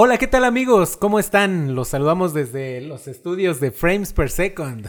Hola, 0.00 0.16
¿qué 0.16 0.28
tal 0.28 0.44
amigos? 0.44 0.96
¿Cómo 0.96 1.18
están? 1.18 1.74
Los 1.74 1.88
saludamos 1.88 2.32
desde 2.32 2.80
los 2.80 3.08
estudios 3.08 3.58
de 3.58 3.72
Frames 3.72 4.12
per 4.12 4.30
Second. 4.30 4.86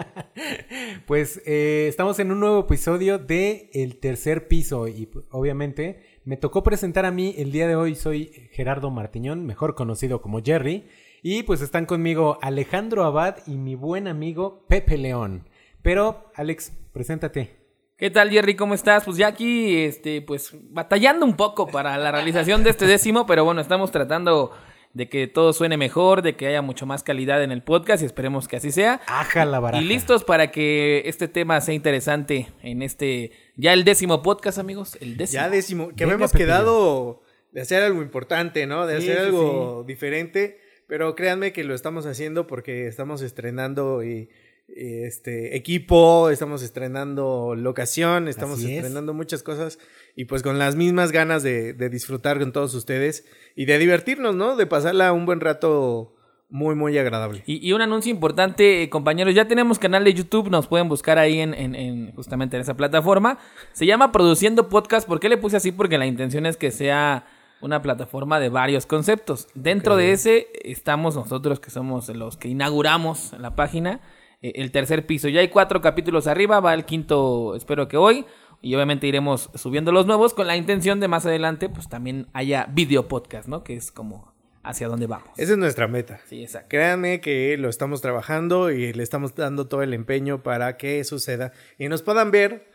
pues 1.06 1.42
eh, 1.44 1.84
estamos 1.86 2.18
en 2.18 2.32
un 2.32 2.40
nuevo 2.40 2.60
episodio 2.60 3.18
de 3.18 3.68
El 3.74 4.00
Tercer 4.00 4.48
Piso 4.48 4.88
y 4.88 5.10
obviamente 5.32 6.18
me 6.24 6.38
tocó 6.38 6.62
presentar 6.62 7.04
a 7.04 7.10
mí 7.10 7.34
el 7.36 7.52
día 7.52 7.68
de 7.68 7.76
hoy. 7.76 7.94
Soy 7.94 8.48
Gerardo 8.52 8.90
Martiñón, 8.90 9.44
mejor 9.44 9.74
conocido 9.74 10.22
como 10.22 10.42
Jerry. 10.42 10.86
Y 11.22 11.42
pues 11.42 11.60
están 11.60 11.84
conmigo 11.84 12.38
Alejandro 12.40 13.04
Abad 13.04 13.36
y 13.46 13.58
mi 13.58 13.74
buen 13.74 14.08
amigo 14.08 14.64
Pepe 14.66 14.96
León. 14.96 15.46
Pero, 15.82 16.32
Alex, 16.36 16.72
preséntate. 16.94 17.61
¿Qué 18.02 18.10
tal, 18.10 18.30
Jerry? 18.30 18.56
¿Cómo 18.56 18.74
estás? 18.74 19.04
Pues 19.04 19.16
ya 19.16 19.28
aquí, 19.28 19.76
este, 19.78 20.22
pues 20.22 20.50
batallando 20.70 21.24
un 21.24 21.36
poco 21.36 21.68
para 21.68 21.96
la 21.98 22.10
realización 22.10 22.64
de 22.64 22.70
este 22.70 22.84
décimo, 22.84 23.26
pero 23.26 23.44
bueno, 23.44 23.60
estamos 23.60 23.92
tratando 23.92 24.50
de 24.92 25.08
que 25.08 25.28
todo 25.28 25.52
suene 25.52 25.76
mejor, 25.76 26.22
de 26.22 26.34
que 26.34 26.48
haya 26.48 26.62
mucho 26.62 26.84
más 26.84 27.04
calidad 27.04 27.44
en 27.44 27.52
el 27.52 27.62
podcast 27.62 28.02
y 28.02 28.06
esperemos 28.06 28.48
que 28.48 28.56
así 28.56 28.72
sea. 28.72 29.00
Aja 29.06 29.44
la 29.44 29.60
baraja. 29.60 29.84
Y 29.84 29.86
listos 29.86 30.24
para 30.24 30.50
que 30.50 31.04
este 31.04 31.28
tema 31.28 31.60
sea 31.60 31.74
interesante 31.74 32.48
en 32.64 32.82
este, 32.82 33.30
ya 33.54 33.72
el 33.72 33.84
décimo 33.84 34.20
podcast, 34.20 34.58
amigos, 34.58 34.98
el 35.00 35.16
décimo. 35.16 35.40
Ya 35.40 35.48
décimo, 35.48 35.90
que 35.94 36.02
habíamos 36.02 36.32
quedado 36.32 37.22
de 37.52 37.60
hacer 37.60 37.84
algo 37.84 38.02
importante, 38.02 38.66
¿no? 38.66 38.84
De 38.88 38.96
hacer 38.96 39.20
algo 39.20 39.84
diferente, 39.86 40.58
pero 40.88 41.14
créanme 41.14 41.52
que 41.52 41.62
lo 41.62 41.72
estamos 41.72 42.04
haciendo 42.06 42.48
porque 42.48 42.88
estamos 42.88 43.22
estrenando 43.22 44.02
y 44.02 44.28
este 44.76 45.56
equipo, 45.56 46.30
estamos 46.30 46.62
estrenando 46.62 47.54
locación, 47.54 48.28
estamos 48.28 48.62
estrenando 48.62 49.14
muchas 49.14 49.42
cosas 49.42 49.78
y 50.16 50.24
pues 50.24 50.42
con 50.42 50.58
las 50.58 50.76
mismas 50.76 51.12
ganas 51.12 51.42
de, 51.42 51.74
disfrutar 51.90 52.38
con 52.38 52.52
todos 52.52 52.74
ustedes 52.74 53.24
y 53.54 53.66
de 53.66 53.78
divertirnos, 53.78 54.34
¿no? 54.34 54.56
De 54.56 54.66
pasarla 54.66 55.12
un 55.12 55.26
buen 55.26 55.40
rato 55.40 56.14
muy, 56.48 56.74
muy 56.74 56.96
agradable. 56.98 57.42
Y, 57.46 57.72
un 57.72 57.80
anuncio 57.80 58.10
importante, 58.10 58.82
eh, 58.82 58.90
compañeros, 58.90 59.34
ya 59.34 59.48
tenemos 59.48 59.78
canal 59.78 60.04
de 60.04 60.14
YouTube, 60.14 60.50
nos 60.50 60.66
pueden 60.66 60.88
buscar 60.88 61.18
ahí 61.18 61.40
en, 61.40 61.54
en, 61.54 62.12
justamente 62.14 62.56
en 62.56 62.62
esa 62.62 62.74
plataforma. 62.74 63.38
Se 63.72 63.86
llama 63.86 64.12
Produciendo 64.12 64.68
Podcast, 64.68 65.06
¿por 65.06 65.18
qué 65.18 65.28
le 65.28 65.38
puse 65.38 65.56
así? 65.56 65.72
Porque 65.72 65.98
la 65.98 66.06
intención 66.06 66.44
es 66.44 66.56
que 66.56 66.70
sea 66.70 67.26
una 67.62 67.80
plataforma 67.80 68.40
de 68.40 68.48
varios 68.48 68.86
conceptos. 68.86 69.48
Dentro 69.54 69.96
de 69.96 70.12
ese 70.12 70.48
estamos 70.62 71.14
nosotros 71.14 71.60
que 71.60 71.70
somos 71.70 72.08
los 72.08 72.36
que 72.36 72.48
inauguramos 72.48 73.32
la 73.38 73.54
página 73.54 74.00
el 74.42 74.70
tercer 74.72 75.06
piso. 75.06 75.28
Ya 75.28 75.40
hay 75.40 75.48
cuatro 75.48 75.80
capítulos 75.80 76.26
arriba, 76.26 76.60
va 76.60 76.74
el 76.74 76.84
quinto, 76.84 77.54
espero 77.54 77.88
que 77.88 77.96
hoy. 77.96 78.26
Y 78.60 78.74
obviamente 78.76 79.08
iremos 79.08 79.50
subiendo 79.54 79.90
los 79.90 80.06
nuevos 80.06 80.34
con 80.34 80.46
la 80.46 80.56
intención 80.56 81.00
de 81.00 81.08
más 81.08 81.26
adelante, 81.26 81.68
pues 81.68 81.88
también 81.88 82.28
haya 82.32 82.66
video 82.70 83.08
podcast, 83.08 83.48
¿no? 83.48 83.64
Que 83.64 83.74
es 83.74 83.90
como 83.90 84.32
hacia 84.62 84.86
dónde 84.86 85.06
vamos. 85.06 85.30
Esa 85.36 85.52
es 85.52 85.58
nuestra 85.58 85.88
meta. 85.88 86.20
Sí, 86.28 86.42
exacto. 86.42 86.68
Créanme 86.68 87.20
que 87.20 87.56
lo 87.56 87.68
estamos 87.68 88.00
trabajando 88.00 88.70
y 88.70 88.92
le 88.92 89.02
estamos 89.02 89.34
dando 89.34 89.66
todo 89.66 89.82
el 89.82 89.94
empeño 89.94 90.42
para 90.44 90.76
que 90.76 91.02
suceda 91.02 91.52
y 91.78 91.88
nos 91.88 92.02
puedan 92.02 92.30
ver 92.30 92.70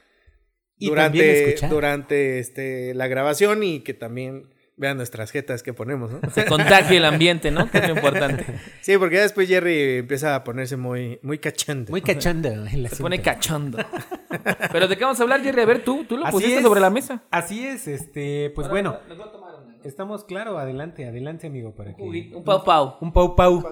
durante, 0.78 1.56
durante 1.70 2.40
este, 2.40 2.94
la 2.94 3.08
grabación 3.08 3.64
y 3.64 3.80
que 3.80 3.94
también 3.94 4.54
vean 4.78 4.96
nuestras 4.96 5.32
jetas 5.32 5.64
que 5.64 5.74
ponemos, 5.74 6.12
¿no? 6.12 6.22
Se 6.32 6.46
contagie 6.46 6.98
el 6.98 7.06
ambiente, 7.06 7.52
¿no? 7.52 7.70
Que 7.70 7.80
es 7.80 7.88
lo 7.88 7.96
importante. 7.96 8.46
Sí, 8.82 8.98
porque 8.98 9.16
ya 9.16 9.24
después 9.24 9.50
Jerry 9.50 9.98
empieza 9.98 10.36
a 10.36 10.44
ponerse 10.44 10.78
muy, 10.78 11.20
muy 11.22 11.40
cachondo. 11.40 11.92
Muy 11.92 12.02
cachondo. 12.02 12.50
Se 12.90 13.02
pone 13.02 13.22
cachondo. 13.22 13.80
Pero 14.72 14.88
¿de 14.88 14.98
qué 14.98 15.04
vamos 15.04 15.20
a 15.20 15.24
hablar, 15.24 15.42
Jerry? 15.42 15.62
A 15.62 15.66
ver, 15.66 15.84
tú, 15.84 16.06
tú 16.06 16.16
lo 16.16 16.26
pusiste 16.30 16.62
sobre 16.62 16.80
la 16.80 16.90
mesa. 16.90 17.24
Así 17.32 17.66
es, 17.66 17.88
este, 17.88 18.52
pues 18.56 18.70
bueno. 18.70 18.98
Estamos 19.84 20.24
claro, 20.24 20.58
adelante, 20.58 21.06
adelante, 21.06 21.48
amigo, 21.48 21.74
para 21.74 21.96
que... 21.96 22.04
Un 22.04 22.44
pau 22.44 22.64
pau. 22.64 22.98
Un 23.02 23.12
pau 23.12 23.36
pau. 23.36 23.64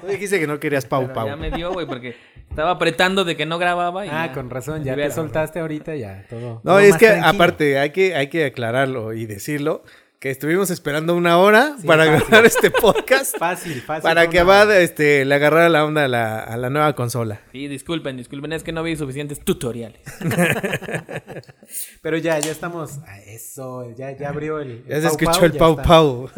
Tú 0.00 0.06
dijiste 0.06 0.38
que 0.38 0.46
no 0.46 0.60
querías 0.60 0.86
pau 0.86 1.12
pau. 1.12 1.26
Ya 1.26 1.36
me 1.36 1.50
dio, 1.50 1.72
güey, 1.72 1.86
porque 1.86 2.14
estaba 2.48 2.70
apretando 2.70 3.24
de 3.24 3.36
que 3.36 3.46
no 3.46 3.58
grababa. 3.58 4.06
Y 4.06 4.08
ah, 4.10 4.30
con 4.32 4.50
razón, 4.50 4.84
ya 4.84 4.94
te 4.94 5.10
soltaste 5.10 5.60
ahorita, 5.60 5.96
ya, 5.96 6.26
todo. 6.28 6.60
No, 6.62 6.78
es 6.78 6.96
que 6.96 7.08
aparte, 7.08 7.78
hay 7.78 7.90
que, 7.90 8.14
hay 8.14 8.28
que 8.28 8.46
aclararlo 8.46 9.12
y 9.12 9.26
decirlo 9.26 9.82
que 10.20 10.28
estuvimos 10.28 10.70
esperando 10.70 11.16
una 11.16 11.38
hora 11.38 11.76
para 11.86 12.04
grabar 12.04 12.44
este 12.44 12.70
podcast. 12.70 13.34
Fácil, 13.38 13.80
fácil. 13.80 14.02
Para 14.02 14.28
que 14.28 14.38
Abad 14.38 14.70
este, 14.78 15.24
le 15.24 15.34
agarrara 15.34 15.70
la 15.70 15.82
onda 15.82 16.04
a 16.04 16.08
la, 16.08 16.40
a 16.40 16.58
la, 16.58 16.68
nueva 16.68 16.94
consola. 16.94 17.40
Sí, 17.52 17.68
disculpen, 17.68 18.18
disculpen, 18.18 18.52
es 18.52 18.62
que 18.62 18.70
no 18.70 18.82
vi 18.82 18.96
suficientes 18.96 19.40
tutoriales. 19.40 20.02
Pero 22.02 22.18
ya, 22.18 22.38
ya 22.38 22.50
estamos. 22.50 22.98
A 23.06 23.18
eso, 23.20 23.94
ya, 23.96 24.14
ya 24.14 24.28
abrió 24.28 24.60
el. 24.60 24.84
ya 24.86 25.00
se 25.00 25.06
escuchó 25.06 25.46
el 25.46 25.52
Pau 25.52 25.76
Pau. 25.76 26.28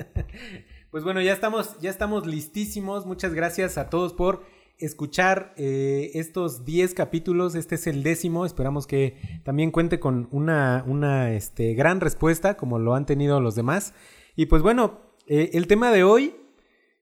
pues 0.90 1.02
bueno, 1.02 1.22
ya 1.22 1.32
estamos, 1.32 1.80
ya 1.80 1.88
estamos 1.88 2.26
listísimos. 2.26 3.06
Muchas 3.06 3.32
gracias 3.32 3.78
a 3.78 3.88
todos 3.88 4.12
por 4.12 4.44
escuchar 4.78 5.54
eh, 5.56 6.12
estos 6.14 6.64
10 6.64 6.94
capítulos. 6.94 7.54
Este 7.54 7.74
es 7.74 7.86
el 7.86 8.02
décimo. 8.02 8.46
Esperamos 8.46 8.86
que 8.86 9.40
también 9.44 9.70
cuente 9.70 9.98
con 10.00 10.28
una, 10.30 10.84
una 10.86 11.32
este, 11.32 11.74
gran 11.74 12.00
respuesta, 12.00 12.56
como 12.56 12.78
lo 12.78 12.94
han 12.94 13.06
tenido 13.06 13.40
los 13.40 13.54
demás. 13.54 13.94
Y 14.36 14.46
pues 14.46 14.62
bueno, 14.62 15.00
eh, 15.26 15.50
el 15.54 15.66
tema 15.66 15.90
de 15.92 16.04
hoy. 16.04 16.36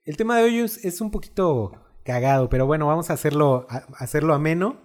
El 0.05 0.17
tema 0.17 0.39
de 0.39 0.45
hoy 0.45 0.59
es, 0.59 1.01
un 1.01 1.11
poquito 1.11 1.73
cagado, 2.05 2.49
pero 2.49 2.65
bueno, 2.65 2.87
vamos 2.87 3.11
a 3.11 3.15
hacerlo, 3.15 3.67
a, 3.69 3.79
hacerlo 3.99 4.35
ameno. 4.35 4.81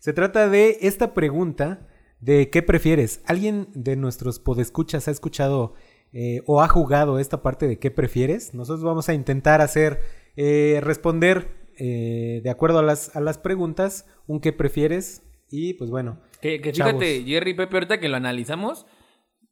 Se 0.00 0.12
trata 0.12 0.48
de 0.48 0.78
esta 0.82 1.14
pregunta 1.14 1.86
de 2.18 2.50
qué 2.50 2.62
prefieres. 2.62 3.20
¿Alguien 3.24 3.68
de 3.74 3.94
nuestros 3.94 4.40
podescuchas 4.40 5.06
ha 5.06 5.12
escuchado 5.12 5.74
eh, 6.12 6.42
o 6.46 6.60
ha 6.60 6.68
jugado 6.68 7.20
esta 7.20 7.40
parte 7.40 7.68
de 7.68 7.78
qué 7.78 7.92
prefieres? 7.92 8.52
Nosotros 8.52 8.82
vamos 8.82 9.08
a 9.08 9.14
intentar 9.14 9.60
hacer, 9.60 10.00
responder 10.34 11.63
eh, 11.78 12.40
de 12.42 12.50
acuerdo 12.50 12.78
a 12.78 12.82
las, 12.82 13.14
a 13.16 13.20
las 13.20 13.38
preguntas, 13.38 14.06
un 14.26 14.40
qué 14.40 14.52
prefieres. 14.52 15.22
Y 15.50 15.74
pues 15.74 15.90
bueno. 15.90 16.20
Que, 16.40 16.60
fíjate, 16.60 17.24
Jerry 17.24 17.54
Pepe, 17.54 17.76
ahorita 17.76 18.00
que 18.00 18.08
lo 18.08 18.16
analizamos, 18.16 18.86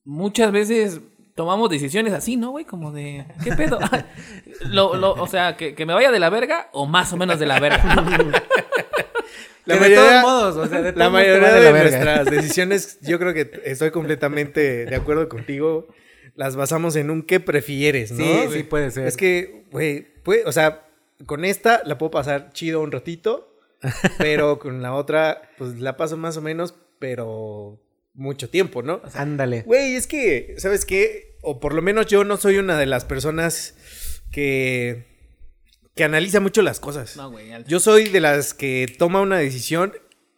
muchas 0.05 0.53
veces 0.53 1.01
tomamos 1.35 1.71
decisiones 1.71 2.13
así, 2.13 2.37
¿no, 2.37 2.51
güey? 2.51 2.65
Como 2.65 2.93
de, 2.93 3.27
¿qué 3.43 3.53
pedo? 3.53 3.79
o 5.19 5.27
sea, 5.27 5.57
que, 5.57 5.75
me 5.87 5.95
vaya 5.95 6.11
de 6.11 6.21
la 6.21 6.31
verga 6.31 6.69
o 6.73 6.87
más 6.87 7.13
o 7.13 7.17
menos 7.17 7.39
de 7.39 7.47
la 7.47 7.61
verga. 7.61 7.83
La 9.65 9.77
mayoría, 9.77 10.01
de 10.03 10.09
todos 10.09 10.23
modos, 10.23 10.57
o 10.57 10.67
sea, 10.67 10.83
de 10.83 10.93
la 10.93 11.09
mayoría 11.09 11.53
de, 11.53 11.71
nuestras 11.71 12.27
decisiones, 12.29 12.99
yo 13.01 13.21
creo 13.21 13.33
que 13.33 13.61
estoy 13.65 13.93
completamente 13.93 14.87
de 14.87 14.97
acuerdo 14.97 15.29
contigo. 15.29 15.87
Las 16.35 16.57
basamos 16.57 16.97
en 16.97 17.11
un 17.11 17.23
qué 17.23 17.39
prefieres, 17.39 18.11
¿no? 18.11 18.25
Sí, 18.25 18.49
sí 18.51 18.63
puede 18.65 18.91
ser. 18.91 19.07
Es 19.07 19.17
que, 19.17 19.67
güey, 19.71 20.09
o 20.47 20.51
sea, 20.51 20.85
con 21.27 21.45
esta 21.45 21.83
la 21.85 21.99
puedo 21.99 22.11
pasar 22.11 22.53
chido 22.53 22.81
un 22.81 22.93
ratito, 22.93 23.59
pero 24.19 24.59
con 24.59 24.83
la 24.83 24.95
otra, 24.95 25.43
pues 25.59 25.81
la 25.81 25.97
paso 25.97 26.17
más 26.17 26.37
o 26.37 26.43
menos, 26.43 26.75
pero 26.99 27.81
mucho 28.15 28.49
tiempo, 28.51 28.83
¿no? 28.83 29.01
Ándale. 29.15 29.63
Güey, 29.63 29.97
es 29.97 30.07
que, 30.07 30.55
¿sabes 30.59 30.85
qué? 30.85 31.37
O 31.43 31.61
por 31.61 31.75
lo 31.75 31.83
menos 31.83 32.07
yo 32.07 32.25
no 32.25 32.37
soy 32.37 32.59
una 32.59 32.79
de 32.79 32.87
las 32.87 33.05
personas 33.05 33.75
que 34.31 35.13
que 35.95 36.05
analiza 36.05 36.41
mucho 36.41 36.63
las 36.63 36.81
cosas. 36.81 37.17
No, 37.17 37.31
güey. 37.31 37.51
Yo 37.67 37.81
soy 37.81 38.09
de 38.09 38.21
las 38.21 38.55
que 38.55 38.87
toma 38.99 39.21
una 39.21 39.39
decisión 39.39 39.93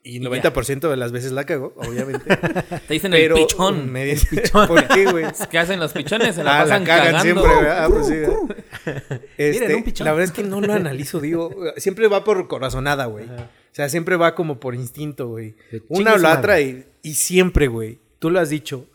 y 0.06 0.20
90% 0.20 0.90
de 0.90 0.96
las 0.98 1.12
veces 1.12 1.32
la 1.32 1.44
cago, 1.44 1.72
obviamente. 1.76 2.36
Te 2.86 2.94
dicen 2.94 3.14
el 3.14 3.32
pichón. 3.32 3.90
Me 3.90 4.14
pichón. 4.14 4.68
¿Por 4.68 4.86
qué, 4.86 5.10
güey? 5.10 5.24
¿Qué 5.50 5.58
hacen 5.58 5.80
los 5.80 5.94
pichones? 5.94 6.34
Se 6.34 6.44
la 6.44 6.60
ah, 6.60 6.62
pasan 6.64 6.82
la 6.82 6.86
cagan 6.86 7.22
siempre, 7.22 7.48
¿verdad? 7.48 7.88
Pues 7.88 8.06
sí, 8.06 8.14
este, 9.38 9.74
un 9.74 9.82
pichón. 9.82 10.04
La 10.04 10.12
verdad 10.12 10.26
es 10.26 10.32
que 10.32 10.42
no 10.42 10.60
lo 10.60 10.74
analizo, 10.74 11.20
digo. 11.20 11.50
Siempre 11.78 12.06
va 12.08 12.22
por 12.22 12.46
corazonada, 12.48 13.06
güey. 13.06 13.24
O 13.24 13.48
sea, 13.72 13.88
siempre 13.88 14.16
va 14.16 14.34
como 14.34 14.60
por 14.60 14.74
instinto, 14.74 15.28
güey. 15.28 15.56
Una 15.88 16.14
o 16.14 16.18
la 16.18 16.38
otra 16.38 16.60
y, 16.60 16.84
y 17.02 17.14
siempre, 17.14 17.68
güey. 17.68 17.98
Tú 18.18 18.30
lo 18.30 18.40
has 18.40 18.50
dicho 18.50 18.86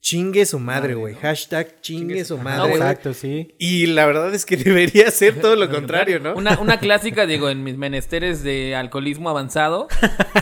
chingue 0.00 0.46
su 0.46 0.58
madre, 0.58 0.94
güey. 0.94 1.14
Hashtag 1.14 1.80
chingue 1.80 2.24
su 2.24 2.38
madre. 2.38 2.72
exacto, 2.72 3.14
sí. 3.14 3.54
Y 3.58 3.86
la 3.86 4.06
verdad 4.06 4.34
es 4.34 4.46
que 4.46 4.56
debería 4.68 5.10
ser 5.10 5.40
todo 5.40 5.56
lo 5.56 5.70
contrario, 5.72 6.20
¿no? 6.20 6.34
Una, 6.34 6.58
una 6.58 6.78
clásica, 6.78 7.26
digo, 7.26 7.50
en 7.50 7.64
mis 7.64 7.76
menesteres 7.76 8.42
de 8.42 8.74
alcoholismo 8.74 9.30
avanzado, 9.30 9.88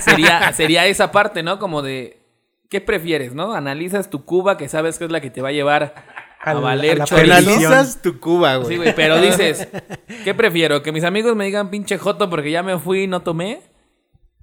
sería, 0.00 0.53
sería 0.53 0.87
esa 0.87 1.12
parte, 1.12 1.43
¿no? 1.43 1.58
Como 1.58 1.82
de, 1.82 2.20
¿qué 2.69 2.81
prefieres, 2.81 3.35
no? 3.35 3.55
Analizas 3.55 4.11
tu 4.11 4.25
cuba 4.25 4.56
que 4.56 4.69
sabes 4.69 4.99
que 4.99 5.05
es 5.05 5.11
la 5.11 5.20
que 5.20 5.31
te 5.31 5.43
va 5.43 5.49
a 5.49 5.53
llevar 5.53 5.94
a 6.41 6.55
valer 6.55 7.03
Analizas 7.03 8.00
tu 8.03 8.20
cuba, 8.20 8.56
güey. 8.56 8.69
Sí, 8.69 8.76
güey, 8.76 8.94
pero 8.94 9.20
dices, 9.20 9.69
¿qué 10.25 10.35
prefiero? 10.35 10.82
¿Que 10.82 10.93
mis 10.93 11.05
amigos 11.05 11.35
me 11.35 11.44
digan 11.44 11.70
pinche 11.70 11.99
joto 11.99 12.31
porque 12.31 12.50
ya 12.50 12.62
me 12.62 12.79
fui 12.79 13.03
y 13.03 13.06
no 13.06 13.23
tomé? 13.23 13.62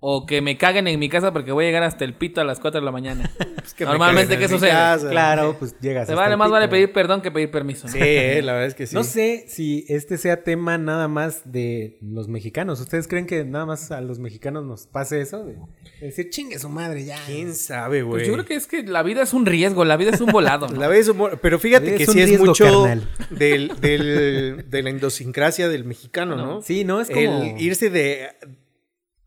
O 0.05 0.25
que 0.25 0.41
me 0.41 0.57
caguen 0.57 0.85
en 0.89 0.99
mi 0.99 1.07
casa 1.07 1.31
porque 1.31 1.53
voy 1.53 1.63
a 1.63 1.67
llegar 1.69 1.83
hasta 1.83 2.03
el 2.03 2.13
pito 2.13 2.41
a 2.41 2.43
las 2.43 2.59
4 2.59 2.81
de 2.81 2.85
la 2.85 2.91
mañana. 2.91 3.31
Pues 3.63 3.73
que 3.75 3.85
me 3.85 3.91
Normalmente, 3.91 4.37
¿qué 4.37 4.49
sucede? 4.49 4.71
casa. 4.71 5.09
Claro, 5.09 5.55
pues 5.57 5.73
llegas. 5.79 6.01
Hasta 6.09 6.15
vale, 6.15 6.35
más 6.35 6.51
vale 6.51 6.65
pito. 6.65 6.71
pedir 6.71 6.91
perdón 6.91 7.21
que 7.21 7.31
pedir 7.31 7.49
permiso. 7.49 7.87
¿no? 7.87 7.93
Sí, 7.93 7.99
eh, 8.01 8.41
la 8.43 8.51
verdad 8.51 8.67
es 8.67 8.75
que 8.75 8.87
sí. 8.87 8.93
No 8.93 9.05
sé 9.05 9.45
si 9.47 9.85
este 9.87 10.17
sea 10.17 10.43
tema 10.43 10.77
nada 10.77 11.07
más 11.07 11.49
de 11.49 11.97
los 12.01 12.27
mexicanos. 12.27 12.81
¿Ustedes 12.81 13.07
creen 13.07 13.25
que 13.25 13.45
nada 13.45 13.65
más 13.65 13.89
a 13.91 14.01
los 14.01 14.19
mexicanos 14.19 14.65
nos 14.65 14.87
pase 14.87 15.21
eso? 15.21 15.45
De 15.45 15.55
decir, 16.01 16.29
chingue 16.29 16.59
su 16.59 16.67
madre 16.67 17.05
ya. 17.05 17.17
¿Quién 17.25 17.55
sabe, 17.55 18.01
güey? 18.01 18.17
Pues 18.23 18.27
yo 18.27 18.33
creo 18.33 18.43
que 18.45 18.55
es 18.55 18.67
que 18.67 18.83
la 18.83 19.01
vida 19.01 19.21
es 19.23 19.31
un 19.33 19.45
riesgo, 19.45 19.85
la 19.85 19.95
vida 19.95 20.11
es 20.11 20.19
un 20.19 20.33
volado. 20.33 20.67
¿no? 20.73 20.77
La 20.77 20.89
vez 20.89 21.07
humor- 21.07 21.39
pero 21.41 21.57
fíjate 21.57 21.91
Es 21.95 21.99
que 21.99 22.07
un 22.07 22.13
sí 22.13 22.19
es 22.33 22.37
mucho 22.41 22.85
del, 23.29 23.69
del- 23.79 24.69
de 24.69 24.83
la 24.83 24.89
idiosincrasia 24.89 25.69
del 25.69 25.85
mexicano, 25.85 26.35
¿no? 26.35 26.61
Sí, 26.61 26.83
no, 26.83 26.99
es 26.99 27.09
como... 27.09 27.43
El 27.43 27.61
irse 27.61 27.89
de 27.89 28.27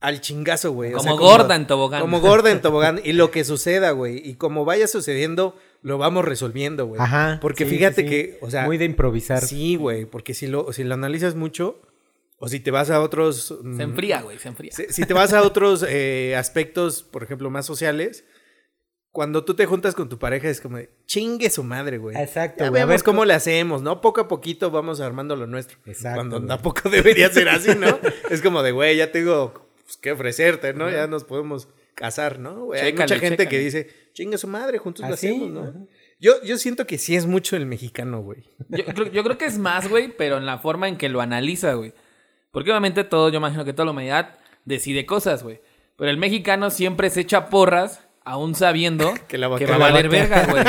al 0.00 0.20
chingazo, 0.20 0.72
güey. 0.72 0.92
O 0.94 0.98
Como 0.98 1.16
sea, 1.16 1.20
gorda 1.20 1.56
en 1.56 1.66
tobogán. 1.66 2.00
Como 2.00 2.20
gorda 2.20 2.50
en 2.50 2.60
tobogán. 2.60 3.00
Y 3.04 3.12
lo 3.12 3.30
que 3.30 3.44
suceda, 3.44 3.90
güey. 3.92 4.18
Y 4.28 4.34
como 4.34 4.64
vaya 4.64 4.86
sucediendo, 4.86 5.56
lo 5.82 5.98
vamos 5.98 6.24
resolviendo, 6.24 6.86
güey. 6.86 7.00
Ajá. 7.00 7.38
Porque 7.40 7.64
sí, 7.64 7.70
fíjate 7.70 8.02
sí, 8.02 8.08
que, 8.08 8.38
o 8.42 8.50
sea, 8.50 8.64
Muy 8.64 8.78
de 8.78 8.84
improvisar. 8.84 9.42
sí, 9.42 9.76
güey. 9.76 10.04
Porque 10.04 10.34
si 10.34 10.46
lo, 10.46 10.72
si 10.72 10.84
lo 10.84 10.94
analizas 10.94 11.34
mucho, 11.34 11.80
o 12.38 12.48
si 12.48 12.60
te 12.60 12.70
vas 12.70 12.90
a 12.90 13.00
otros. 13.00 13.54
mm, 13.62 13.76
Se 13.76 13.82
enfría, 13.82 14.20
güey, 14.22 14.38
se 14.38 14.48
enfría. 14.48 14.72
Si, 14.72 14.84
si 14.92 15.04
te 15.06 15.14
vas 15.14 15.32
a 15.32 15.42
otros 15.42 15.84
eh, 15.88 16.36
aspectos, 16.36 17.02
por 17.02 17.22
ejemplo, 17.22 17.48
más 17.50 17.64
sociales, 17.66 18.24
cuando 19.10 19.44
tú 19.46 19.54
te 19.54 19.64
juntas 19.64 19.94
con 19.94 20.10
tu 20.10 20.18
pareja 20.18 20.50
es 20.50 20.60
como 20.60 20.76
de, 20.76 20.90
chingue 21.06 21.48
su 21.48 21.64
madre, 21.64 21.96
güey. 21.96 22.14
Exacto, 22.18 22.64
Ya 22.64 22.68
güey. 22.70 22.82
A 22.82 22.86
ver, 22.86 23.02
cómo 23.02 23.24
le 23.24 23.32
hacemos, 23.32 23.80
¿no? 23.80 24.02
Poco 24.02 24.20
a 24.20 24.28
poquito 24.28 24.70
vamos 24.70 25.00
armando 25.00 25.36
lo 25.36 25.46
nuestro. 25.46 25.78
Exacto, 25.86 26.16
Cuando 26.16 26.36
güey. 26.36 26.48
tampoco 26.48 26.88
debería 26.90 27.30
ser 27.32 27.48
así, 27.48 27.74
¿no? 27.74 27.98
es 28.28 28.42
como 28.42 28.62
de, 28.62 28.72
güey, 28.72 28.98
ya 28.98 29.10
tengo 29.12 29.65
pues, 29.86 29.96
que 29.96 30.12
ofrecerte, 30.12 30.74
¿no? 30.74 30.90
Ya 30.90 31.06
nos 31.06 31.24
podemos 31.24 31.68
casar, 31.94 32.38
¿no? 32.38 32.66
Güey, 32.66 32.80
hay 32.80 32.92
mucha 32.92 33.18
gente 33.18 33.48
que 33.48 33.58
dice, 33.58 33.88
chingue 34.12 34.36
su 34.36 34.48
madre, 34.48 34.78
juntos 34.78 35.08
lo 35.08 35.14
Así, 35.14 35.28
hacemos, 35.28 35.50
¿no? 35.50 35.62
ajá. 35.62 35.72
Yo, 36.18 36.42
yo 36.42 36.56
siento 36.56 36.86
que 36.86 36.98
sí 36.98 37.14
es 37.14 37.26
mucho 37.26 37.56
el 37.56 37.66
mexicano, 37.66 38.22
güey. 38.22 38.44
Yo, 38.68 38.84
yo 39.12 39.22
creo 39.22 39.38
que 39.38 39.44
es 39.44 39.58
más, 39.58 39.88
güey, 39.88 40.08
pero 40.16 40.38
en 40.38 40.46
la 40.46 40.58
forma 40.58 40.88
en 40.88 40.96
que 40.96 41.08
lo 41.08 41.20
analiza, 41.20 41.74
güey. 41.74 41.92
Porque 42.50 42.70
obviamente 42.70 43.04
todo, 43.04 43.28
yo 43.28 43.36
imagino 43.36 43.64
que 43.64 43.74
toda 43.74 43.84
la 43.84 43.90
humanidad 43.92 44.38
decide 44.64 45.04
cosas, 45.04 45.42
güey. 45.42 45.60
Pero 45.96 46.10
el 46.10 46.16
mexicano 46.16 46.70
siempre 46.70 47.10
se 47.10 47.20
echa 47.20 47.48
porras, 47.50 48.05
aún 48.26 48.54
sabiendo 48.56 49.14
Que 49.28 49.38
va 49.38 49.46
a 49.56 49.78
valer 49.78 50.08
verga, 50.08 50.46
güey. 50.50 50.62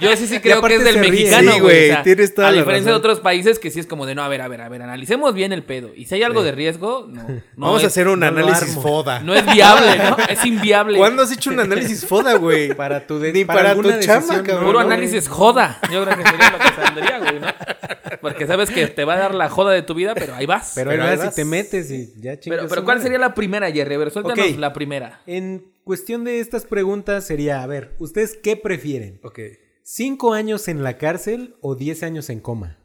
Yo, 0.00 0.10
yo 0.10 0.16
sí 0.16 0.26
sí 0.26 0.40
creo 0.40 0.60
que 0.62 0.74
es 0.74 0.84
del 0.84 0.98
mexicano, 0.98 1.50
güey. 1.52 1.60
güey, 1.60 1.90
O 1.90 1.92
sea, 1.94 2.02
tienes 2.02 2.34
toda 2.34 2.48
a 2.48 2.50
la 2.50 2.58
diferencia 2.58 2.90
de 2.90 2.96
otros 2.96 3.20
países 3.20 3.58
que 3.58 3.70
sí 3.70 3.78
es 3.80 3.86
como 3.86 4.06
de, 4.06 4.14
no, 4.14 4.22
a 4.22 4.28
ver, 4.28 4.40
a 4.40 4.48
ver, 4.48 4.62
a 4.62 4.68
ver, 4.68 4.82
analicemos 4.82 5.34
bien 5.34 5.52
el 5.52 5.62
pedo. 5.62 5.90
Y 5.94 6.06
si 6.06 6.14
hay 6.16 6.22
algo 6.22 6.42
de 6.42 6.52
riesgo, 6.52 7.06
no. 7.08 7.22
no 7.22 7.42
Vamos 7.56 7.80
es, 7.80 7.84
a 7.84 7.86
hacer 7.88 8.08
un 8.08 8.20
no 8.20 8.26
análisis 8.26 8.74
foda. 8.74 9.20
No 9.20 9.34
es 9.34 9.44
viable, 9.46 9.96
¿no? 10.10 10.16
Es 10.28 10.44
inviable. 10.44 10.98
¿Cuándo 10.98 11.22
has 11.22 11.32
hecho 11.32 11.50
un 11.50 11.60
análisis 11.60 12.04
foda, 12.06 12.34
güey? 12.34 12.74
Para 12.74 13.06
tu, 13.06 13.18
de- 13.18 13.32
Ni 13.32 13.44
para 13.44 13.74
tu 13.74 13.82
decisión, 13.82 14.42
cabrón. 14.44 14.64
Puro 14.64 14.80
no, 14.80 14.86
análisis 14.86 15.28
joda. 15.28 15.78
Yo 15.92 16.04
creo 16.04 16.16
que 16.16 16.24
sería 16.28 16.50
lo 16.50 16.58
que 16.58 16.82
saldría, 16.82 17.18
güey, 17.18 17.40
¿no? 17.40 17.46
Porque 18.20 18.46
sabes 18.46 18.70
que 18.70 18.86
te 18.86 19.04
va 19.04 19.14
a 19.14 19.18
dar 19.18 19.34
la 19.34 19.48
joda 19.48 19.72
de 19.72 19.82
tu 19.82 19.94
vida, 19.94 20.14
pero 20.14 20.34
ahí 20.34 20.46
vas. 20.46 20.72
Pero, 20.74 20.90
Pero 20.90 21.04
ahí 21.04 21.16
vas 21.16 21.32
y 21.32 21.34
te 21.34 21.44
metes 21.44 21.90
y 21.90 22.12
ya 22.20 22.38
chingas 22.38 22.58
Pero, 22.60 22.68
pero 22.68 22.84
¿cuál 22.84 23.02
sería 23.02 23.18
la 23.18 23.34
primera, 23.34 23.70
Jerry? 23.70 23.94
A 23.94 23.98
ver, 23.98 24.10
suéltanos 24.10 24.56
la 24.56 24.72
primera. 24.72 25.20
En 25.26 25.71
cuestión 25.84 26.24
de 26.24 26.40
estas 26.40 26.64
preguntas 26.64 27.26
sería, 27.26 27.62
a 27.62 27.66
ver, 27.66 27.94
¿ustedes 27.98 28.38
qué 28.42 28.56
prefieren? 28.56 29.20
Ok. 29.22 29.40
¿Cinco 29.82 30.32
años 30.32 30.68
en 30.68 30.82
la 30.82 30.96
cárcel 30.98 31.56
o 31.60 31.74
diez 31.74 32.02
años 32.02 32.30
en 32.30 32.40
coma? 32.40 32.78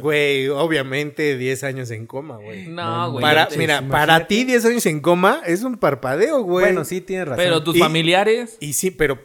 Güey, 0.00 0.48
obviamente 0.48 1.36
10 1.36 1.64
años 1.64 1.90
en 1.90 2.06
coma, 2.06 2.36
güey. 2.36 2.68
No, 2.68 3.10
güey. 3.12 3.22
Para, 3.22 3.48
mira, 3.56 3.78
imagínate. 3.78 3.90
para 3.90 4.26
ti 4.28 4.44
10 4.44 4.64
años 4.66 4.86
en 4.86 5.00
coma 5.00 5.42
es 5.44 5.62
un 5.64 5.76
parpadeo, 5.76 6.42
güey. 6.42 6.66
Bueno, 6.66 6.84
sí, 6.84 7.00
tienes 7.00 7.26
razón. 7.28 7.44
Pero 7.44 7.62
tus 7.64 7.76
Y- 7.76 7.80
familiares, 7.80 8.56
Y 8.60 8.74
sí, 8.74 8.92
pero... 8.92 9.18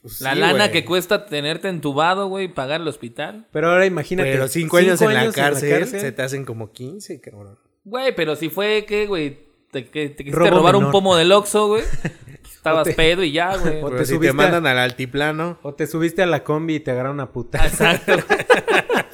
pues, 0.00 0.20
la 0.20 0.34
sí, 0.34 0.38
lana 0.38 0.66
güey. 0.68 0.70
que 0.70 0.84
cuesta 0.84 1.26
tenerte 1.26 1.68
entubado, 1.68 2.28
güey, 2.28 2.46
pagar 2.48 2.80
el 2.80 2.88
hospital. 2.88 3.48
Pero 3.50 3.70
ahora 3.70 3.84
imagínate. 3.86 4.30
Pero 4.30 4.46
5 4.46 4.76
años, 4.76 5.02
en, 5.02 5.14
la 5.14 5.32
cárcel, 5.32 5.86
se 5.86 6.12
te 6.12 6.22
hacen 6.22 6.44
como 6.44 6.70
15, 6.70 7.20
cabrón. 7.20 7.58
Güey, 7.84 8.14
pero 8.14 8.36
si 8.36 8.50
fue 8.50 8.84
que, 8.86 9.06
güey, 9.06 9.47
te, 9.70 9.88
que 9.88 10.08
te 10.10 10.24
quisiste 10.24 10.38
Robo 10.38 10.58
robar 10.58 10.76
un 10.76 10.90
pomo 10.90 11.16
del 11.16 11.32
Oxxo, 11.32 11.68
güey. 11.68 11.82
Estabas 12.44 12.88
te- 12.88 12.94
pedo 12.94 13.22
y 13.22 13.32
ya, 13.32 13.56
güey. 13.56 13.82
O 13.82 13.86
Pero 13.86 13.98
te 13.98 14.06
si 14.06 14.18
te 14.18 14.32
mandan 14.32 14.66
al 14.66 14.78
altiplano... 14.78 15.58
O 15.62 15.74
te 15.74 15.86
subiste 15.86 16.22
a 16.22 16.26
la 16.26 16.42
combi 16.42 16.76
y 16.76 16.80
te 16.80 16.90
agarraron 16.90 17.20
a 17.20 17.30
puta. 17.30 17.64
Exacto. 17.64 18.12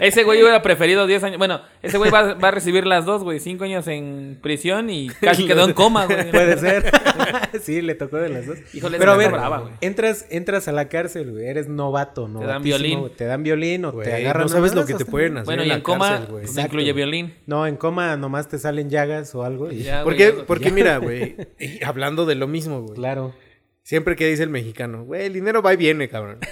Ese 0.00 0.22
güey 0.24 0.40
hubiera 0.42 0.62
preferido 0.62 1.06
10 1.06 1.24
años. 1.24 1.38
Bueno, 1.38 1.60
ese 1.82 1.98
güey 1.98 2.10
va, 2.10 2.34
va 2.34 2.48
a 2.48 2.50
recibir 2.50 2.86
las 2.86 3.04
dos, 3.04 3.22
güey. 3.24 3.40
5 3.40 3.64
años 3.64 3.86
en 3.88 4.38
prisión 4.40 4.88
y 4.90 5.08
casi 5.08 5.46
quedó 5.46 5.64
en 5.64 5.72
coma, 5.72 6.06
güey. 6.06 6.30
Puede 6.30 6.56
ser. 6.58 6.90
sí, 7.62 7.82
le 7.82 7.94
tocó 7.94 8.16
de 8.18 8.28
las 8.28 8.46
dos. 8.46 8.58
Híjole, 8.72 8.98
Pero 8.98 9.12
a 9.12 9.16
ver, 9.16 9.26
está 9.26 9.36
brava, 9.38 9.58
güey. 9.58 9.72
entras, 9.80 10.26
entras 10.30 10.68
a 10.68 10.72
la 10.72 10.88
cárcel, 10.88 11.32
güey. 11.32 11.46
Eres 11.46 11.68
novato, 11.68 12.28
¿no? 12.28 12.40
dan 12.40 12.62
violín. 12.62 13.10
Te 13.16 13.24
dan 13.24 13.42
violín 13.42 13.84
o 13.84 13.92
Güey, 13.92 14.06
te 14.08 14.14
agarran. 14.14 14.42
no 14.44 14.48
sabes 14.48 14.74
lo 14.74 14.86
que 14.86 14.94
te 14.94 15.04
pueden 15.04 15.38
hacer 15.38 15.44
Bueno, 15.46 15.62
en 15.62 15.68
y 15.68 15.72
en 15.72 15.80
coma 15.80 16.08
cárcel, 16.08 16.26
güey. 16.30 16.42
pues, 16.42 16.50
Exacto. 16.50 16.68
incluye 16.76 16.92
violín. 16.92 17.34
No, 17.46 17.66
en 17.66 17.76
coma 17.76 18.16
nomás 18.16 18.48
te 18.48 18.58
salen 18.58 18.90
llagas 18.90 19.34
o 19.34 19.42
algo. 19.42 19.70
Y... 19.72 19.82
Ya, 19.82 20.02
güey, 20.02 20.04
Porque, 20.04 20.34
ya- 20.38 20.46
porque 20.46 20.70
mira, 20.70 20.98
güey, 20.98 21.36
hablando 21.84 22.26
de 22.26 22.34
lo 22.36 22.46
mismo, 22.46 22.82
güey. 22.82 22.94
Claro. 22.94 23.34
Siempre 23.82 24.14
que 24.14 24.28
dice 24.28 24.42
el 24.42 24.50
mexicano, 24.50 25.04
güey, 25.04 25.26
el 25.26 25.32
dinero 25.32 25.62
va 25.62 25.72
y 25.72 25.76
viene, 25.76 26.08
cabrón. 26.08 26.38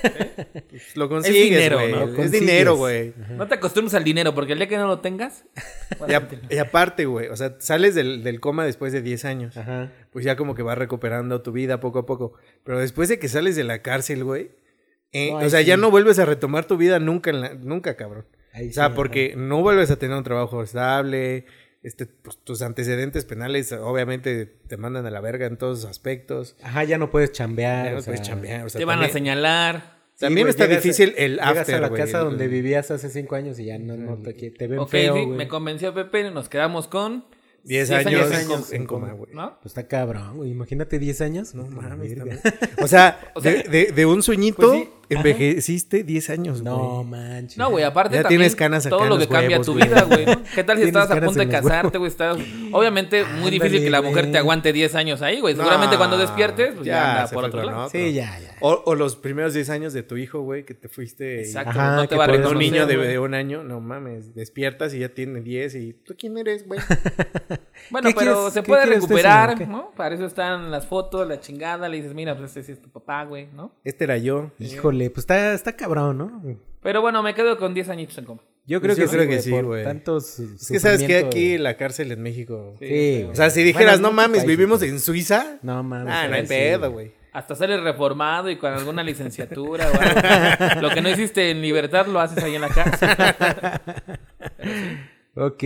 Pues 0.70 0.96
lo 0.96 1.08
consigues, 1.08 1.44
dinero, 1.50 1.76
güey. 1.78 1.92
¿no? 1.92 2.22
Es 2.22 2.30
dinero, 2.32 2.76
güey. 2.76 3.12
No 3.36 3.46
te 3.48 3.54
acostumbres 3.56 3.94
al 3.94 4.04
dinero, 4.04 4.34
porque 4.34 4.52
el 4.54 4.58
día 4.58 4.68
que 4.68 4.76
no 4.78 4.86
lo 4.86 5.00
tengas. 5.00 5.44
Y, 6.08 6.12
a- 6.14 6.28
y 6.50 6.58
aparte, 6.58 7.06
güey, 7.06 7.28
o 7.28 7.36
sea, 7.36 7.56
sales 7.58 7.94
del, 7.94 8.22
del 8.22 8.40
coma 8.40 8.64
después 8.64 8.92
de 8.92 9.02
10 9.02 9.24
años. 9.24 9.56
Ajá. 9.56 9.90
Pues 10.12 10.24
ya 10.24 10.36
como 10.36 10.54
que 10.54 10.62
vas 10.62 10.78
recuperando 10.78 11.42
tu 11.42 11.52
vida 11.52 11.80
poco 11.80 12.00
a 12.00 12.06
poco. 12.06 12.34
Pero 12.64 12.78
después 12.78 13.08
de 13.08 13.18
que 13.18 13.28
sales 13.28 13.56
de 13.56 13.64
la 13.64 13.82
cárcel, 13.82 14.24
güey, 14.24 14.50
eh, 15.12 15.30
No, 15.32 15.38
o 15.38 15.48
sea, 15.50 15.60
sí. 15.60 15.66
ya 15.66 15.76
no 15.76 15.90
vuelves 15.90 16.18
a 16.18 16.24
retomar 16.24 16.64
tu 16.66 16.76
vida 16.76 16.98
nunca, 16.98 17.30
en 17.30 17.40
la- 17.40 17.54
nunca, 17.54 17.96
cabrón. 17.96 18.26
Ahí 18.52 18.68
O 18.70 18.72
sea, 18.72 18.88
sí, 18.88 18.92
porque 18.96 19.34
no 19.36 19.60
vuelves 19.62 19.90
a 19.90 19.96
tener 19.96 20.16
un 20.16 20.24
trabajo 20.24 20.62
estable, 20.62 21.44
este, 21.82 22.06
pues, 22.06 22.38
tus 22.44 22.62
antecedentes 22.62 23.24
penales 23.24 23.70
obviamente 23.72 24.46
te 24.46 24.76
mandan 24.76 25.06
a 25.06 25.10
la 25.10 25.20
verga 25.20 25.46
en 25.46 25.56
todos 25.56 25.82
los 25.82 25.90
aspectos. 25.90 26.56
Ajá, 26.62 26.84
ya 26.84 26.98
no 26.98 27.10
puedes 27.10 27.32
chambear. 27.32 27.84
Ya 27.86 27.92
no 27.92 27.98
o 27.98 28.02
sea, 28.02 28.12
puedes 28.14 28.26
chambear, 28.28 28.66
o 28.66 28.68
sea, 28.68 28.78
te 28.78 28.84
van 28.84 28.98
a 28.98 29.02
también- 29.02 29.12
señalar. 29.12 29.98
sí, 30.14 30.20
También 30.20 30.48
está 30.48 30.64
llegas 30.66 30.78
a- 30.78 30.82
difícil 30.82 31.14
el 31.16 31.32
Llegas 31.36 31.58
after, 31.58 31.74
a 31.76 31.80
la 31.80 31.90
casa 31.92 32.18
el- 32.18 32.24
donde 32.24 32.48
vivías 32.48 32.90
hace 32.90 33.08
cinco 33.10 33.36
años 33.36 33.58
y 33.60 33.66
ya 33.66 33.78
no, 33.78 33.96
no 33.96 34.16
te, 34.18 34.32
te 34.32 34.66
ven 34.66 34.80
Ok, 34.80 34.90
feo, 34.90 35.14
sí, 35.14 35.26
me 35.26 35.46
convenció 35.48 35.94
Pepe, 35.94 36.30
nos 36.32 36.48
quedamos 36.48 36.88
con 36.88 37.24
10 37.64 37.88
10 37.88 38.06
años, 38.06 38.22
años 38.22 38.30
en, 38.32 38.36
años 38.50 38.72
en 38.72 38.80
en 38.82 38.86
coma, 38.86 39.12
güey. 39.12 39.32
¿no? 39.34 39.58
Pues 39.60 39.66
está 39.72 39.86
cabrón, 39.86 40.36
güey. 40.36 40.50
Imagínate 40.50 40.98
10 40.98 41.20
años. 41.20 41.54
No 41.54 41.66
mames. 41.66 42.16
O 42.82 42.86
sea, 42.88 43.20
O 43.34 43.40
sea, 43.40 43.52
de, 43.52 43.62
de- 43.64 43.92
de 43.92 44.06
un 44.06 44.22
sueñito 44.22 44.56
pues 44.68 44.80
sí, 44.84 44.88
envejeciste 45.08 46.02
10 46.04 46.30
años, 46.30 46.62
No 46.62 46.76
güey. 47.02 47.04
manches. 47.06 47.58
No, 47.58 47.70
güey, 47.70 47.84
aparte 47.84 48.14
Ya 48.16 48.22
también 48.22 48.40
tienes 48.40 48.56
canas 48.56 48.86
acá 48.86 48.96
todo 48.96 49.08
lo 49.08 49.18
que 49.18 49.28
cambia 49.28 49.60
tu 49.60 49.74
vida, 49.74 50.02
güey. 50.02 50.26
¿no? 50.26 50.42
¿Qué 50.54 50.64
tal 50.64 50.78
si 50.78 50.84
estabas 50.84 51.10
a 51.10 51.20
punto 51.20 51.38
de 51.40 51.48
casarte, 51.48 51.98
güey? 51.98 52.10
Estabas... 52.10 52.38
Obviamente, 52.72 53.24
muy 53.40 53.50
difícil 53.50 53.82
que 53.82 53.90
la 53.90 54.02
mujer 54.02 54.30
te 54.30 54.38
aguante 54.38 54.72
10 54.72 54.94
años 54.94 55.22
ahí, 55.22 55.40
güey. 55.40 55.54
Seguramente 55.54 55.94
No, 55.94 55.98
cuando 55.98 56.18
despiertes, 56.18 56.74
pues 56.74 56.86
ya, 56.86 56.92
ya 56.94 57.10
anda 57.12 57.26
se 57.26 57.34
por 57.34 57.44
otro 57.44 57.62
lado. 57.62 57.86
otro. 57.86 57.90
Sí, 57.98 58.12
ya, 58.12 58.38
ya. 58.38 58.54
O, 58.60 58.82
o 58.86 58.94
los 58.94 59.16
primeros 59.16 59.54
10 59.54 59.70
años 59.70 59.92
de 59.92 60.02
tu 60.02 60.16
hijo, 60.16 60.40
güey, 60.40 60.64
que 60.64 60.74
te 60.74 60.88
fuiste. 60.88 61.40
Exacto, 61.40 61.70
Ajá, 61.70 61.96
no 61.96 62.08
te 62.08 62.16
va 62.16 62.24
a 62.24 62.26
puedes- 62.28 62.40
Un 62.40 62.44
reconocer, 62.52 62.72
niño 62.72 62.86
de, 62.86 62.96
de 63.08 63.18
un 63.18 63.34
año, 63.34 63.62
no 63.64 63.80
mames, 63.80 64.34
despiertas 64.34 64.92
y 64.94 64.98
ya 65.00 65.08
tiene 65.10 65.40
10 65.40 65.74
y 65.76 65.92
¿tú 65.94 66.14
quién 66.18 66.36
eres, 66.38 66.66
güey? 66.66 66.80
Bueno, 67.90 68.08
¿Qué 68.08 68.14
pero 68.18 68.34
quieres- 68.34 68.52
se 68.54 68.62
puede 68.64 68.82
usted, 68.82 68.94
recuperar. 68.96 69.68
¿no? 69.68 69.92
Para 69.96 70.14
eso 70.14 70.26
están 70.26 70.70
las 70.70 70.86
fotos, 70.86 71.26
la 71.28 71.40
chingada. 71.40 71.88
Le 71.88 71.98
dices, 71.98 72.12
mira, 72.12 72.36
pues 72.36 72.50
este 72.50 72.62
sí 72.64 72.72
es 72.72 72.82
tu 72.82 72.88
papá, 72.90 73.24
güey, 73.24 73.46
¿no? 73.54 73.72
Este 73.84 74.04
era 74.04 74.18
yo. 74.18 74.50
Híjole, 74.58 74.97
pues 75.08 75.18
está, 75.18 75.54
está 75.54 75.76
cabrón, 75.76 76.18
¿no? 76.18 76.42
Pero 76.82 77.00
bueno, 77.00 77.22
me 77.22 77.34
quedo 77.34 77.58
con 77.58 77.74
10 77.74 77.88
añitos 77.88 78.18
en 78.18 78.24
coma. 78.24 78.42
Yo 78.66 78.80
creo 78.82 78.94
Yo 78.94 79.04
que 79.04 79.10
creo 79.10 79.22
sí, 79.22 79.28
que 79.28 79.34
güey, 79.34 79.42
sí, 79.42 79.66
güey. 79.66 79.84
Tantos 79.84 80.38
Es 80.38 80.68
que 80.68 80.78
sabes 80.78 81.02
que 81.02 81.16
aquí 81.16 81.56
la 81.56 81.76
cárcel 81.76 82.12
en 82.12 82.22
México. 82.22 82.74
Sí, 82.78 83.26
O 83.30 83.34
sea, 83.34 83.48
si 83.50 83.62
dijeras, 83.62 84.00
Bueno, 84.00 84.08
no 84.08 84.14
mames, 84.14 84.44
vivimos 84.44 84.82
en 84.82 85.00
Suiza. 85.00 85.58
No 85.62 85.82
mames. 85.82 86.12
Ah, 86.14 86.28
no 86.28 86.34
hay 86.34 86.42
sí, 86.42 86.48
pedo, 86.48 86.92
güey. 86.92 87.12
Hasta 87.32 87.54
sales 87.54 87.82
reformado 87.82 88.50
y 88.50 88.56
con 88.56 88.72
alguna 88.72 89.02
licenciatura 89.02 89.90
o 89.90 90.00
algo. 90.00 90.80
Lo 90.82 90.90
que 90.90 91.00
no 91.00 91.08
hiciste 91.08 91.50
en 91.50 91.62
libertad 91.62 92.06
lo 92.06 92.20
haces 92.20 92.42
ahí 92.44 92.56
en 92.56 92.60
la 92.60 92.68
cárcel. 92.68 93.08
Ok. 95.34 95.64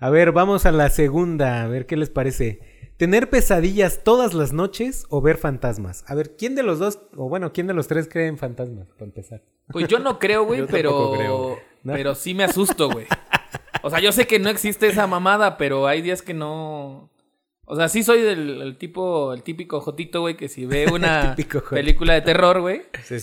A 0.00 0.10
ver, 0.10 0.32
vamos 0.32 0.66
a 0.66 0.72
la 0.72 0.90
segunda. 0.90 1.62
A 1.62 1.66
ver 1.66 1.86
qué 1.86 1.96
les 1.96 2.10
parece. 2.10 2.60
¿Tener 3.02 3.28
pesadillas 3.28 4.04
todas 4.04 4.32
las 4.32 4.52
noches 4.52 5.06
o 5.08 5.20
ver 5.20 5.36
fantasmas? 5.36 6.04
A 6.06 6.14
ver, 6.14 6.36
¿quién 6.36 6.54
de 6.54 6.62
los 6.62 6.78
dos, 6.78 7.00
o 7.16 7.28
bueno, 7.28 7.52
quién 7.52 7.66
de 7.66 7.74
los 7.74 7.88
tres 7.88 8.08
cree 8.08 8.28
en 8.28 8.38
fantasmas, 8.38 8.86
para 8.92 9.06
empezar? 9.06 9.42
Pues 9.72 9.88
yo 9.88 9.98
no 9.98 10.20
creo, 10.20 10.44
güey, 10.44 10.68
pero. 10.68 10.90
tampoco 10.90 11.16
creo. 11.16 11.58
¿No? 11.82 11.94
Pero 11.94 12.14
sí 12.14 12.32
me 12.32 12.44
asusto, 12.44 12.88
güey. 12.88 13.06
O 13.82 13.90
sea, 13.90 13.98
yo 13.98 14.12
sé 14.12 14.28
que 14.28 14.38
no 14.38 14.50
existe 14.50 14.86
esa 14.86 15.08
mamada, 15.08 15.56
pero 15.56 15.88
hay 15.88 16.00
días 16.00 16.22
que 16.22 16.32
no. 16.32 17.10
O 17.64 17.74
sea, 17.74 17.88
sí 17.88 18.04
soy 18.04 18.20
del 18.22 18.62
el 18.62 18.78
tipo, 18.78 19.32
el 19.32 19.42
típico 19.42 19.80
jotito, 19.80 20.20
güey, 20.20 20.36
que 20.36 20.48
si 20.48 20.64
ve 20.64 20.86
una 20.92 21.34
película 21.70 22.14
de 22.14 22.20
terror, 22.20 22.60
güey, 22.60 22.82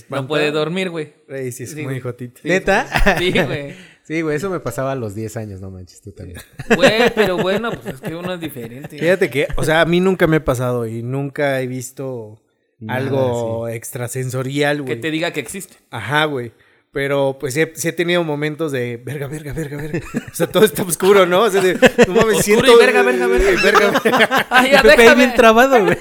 no 0.09 0.27
puede 0.27 0.51
dormir, 0.51 0.89
güey. 0.89 1.13
Ey, 1.29 1.53
sí, 1.53 1.63
es 1.63 1.71
Sí, 1.71 1.83
muy 1.83 2.01
jotito. 2.01 2.41
Sí, 2.41 2.49
¿Neta? 2.49 2.85
Sí, 3.17 3.31
güey. 3.31 3.75
Sí, 4.09 4.21
güey, 4.23 4.37
eso 4.37 4.49
me 4.49 4.59
pasaba 4.59 4.93
a 4.93 4.95
los 4.95 5.13
10 5.13 5.37
años, 5.37 5.61
no 5.61 5.69
manches, 5.69 6.01
tú 6.01 6.11
también. 6.11 6.39
Güey, 6.75 7.13
pero 7.13 7.37
bueno, 7.37 7.69
pues 7.69 7.93
es 7.93 8.01
que 8.01 8.15
uno 8.15 8.33
es 8.33 8.39
diferente. 8.39 8.97
Fíjate 8.97 9.29
que, 9.29 9.47
o 9.55 9.63
sea, 9.63 9.81
a 9.81 9.85
mí 9.85 9.99
nunca 9.99 10.25
me 10.25 10.37
ha 10.37 10.43
pasado 10.43 10.87
y 10.87 11.03
nunca 11.03 11.61
he 11.61 11.67
visto 11.67 12.41
Nada, 12.79 12.97
algo 12.99 13.67
extrasensorial, 13.67 14.77
Que 14.77 14.81
güey. 14.81 14.99
te 15.01 15.11
diga 15.11 15.29
que 15.31 15.39
existe. 15.41 15.75
Ajá, 15.91 16.25
güey. 16.25 16.53
Pero 16.91 17.37
pues 17.39 17.53
sí 17.53 17.61
he, 17.61 17.71
sí 17.75 17.87
he 17.87 17.91
tenido 17.91 18.23
momentos 18.23 18.71
de 18.71 18.97
verga, 18.97 19.27
verga, 19.27 19.53
verga, 19.53 19.77
verga. 19.77 19.99
O 20.31 20.33
sea, 20.33 20.47
todo 20.47 20.65
está 20.65 20.81
oscuro, 20.81 21.27
¿no? 21.27 21.41
O 21.43 21.49
sea, 21.51 21.61
de, 21.61 21.75
no 21.75 22.15
mames, 22.15 22.39
Oscuro 22.39 22.41
siento. 22.41 22.73
y 22.73 22.77
verga, 22.77 23.03
verga, 23.03 23.27
verga. 23.27 23.61
verga, 23.61 24.01
verga. 24.03 24.47
Ay, 24.49 24.71
ya 24.71 24.81
Pepe 24.81 24.91
ahí 24.93 24.97
déjame. 24.97 25.25
bien 25.25 25.35
trabado, 25.35 25.85
güey. 25.85 25.97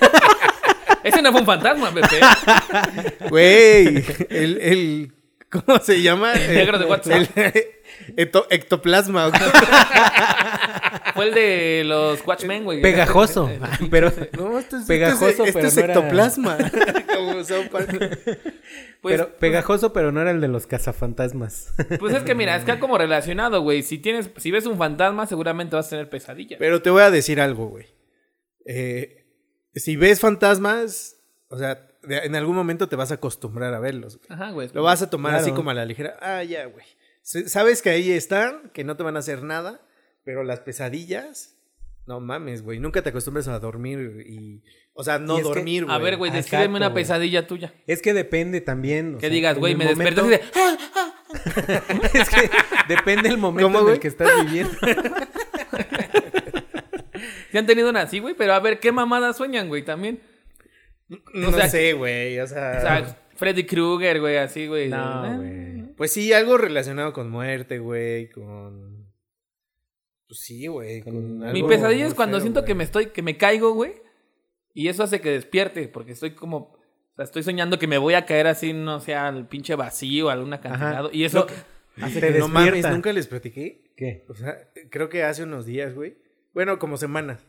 Ese 1.05 1.21
no 1.21 1.31
fue 1.31 1.41
un 1.43 1.47
fantasma, 1.47 1.93
Pepe. 1.93 2.21
Güey, 3.29 4.03
el, 4.31 4.59
el. 4.63 5.13
¿Cómo 5.51 5.79
se 5.81 6.01
llama? 6.01 6.33
El 6.33 6.55
negro 6.55 6.79
de 6.79 6.87
WhatsApp. 6.87 7.29
El, 7.37 7.65
ecto- 8.17 8.47
ectoplasma. 8.51 9.29
güey. 9.29 9.41
Fue 11.15 11.29
el 11.29 11.35
de 11.35 11.83
los 11.85 12.25
Watchmen, 12.27 12.65
güey. 12.65 12.81
Pegajoso. 12.81 13.51
Pero 13.91 14.13
No, 14.39 14.59
esto 14.59 14.77
es, 14.77 14.85
Pegajoso, 14.87 15.45
es, 15.45 15.49
esto 15.49 15.53
pero 15.55 15.69
es 15.69 15.77
no 15.77 15.83
era- 15.83 15.95
ectoplasma. 15.95 16.59
Como 17.17 17.45
South 17.45 17.67
Park. 17.73 17.89
Pues, 19.01 19.17
pero 19.17 19.37
pegajoso, 19.39 19.93
pero 19.93 20.11
no 20.13 20.21
era 20.21 20.31
el 20.33 20.41
de 20.41 20.49
los 20.49 20.67
cazafantasmas. 20.67 21.73
pues 22.01 22.15
es 22.15 22.23
que 22.25 22.35
mira, 22.35 22.57
está 22.57 22.79
como 22.81 22.99
relacionado, 22.99 23.61
güey. 23.63 23.83
Si 23.83 23.99
tienes, 23.99 24.31
si 24.37 24.51
ves 24.51 24.67
un 24.67 24.77
fantasma, 24.77 25.27
seguramente 25.27 25.77
vas 25.77 25.87
a 25.87 25.91
tener 25.91 26.09
pesadillas. 26.11 26.59
Pero 26.59 26.83
te 26.83 26.91
voy 26.91 27.03
a 27.03 27.11
decir 27.11 27.41
algo, 27.41 27.69
güey. 27.69 27.87
Eh, 28.67 29.25
si 29.75 29.97
ves 29.97 30.21
fantasmas, 30.21 31.17
o 31.49 31.59
sea, 31.59 31.87
de- 32.03 32.19
en 32.19 32.35
algún 32.37 32.57
momento 32.57 32.89
te 32.89 32.97
vas 32.97 33.11
a 33.13 33.15
acostumbrar 33.15 33.73
a 33.75 33.79
verlos. 33.81 34.17
güey. 34.19 34.27
Ajá, 34.31 34.51
güey. 34.51 34.69
Lo 34.73 34.83
vas 34.83 35.01
a 35.03 35.11
tomar 35.11 35.35
así 35.37 35.53
como 35.53 35.71
a 35.71 35.75
la 35.75 35.85
ligera. 35.85 36.17
Ah, 36.21 36.43
ya, 36.43 36.67
güey. 36.67 36.85
Sabes 37.47 37.83
que 37.83 37.91
ahí 37.91 38.11
están, 38.13 38.71
que 38.73 38.85
no 38.85 38.97
te 38.97 39.03
van 39.03 39.17
a 39.17 39.19
hacer 39.19 39.43
nada, 39.43 39.81
pero 40.25 40.45
las 40.45 40.61
pesadillas, 40.61 41.57
no 42.07 42.21
mames, 42.21 42.63
güey. 42.63 42.79
Nunca 42.81 43.03
te 43.03 43.11
acostumbres 43.11 43.47
a 43.49 43.59
dormir 43.59 44.25
y. 44.27 44.63
O 44.95 45.05
sea, 45.05 45.19
no 45.19 45.39
Y 45.39 45.43
dormir, 45.43 45.85
güey. 45.85 45.95
A 45.95 45.99
ver, 45.99 46.17
güey, 46.17 46.31
Ah, 46.33 46.37
descríbeme 46.37 46.77
una 46.79 46.89
güey. 46.89 47.05
pesadilla 47.05 47.47
tuya. 47.47 47.75
Es 47.87 48.01
que 48.03 48.15
depende 48.15 48.61
también. 48.63 49.15
o 49.17 49.19
Que 49.19 49.27
sea, 49.27 49.31
digas, 49.35 49.59
güey, 49.59 49.75
me 49.77 49.85
desperté 49.85 50.23
momento- 50.23 50.45
de... 50.45 50.51
"Ah". 50.57 50.79
es 52.15 52.29
que 52.31 52.51
depende 52.89 53.29
el 53.29 53.37
momento 53.39 53.67
¿Cómo, 53.69 53.79
en 53.81 53.85
güey? 53.85 53.95
el 53.97 54.01
que 54.01 54.09
estás 54.09 54.31
viviendo. 54.47 54.73
¿Sí 57.51 57.59
han 57.59 57.67
tenido 57.67 57.91
una 57.91 58.03
así, 58.03 58.19
güey? 58.21 58.35
Pero 58.35 58.55
a 58.55 58.61
ver, 58.61 58.79
¿qué 58.81 58.91
mamadas 58.93 59.37
sueñan, 59.37 59.69
güey? 59.69 59.85
También. 59.85 60.21
No 61.35 61.49
o 61.49 61.53
sea- 61.53 61.69
sé, 61.69 61.93
güey. 61.93 62.39
O 62.41 62.47
sea. 62.47 62.75
O 62.77 62.81
sea, 62.81 63.17
Freddy 63.37 63.65
Krueger, 63.65 64.21
güey, 64.21 64.37
así, 64.39 64.67
güey. 64.67 64.89
No, 64.89 65.25
Eh, 65.27 65.37
güey. 65.37 65.78
Pues 65.99 66.13
sí, 66.13 66.33
algo 66.33 66.57
relacionado 66.57 67.13
con 67.13 67.31
muerte, 67.31 67.79
güey. 67.79 68.31
Con. 68.31 69.07
Pues 70.27 70.41
sí, 70.41 70.67
güey. 70.67 71.03
con 71.03 71.39
Mi 71.41 71.47
algo 71.47 71.69
pesadilla 71.69 72.07
es 72.07 72.15
cuando 72.15 72.39
feo, 72.39 72.43
siento 72.43 72.61
güey. 72.61 72.69
que 72.69 72.75
me 72.75 72.85
estoy, 72.85 73.07
que 73.07 73.23
me 73.23 73.37
caigo, 73.37 73.73
güey. 73.73 73.95
Y 74.73 74.89
eso 74.89 75.03
hace 75.03 75.21
que 75.21 75.31
despierte, 75.31 75.89
porque 75.89 76.13
estoy 76.13 76.31
como. 76.35 76.57
O 76.57 77.17
sea, 77.17 77.25
estoy 77.25 77.43
soñando 77.43 77.79
que 77.79 77.87
me 77.87 77.99
voy 77.99 78.15
a 78.15 78.25
caer 78.25 78.47
así, 78.47 78.73
no 78.73 79.01
sé, 79.01 79.15
al 79.15 79.49
pinche 79.49 79.75
vacío, 79.75 80.31
a 80.31 80.35
algún 80.35 80.53
acantilado. 80.53 81.11
Y 81.13 81.25
eso. 81.25 81.47
Hace 82.01 82.21
Te 82.21 82.33
que 82.33 82.39
no 82.39 82.49
mames, 82.49 82.89
nunca 82.89 83.13
les 83.13 83.27
platiqué. 83.27 83.91
¿Qué? 83.97 84.25
O 84.29 84.35
sea, 84.35 84.71
creo 84.91 85.09
que 85.09 85.25
hace 85.25 85.43
unos 85.43 85.67
días, 85.67 85.95
güey. 85.95 86.17
Bueno, 86.55 86.79
como 86.79 86.97
semanas. 86.97 87.45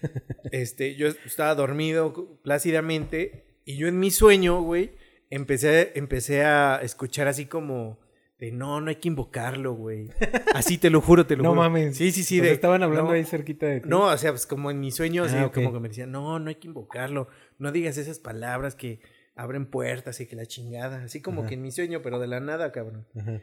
Este, 0.50 0.96
yo 0.96 1.08
estaba 1.08 1.54
dormido 1.54 2.40
plácidamente 2.42 3.44
y 3.64 3.76
yo 3.76 3.88
en 3.88 3.98
mi 4.00 4.10
sueño, 4.10 4.60
güey, 4.60 4.92
empecé, 5.34 5.92
empecé 5.96 6.44
a 6.44 6.80
escuchar 6.82 7.26
así 7.28 7.46
como 7.46 7.98
de 8.38 8.50
no, 8.52 8.80
no 8.80 8.88
hay 8.90 8.96
que 8.96 9.08
invocarlo, 9.08 9.74
güey. 9.74 10.08
Así 10.54 10.76
te 10.78 10.90
lo 10.90 11.00
juro, 11.00 11.26
te 11.26 11.36
lo 11.36 11.42
No 11.44 11.50
juro. 11.50 11.62
mames. 11.62 11.96
Sí, 11.96 12.10
sí, 12.12 12.22
sí. 12.24 12.40
De- 12.40 12.50
estaban 12.52 12.82
hablando 12.82 13.10
no, 13.10 13.16
ahí 13.16 13.24
cerquita 13.24 13.66
de 13.66 13.80
ti. 13.80 13.88
No, 13.88 14.06
o 14.06 14.16
sea, 14.18 14.32
pues 14.32 14.46
como 14.46 14.70
en 14.70 14.80
mi 14.80 14.90
sueño, 14.90 15.24
así 15.24 15.36
Ah, 15.36 15.50
como 15.52 15.72
que 15.72 15.80
me 15.80 15.88
decían, 15.88 16.10
no, 16.10 16.38
no 16.38 16.48
hay 16.48 16.56
que 16.56 16.66
invocarlo. 16.68 17.28
No 17.58 17.70
digas 17.72 17.96
esas 17.98 18.18
palabras 18.18 18.74
que 18.74 19.00
abren 19.36 19.66
puertas 19.66 20.20
y 20.20 20.26
que 20.26 20.34
la 20.36 20.44
chingada. 20.46 21.04
Así 21.04 21.22
como 21.22 21.40
Ajá. 21.42 21.48
que 21.50 21.54
en 21.54 21.62
mi 21.62 21.70
sueño, 21.70 22.02
pero 22.02 22.18
de 22.18 22.26
la 22.26 22.40
nada, 22.40 22.72
cabrón. 22.72 23.06
Ajá. 23.16 23.40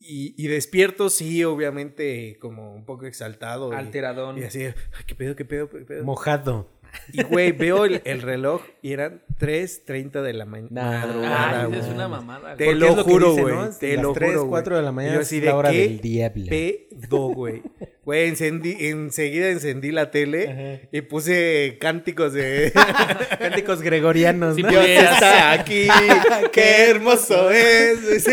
Y, 0.00 0.34
y 0.36 0.46
despierto, 0.46 1.08
sí, 1.10 1.42
obviamente, 1.42 2.38
como 2.40 2.72
un 2.74 2.84
poco 2.84 3.06
exaltado. 3.06 3.72
y- 3.72 3.76
Alteradón. 3.76 4.38
Y, 4.38 4.44
así, 4.44 4.62
"Ay, 4.64 4.74
¿qué 5.06 5.14
pedo, 5.16 5.34
qué 5.34 5.44
pedo, 5.44 5.68
qué 5.70 5.78
pedo? 5.80 6.04
Mojado. 6.04 6.70
Y, 7.12 7.22
güey, 7.22 7.52
veo 7.52 7.86
el, 7.86 8.02
el 8.04 8.20
reloj 8.22 8.62
y 8.82 8.92
eran 8.92 9.22
3.30 9.40 10.20
de 10.22 10.32
la 10.34 10.44
ma- 10.44 10.58
Nah. 10.68 11.06
madrugada, 11.06 11.60
Ay, 11.62 11.66
güey. 11.68 11.80
es 11.80 11.86
una 11.86 12.06
mamada, 12.08 12.54
Te 12.56 12.74
lo 12.74 12.86
es 12.98 13.02
juro, 13.04 13.32
güey. 13.34 13.54
¿no? 13.54 13.70
Te 13.70 13.94
Las 13.94 14.02
lo 14.02 14.12
3, 14.12 14.28
juro, 14.30 14.40
güey. 14.42 14.50
4 14.50 14.76
de 14.76 14.82
la 14.82 14.92
mañana 14.92 15.14
yo 15.14 15.20
es 15.20 15.26
así 15.26 15.40
la 15.40 15.46
de, 15.46 15.52
hora 15.52 15.70
¿qué 15.70 15.78
del 15.78 16.00
diablo. 16.00 16.46
pedo, 16.50 17.18
güey. 17.28 17.62
Güey, 18.04 18.28
encendí, 18.28 18.76
enseguida 18.78 19.48
encendí 19.48 19.90
la 19.90 20.10
tele 20.10 20.50
Ajá. 20.78 20.88
y 20.92 21.00
puse 21.02 21.76
cánticos 21.80 22.32
de... 22.34 22.72
Cánticos 23.38 23.80
gregorianos, 23.82 24.56
Sí, 24.56 24.62
¿no? 24.62 24.68
Pudieras. 24.68 25.14
está 25.14 25.52
aquí, 25.52 25.88
qué 26.52 26.90
hermoso 26.90 27.50
es. 27.50 28.22
Sí. 28.24 28.32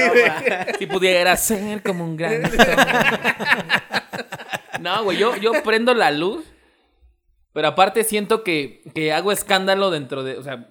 Si 0.80 0.86
pudiera 0.88 1.36
ser 1.38 1.82
como 1.82 2.04
un 2.06 2.16
gran. 2.18 2.42
no, 4.82 5.04
güey, 5.04 5.18
yo, 5.18 5.36
yo 5.38 5.52
prendo 5.64 5.94
la 5.94 6.12
luz. 6.12 6.44
Pero 7.56 7.70
aparte 7.70 8.04
siento 8.04 8.44
que, 8.44 8.82
que 8.94 9.14
hago 9.14 9.32
escándalo 9.32 9.90
dentro 9.90 10.26
de. 10.26 10.38
O 10.38 10.44
sea, 10.44 10.68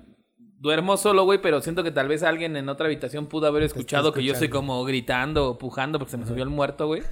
duermo 0.58 0.98
solo, 0.98 1.24
güey, 1.24 1.40
pero 1.40 1.62
siento 1.62 1.82
que 1.82 1.90
tal 1.90 2.08
vez 2.08 2.22
alguien 2.22 2.58
en 2.58 2.68
otra 2.68 2.84
habitación 2.84 3.24
pudo 3.24 3.46
haber 3.46 3.62
escuchado 3.62 4.12
que 4.12 4.22
yo 4.22 4.34
estoy 4.34 4.50
como 4.50 4.84
gritando 4.84 5.48
o 5.48 5.58
pujando 5.58 5.98
porque 5.98 6.10
se 6.10 6.18
me 6.18 6.26
subió 6.26 6.42
el 6.42 6.50
muerto, 6.50 6.86
güey. 6.86 7.02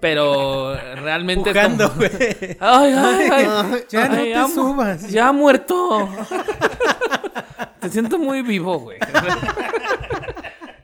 Pero 0.00 0.74
realmente 0.74 1.52
Pujando, 1.52 1.84
es 1.84 1.90
como. 1.90 2.00
güey. 2.00 2.56
Ay, 2.58 2.94
ay, 2.96 3.28
ay. 3.30 3.84
Ya 3.88 4.08
no 4.08 4.16
te 4.48 4.52
subas. 4.52 5.08
Ya 5.08 5.30
muerto. 5.30 6.08
Te 7.80 7.88
siento 7.88 8.18
muy 8.18 8.42
vivo, 8.42 8.80
güey. 8.80 8.98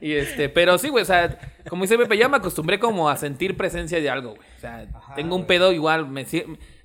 Y 0.00 0.14
este, 0.14 0.48
pero 0.48 0.78
sí, 0.78 0.88
güey, 0.88 1.02
o 1.02 1.06
sea, 1.06 1.38
como 1.68 1.82
dice 1.82 1.96
Pepe, 1.96 2.18
ya 2.18 2.28
me 2.28 2.36
acostumbré 2.36 2.80
como 2.80 3.08
a 3.08 3.16
sentir 3.16 3.56
presencia 3.56 4.00
de 4.00 4.10
algo, 4.10 4.30
güey. 4.34 4.48
O 4.56 4.60
sea, 4.60 4.84
tengo 5.14 5.36
un 5.36 5.46
pedo 5.46 5.70
igual, 5.70 6.08
me, 6.08 6.26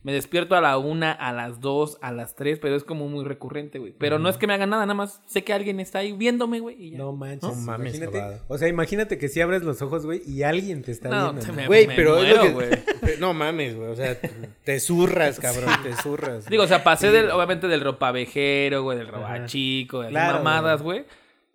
me 0.08 0.14
despierto 0.14 0.56
a 0.56 0.62
la 0.62 0.78
una, 0.78 1.12
a 1.12 1.34
las 1.34 1.60
dos, 1.60 1.98
a 2.02 2.14
las 2.14 2.34
tres, 2.34 2.60
pero 2.60 2.78
es 2.78 2.86
como 2.86 3.10
muy 3.10 3.26
recurrente, 3.26 3.78
güey. 3.78 3.92
Pero 3.98 4.20
no 4.20 4.30
es 4.30 4.38
que 4.38 4.48
me 4.48 4.54
haga 4.54 4.66
nada, 4.66 4.86
nada 4.86 4.94
más 4.94 5.22
sé 5.26 5.44
que 5.44 5.52
alguien 5.52 5.82
está 5.82 6.00
ahí 6.00 6.14
viéndome, 6.14 6.62
güey. 6.62 6.82
y 6.82 6.92
ya. 6.92 6.98
No 7.00 7.12
manches. 7.12 7.44
No 7.44 7.54
mames, 7.56 7.96
imagínate. 7.98 8.42
O 8.48 8.58
sea, 8.58 8.70
imagínate 8.70 9.18
que 9.18 9.28
si 9.28 9.42
abres 9.42 9.64
los 9.64 9.82
ojos, 9.82 10.06
güey, 10.06 10.22
y 10.26 10.44
alguien 10.44 10.82
te 10.82 10.94
está 10.94 11.10
No, 11.10 11.34
viendo. 11.34 11.42
te 11.42 11.48
¿no? 11.50 11.54
me- 11.56 11.68
Güey, 11.68 11.88
pero 11.88 12.24
es 12.24 12.38
lo 12.38 12.50
muero, 12.52 12.78
que... 13.02 13.18
No 13.20 13.34
mames, 13.34 13.76
güey. 13.76 13.90
O 13.90 13.96
sea, 13.98 14.18
te 14.64 14.80
zurras, 14.80 15.40
cabrón. 15.42 15.74
Te 15.84 15.94
zurras. 16.02 16.46
Digo, 16.46 16.64
o 16.64 16.68
sea, 16.68 16.86
pasé 16.86 17.12
del, 17.12 17.30
obviamente 17.30 17.68
del 17.68 17.82
ropavejero, 17.82 18.84
güey, 18.84 18.98
del 19.00 19.10
robachico, 19.10 20.00
de 20.04 20.12
las 20.12 20.24
Claro, 20.24 20.38
mamadas, 20.44 20.82
güey. 20.82 21.04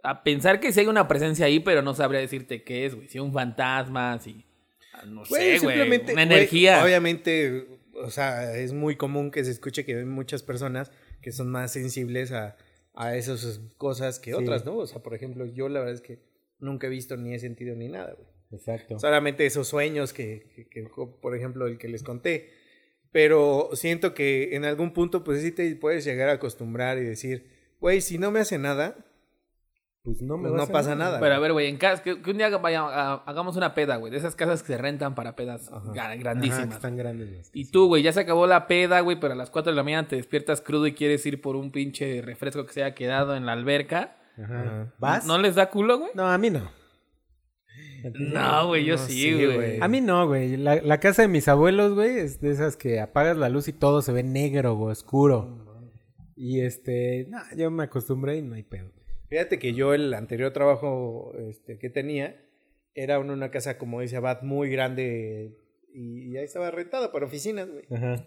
A 0.03 0.23
pensar 0.25 0.61
que 0.61 0.73
sí 0.73 0.81
hay 0.81 0.89
una 0.89 1.09
presencia 1.09 1.47
ahí, 1.47 1.59
pero 1.61 1.81
no 1.81 1.95
sabría 1.95 2.21
decirte 2.21 2.63
qué 2.65 2.85
es, 2.87 2.95
güey. 2.95 3.09
Si 3.09 3.19
un 3.19 3.33
fantasma, 3.33 4.19
si. 4.19 4.45
ah, 4.93 5.05
No 5.07 5.23
Güey, 5.25 5.59
sé, 5.59 5.65
güey. 5.65 5.77
simplemente, 5.77 6.13
Una 6.13 6.25
güey, 6.27 6.37
energía. 6.37 6.85
obviamente, 6.85 7.67
o 7.95 8.11
sea, 8.11 8.57
es 8.57 8.73
muy 8.73 8.97
común 8.97 9.31
que 9.31 9.45
se 9.45 9.51
escuche 9.51 9.85
que 9.85 9.97
hay 9.97 10.05
muchas 10.05 10.43
personas 10.43 10.91
que 11.21 11.33
son 11.33 11.49
más 11.51 11.73
sensibles 11.73 12.33
a, 12.33 12.57
a 12.95 13.17
esas 13.17 13.61
cosas 13.79 14.19
que 14.19 14.35
otras, 14.35 14.65
¿no? 14.65 14.77
O 14.77 14.87
sea, 14.87 15.03
por 15.03 15.15
ejemplo, 15.15 15.47
yo 15.47 15.69
la 15.69 15.81
verdad 15.81 15.95
es 15.95 16.01
que 16.01 16.19
nunca 16.59 16.87
he 16.87 16.91
visto 16.91 17.17
ni 17.17 17.35
he 17.35 17.39
sentido 17.39 17.75
ni 17.77 17.89
nada, 17.89 18.15
güey. 18.15 18.29
Exacto. 18.53 18.99
Solamente 18.99 19.47
esos 19.47 19.67
sueños 19.69 20.13
que, 20.13 20.51
que- 20.55 20.69
que, 20.69 20.83
por 21.23 21.35
ejemplo, 21.37 21.67
el 21.67 21.79
que 21.79 21.89
les 21.89 22.03
conté. 22.03 22.51
Pero 23.11 23.71
siento 23.75 24.15
que 24.15 24.55
en 24.57 24.65
algún 24.65 24.93
punto, 24.93 25.23
pues 25.25 25.43
sí 25.43 25.53
te 25.53 25.75
puedes 25.77 26.05
llegar 26.05 26.29
a 26.29 26.33
acostumbrar 26.33 26.99
y 26.99 27.03
decir, 27.05 27.47
güey, 27.81 28.01
si 28.01 28.19
no 28.19 28.31
me 28.31 28.41
hace 28.41 28.59
nada, 28.59 28.97
Pues 30.05 30.21
no 30.21 30.37
me 30.37 30.49
Pues 30.49 30.61
va 30.61 30.67
no 30.67 30.73
pasa 30.73 30.97
nada. 30.97 31.21
Pero 31.21 31.35
a 31.37 31.39
ver, 31.39 31.53
güey, 31.53 31.69
en 31.69 31.77
casa, 31.77 32.03
que, 32.03 32.21
que 32.21 32.31
un 32.33 32.37
día 32.39 32.49
vaya, 32.59 32.81
a- 32.83 33.23
hagamos 33.25 33.57
una 33.57 33.73
peda, 33.73 33.97
güey. 33.97 34.11
De 34.11 34.19
esas 34.19 34.35
casas 34.35 34.63
que 34.63 34.69
se 34.73 34.79
rentan 34.79 35.15
para 35.15 35.37
pedas 35.37 35.69
Ajá. 35.73 35.93
gra- 35.93 36.01
Ajá, 36.07 36.15
grandísimas. 36.17 36.67
que 36.69 36.75
están 36.75 36.97
grandes. 36.97 37.51
Y 37.55 37.71
tú, 37.71 37.87
güey, 37.87 38.03
ya 38.03 38.13
se 38.13 38.19
acabó 38.21 38.49
la 38.49 38.67
peda, 38.67 38.99
güey, 39.01 39.21
pero 39.21 39.35
a 39.35 39.37
las 39.37 39.51
4 39.51 39.71
de 39.71 39.77
la 39.77 39.85
mañana 39.85 40.09
te 40.09 40.17
despiertas 40.17 40.61
crudo 40.61 40.89
y 40.89 40.95
quieres 40.95 41.25
ir 41.27 41.41
por 41.41 41.55
un 41.55 41.71
pinche 41.71 42.21
refresco 42.21 42.67
que 42.67 42.73
se 42.73 42.83
haya 42.83 42.95
quedado 42.97 43.37
en 43.37 43.47
la 43.47 43.53
alberca. 43.53 44.17
Ajá. 44.43 44.61
Ajá. 44.63 44.95
¿Vas? 44.99 45.25
¿No 45.27 45.39
les 45.39 45.55
da 45.55 45.71
culo, 45.71 45.99
güey? 46.01 46.11
No, 46.15 46.27
a 46.29 46.37
mí 46.37 46.51
no. 46.51 46.69
No, 48.19 48.67
güey, 48.67 48.85
yo 48.85 48.97
No, 48.97 48.99
sí, 48.99 49.33
güey. 49.35 49.55
güey. 49.55 49.81
A 49.81 49.87
mí 49.87 50.01
no, 50.01 50.27
güey. 50.27 50.57
La, 50.57 50.77
la 50.83 50.99
casa 50.99 51.23
de 51.23 51.29
mis 51.29 51.47
abuelos, 51.47 51.95
güey, 51.95 52.19
es 52.19 52.41
de 52.41 52.51
esas 52.51 52.77
que 52.77 53.01
apagas 53.01 53.37
la 53.37 53.49
luz 53.49 53.69
y 53.69 53.73
todo 53.73 54.03
se 54.03 54.13
ve 54.13 54.25
negro, 54.25 54.75
güey, 54.75 54.91
oscuro. 54.91 55.93
Y 56.35 56.61
este, 56.63 57.29
no, 57.31 57.39
yo 57.57 57.71
me 57.71 57.85
acostumbré 57.85 58.39
y 58.39 58.43
no 58.43 58.57
hay 58.57 58.65
pedo. 58.65 58.91
Fíjate 59.33 59.59
que 59.59 59.73
yo 59.73 59.95
el 59.95 60.13
anterior 60.13 60.53
trabajo 60.53 61.33
este, 61.49 61.79
que 61.79 61.89
tenía 61.89 62.39
era 62.95 63.17
en 63.17 63.31
una 63.31 63.51
casa, 63.51 63.79
como 63.79 64.03
dice 64.03 64.17
Abad, 64.17 64.43
muy 64.43 64.69
grande 64.71 65.57
y 65.95 66.33
ya 66.33 66.43
estaba 66.43 66.71
rentada 66.71 67.13
para 67.13 67.25
oficinas, 67.25 67.67
güey. 67.71 67.85
Ajá. 67.91 68.27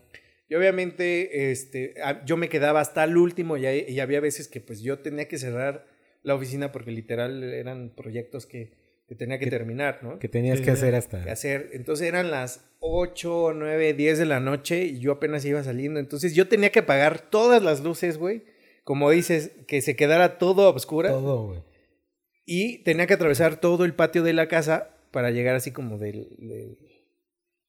Y 0.50 0.56
obviamente 0.56 1.52
este, 1.52 1.94
a- 2.04 2.26
yo 2.26 2.38
me 2.38 2.50
quedaba 2.50 2.80
hasta 2.80 3.04
el 3.04 3.18
último 3.18 3.56
y, 3.58 3.68
hay- 3.68 3.86
y 3.88 4.00
había 4.00 4.20
veces 4.20 4.48
que 4.48 4.62
pues 4.62 4.82
yo 4.82 4.98
tenía 5.00 5.28
que 5.28 5.38
cerrar 5.38 5.86
la 6.24 6.34
oficina 6.34 6.72
porque 6.72 6.90
literal 6.90 7.44
eran 7.44 7.92
proyectos 7.96 8.48
que 8.48 8.74
que 9.08 9.14
tenía 9.14 9.38
que 9.38 9.46
terminar, 9.52 10.00
¿no? 10.02 10.18
Que 10.18 10.28
tenías 10.28 10.62
que 10.62 10.72
hacer 10.72 10.96
hasta... 10.96 11.24
que 11.24 11.30
hacer. 11.30 11.70
Entonces 11.74 12.08
eran 12.08 12.32
las 12.32 12.66
8, 12.80 13.54
9, 13.54 13.94
10 13.94 14.18
de 14.18 14.26
la 14.26 14.40
noche 14.40 14.86
y 14.86 14.98
yo 15.00 15.12
apenas 15.12 15.46
iba 15.46 15.64
saliendo. 15.64 16.00
Entonces 16.00 16.34
yo 16.34 16.48
tenía 16.48 16.72
que 16.72 16.80
apagar 16.80 17.22
todas 17.30 17.62
las 17.62 17.84
luces, 17.84 18.18
güey. 18.18 18.46
Como 18.86 19.10
dices, 19.12 19.52
que 19.68 19.82
se 19.82 19.98
quedara 19.98 20.38
todo 20.38 20.66
a 20.68 20.70
oscura. 20.70 21.10
Todo, 21.10 21.48
güey. 21.48 21.60
Y 22.46 22.84
tenía 22.84 23.08
que 23.08 23.16
atravesar 23.16 23.58
todo 23.60 23.84
el 23.84 23.94
patio 23.94 24.24
de 24.24 24.32
la 24.32 24.48
casa 24.48 24.92
para 25.12 25.32
llegar 25.32 25.56
así 25.56 25.72
como 25.72 25.98
del... 25.98 26.30
del- 26.38 26.78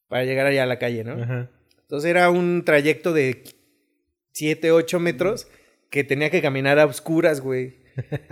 para 0.09 0.25
llegar 0.25 0.47
allá 0.47 0.63
a 0.63 0.67
la 0.67 0.79
calle, 0.79 1.03
¿no? 1.03 1.21
Ajá. 1.21 1.51
Entonces 1.81 2.09
era 2.09 2.31
un 2.31 2.63
trayecto 2.65 3.13
de 3.13 3.43
7, 4.35 4.71
8 4.71 5.01
metros 5.01 5.49
que 5.91 6.05
tenía 6.05 6.31
que 6.31 6.41
caminar 6.43 6.79
a 6.79 6.87
oscuras, 6.87 7.41
güey. 7.41 7.79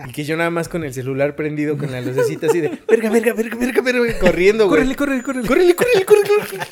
Y 0.07 0.13
que 0.13 0.23
yo 0.25 0.37
nada 0.37 0.51
más 0.51 0.69
con 0.69 0.85
el 0.85 0.93
celular 0.95 1.35
prendido 1.35 1.77
con 1.79 1.91
la 1.91 2.01
lucecita 2.03 2.47
así 2.49 2.61
de 2.61 2.69
verga, 2.87 3.11
verga, 3.11 3.33
verga, 3.33 3.57
verga, 3.57 3.81
verga, 3.81 4.19
corriendo, 4.21 4.69
güey. 4.69 4.81
Córrele, 4.95 4.95
córrele, 4.95 5.23
córrele. 5.25 5.49
Córrele, 5.49 5.75
córrele, 5.75 6.05
córrele, 6.05 6.29
córrele. 6.29 6.65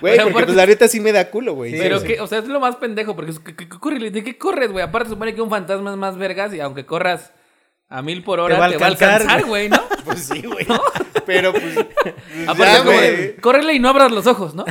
Güey, 0.00 0.16
porque 0.16 0.30
aparte- 0.30 0.46
pues 0.46 0.56
la 0.56 0.66
neta 0.66 0.88
sí 0.88 1.00
me 1.00 1.12
da 1.12 1.30
culo, 1.30 1.54
güey. 1.54 1.72
Pero 1.78 2.00
Sí, 2.00 2.06
que, 2.06 2.20
o 2.20 2.26
sea, 2.26 2.38
es 2.38 2.46
lo 2.48 2.60
más 2.60 2.76
pendejo, 2.76 3.14
porque 3.16 3.32
que 3.56 3.68
corre, 3.68 4.10
¿de 4.10 4.24
qué 4.24 4.38
corres, 4.38 4.70
güey? 4.72 4.84
Aparte 4.84 5.10
supone 5.10 5.34
que 5.34 5.42
un 5.42 5.50
fantasma 5.50 5.90
es 5.92 5.96
más 5.96 6.16
vergas 6.16 6.52
y 6.54 6.60
aunque 6.60 6.86
corras 6.86 7.32
a 7.88 8.02
mil 8.02 8.22
por 8.22 8.38
hora, 8.40 8.54
te 8.70 8.76
va 8.76 8.86
a 8.86 8.88
alcanzar, 8.88 9.44
güey, 9.44 9.68
¿no? 9.68 9.80
Pues 10.04 10.20
sí, 10.24 10.42
güey. 10.42 10.66
Pero 11.26 11.52
pues. 11.52 11.76
Aparte, 12.48 12.64
ya, 12.72 12.78
como 12.78 12.90
de, 13.00 13.12
güey. 13.16 13.36
córrele 13.36 13.74
y 13.74 13.78
no 13.78 13.88
abras 13.90 14.10
los 14.10 14.26
ojos, 14.26 14.54
¿no? 14.54 14.64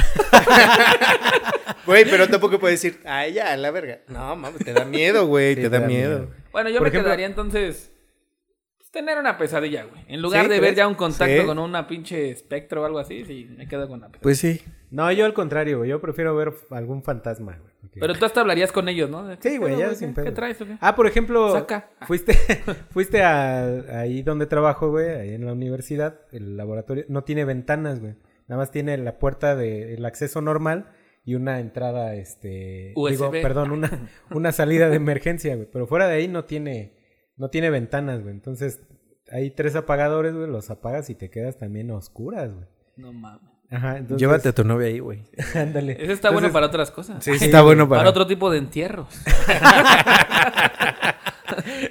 Güey, 1.85 2.05
pero 2.05 2.27
tampoco 2.27 2.59
puedes 2.59 2.81
decir, 2.81 2.99
ay, 3.05 3.33
ya, 3.33 3.55
la 3.57 3.71
verga. 3.71 3.99
No, 4.07 4.35
mames, 4.35 4.63
te 4.63 4.73
da 4.73 4.85
miedo, 4.85 5.25
güey, 5.27 5.55
Sí, 5.55 5.61
te 5.61 5.69
da 5.69 5.79
miedo. 5.79 6.29
Bueno, 6.51 6.69
yo 6.69 6.77
Por 6.77 6.83
me 6.83 6.89
ejemplo- 6.89 7.03
quedaría 7.07 7.25
entonces 7.25 7.91
pues, 7.95 7.98
tener 8.91 9.17
una 9.17 9.37
pesadilla, 9.37 9.83
güey. 9.85 10.03
En 10.07 10.21
lugar 10.21 10.45
¿Sí, 10.45 10.49
de 10.51 10.59
ver 10.59 10.75
ya 10.75 10.87
un 10.87 10.95
contacto 10.95 11.41
Sí. 11.41 11.45
con 11.45 11.59
una 11.59 11.87
pinche 11.87 12.29
espectro 12.31 12.81
o 12.81 12.85
algo 12.85 12.99
así, 12.99 13.23
sí, 13.25 13.47
me 13.57 13.67
quedo 13.67 13.87
con 13.87 13.99
la 14.01 14.07
pesadilla. 14.07 14.21
Pues 14.23 14.39
sí. 14.39 14.61
No, 14.91 15.11
yo 15.11 15.25
al 15.25 15.33
contrario, 15.33 15.77
güey. 15.79 15.89
Yo 15.91 16.01
prefiero 16.01 16.35
ver 16.35 16.51
algún 16.71 17.03
fantasma, 17.03 17.57
güey. 17.61 17.73
porque- 17.81 17.99
Pero 17.99 18.15
tú 18.15 18.25
hasta 18.25 18.41
hablarías 18.41 18.71
con 18.71 18.89
ellos, 18.89 19.09
¿no? 19.09 19.25
De, 19.27 19.35
Sí, 19.35 19.41
¿qué 19.51 19.57
güey, 19.59 19.77
ya 19.77 19.89
¿Qué, 19.89 19.95
sin 19.95 20.13
¿qué 20.15 20.23
pedo. 20.23 20.33
traes 20.33 20.59
o 20.61 20.65
qué? 20.65 20.77
Ah, 20.81 20.95
por 20.95 21.05
ejemplo, 21.07 21.51
Saca. 21.53 21.91
fuiste, 22.07 22.33
fuiste 22.91 23.21
a, 23.23 23.99
ahí 23.99 24.21
donde 24.23 24.47
trabajo, 24.47 24.89
güey, 24.89 25.09
ahí 25.09 25.33
en 25.35 25.45
la 25.45 25.53
universidad, 25.53 26.19
el 26.31 26.57
laboratorio, 26.57 27.05
no 27.07 27.23
tiene 27.23 27.45
ventanas, 27.45 27.99
güey. 27.99 28.15
Nada 28.47 28.61
más 28.61 28.71
tiene 28.71 28.97
la 28.97 29.19
puerta 29.19 29.55
del 29.55 30.03
acceso 30.05 30.41
normal 30.41 30.91
y 31.23 31.35
una 31.35 31.59
entrada, 31.59 32.15
este, 32.15 32.93
USB. 32.95 33.11
digo, 33.11 33.31
perdón, 33.31 33.69
una, 33.71 34.09
una 34.31 34.51
salida 34.51 34.89
de 34.89 34.95
emergencia, 34.95 35.55
güey. 35.55 35.67
Pero 35.71 35.85
fuera 35.85 36.07
de 36.07 36.15
ahí 36.15 36.27
no 36.27 36.45
tiene, 36.45 36.93
no 37.39 37.49
tiene 37.49 37.71
ventanas, 37.71 38.21
güey. 38.21 38.33
Entonces, 38.35 38.81
hay 39.31 39.49
tres 39.49 39.75
apagadores, 39.75 40.35
güey, 40.35 40.47
los 40.47 40.69
apagas 40.69 41.09
y 41.09 41.15
te 41.15 41.29
quedas 41.31 41.57
también 41.57 41.89
a 41.89 41.95
oscuras, 41.95 42.51
güey. 42.53 42.65
No 42.97 43.11
mames. 43.13 43.41
Ajá, 43.71 43.97
entonces. 43.97 44.17
Llévate 44.19 44.49
a 44.49 44.53
tu 44.53 44.63
novia 44.63 44.87
ahí, 44.87 44.99
güey. 44.99 45.23
Ándale. 45.55 45.93
Ese 45.93 46.13
está 46.13 46.31
bueno 46.31 46.51
para 46.51 46.67
otras 46.67 46.91
cosas. 46.91 47.23
Sí, 47.23 47.37
sí, 47.39 47.45
está 47.45 47.61
bueno 47.61 47.87
para. 47.87 47.99
Para 48.01 48.09
otro 48.11 48.27
tipo 48.27 48.49
de 48.51 48.57
entierros. 48.59 49.07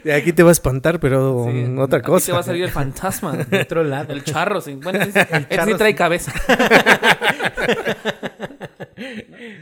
De 0.05 0.13
aquí 0.15 0.33
te 0.33 0.43
va 0.45 0.51
a 0.51 0.53
espantar, 0.53 1.01
pero 1.01 1.47
Sí. 1.51 1.75
otra 1.79 1.99
Aquí 1.99 2.07
cosa. 2.07 2.27
te 2.27 2.33
va 2.33 2.39
a 2.39 2.43
salir 2.45 2.63
el 2.65 2.71
fantasma. 2.71 3.33
de 3.51 3.61
otro 3.61 3.83
lado. 3.85 4.13
El 4.13 4.23
charro, 4.25 4.61
sí. 4.61 4.75
Bueno, 4.75 5.01
ese, 5.03 5.21
ese 5.21 5.47
charro, 5.49 5.73
sí 5.73 5.75
trae 5.79 5.91
sí. 5.91 5.97
cabeza. 5.97 6.33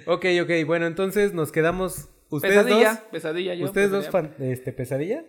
Ok, 0.07 0.25
ok, 0.43 0.51
bueno, 0.67 0.87
entonces 0.87 1.33
nos 1.33 1.51
quedamos. 1.51 2.09
¿Ustedes 2.29 2.65
pesadilla, 2.65 2.91
dos? 2.91 2.99
pesadilla 3.11 3.55
yo. 3.55 3.65
¿Ustedes 3.67 3.91
dos 3.91 4.09
fan- 4.09 4.33
este, 4.39 4.73
pesadilla? 4.73 5.25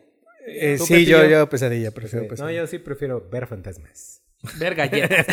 Eh, 0.49 0.75
¿Tú, 0.77 0.85
sí, 0.85 1.05
yo, 1.05 1.25
yo 1.25 1.49
pesadilla, 1.49 1.91
prefiero 1.91 2.23
No, 2.23 2.29
pesadilla. 2.29 2.61
yo 2.61 2.67
sí 2.67 2.79
prefiero 2.79 3.27
ver 3.29 3.47
fantasmas. 3.47 4.23
Ver 4.59 4.75
galletas. 4.75 5.25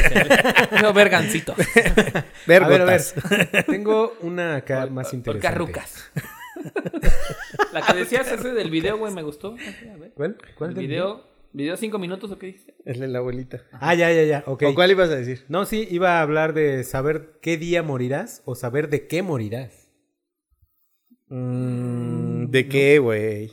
Yo 0.83 0.93
ver 0.93 1.09
gancitos. 1.09 1.57
Ver 2.47 2.63
a 2.65 2.69
ver, 2.69 2.81
a 2.81 2.85
ver. 2.85 3.01
Tengo 3.67 4.17
una 4.23 4.57
acá 4.57 4.87
más 4.87 5.09
Por 5.09 5.15
interesante. 5.15 5.47
carrucas. 5.47 6.11
La 7.73 7.83
que 7.83 7.95
decías 7.95 8.31
ese 8.33 8.53
del 8.55 8.71
video, 8.71 8.97
güey, 8.99 9.13
me 9.15 9.23
gustó. 9.23 9.57
A 9.93 9.97
ver. 9.99 10.13
¿Cuál? 10.15 10.37
¿Cuál 10.57 10.71
El 10.71 10.77
del 10.77 10.87
video, 10.89 11.27
video 11.53 11.77
cinco 11.77 11.99
minutos 11.99 12.31
o 12.33 12.39
qué 12.39 12.47
dice. 12.47 12.75
Es 12.85 12.99
de 12.99 13.07
la 13.07 13.19
abuelita. 13.19 13.63
Ah, 13.73 13.95
ya, 13.95 14.11
ya, 14.13 14.25
ya. 14.25 14.43
Ok. 14.47 14.65
¿O 14.69 14.75
cuál 14.75 14.91
ibas 14.91 15.11
a 15.11 15.17
decir? 15.17 15.45
No, 15.49 15.65
sí, 15.67 15.87
iba 15.91 16.19
a 16.19 16.23
hablar 16.23 16.55
de 16.55 16.83
saber 16.83 17.39
qué 17.41 17.57
día 17.59 17.83
morirás 17.83 18.43
o 18.47 18.55
saber 18.55 18.89
de 18.89 19.07
qué 19.07 19.23
morirás. 19.23 19.91
Mm, 21.29 22.47
¿De 22.51 22.69
qué, 22.69 22.99
güey? 22.99 23.53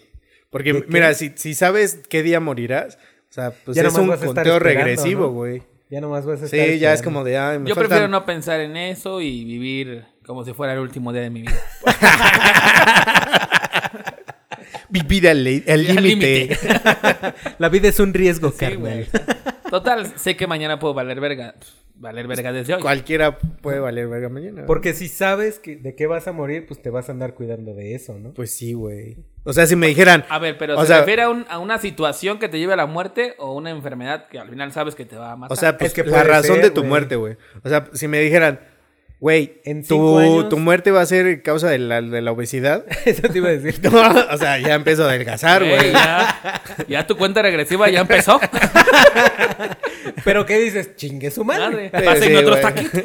Porque, 0.51 0.86
mira, 0.88 1.13
si, 1.15 1.31
si 1.36 1.55
sabes 1.55 2.01
qué 2.10 2.22
día 2.22 2.39
morirás, 2.39 2.98
o 3.29 3.34
sea, 3.34 3.51
pues 3.65 3.75
Ya 3.75 3.84
es 3.84 3.96
un 3.96 4.15
conteo 4.15 4.60
regresivo, 4.60 5.24
¿no? 5.24 5.29
güey. 5.31 5.63
Ya 5.89 6.00
nomás 6.01 6.25
vas 6.25 6.41
a 6.41 6.46
estar. 6.46 6.60
Sí, 6.60 6.79
ya 6.79 6.93
es 6.93 7.01
como 7.01 7.24
de, 7.24 7.38
ay, 7.38 7.60
me 7.60 7.67
Yo 7.70 7.75
faltan- 7.75 7.88
prefiero 7.89 8.08
no 8.08 8.25
pensar 8.25 8.60
en 8.62 8.77
eso 8.77 9.20
y 9.22 9.43
vivir 9.43 10.05
como 10.25 10.46
si 10.46 10.53
fuera 10.53 10.74
el 10.74 10.79
último 10.79 11.11
día 11.11 11.24
de 11.24 11.29
mi 11.31 11.42
vida. 11.42 11.59
Vivir 14.90 15.29
al 15.29 15.44
límite. 15.44 16.57
La 17.59 17.70
vida 17.70 17.87
es 17.87 18.00
un 18.00 18.14
riesgo, 18.14 18.51
Sí, 18.51 18.57
carnal. 18.57 19.07
Total, 19.70 20.20
sé 20.20 20.35
que 20.35 20.48
mañana 20.48 20.79
puedo 20.79 20.94
valer 20.94 21.20
verga. 21.22 21.55
Valer 22.01 22.27
verga 22.27 22.51
desde 22.51 22.74
hoy. 22.74 22.81
Cualquiera 22.81 23.37
puede 23.37 23.79
valer 23.79 24.07
verga 24.07 24.27
mañana. 24.27 24.66
Porque 24.66 24.94
si 24.94 25.07
sabes 25.07 25.59
que, 25.59 25.75
de 25.75 25.96
qué 25.96 26.07
vas 26.07 26.27
a 26.27 26.31
morir, 26.31 26.66
pues 26.68 26.81
te 26.81 26.90
vas 26.90 27.09
a 27.09 27.11
andar 27.11 27.35
cuidando 27.35 27.75
de 27.75 27.94
eso, 27.94 28.18
¿no? 28.18 28.33
Pues 28.33 28.55
sí, 28.55 28.74
güey. 28.74 29.18
O 29.44 29.53
sea, 29.53 29.68
si 29.68 29.75
me 29.75 29.87
dijeran, 29.87 30.25
A 30.29 30.40
ver, 30.40 30.57
pero 30.57 30.75
O 30.77 30.81
¿se 30.81 30.87
sea- 30.87 31.00
refiere 31.00 31.22
a, 31.22 31.29
un- 31.29 31.46
a 31.48 31.59
una 31.59 31.77
situación 31.77 32.40
que 32.40 32.50
te 32.50 32.57
lleve 32.57 32.74
a 32.74 32.75
la 32.75 32.87
muerte 32.87 33.35
o 33.37 33.53
una 33.53 33.70
enfermedad 33.70 34.27
que 34.29 34.40
al 34.40 34.50
final 34.50 34.72
sabes 34.72 34.96
que 34.96 35.05
te 35.05 35.16
va 35.16 35.31
a 35.31 35.35
matar? 35.35 35.55
o 35.55 35.59
sea, 35.59 35.77
pues 35.77 35.90
Es 35.90 35.94
que 36.03 36.09
la 36.09 36.24
razón 36.24 36.55
ser, 36.55 36.64
de 36.66 36.72
tu 36.72 36.83
muerte, 36.83 37.16
güey. 37.18 37.37
O 37.64 37.70
sea, 37.70 37.87
si 37.94 38.07
me 38.07 38.20
dijeran, 38.20 38.59
güey, 39.22 39.62
En 39.64 39.84
cinco 39.86 39.96
tu, 40.14 40.18
años- 40.20 40.50
tu 40.50 40.57
muerte 40.57 40.92
va 40.92 41.00
a 41.01 41.05
ser 41.05 41.42
causa 41.44 41.70
de 41.70 41.77
la, 41.77 42.01
de 42.01 42.22
la 42.22 42.31
obesidad. 42.34 42.84
Eso 43.05 43.22
te 43.29 43.38
iba 43.38 43.48
a 43.48 43.51
decir. 43.51 43.79
No, 43.90 44.01
o 44.01 44.38
sea, 44.38 44.60
ya 44.60 44.74
empiezo 44.74 45.05
a 45.05 45.10
adelgazar, 45.10 45.64
Güey, 45.64 45.94
ya, 45.94 46.62
ya 46.90 47.07
tu 47.07 47.16
cuenta 47.16 47.42
regresiva 47.42 47.90
ya 47.90 48.01
empezó. 48.01 48.40
Pero 50.25 50.46
¿qué 50.46 50.57
dices? 50.60 50.96
Chingue 50.98 51.31
su 51.31 51.46
madre. 51.46 51.90
Madre, 51.92 52.05
pasen 52.05 52.29
sí, 52.29 52.36
otros 52.36 52.60
taquitos. 52.62 53.01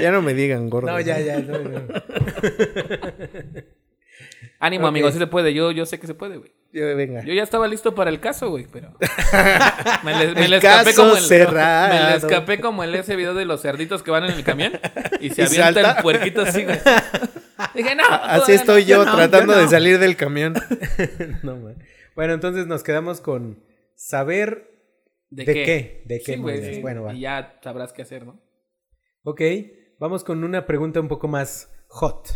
Ya 0.00 0.10
no 0.10 0.22
me 0.22 0.34
digan 0.34 0.68
gordo. 0.70 0.88
No, 0.90 0.98
ya, 1.00 1.20
ya. 1.20 1.38
no, 1.38 1.58
no. 1.58 1.80
Ánimo, 4.60 4.84
Ok. 4.84 4.88
amigo, 4.88 5.10
sí 5.10 5.18
se 5.18 5.26
puede. 5.26 5.52
Yo, 5.54 5.70
yo 5.72 5.86
sé 5.86 5.98
que 5.98 6.06
se 6.06 6.14
puede, 6.14 6.36
güey. 6.38 6.52
Yo, 6.72 6.96
venga. 6.96 7.22
Yo 7.24 7.32
ya 7.32 7.42
estaba 7.42 7.68
listo 7.68 7.94
para 7.94 8.10
el 8.10 8.18
caso, 8.20 8.50
güey, 8.50 8.66
pero. 8.70 8.96
Me 10.04 10.14
le, 10.18 10.34
me 10.34 10.48
le 10.48 10.56
escapé 10.56 10.94
como 10.94 11.16
el. 11.16 11.22
cerrado. 11.22 11.94
Me 11.94 12.10
le 12.10 12.16
escapé 12.16 12.60
como 12.60 12.82
el 12.84 12.94
ese 12.94 13.14
video 13.16 13.34
de 13.34 13.44
los 13.44 13.62
cerditos 13.62 14.02
que 14.02 14.10
van 14.10 14.24
en 14.24 14.32
el 14.32 14.42
camión 14.44 14.72
y 15.20 15.30
se 15.30 15.42
¿Y 15.42 15.44
avienta 15.46 15.72
salta? 15.72 15.92
el 15.92 16.02
puerquito 16.02 16.42
así, 16.42 16.64
güey. 16.64 16.78
Dije, 17.74 17.94
no. 17.94 18.02
Así 18.10 18.52
estoy 18.52 18.82
no, 18.82 18.88
yo 18.88 19.04
no, 19.04 19.14
tratando 19.14 19.52
yo 19.52 19.58
no. 19.58 19.62
de 19.64 19.68
salir 19.68 19.98
del 19.98 20.16
camión. 20.16 20.54
No, 21.42 21.56
man. 21.56 21.76
Bueno, 22.16 22.32
entonces 22.34 22.66
nos 22.66 22.82
quedamos 22.82 23.20
con 23.20 23.62
saber. 23.96 24.70
¿De, 25.30 25.44
¿De 25.44 25.54
qué? 25.54 25.64
qué? 25.64 26.02
¿De 26.06 26.20
qué 26.20 26.36
güey, 26.36 26.74
sí. 26.74 26.80
Bueno, 26.80 27.04
va. 27.04 27.14
Y 27.14 27.20
ya 27.20 27.58
sabrás 27.62 27.92
qué 27.92 28.02
hacer, 28.02 28.24
¿no? 28.26 28.40
Ok, 29.22 29.40
vamos 29.98 30.22
con 30.24 30.42
una 30.44 30.66
pregunta 30.66 31.00
un 31.00 31.08
poco 31.08 31.28
más 31.28 31.70
hot. 31.88 32.28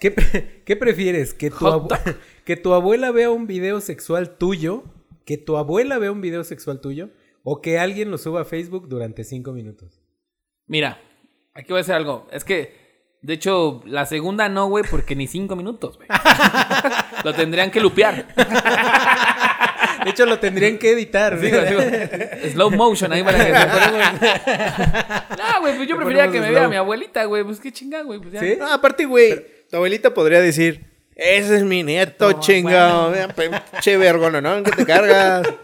¿Qué, 0.00 0.10
pre- 0.10 0.62
qué 0.66 0.76
prefieres? 0.76 1.34
¿Que 1.34 1.50
tu, 1.50 1.56
Hot 1.56 1.92
abu- 1.92 2.12
¿Que 2.44 2.56
tu 2.56 2.74
abuela 2.74 3.10
vea 3.10 3.30
un 3.30 3.46
video 3.46 3.80
sexual 3.80 4.36
tuyo? 4.38 4.84
¿Que 5.24 5.36
tu 5.38 5.56
abuela 5.56 5.98
vea 5.98 6.12
un 6.12 6.20
video 6.20 6.44
sexual 6.44 6.80
tuyo? 6.80 7.10
¿O 7.42 7.60
que 7.60 7.78
alguien 7.78 8.10
lo 8.10 8.18
suba 8.18 8.42
a 8.42 8.44
Facebook 8.44 8.88
durante 8.88 9.24
cinco 9.24 9.52
minutos? 9.52 10.00
Mira, 10.66 11.00
aquí 11.54 11.68
voy 11.68 11.76
a 11.78 11.82
decir 11.82 11.94
algo. 11.94 12.26
Es 12.32 12.42
que, 12.44 12.74
de 13.22 13.34
hecho, 13.34 13.82
la 13.86 14.04
segunda 14.06 14.48
no, 14.48 14.68
güey, 14.68 14.84
porque 14.90 15.14
ni 15.16 15.26
cinco 15.26 15.54
minutos, 15.56 15.96
güey. 15.96 16.08
Lo 17.24 17.34
tendrían 17.34 17.70
que 17.70 17.80
lupear. 17.80 18.26
De 20.04 20.10
hecho, 20.10 20.26
lo 20.26 20.38
tendrían 20.38 20.78
que 20.78 20.92
editar. 20.92 21.36
Sí. 21.40 21.50
Slow 22.50 22.70
motion 22.70 23.12
ahí 23.12 23.24
para 23.24 23.38
que 23.38 23.44
se 23.52 23.52
ponga- 23.52 25.26
No, 25.36 25.60
güey, 25.60 25.76
pues 25.76 25.88
yo 25.88 25.96
ponemos 26.00 26.32
que 26.32 26.40
me 26.40 26.50
vea 26.52 26.68
mi 26.68 26.76
abuelita, 26.76 27.24
güey. 27.24 27.42
Pues 27.42 27.58
qué 27.58 27.72
chingada, 27.72 28.04
güey. 28.04 28.20
Pues. 28.20 28.38
¿Sí? 28.38 28.54
No, 28.58 28.72
aparte, 28.72 29.04
güey, 29.06 29.44
tu 29.70 29.76
abuelita 29.76 30.14
podría 30.14 30.40
decir, 30.40 30.84
ese 31.14 31.56
es 31.56 31.62
mi 31.62 31.82
nieto, 31.82 32.30
No, 32.32 32.40
chingado. 32.40 33.10
Vea, 33.10 33.28
Pinche 33.28 33.96
vergona, 33.96 34.40
¿no? 34.40 34.62
¿Qué 34.62 34.70
te 34.72 34.84
cargas? 34.86 35.46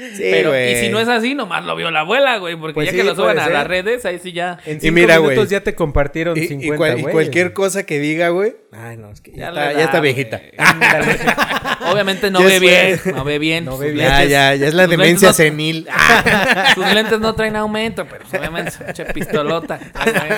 Sí, 0.00 0.22
Pero, 0.30 0.48
güey. 0.48 0.72
y 0.72 0.76
si 0.76 0.88
no 0.88 0.98
es 0.98 1.08
así, 1.08 1.34
nomás 1.34 1.62
lo 1.66 1.76
vio 1.76 1.90
la 1.90 2.00
abuela, 2.00 2.38
güey. 2.38 2.56
Porque 2.56 2.72
Pues 2.72 2.86
ya 2.86 2.92
sí, 2.92 2.96
que 2.96 3.04
lo 3.04 3.14
suban 3.14 3.38
a 3.38 3.50
las 3.50 3.66
redes, 3.66 4.06
ahí 4.06 4.18
sí 4.18 4.32
ya. 4.32 4.58
En 4.64 4.78
Y 4.78 4.80
cinco 4.80 4.94
mira, 4.94 5.16
minutos 5.16 5.36
güey. 5.36 5.48
ya 5.48 5.60
te 5.60 5.74
compartieron 5.74 6.38
Y, 6.38 6.40
y 6.40 6.46
50, 6.48 6.76
cual- 6.78 7.00
y 7.00 7.02
cualquier 7.02 7.52
cosa 7.52 7.84
que 7.84 7.98
diga, 7.98 8.30
güey. 8.30 8.54
Ay, 8.72 8.96
no, 8.96 9.10
es 9.10 9.20
que 9.20 9.32
ya, 9.32 9.50
le 9.50 9.60
está, 9.60 9.72
da, 9.72 9.72
ya 9.78 9.84
está 9.84 10.00
viejita. 10.00 10.40
Obviamente 11.92 12.30
no 12.30 12.42
ve 12.42 12.58
bien. 12.60 12.98
No 13.14 13.24
ve 13.24 13.38
bien. 13.38 13.64
No 13.66 13.76
ve 13.76 13.90
bien. 13.90 14.06
Ya, 14.08 14.24
ya, 14.24 14.54
ya 14.54 14.68
es 14.68 14.74
la 14.74 14.84
sus 14.84 14.90
demencia 14.90 15.28
no- 15.28 15.34
senil. 15.34 15.86
Ah, 15.90 16.70
Sus 16.74 16.94
lentes 16.94 17.20
no 17.20 17.34
traen 17.34 17.56
aumento, 17.56 18.06
pero 18.08 18.24
obviamente, 18.26 18.72
che 18.94 19.04
pistolota. 19.06 19.78
Ay, 19.92 20.30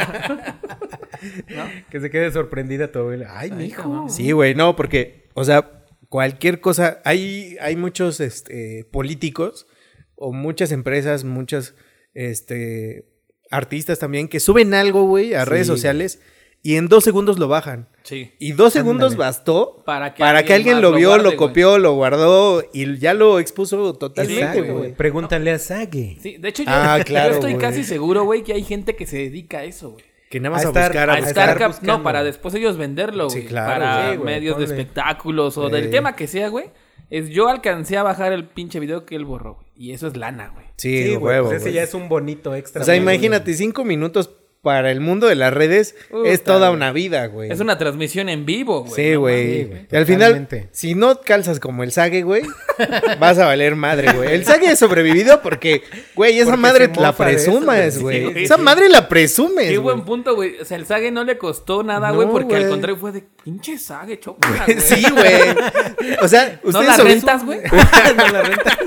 Que 1.91 2.01
se 2.01 2.11
quede 2.11 2.31
sorprendida 2.33 2.91
tu 2.93 2.99
abuela. 3.01 3.29
Ay, 3.31 3.51
mijo. 3.51 3.83
cabrón. 3.83 4.11
Sí, 4.11 4.33
güey, 4.33 4.55
no, 4.55 4.77
porque, 4.77 5.29
o 5.35 5.45
sea, 5.45 5.85
cualquier 6.09 6.61
cosa. 6.61 7.01
Hay, 7.05 7.57
hay 7.61 7.77
muchos 7.77 8.21
este, 8.21 8.87
políticos 8.91 9.67
o 10.15 10.33
muchas 10.33 10.73
empresas, 10.73 11.25
muchas 11.25 11.75
este, 12.15 13.07
artistas 13.51 13.99
también 13.99 14.29
que 14.29 14.41
suben 14.41 14.75
algo, 14.75 15.05
güey, 15.07 15.35
a 15.35 15.45
Sí, 15.45 15.51
redes 15.51 15.67
sociales 15.67 16.21
y 16.65 16.77
en 16.77 16.87
dos 16.89 17.03
segundos 17.03 17.39
lo 17.41 17.49
bajan. 17.49 17.89
Sí. 18.05 18.33
Y 18.39 18.53
dos 18.53 18.73
segundos 18.73 19.13
Ándale. 19.13 19.27
bastó 19.29 19.83
Para 19.85 20.15
que 20.15 20.21
para 20.21 20.45
que 20.45 20.53
alguien 20.55 20.77
alguien 20.77 20.93
lo 20.93 20.97
vio, 20.97 21.09
guarde, 21.09 21.23
lo 21.25 21.29
güey. 21.31 21.37
copió, 21.39 21.79
lo 21.79 21.95
guardó 21.95 22.65
y 22.73 22.99
ya 22.99 23.15
lo 23.15 23.39
expuso 23.41 23.95
totalmente, 23.95 24.43
Exacto, 24.43 24.75
güey. 24.79 24.93
Pregúntale 24.95 25.51
a 25.51 25.59
Sage. 25.59 26.19
Sí, 26.21 26.37
de 26.39 26.49
hecho 26.49 26.63
yo, 26.63 26.69
Ah, 26.73 26.99
yo 27.07 27.17
estoy 27.31 27.55
güey. 27.55 27.59
casi 27.63 27.83
seguro, 27.85 28.25
güey, 28.25 28.43
que 28.45 28.53
hay 28.53 28.63
gente 28.63 28.95
que 28.95 29.07
se 29.07 29.17
dedica 29.19 29.59
a 29.59 29.65
eso, 29.65 29.93
güey. 29.93 30.05
Que 30.33 30.41
nada 30.41 30.55
más 30.57 30.65
A 30.65 30.69
a, 30.69 30.71
estar- 30.71 30.89
buscar, 30.89 31.11
A 31.11 31.13
a 31.13 31.17
buscar. 31.21 31.49
estar 31.69 31.83
no, 31.83 32.03
para 32.03 32.25
después 32.25 32.55
ellos 32.55 32.79
venderlo, 32.79 33.29
Sí, 33.29 33.41
güey. 33.41 33.49
claro, 33.49 33.69
para 33.85 34.11
sí, 34.13 34.17
güey, 34.17 34.35
medios 34.35 34.57
de 34.59 34.65
espectáculos 34.65 35.59
o 35.59 35.69
del 35.69 35.85
Sí. 35.85 35.91
tema 35.91 36.17
que 36.17 36.27
sea, 36.27 36.49
güey. 36.49 36.71
Es 37.11 37.29
yo 37.29 37.49
alcancé 37.49 37.99
a 37.99 38.03
bajar 38.03 38.33
el 38.33 38.47
pinche 38.47 38.81
video 38.81 39.05
que 39.05 39.15
él 39.15 39.27
borró, 39.27 39.57
güey. 39.57 39.67
Y 39.77 39.93
eso 39.93 40.07
es 40.07 40.17
lana, 40.17 40.49
güey. 40.55 40.65
Sí, 40.79 41.03
Sí, 41.05 41.15
güey, 41.17 41.41
pues 41.43 41.53
ese 41.57 41.65
güey. 41.65 41.75
ya 41.75 41.83
es 41.83 41.93
un 41.93 42.09
bonito 42.09 42.55
extra. 42.55 42.81
O 42.81 42.85
sea, 42.87 42.95
güey. 42.95 43.03
imagínate, 43.03 43.53
cinco 43.53 43.85
minutos 43.85 44.31
para 44.63 44.93
el 44.93 45.01
mundo 45.01 45.27
de 45.27 45.35
las 45.35 45.53
redes 45.53 45.97
es 46.25 46.45
toda 46.45 46.71
una 46.71 46.93
vida, 46.93 47.27
güey. 47.27 47.51
Es 47.51 47.59
una 47.59 47.79
transmisión 47.79 48.29
en 48.29 48.47
vivo, 48.47 48.85
güey. 48.85 48.95
Sí, 48.95 49.11
no 49.15 49.21
güey. 49.21 49.87
y 49.91 49.97
al 49.97 50.07
final, 50.07 50.49
si 50.71 50.95
no 50.95 51.21
calzas 51.21 51.59
como 51.59 51.83
el 51.83 51.91
Sage, 51.91 52.23
güey, 52.23 52.43
vas 53.19 53.39
a 53.41 53.47
valer 53.47 53.75
madre, 53.75 54.13
güey. 54.13 54.33
El 54.33 54.45
Sage 54.45 54.69
ha 54.69 54.77
sobrevivido 54.77 55.43
porque, 55.43 55.83
güey, 56.15 56.39
esa 56.39 56.53
Porque 56.53 56.61
madre 56.61 56.91
la 56.97 57.13
presumes, 57.13 58.01
güey. 58.01 58.33
Sí, 58.35 58.45
esa 58.45 58.57
madre 58.57 58.89
la 58.89 59.09
presumes, 59.09 59.67
Qué 59.69 59.79
güey. 59.79 59.97
buen 59.97 60.05
punto, 60.07 60.37
güey. 60.37 60.57
O 60.61 60.65
sea, 60.65 60.77
el 60.77 60.87
Sage 60.87 61.11
no 61.11 61.25
le 61.25 61.37
costó 61.39 61.83
nada, 61.83 62.13
güey, 62.13 62.29
No, 62.29 62.33
porque 62.33 62.55
al 62.55 62.69
contrario 62.69 62.97
fue 62.97 63.11
de 63.11 63.25
pinche 63.43 63.77
Sage, 63.79 64.21
choca. 64.21 64.49
Sí, 64.79 65.05
güey. 65.11 66.15
O 66.23 66.29
sea, 66.29 66.61
¿No 66.63 66.69
ustedes 66.71 66.87
la 66.87 66.97
sobre- 66.97 67.11
rentas, 67.15 67.45
güey? 67.45 67.61
no 68.17 68.29
la 68.29 68.43
renta. 68.43 68.79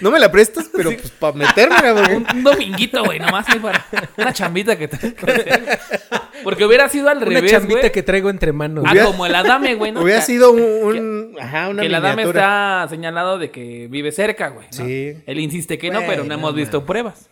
No 0.00 0.10
me 0.10 0.18
la 0.18 0.30
prestas, 0.32 0.70
pero 0.74 0.90
pues 0.90 1.10
para 1.10 1.34
metérmela, 1.34 1.92
güey. 1.92 2.16
Un, 2.16 2.26
un 2.34 2.42
dominguito, 2.44 3.04
güey, 3.04 3.18
nomás 3.18 3.48
ahí 3.48 3.58
para 3.58 3.84
una 4.16 4.32
chambita 4.32 4.76
que 4.78 4.88
que 4.88 4.96
hacer. 4.96 5.78
Porque 6.42 6.64
hubiera 6.64 6.88
sido 6.88 7.10
al 7.10 7.18
Una 7.18 7.26
revés, 7.26 7.50
chambita 7.50 7.80
güey. 7.80 7.92
que 7.92 8.02
traigo 8.02 8.30
entre 8.30 8.52
manos. 8.52 8.84
Ah, 8.86 8.92
Hubiera- 8.92 9.06
como 9.08 9.26
el 9.26 9.34
Adame, 9.34 9.74
güey, 9.74 9.92
¿no? 9.92 10.00
Hubiera 10.02 10.20
Que- 10.20 10.26
sido 10.26 10.52
un, 10.52 10.62
un- 10.62 11.36
ajá, 11.38 11.68
una 11.68 11.82
que 11.82 11.86
el 11.86 11.94
Adame 11.94 12.22
está 12.22 12.86
señalado 12.88 13.38
de 13.38 13.50
que 13.50 13.88
vive 13.90 14.10
cerca, 14.10 14.48
güey. 14.48 14.66
¿no? 14.66 14.84
Sí. 14.84 15.16
Él 15.26 15.38
insiste 15.38 15.76
que 15.76 15.90
no, 15.90 16.00
pero 16.06 16.22
no 16.22 16.28
no 16.30 16.34
hemos 16.34 16.54
visto 16.54 16.86
pruebas. 16.86 17.28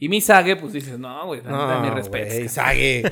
Y 0.00 0.08
mi 0.08 0.20
Sage, 0.20 0.56
pues 0.56 0.72
dices, 0.72 0.98
no, 0.98 1.26
güey, 1.26 1.40
neta, 1.42 1.80
mi 1.80 1.88
No, 1.88 1.94
respeto. 1.94 2.48
Sage. 2.48 3.04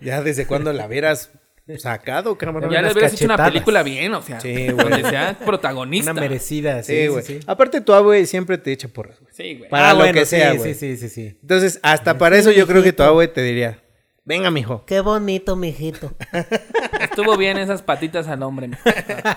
Ya 0.00 0.22
desde 0.22 0.46
cuándo 0.46 0.72
la 0.72 0.86
hubieras 0.86 1.30
sacado, 1.78 2.36
cabrón. 2.38 2.70
Ya 2.70 2.82
le 2.82 2.92
hubieras 2.92 3.12
hecho 3.14 3.24
una 3.24 3.36
película 3.36 3.82
bien, 3.82 4.14
o 4.14 4.22
sea, 4.22 4.40
Sí, 4.40 4.52
güey. 4.70 4.76
donde 4.76 5.08
sea 5.10 5.36
protagonista. 5.44 6.12
Una 6.12 6.20
merecida, 6.20 6.82
sí, 6.82 6.92
Sí, 6.94 7.00
sí, 7.02 7.06
güey. 7.08 7.24
sí. 7.24 7.40
Aparte, 7.46 7.80
tu 7.80 7.92
abue 7.92 8.24
siempre 8.26 8.58
te 8.58 8.72
echa 8.72 8.88
porras, 8.88 9.18
güey. 9.20 9.32
Sí, 9.34 9.54
güey. 9.58 9.70
Para 9.70 9.90
Ah, 9.90 9.92
lo 9.92 9.98
bueno, 10.00 10.12
que 10.14 10.24
sí, 10.24 10.36
sea, 10.36 10.52
sí, 10.52 10.58
güey. 10.58 10.74
sí, 10.74 10.96
sí, 10.96 11.08
sí. 11.08 11.36
Entonces, 11.42 11.78
hasta 11.82 12.16
para 12.18 12.36
eso 12.36 12.50
yo 12.50 12.66
creo 12.66 12.82
que 12.82 12.92
tu 12.92 13.02
abue 13.02 13.28
te 13.28 13.42
diría, 13.42 13.78
venga, 14.24 14.50
mijo. 14.50 14.84
Qué 14.86 15.00
bonito, 15.00 15.56
mijito. 15.56 16.12
Estuvo 17.00 17.36
bien 17.36 17.58
esas 17.58 17.82
patitas 17.82 18.28
al 18.28 18.42
hombre. 18.42 18.70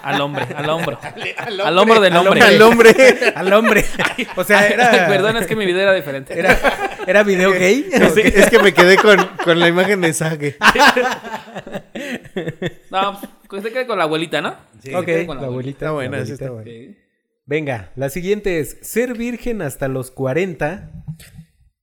Al 0.03 0.21
hombre, 0.21 0.45
al 0.55 0.69
hombro. 0.69 0.99
Al 1.63 1.77
hombro 1.77 1.99
del 1.99 2.15
hombre. 2.15 2.41
Al 2.41 2.61
hombre. 2.61 2.95
Al 3.35 3.53
hombre. 3.53 3.85
O 4.35 4.43
sea, 4.43 4.67
era. 4.67 5.07
Perdón, 5.07 5.37
es 5.37 5.47
que 5.47 5.55
mi 5.55 5.65
video 5.65 5.81
era 5.81 5.93
diferente. 5.93 6.37
Era, 6.37 6.57
era 7.07 7.23
video 7.23 7.51
gay. 7.51 7.89
Es 7.91 8.49
que 8.49 8.59
me 8.59 8.73
quedé 8.73 8.97
con, 8.97 9.17
con 9.43 9.59
la 9.59 9.67
imagen 9.67 10.01
de 10.01 10.13
Sage. 10.13 10.57
No, 12.91 13.19
pues 13.49 13.63
se 13.63 13.71
quede 13.71 13.87
con 13.87 13.97
la 13.97 14.05
abuelita, 14.05 14.41
¿no? 14.41 14.55
Sí, 14.81 14.93
ok, 14.93 15.25
con 15.25 15.37
la 15.39 15.47
abuelita. 15.47 15.85
Está 15.85 15.91
buena, 15.91 16.17
esa 16.19 16.33
está 16.33 16.47
abuelita. 16.47 16.71
buena. 16.71 16.93
Sí. 16.93 17.05
Venga, 17.45 17.91
la 17.95 18.09
siguiente 18.09 18.59
es 18.59 18.77
ser 18.81 19.13
virgen 19.13 19.61
hasta 19.61 19.87
los 19.87 20.11
40 20.11 20.91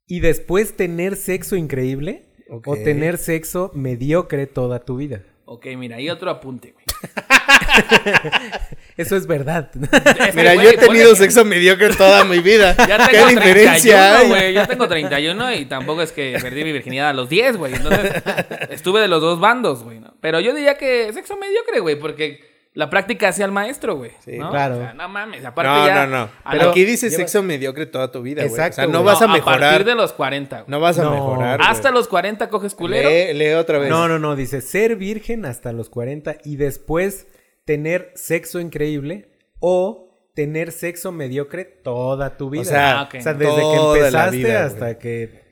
y 0.07 0.21
después 0.21 0.77
tener 0.77 1.17
sexo 1.17 1.57
increíble 1.57 2.32
O 2.53 2.77
tener 2.77 3.17
sexo 3.17 3.71
mediocre 3.75 4.47
toda 4.47 4.81
tu 4.81 4.97
vida. 4.97 5.23
Ok, 5.47 5.67
mira, 5.77 5.97
ahí 5.97 6.11
otro 6.11 6.31
apunte, 6.31 6.73
güey. 6.73 6.85
Eso 8.97 9.17
es 9.17 9.27
verdad. 9.27 9.71
Mira, 10.35 10.55
güey, 10.55 10.67
yo 10.67 10.71
he 10.73 10.77
tenido 10.77 11.15
sexo 11.17 11.45
mediocre 11.45 11.95
toda 11.95 12.25
mi 12.25 12.41
vida. 12.41 12.77
Ya 12.89 13.09
¿Qué 13.09 13.17
tengo 13.17 13.29
diferencia 13.29 13.97
31, 13.97 14.17
hay? 14.17 14.29
güey. 14.29 14.55
Yo 14.55 14.67
tengo 14.69 14.89
31 14.89 15.55
y 15.55 15.65
tampoco 15.65 16.03
es 16.03 16.13
que 16.13 16.39
perdí 16.41 16.65
mi 16.65 16.73
virginidad 16.73 17.09
a 17.09 17.13
los 17.15 17.29
10, 17.29 17.57
güey. 17.57 17.75
Entonces, 17.75 18.23
estuve 18.71 19.01
de 19.01 19.09
los 19.09 19.23
dos 19.23 19.41
bandos, 19.41 19.83
güey. 19.83 19.99
¿no? 19.99 20.15
Pero 20.21 20.41
yo 20.41 20.55
diría 20.55 20.77
que 20.77 21.11
sexo 21.13 21.37
mediocre, 21.37 21.81
güey, 21.81 21.97
porque 21.99 22.52
la 22.75 22.89
práctica 22.89 23.29
hacía 23.29 23.45
al 23.45 23.53
maestro, 23.53 23.97
güey. 23.97 24.13
Sí, 24.25 24.39
¿no? 24.39 24.51
claro. 24.51 24.77
O 24.77 24.79
sea, 24.79 24.95
no 24.95 25.09
mames, 25.09 25.45
aparte 25.45 25.71
No, 25.71 25.87
ya... 25.87 26.07
no, 26.07 26.25
no. 26.25 26.31
Pero 26.51 26.71
aquí 26.71 26.85
dice 26.85 27.09
lleva- 27.09 27.17
sexo 27.19 27.43
mediocre 27.43 27.85
toda 27.87 28.11
tu 28.11 28.23
vida, 28.23 28.43
güey. 28.43 28.51
Exacto, 28.51 28.73
O 28.73 28.75
sea, 28.77 28.87
no 28.87 29.03
güey. 29.03 29.15
vas 29.15 29.23
a 29.23 29.29
mejorar. 29.29 29.63
A 29.65 29.69
partir 29.71 29.87
de 29.87 29.95
los 29.95 30.13
40, 30.15 30.57
güey. 30.63 30.71
No 30.71 30.81
vas 30.81 30.99
a 30.99 31.05
No. 31.05 31.11
mejorar. 31.13 31.61
Hasta 31.63 31.91
güey. 31.91 32.01
los 32.01 32.09
40 32.09 32.49
coges 32.49 32.75
culero. 32.75 33.09
Lee, 33.11 33.35
lee 33.35 33.53
otra 33.53 33.79
vez. 33.79 33.91
No, 33.91 34.09
no, 34.09 34.19
no, 34.19 34.37
dice 34.37 34.61
ser 34.63 34.97
virgen 34.97 35.45
hasta 35.45 35.73
los 35.73 35.91
40 35.91 36.37
y 36.45 36.57
después 36.57 37.27
tener 37.67 38.11
sexo 38.15 38.59
increíble 38.59 39.31
o 39.61 40.31
tener 40.35 40.73
sexo 40.73 41.13
mediocre 41.13 41.65
toda 41.67 42.39
tu 42.39 42.49
vida. 42.49 42.63
O 42.63 42.65
sea, 42.65 43.01
Ah, 43.01 43.03
ok. 43.03 43.15
O 43.19 43.21
sea, 43.21 43.35
desde 43.35 43.55
que 43.55 43.61
toda 43.61 43.99
empezaste 43.99 44.37
vida, 44.39 44.65
hasta 44.65 44.79
güey. 44.87 44.99
que 44.99 45.43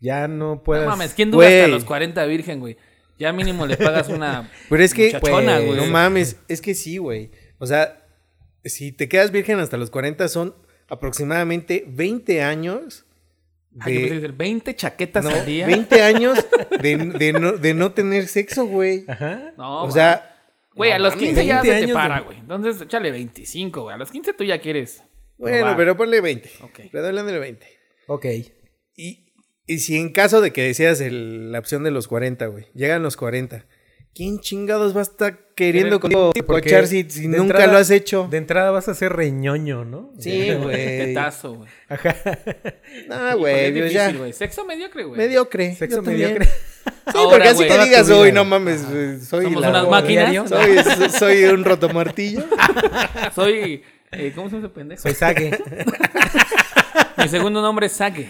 ya 0.00 0.28
no 0.28 0.62
puedas. 0.62 0.84
No 0.84 0.90
mames, 0.90 1.14
¿quién 1.14 1.30
dura 1.30 1.46
hasta 1.46 1.60
Güey. 1.60 1.70
los 1.72 1.84
40 1.84 2.24
virgen, 2.26 2.60
güey? 2.60 2.76
Ya 3.18 3.32
mínimo 3.32 3.66
le 3.66 3.76
pagas 3.76 4.08
una 4.08 4.50
Pero 4.68 4.82
es 4.82 4.94
que, 4.94 5.18
güey, 5.18 5.44
no 5.76 5.86
mames, 5.86 6.36
es 6.48 6.60
que 6.60 6.74
sí, 6.74 6.98
güey. 6.98 7.30
O 7.58 7.66
sea, 7.66 8.06
si 8.64 8.92
te 8.92 9.08
quedas 9.08 9.30
virgen 9.32 9.58
hasta 9.58 9.76
los 9.76 9.90
40 9.90 10.28
son 10.28 10.54
aproximadamente 10.88 11.84
20 11.88 12.42
años 12.42 13.04
Ay, 13.80 13.92
que 13.94 13.98
de... 14.00 14.14
decir, 14.14 14.32
20 14.32 14.76
chaquetas 14.76 15.24
No, 15.24 15.30
al 15.30 15.44
día. 15.46 15.66
20 15.66 16.02
años 16.02 16.38
de, 16.82 16.96
de 16.96 17.32
no, 17.32 17.52
de 17.52 17.74
no 17.74 17.92
tener 17.92 18.26
sexo, 18.28 18.66
güey. 18.66 19.04
Ajá. 19.08 19.52
No, 19.56 19.84
o 19.84 19.90
sea, 19.90 20.34
Güey, 20.74 20.92
a 20.92 20.98
no 20.98 21.04
los 21.04 21.14
mames. 21.16 21.28
15 21.30 21.46
ya 21.46 21.60
20 21.62 21.80
se 21.80 21.86
te 21.88 21.92
para, 21.92 22.16
de- 22.18 22.20
güey. 22.22 22.38
Entonces, 22.38 22.80
échale 22.82 23.10
25, 23.10 23.82
güey. 23.82 23.94
A 23.94 23.98
los 23.98 24.10
15 24.12 24.32
tú 24.34 24.44
ya 24.44 24.60
quieres. 24.60 25.02
bueno, 25.36 25.56
probar. 25.58 25.76
pero 25.76 25.96
ponle 25.96 26.20
20. 26.20 26.50
Ok. 26.62 26.80
Redóblenle 26.92 27.38
20. 27.40 27.66
Ok. 28.06 28.26
Y, 28.96 29.27
y 29.68 29.78
si 29.78 29.96
en 29.96 30.08
caso 30.12 30.40
de 30.40 30.52
que 30.52 30.62
decías 30.62 31.00
el- 31.00 31.52
la 31.52 31.58
opción 31.60 31.84
de 31.84 31.90
los 31.92 32.08
40, 32.08 32.46
güey, 32.46 32.66
llegan 32.74 33.02
los 33.02 33.16
40, 33.16 33.64
¿quién 34.14 34.40
chingados 34.40 34.96
va 34.96 35.00
a 35.00 35.02
estar 35.02 35.38
queriendo 35.54 36.00
contigo 36.00 36.32
Porque 36.46 36.70
cochar 36.70 36.86
si, 36.88 37.04
si 37.08 37.22
de 37.22 37.28
nunca 37.28 37.42
entrada- 37.42 37.72
lo 37.72 37.78
has 37.78 37.90
hecho? 37.90 38.26
De 38.30 38.38
entrada 38.38 38.70
vas 38.72 38.88
a 38.88 38.94
ser 38.94 39.12
reñoño, 39.12 39.84
¿no? 39.84 40.12
Sí, 40.18 40.50
güey. 40.62 40.74
Tetazo, 40.76 41.54
güey. 41.54 41.68
Ajá. 41.88 42.16
No, 43.08 43.38
güey, 43.38 43.54
es 43.54 43.60
pues 43.70 43.74
difícil, 43.74 43.92
ya. 43.94 44.12
güey. 44.12 44.32
Sexo 44.32 44.64
mediocre, 44.64 45.04
güey. 45.04 45.18
Mediocre. 45.18 45.74
Sexo 45.76 46.02
mediocre. 46.02 46.48
Sí, 46.88 47.12
Ahora, 47.16 47.30
porque 47.30 47.48
así 47.48 47.56
güey. 47.56 47.68
que 47.68 47.84
digas, 47.84 48.08
hoy 48.10 48.16
güey. 48.18 48.32
no 48.32 48.44
mames, 48.46 48.80
soy 49.26 49.44
Somos 49.44 49.60
la- 49.62 49.68
unas 49.70 49.88
máquinas. 49.88 50.48
Soy, 50.48 50.76
soy 51.10 51.44
un 51.44 51.64
rotomartillo. 51.64 52.44
Soy. 53.34 53.82
eh, 54.12 54.32
¿Cómo 54.34 54.48
se 54.48 54.56
llama 54.56 54.66
ese 54.66 54.74
pendejo? 54.74 55.02
Soy 55.02 55.12
Sage. 55.14 55.58
Mi 57.18 57.28
segundo 57.28 57.60
nombre 57.62 57.86
es 57.86 57.92
Sage. 57.92 58.28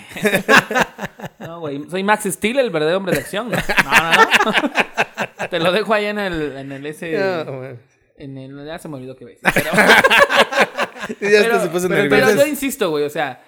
No, 1.38 1.60
güey. 1.60 1.82
Soy 1.90 2.02
Max 2.02 2.24
Steel, 2.24 2.58
el 2.58 2.70
verdadero 2.70 2.98
hombre 2.98 3.14
de 3.14 3.20
acción. 3.20 3.50
No, 3.50 3.56
no, 3.56 4.12
no. 4.12 5.48
Te 5.48 5.58
lo 5.58 5.72
dejo 5.72 5.94
ahí 5.94 6.06
en 6.06 6.18
el, 6.18 6.56
en 6.56 6.72
el 6.72 6.86
ese. 6.86 7.12
No. 7.18 7.78
En 8.16 8.36
el, 8.36 8.66
ya 8.66 8.78
se 8.78 8.88
me 8.88 8.96
olvidó 8.96 9.14
qué 9.16 9.24
ves. 9.24 9.38
Pero, 9.54 9.70
pero, 11.20 11.60
se 11.60 11.68
puso 11.68 11.88
pero- 11.88 12.08
pero 12.08 12.34
yo 12.34 12.46
insisto, 12.46 12.90
güey. 12.90 13.04
O 13.04 13.10
sea, 13.10 13.42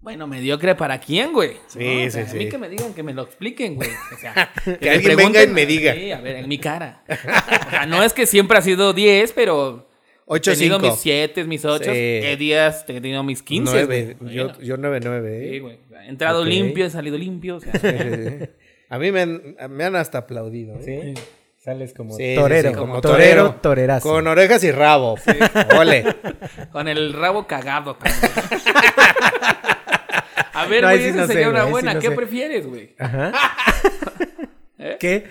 bueno, 0.00 0.26
mediocre 0.26 0.74
para 0.74 0.98
quién, 1.00 1.32
güey. 1.32 1.56
Sí, 1.68 1.78
¿No? 1.78 2.06
O 2.06 2.10
sea, 2.10 2.26
sí, 2.26 2.36
A 2.36 2.38
mí 2.38 2.44
sí. 2.44 2.48
que 2.50 2.58
me 2.58 2.68
digan, 2.68 2.94
que 2.94 3.02
me 3.02 3.14
lo 3.14 3.22
expliquen, 3.22 3.74
güey. 3.76 3.90
O 4.14 4.18
sea, 4.18 4.52
que, 4.64 4.78
me 4.80 4.90
alguien 4.90 5.16
venga 5.16 5.42
y 5.42 5.46
me 5.48 5.66
diga. 5.66 5.94
Sí, 5.94 6.12
a 6.12 6.20
ver, 6.20 6.36
en 6.36 6.48
mi 6.48 6.58
cara. 6.58 7.02
O 7.08 7.70
sea, 7.70 7.86
no 7.86 8.02
es 8.02 8.12
que 8.12 8.26
siempre 8.26 8.58
ha 8.58 8.62
sido 8.62 8.92
10, 8.92 9.32
pero. 9.32 9.87
Ocho, 10.30 10.52
he 10.52 10.56
tenido 10.56 10.78
mis 10.78 10.94
7, 10.94 11.44
mis 11.44 11.64
8. 11.64 11.84
Sí. 11.84 11.90
He 11.94 12.36
días 12.38 12.84
he 12.86 13.00
tenido 13.00 13.22
mis 13.22 13.42
15. 13.42 13.72
Nueve. 13.72 14.16
güey. 14.20 14.34
Yo, 14.34 14.44
Bueno, 14.48 14.60
yo 14.60 14.76
nueve, 14.76 15.00
nueve, 15.02 15.40
Sí, 15.50 15.56
eh. 15.56 15.60
güey. 15.60 15.78
He 16.04 16.08
entrado 16.08 16.44
limpio, 16.44 16.84
he 16.86 16.90
salido 16.90 17.16
limpio. 17.18 17.56
O 17.56 17.60
sea, 17.60 17.72
A 18.90 18.98
mí 18.98 19.10
me 19.12 19.20
han, 19.22 19.56
me 19.70 19.84
han 19.84 19.96
hasta 19.96 20.18
aplaudido. 20.18 20.76
¿eh? 20.80 21.14
¿Sí? 21.14 21.22
Sales 21.62 21.92
como 21.92 22.14
Sí, 22.16 22.34
torero. 22.36 22.70
sí, 22.70 22.74
como 22.76 23.00
torero, 23.00 23.54
torerazo. 23.60 24.08
Con 24.08 24.26
orejas 24.26 24.62
y 24.64 24.70
rabo. 24.70 25.16
Ole. 25.78 26.04
con 26.72 26.88
el 26.88 27.12
rabo 27.12 27.46
cagado 27.46 27.96
también. 27.96 28.32
A 30.54 30.66
ver, 30.66 30.82
No, 30.82 30.88
güey, 30.88 31.00
sí 31.02 31.08
esa 31.08 31.16
no 31.20 31.26
sé, 31.26 31.32
sería 31.34 31.48
una 31.50 31.60
güey, 31.62 31.70
buena. 31.72 31.94
no 31.94 32.00
¿Qué 32.00 32.08
sé. 32.08 32.14
prefieres, 32.14 32.66
güey? 32.66 32.94
Ajá. 32.98 33.32
¿Eh? 34.78 34.96
¿Qué? 34.98 35.24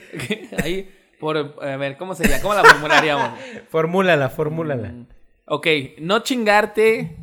Ahí, 0.63 0.89
por, 1.19 1.37
a 1.37 1.77
ver, 1.77 1.97
¿cómo 1.97 2.15
sería? 2.15 2.41
¿Cómo 2.41 2.53
la 2.53 2.63
formularíamos? 2.63 3.39
Formúlala, 3.69 4.29
formúlala. 4.29 4.93
Ok, 5.45 5.67
no 5.99 6.19
chingarte 6.19 7.17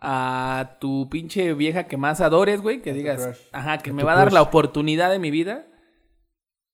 a 0.00 0.76
tu 0.80 1.08
pinche 1.10 1.54
vieja 1.54 1.84
que 1.84 1.96
más 1.96 2.20
adores, 2.20 2.60
güey. 2.60 2.80
Que 2.80 2.92
digas, 2.92 3.48
ajá, 3.52 3.78
que 3.78 3.92
me 3.92 4.02
va 4.02 4.12
a 4.12 4.16
dar 4.16 4.26
crush. 4.26 4.34
la 4.34 4.42
oportunidad 4.42 5.10
de 5.10 5.18
mi 5.18 5.30
vida. 5.30 5.66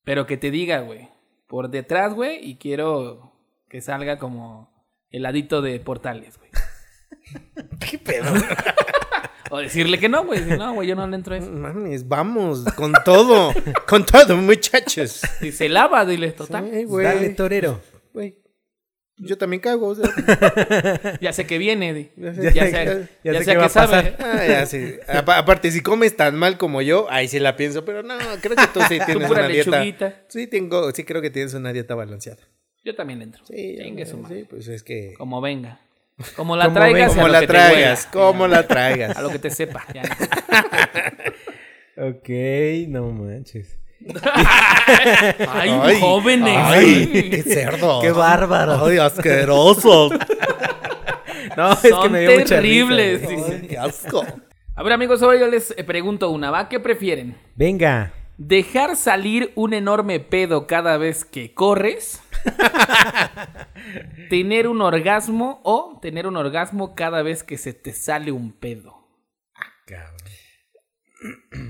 Pero 0.04 0.26
que 0.26 0.36
te 0.36 0.50
diga, 0.50 0.80
güey, 0.80 1.08
por 1.46 1.70
detrás, 1.70 2.14
güey, 2.14 2.38
y 2.42 2.56
quiero 2.56 3.32
que 3.68 3.80
salga 3.80 4.18
como 4.18 4.70
heladito 5.10 5.62
de 5.62 5.78
portales, 5.80 6.38
güey. 6.38 6.50
¿Qué 7.90 7.98
pedo? 7.98 8.32
O 9.50 9.58
decirle 9.58 9.98
que 9.98 10.08
no, 10.08 10.24
güey. 10.24 10.40
Decir, 10.40 10.58
no, 10.58 10.74
güey, 10.74 10.88
yo 10.88 10.94
no 10.96 11.06
le 11.06 11.16
entro 11.16 11.34
a 11.34 11.38
eso. 11.38 11.50
Mames, 11.50 12.06
vamos, 12.08 12.64
con 12.76 12.92
todo. 13.04 13.52
con 13.88 14.06
todo, 14.06 14.36
muchachos. 14.36 15.20
Si 15.40 15.52
se 15.52 15.68
lava, 15.68 16.04
dile, 16.06 16.32
total. 16.32 16.70
Sí, 16.72 16.84
güey. 16.84 17.04
Dale, 17.04 17.30
torero. 17.30 17.80
Güey. 18.14 18.36
Yo 19.22 19.36
también 19.36 19.60
cago. 19.60 19.88
O 19.88 19.94
sea, 19.94 20.08
Ya 21.20 21.32
sé 21.32 21.46
que 21.46 21.58
viene. 21.58 21.92
di. 21.92 22.10
Ya 22.16 22.32
Ya 22.32 22.34
sé- 22.34 22.50
sé, 22.50 22.54
ya- 22.54 22.84
ya 22.84 23.08
ya 23.22 23.32
sé 23.40 23.44
sé 23.44 23.50
qué 23.50 23.56
va 23.56 23.62
que 23.62 23.66
a 23.66 23.68
sabe. 23.68 24.12
pasar. 24.12 24.16
ah, 24.20 24.46
ya 24.46 24.66
sí. 24.66 24.94
Apa- 25.08 25.36
Aparte, 25.38 25.70
si 25.70 25.82
comes 25.82 26.16
tan 26.16 26.36
mal 26.36 26.56
como 26.56 26.80
yo, 26.80 27.06
ahí 27.10 27.28
sí 27.28 27.38
la 27.38 27.56
pienso. 27.56 27.84
Pero 27.84 28.02
no, 28.02 28.16
creo 28.40 28.56
que 28.56 28.66
tú 28.72 28.80
sí 28.88 28.98
tienes 29.06 29.30
una 29.30 29.48
dieta. 29.48 30.24
Sí, 30.28 30.46
tengo, 30.46 30.90
sí 30.92 31.04
creo 31.04 31.20
que 31.20 31.30
tienes 31.30 31.52
una 31.54 31.72
dieta 31.72 31.94
balanceada. 31.94 32.40
Yo 32.82 32.94
también 32.94 33.20
entro. 33.20 33.44
Sí, 33.44 33.76
Chingue 33.78 34.06
su 34.06 34.24
sí, 34.26 34.46
pues 34.48 34.66
es 34.68 34.82
que... 34.82 35.12
Como 35.18 35.42
venga. 35.42 35.80
Como 36.36 36.56
la 36.56 36.64
Como 36.66 36.76
traigas. 36.76 37.14
Como 37.14 37.28
la 37.28 37.46
traigas, 37.46 38.06
como 38.06 38.46
la 38.46 38.66
traigas. 38.66 39.16
A 39.16 39.22
lo 39.22 39.30
que 39.30 39.38
te 39.38 39.50
sepa. 39.50 39.84
ya. 39.94 40.02
Ok, 41.96 42.28
no 42.88 43.10
manches. 43.12 43.78
Ay, 45.48 45.70
Ay, 45.82 46.00
jóvenes. 46.00 46.56
Ay, 46.58 47.28
qué 47.30 47.42
cerdo. 47.42 48.00
¡Qué 48.00 48.10
bárbaro! 48.10 48.86
Ay, 48.86 48.96
asqueroso. 48.98 50.08
No, 51.56 51.72
es 51.72 51.78
que 51.80 51.88
Son 51.90 52.10
me 52.12 52.20
dio 52.20 52.32
mucha 52.38 52.44
terribles. 52.56 53.20
risa, 53.20 53.32
güey. 53.34 53.38
sí, 53.44 53.52
Ay, 53.52 53.58
sí. 53.62 53.66
qué 53.68 53.78
asco. 53.78 54.24
A 54.76 54.82
ver, 54.82 54.92
amigos, 54.94 55.20
hoy 55.22 55.40
yo 55.40 55.46
les 55.48 55.74
pregunto 55.86 56.30
una. 56.30 56.50
¿Va? 56.50 56.68
¿Qué 56.68 56.80
prefieren? 56.80 57.36
Venga. 57.54 58.12
¿Dejar 58.42 58.96
salir 58.96 59.52
un 59.54 59.74
enorme 59.74 60.18
pedo 60.18 60.66
cada 60.66 60.96
vez 60.96 61.26
que 61.26 61.52
corres? 61.52 62.22
¿Tener 64.30 64.66
un 64.66 64.80
orgasmo 64.80 65.60
o 65.62 65.98
tener 66.00 66.26
un 66.26 66.38
orgasmo 66.38 66.94
cada 66.94 67.20
vez 67.20 67.42
que 67.42 67.58
se 67.58 67.74
te 67.74 67.92
sale 67.92 68.32
un 68.32 68.52
pedo? 68.52 69.06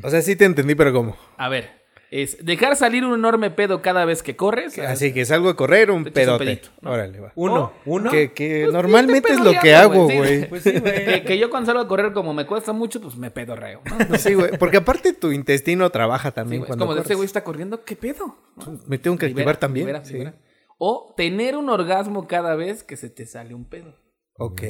O 0.04 0.10
sea, 0.10 0.22
sí 0.22 0.36
te 0.36 0.44
entendí, 0.44 0.76
pero 0.76 0.92
¿cómo? 0.92 1.16
A 1.38 1.48
ver, 1.48 1.79
es 2.10 2.44
dejar 2.44 2.74
salir 2.74 3.04
un 3.04 3.14
enorme 3.14 3.50
pedo 3.50 3.82
cada 3.82 4.04
vez 4.04 4.22
que 4.22 4.34
corres. 4.34 4.76
Así 4.80 5.12
que 5.14 5.24
salgo 5.24 5.48
a 5.48 5.56
correr 5.56 5.90
un 5.92 6.02
Te 6.04 6.10
echas 6.10 6.32
un 6.32 6.38
pedote. 6.38 6.44
pedito, 6.44 6.68
¿no? 6.80 6.90
Órale, 6.92 7.20
va. 7.20 7.32
Uno, 7.36 7.72
uno. 7.86 8.10
Que, 8.10 8.32
que 8.32 8.62
Pues, 8.64 8.72
normalmente 8.72 9.28
te 9.28 9.34
es 9.34 9.40
lo 9.40 9.52
que 9.60 9.74
hago, 9.76 10.08
sí. 10.08 10.16
güey. 10.16 10.48
Pues 10.48 10.62
sí, 10.64 10.78
güey. 10.78 11.04
Que, 11.04 11.22
que 11.24 11.38
yo 11.38 11.50
cuando 11.50 11.66
salgo 11.66 11.80
a 11.82 11.86
correr, 11.88 12.12
como 12.12 12.34
me 12.34 12.46
cuesta 12.46 12.72
mucho, 12.72 13.00
pues 13.00 13.16
me 13.16 13.30
pedorreo. 13.30 13.80
¿no? 14.08 14.14
Sí, 14.18 14.34
güey. 14.34 14.58
Porque 14.58 14.78
aparte 14.78 15.12
tu 15.12 15.30
intestino 15.30 15.88
trabaja 15.90 16.30
Sí, 16.30 16.34
también 16.34 16.62
es 16.62 16.66
cuando 16.66 16.84
como 16.84 16.94
de 16.94 16.98
corres. 16.98 17.10
ese 17.10 17.14
güey 17.14 17.26
está 17.26 17.44
corriendo, 17.44 17.84
¿qué 17.84 17.94
pedo? 17.94 18.36
Me 18.86 18.98
tengo 18.98 19.16
que 19.16 19.26
activar 19.26 19.42
Libera, 19.44 19.58
también. 19.60 19.86
libera, 19.86 20.04
sí. 20.04 20.14
libera. 20.14 20.34
O 20.78 21.14
tener 21.16 21.56
un 21.56 21.68
orgasmo 21.68 22.26
cada 22.26 22.56
vez 22.56 22.82
que 22.82 22.96
se 22.96 23.08
te 23.10 23.24
sale 23.26 23.54
un 23.54 23.66
pedo. 23.68 23.94
Ok. 24.36 24.62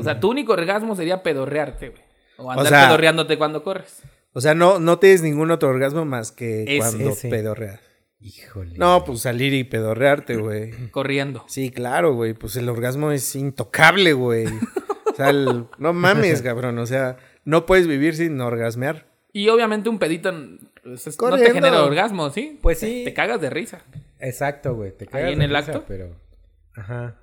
O 0.00 0.02
sea, 0.02 0.18
tu 0.18 0.30
único 0.30 0.52
orgasmo 0.54 0.96
sería 0.96 1.22
pedorrearte, 1.22 1.90
güey. 1.90 2.02
O 2.38 2.50
andar 2.50 2.66
sea- 2.66 2.86
pedorreándote 2.88 3.36
cuando 3.38 3.62
corres. 3.62 4.02
O 4.32 4.40
sea, 4.40 4.54
no, 4.54 4.78
no 4.78 4.98
tienes 4.98 5.22
ningún 5.22 5.50
otro 5.50 5.68
orgasmo 5.68 6.04
más 6.04 6.32
que 6.32 6.62
Ese. 6.64 6.78
cuando 6.78 7.10
Ese. 7.10 7.28
pedorreas. 7.28 7.80
Híjole. 8.20 8.74
No, 8.78 9.04
pues 9.04 9.20
salir 9.20 9.52
y 9.52 9.64
pedorrearte, 9.64 10.36
güey. 10.36 10.70
Corriendo. 10.90 11.44
Sí, 11.48 11.70
claro, 11.70 12.14
güey. 12.14 12.34
Pues 12.34 12.56
el 12.56 12.68
orgasmo 12.68 13.10
es 13.12 13.34
intocable, 13.34 14.12
güey. 14.12 14.46
O 14.46 15.14
sea, 15.16 15.30
el- 15.30 15.66
no 15.78 15.92
mames, 15.92 16.40
cabrón. 16.42 16.78
O 16.78 16.86
sea, 16.86 17.16
no 17.44 17.66
puedes 17.66 17.86
vivir 17.86 18.14
sin 18.14 18.40
orgasmear. 18.40 19.06
Y 19.32 19.48
obviamente 19.48 19.88
un 19.88 19.98
pedito 19.98 20.32
pues, 20.84 21.06
es- 21.06 21.20
no 21.20 21.36
te 21.36 21.52
genera 21.52 21.82
orgasmo, 21.84 22.30
¿sí? 22.30 22.58
Pues 22.62 22.78
sí. 22.78 23.02
Te 23.04 23.12
cagas 23.12 23.40
de 23.40 23.50
risa. 23.50 23.82
Exacto, 24.20 24.74
güey. 24.76 24.92
Te 24.96 25.06
cagas 25.06 25.32
en 25.32 25.40
de 25.40 25.44
el 25.46 25.50
risa, 25.56 25.72
acto. 25.72 25.84
Pero. 25.88 26.16
Ajá. 26.74 27.18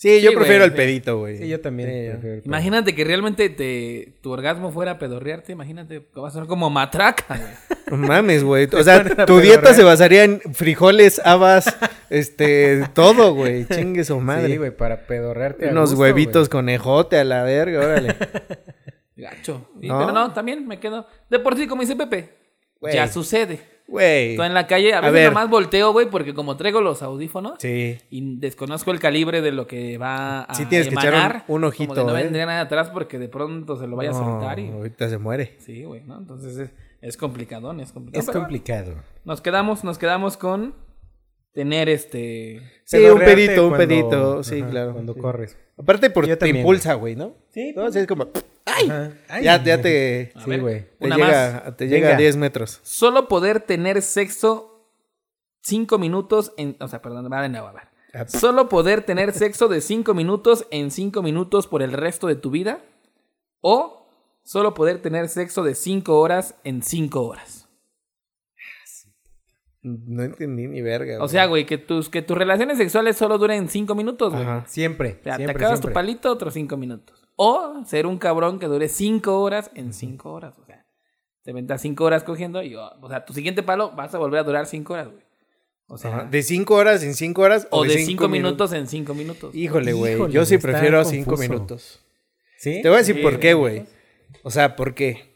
Sí, 0.00 0.20
yo 0.20 0.32
prefiero 0.32 0.64
el 0.64 0.70
sí. 0.70 0.76
pedito, 0.76 1.18
güey. 1.18 1.38
Sí, 1.38 1.48
yo 1.48 1.60
también. 1.60 1.88
Sí, 1.88 2.10
prefiero 2.12 2.34
el- 2.36 2.42
Imagínate 2.44 2.94
que 2.94 3.02
realmente 3.02 3.48
te, 3.50 4.14
tu 4.22 4.30
orgasmo 4.30 4.70
fuera 4.70 4.96
pedorrearte. 4.96 5.50
Imagínate 5.50 6.04
que 6.14 6.20
vas 6.20 6.36
a 6.36 6.38
ser 6.38 6.46
como 6.48 6.70
matraca, 6.70 7.24
güey. 7.36 8.00
No 8.00 8.06
mames, 8.06 8.44
güey. 8.44 8.68
O 8.72 8.82
sea, 8.84 9.04
a 9.16 9.26
tu 9.26 9.40
dieta 9.40 9.74
se 9.74 9.82
basaría 9.82 10.22
en 10.22 10.40
frijoles, 10.54 11.20
habas, 11.24 11.76
este, 12.10 12.84
todo, 12.94 13.34
güey. 13.34 13.66
Chingue 13.74 14.04
su 14.04 14.20
madre. 14.20 14.46
Sí, 14.52 14.56
güey, 14.58 14.70
para 14.70 15.04
pedorrearte. 15.08 15.68
a 15.68 15.72
Unos 15.72 15.90
gusto, 15.90 16.02
huevitos 16.02 16.48
güey. 16.48 16.50
con 16.60 16.68
ejote 16.68 17.18
a 17.18 17.24
la 17.24 17.42
verga, 17.42 17.80
órale. 17.80 18.14
Gacho. 19.16 19.68
Sí, 19.80 19.88
No. 19.88 19.98
Pero 19.98 20.12
no, 20.12 20.32
también 20.32 20.64
me 20.66 20.78
quedo. 20.78 21.08
De 21.28 21.40
por 21.40 21.56
sí, 21.56 21.66
como 21.66 21.82
dice 21.82 21.96
Pepe, 21.96 22.34
Güey. 22.80 22.94
ya 22.94 23.08
sucede. 23.08 23.58
Güey. 23.88 24.36
Tú 24.36 24.42
en 24.42 24.52
la 24.52 24.66
calle, 24.66 24.92
a 24.92 24.98
A 24.98 25.00
veces 25.00 25.14
ver. 25.14 25.28
nomás 25.30 25.48
volteo, 25.48 25.92
güey, 25.92 26.10
porque 26.10 26.34
como 26.34 26.58
traigo 26.58 26.82
los 26.82 27.02
audífonos 27.02 27.54
Sí. 27.58 27.96
y 28.10 28.36
desconozco 28.36 28.90
el 28.90 29.00
calibre 29.00 29.40
de 29.40 29.50
lo 29.50 29.66
que 29.66 29.96
va 29.96 30.42
a 30.42 30.54
Sí 30.54 30.66
tienes 30.66 30.88
que 30.88 30.94
echar 30.94 31.14
un- 31.14 31.18
emanar, 31.20 31.44
un 31.48 31.64
ojito, 31.64 31.94
como 31.94 32.06
de 32.06 32.12
no 32.12 32.18
¿eh? 32.18 32.22
vendría 32.24 32.44
nada 32.44 32.60
atrás 32.60 32.90
porque 32.90 33.18
de 33.18 33.28
pronto 33.28 33.76
se 33.78 33.86
lo 33.86 33.96
vaya 33.96 34.10
a 34.10 34.14
soltar 34.14 34.58
y... 34.58 34.68
Ahorita 34.68 35.08
se 35.08 35.16
muere. 35.16 35.56
Sí, 35.60 35.84
güey, 35.84 36.04
¿no? 36.04 36.18
Entonces 36.18 36.58
es, 36.58 36.70
es 37.00 37.16
complicadón, 37.16 37.80
es 37.80 37.90
complicado. 37.92 38.20
Es 38.20 38.26
Pero 38.26 38.40
complicado. 38.40 38.94
Nos 39.24 39.40
quedamos, 39.40 39.82
nos 39.84 39.96
quedamos 39.96 40.36
con 40.36 40.74
tener 41.54 41.88
este... 41.88 42.60
Sí, 42.84 42.98
un 43.06 43.18
pedito, 43.20 43.62
un 43.64 43.68
cuando- 43.70 43.76
pedito. 43.88 44.42
Sí, 44.44 44.60
ajá, 44.60 44.70
claro. 44.70 44.92
Cuando 44.92 45.14
Sí. 45.14 45.20
corres. 45.20 45.56
Aparte 45.78 46.10
por 46.10 46.26
Yo 46.26 46.34
te 46.36 46.40
también. 46.44 46.58
impulsa, 46.58 46.92
güey, 46.92 47.16
¿no? 47.16 47.32
Sí, 47.48 47.72
No, 47.74 47.90
sí, 47.90 48.00
es 48.00 48.06
como... 48.06 48.28
¡Ay! 48.78 49.14
Ay. 49.28 49.44
Ya, 49.44 49.62
ya 49.62 49.80
te, 49.80 50.32
A 50.34 50.44
Sí, 50.44 50.58
güey. 50.58 50.86
te 50.98 51.08
llega, 51.08 51.76
te 51.76 51.88
llega 51.88 52.08
a 52.08 52.10
Venga. 52.10 52.18
10 52.20 52.36
metros. 52.36 52.80
Solo 52.82 53.28
poder 53.28 53.60
tener 53.60 54.02
sexo 54.02 54.86
cinco 55.60 55.98
minutos 55.98 56.52
en... 56.56 56.76
O 56.80 56.88
sea, 56.88 57.02
perdón, 57.02 57.30
va 57.30 57.42
de 57.42 57.48
nuevo, 57.48 57.68
a 57.68 57.72
ver. 57.72 57.82
Ah, 58.14 58.26
Solo 58.26 58.68
poder 58.68 59.02
tener 59.02 59.32
sexo 59.32 59.68
de 59.68 59.80
5 59.80 60.14
minutos 60.14 60.66
en 60.70 60.90
5 60.90 61.22
minutos 61.22 61.66
por 61.66 61.82
el 61.82 61.92
resto 61.92 62.26
de 62.26 62.36
tu 62.36 62.50
vida. 62.50 62.82
O 63.60 64.08
solo 64.44 64.72
poder 64.72 65.02
tener 65.02 65.28
sexo 65.28 65.62
de 65.62 65.74
5 65.74 66.18
horas 66.18 66.54
en 66.64 66.82
5 66.82 67.22
horas. 67.22 67.68
No 69.82 70.22
entendí 70.22 70.66
ni 70.66 70.82
verga. 70.82 71.22
O 71.22 71.28
sea, 71.28 71.46
güey, 71.46 71.64
que 71.66 71.78
tus, 71.78 72.08
que 72.08 72.22
tus 72.22 72.36
relaciones 72.36 72.78
sexuales 72.78 73.16
solo 73.16 73.38
duren 73.38 73.68
5 73.68 73.94
minutos, 73.94 74.32
güey. 74.32 74.42
Ajá. 74.44 74.64
Siempre. 74.66 75.18
O 75.20 75.22
sea, 75.24 75.36
siempre, 75.36 75.54
te 75.54 75.58
acabas 75.58 75.78
siempre. 75.78 75.90
tu 75.90 75.94
palito 75.94 76.32
otros 76.32 76.54
5 76.54 76.76
minutos. 76.76 77.27
O 77.40 77.84
ser 77.86 78.06
un 78.06 78.18
cabrón 78.18 78.58
que 78.58 78.66
dure 78.66 78.88
5 78.88 79.40
horas 79.40 79.70
en 79.74 79.92
5 79.92 80.32
horas. 80.32 80.58
O 80.58 80.64
sea, 80.66 80.84
te 81.44 81.52
ventas 81.52 81.80
5 81.80 82.04
horas 82.04 82.24
cogiendo 82.24 82.62
y, 82.64 82.74
oh, 82.74 82.90
o 83.00 83.08
sea, 83.08 83.24
tu 83.24 83.32
siguiente 83.32 83.62
palo 83.62 83.92
vas 83.92 84.12
a 84.12 84.18
volver 84.18 84.40
a 84.40 84.42
durar 84.42 84.66
5 84.66 84.92
horas, 84.92 85.06
güey. 85.08 85.22
O 85.86 85.96
sea, 85.96 86.10
Ajá. 86.16 86.24
¿De 86.24 86.42
5 86.42 86.74
horas 86.74 87.02
en 87.04 87.14
5 87.14 87.40
horas? 87.40 87.68
o 87.70 87.84
de 87.84 87.90
cinco 87.90 88.24
5 88.24 88.28
minutos 88.28 88.72
en 88.72 88.88
5 88.88 89.14
minutos. 89.14 89.54
Híjole, 89.54 89.92
güey. 89.92 90.14
Híjole, 90.14 90.32
Yo 90.34 90.44
sí 90.44 90.58
prefiero 90.58 91.04
5 91.04 91.24
confuso. 91.30 91.48
minutos. 91.48 92.04
¿Sí? 92.58 92.80
Te 92.82 92.88
voy 92.88 92.96
a 92.96 92.98
decir 92.98 93.14
Sí, 93.16 93.22
por 93.22 93.38
qué, 93.38 93.54
güey. 93.54 93.76
güey. 93.78 93.88
O 94.42 94.50
sea, 94.50 94.74
¿por 94.76 94.94
qué? 94.94 95.32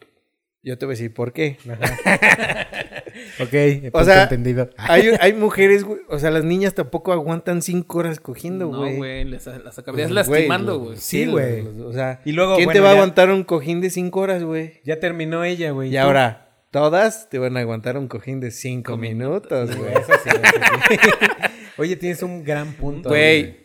Yo 0.63 0.77
te 0.79 0.85
voy 0.87 0.95
a 0.95 0.97
decir 0.97 1.15
por 1.15 1.33
qué. 1.33 1.57
Ok, 3.41 3.93
O 3.93 4.05
sea, 4.05 4.25
entendido. 4.25 4.69
hay, 4.77 5.11
hay 5.21 5.33
mujeres, 5.33 5.85
güey. 5.85 6.01
O 6.09 6.19
sea, 6.19 6.31
las 6.31 6.45
niñas 6.45 6.75
tampoco 6.75 7.13
aguantan 7.13 7.63
5 7.63 7.99
horas 7.99 8.21
cogiendo, 8.21 8.67
No, 8.71 8.79
güey. 8.79 8.97
güey, 8.97 9.25
les- 9.25 9.47
las 9.47 9.79
acabarías 9.79 10.11
Pues, 10.11 10.29
lastimando, 10.29 10.77
güey, 10.79 10.87
güey. 10.91 10.99
Sí, 10.99 11.27
güey. 11.27 11.61
O 11.85 11.93
sea, 11.93 12.21
Y 12.25 12.33
luego, 12.33 12.57
¿quién 12.57 12.71
te 12.71 12.81
va 12.81 12.91
a 12.91 12.93
aguantar 12.93 13.31
un 13.31 13.45
cojín 13.45 13.81
de 13.81 13.91
5 13.91 14.21
horas, 14.21 14.43
güey? 14.45 14.81
Ya 14.85 15.01
terminó 15.01 15.45
ella, 15.45 15.71
güey. 15.71 15.89
Y 15.89 15.93
¿Tú? 15.93 15.99
ahora, 15.99 16.51
todas 16.71 17.29
te 17.31 17.39
van 17.39 17.57
a 17.57 17.61
aguantar 17.61 17.97
un 17.99 18.09
cojín 18.09 18.41
de 18.41 18.51
5 18.51 18.97
minutos, 18.97 19.77
güey. 19.77 19.93
Eso 19.93 20.13
sí, 20.25 20.29
eso 20.31 20.71
sí. 20.89 20.97
Oye, 21.79 21.97
tienes 21.97 22.23
un 22.23 22.45
gran 22.45 22.73
punto. 22.75 23.09
Güey, 23.09 23.57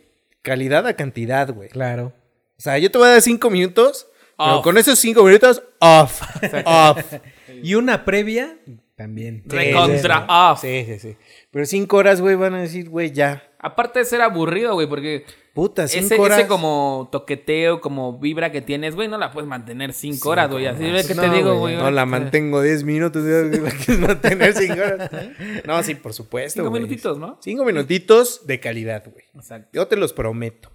calidad 0.42 0.88
a 0.88 0.94
cantidad, 0.96 1.54
güey. 1.54 1.70
Claro. 1.70 2.14
O 2.58 2.62
sea, 2.62 2.78
yo 2.78 2.90
te 2.90 2.98
voy 2.98 3.08
a 3.08 3.12
dar 3.12 3.22
5 3.22 3.50
minutos, 3.50 4.08
pero 4.38 4.62
con 4.62 4.78
esos 4.78 4.98
5 5.00 5.24
minutos, 5.24 5.62
off. 5.80 6.22
off. 6.66 7.14
Y 7.62 7.76
una 7.76 8.06
previa 8.06 8.58
también. 8.98 9.44
Recontra 9.46 10.22
sí, 10.22 10.26
off. 10.28 10.62
Sí, 10.62 10.86
sí, 10.86 11.00
sí. 11.00 11.18
Pero 11.52 11.66
5 11.66 11.96
horas, 11.96 12.20
güey, 12.20 12.36
van 12.36 12.56
a 12.56 12.62
decir, 12.62 12.90
güey, 12.90 13.12
ya. 13.12 13.44
Aparte 13.60 14.00
de 14.00 14.06
ser 14.06 14.22
aburrido, 14.22 14.74
güey, 14.74 14.88
porque 14.88 15.24
Puta, 15.54 15.88
5 15.88 16.06
ese, 16.06 16.20
horas. 16.20 16.40
ese 16.40 16.48
como 16.48 17.08
toqueteo, 17.12 17.80
como 17.80 18.20
vibra 18.20 18.52
que 18.52 18.62
tienes, 18.62 18.96
güey, 18.96 19.08
no 19.08 19.18
la 19.18 19.32
puedes 19.32 19.48
mantener 19.48 19.94
5 19.94 20.30
horas, 20.30 20.50
güey. 20.50 20.66
Así 20.66 20.84
es 20.84 21.08
que 21.08 21.14
te 21.16 21.28
No, 21.28 21.34
digo, 21.34 21.60
güey. 21.60 21.76
No 21.76 21.92
la 21.92 22.06
mantengo 22.08 22.62
10 22.62 22.84
minutos, 22.84 23.24
güey, 23.24 23.62
la 23.62 23.70
quieres 23.72 24.00
mantener 24.00 24.54
5 24.54 24.74
horas. 24.74 25.12
No, 25.66 25.82
sí, 25.84 25.94
por 25.96 26.14
supuesto. 26.14 26.60
Cinco 26.62 26.70
güey. 26.72 26.82
minutitos, 26.82 27.20
¿no? 27.20 27.38
5 27.42 27.66
minutitos 27.66 28.48
de 28.48 28.60
calidad, 28.60 29.04
güey. 29.12 29.26
Exacto. 29.36 29.70
Yo 29.74 29.88
te 29.88 29.96
los 29.96 30.12
prometo. 30.14 30.72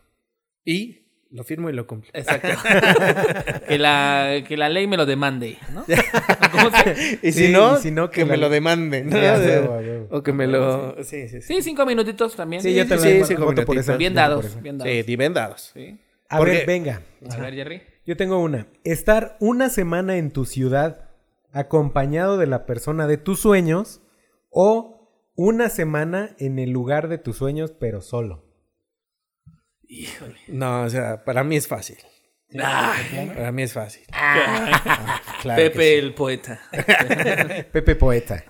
Y 0.64 1.01
lo 1.32 1.44
firmo 1.44 1.70
y 1.70 1.72
lo 1.72 1.86
cumplo. 1.86 2.10
Exacto. 2.12 2.48
que, 3.68 3.78
la, 3.78 4.42
que 4.46 4.56
la 4.56 4.68
ley 4.68 4.86
me 4.86 4.96
lo 4.96 5.06
demande, 5.06 5.58
¿no? 5.72 5.84
¿Cómo 6.52 6.70
se- 6.70 7.18
Y 7.22 7.32
Sí, 7.32 7.46
si 7.46 7.52
no, 7.52 7.78
y 7.78 7.82
si 7.82 7.90
no, 7.90 8.10
que, 8.10 8.20
que 8.20 8.24
me 8.24 8.36
la- 8.36 8.46
lo 8.46 8.50
demanden. 8.50 9.08
¿no? 9.10 9.16
O 10.10 10.22
que 10.22 10.32
me 10.32 10.46
lo. 10.46 11.02
Sí, 11.02 11.28
sí, 11.28 11.40
sí. 11.40 11.54
Sí, 11.56 11.62
cinco 11.62 11.86
minutitos 11.86 12.36
también. 12.36 12.62
Sí, 12.62 12.74
yo 12.74 12.86
también 12.86 13.24
sí, 13.26 13.34
voto 13.34 13.52
cinco 13.52 13.64
por 13.66 13.78
esa. 13.78 13.96
Bien 13.96 14.14
dados, 14.14 14.60
bien 14.62 14.78
dados. 14.78 14.92
Sí, 15.06 15.16
bien 15.16 15.32
dados. 15.34 15.70
Sí. 15.74 15.98
A 16.28 16.38
Porque- 16.38 16.52
ver, 16.58 16.66
venga. 16.66 17.02
A 17.30 17.36
ver, 17.38 17.54
Jerry. 17.54 17.82
Yo 18.04 18.16
tengo 18.16 18.38
una. 18.40 18.66
Estar 18.84 19.36
una 19.40 19.68
semana 19.70 20.16
en 20.16 20.30
tu 20.32 20.44
ciudad 20.44 21.08
acompañado 21.52 22.36
de 22.38 22.46
la 22.46 22.66
persona 22.66 23.06
de 23.06 23.16
tus 23.18 23.40
sueños 23.40 24.00
o 24.50 25.08
una 25.34 25.68
semana 25.68 26.34
en 26.38 26.58
el 26.58 26.70
lugar 26.70 27.08
de 27.08 27.18
tus 27.18 27.36
sueños 27.36 27.72
pero 27.78 28.00
solo. 28.00 28.44
Híjole. 29.92 30.36
No, 30.48 30.84
o 30.84 30.90
sea, 30.90 31.22
para 31.22 31.44
mí 31.44 31.56
es 31.56 31.68
fácil. 31.68 31.98
Para 32.50 33.52
mí 33.52 33.62
es 33.62 33.74
fácil. 33.74 34.04
Claro 35.42 35.62
que 35.62 35.70
Pepe 35.70 35.98
el 35.98 36.14
poeta. 36.14 36.60
Pepe 37.72 37.94
poeta. 37.96 38.44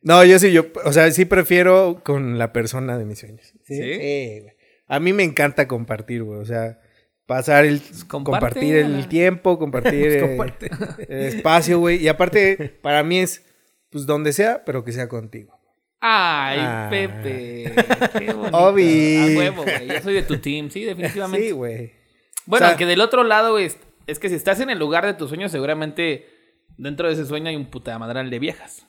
No, 0.00 0.24
yo 0.24 0.40
sí, 0.40 0.52
yo, 0.52 0.66
o 0.84 0.92
sea, 0.92 1.10
sí 1.12 1.24
prefiero 1.24 2.00
con 2.04 2.36
la 2.36 2.52
persona 2.52 2.98
de 2.98 3.04
mis 3.04 3.20
sueños. 3.20 3.52
¿Sí? 3.64 4.42
A 4.88 4.98
mí 4.98 5.12
me 5.12 5.22
encanta 5.22 5.68
compartir, 5.68 6.24
güey. 6.24 6.40
O 6.40 6.44
sea, 6.44 6.80
pasar 7.26 7.64
el, 7.64 7.80
comparte. 8.08 8.46
compartir 8.46 8.76
el 8.76 9.08
tiempo, 9.08 9.60
compartir 9.60 10.12
eh, 10.12 10.20
Comparte. 10.20 10.70
el 11.08 11.20
espacio, 11.26 11.78
güey. 11.78 12.02
Y 12.02 12.08
aparte, 12.08 12.76
para 12.82 13.04
mí 13.04 13.20
es, 13.20 13.44
pues, 13.90 14.04
donde 14.04 14.32
sea, 14.32 14.64
pero 14.64 14.84
que 14.84 14.90
sea 14.90 15.08
contigo. 15.08 15.61
Ay, 16.04 16.58
Ah. 16.60 16.88
Pepe. 16.90 17.72
Qué 18.18 18.32
bonito. 18.34 18.58
Obi. 18.58 19.16
A 19.34 19.38
huevo, 19.38 19.62
güey. 19.62 19.86
Yo 19.88 20.00
soy 20.02 20.14
de 20.14 20.22
tu 20.24 20.36
team, 20.38 20.68
sí, 20.70 20.84
definitivamente. 20.84 21.46
Sí, 21.46 21.52
güey. 21.52 21.92
Bueno, 22.44 22.56
O 22.64 22.66
sea- 22.66 22.68
aunque 22.70 22.86
del 22.86 23.00
otro 23.00 23.22
lado, 23.22 23.52
güey, 23.52 23.66
es, 23.66 23.78
es 24.08 24.18
que 24.18 24.28
si 24.28 24.34
estás 24.34 24.58
en 24.60 24.68
el 24.70 24.78
lugar 24.80 25.06
de 25.06 25.14
tus 25.14 25.28
sueños, 25.28 25.52
seguramente 25.52 26.26
dentro 26.76 27.06
de 27.06 27.14
ese 27.14 27.24
sueño 27.24 27.48
hay 27.50 27.56
un 27.56 27.66
puta 27.66 27.96
madral 28.00 28.30
de 28.30 28.38
viejas. 28.40 28.84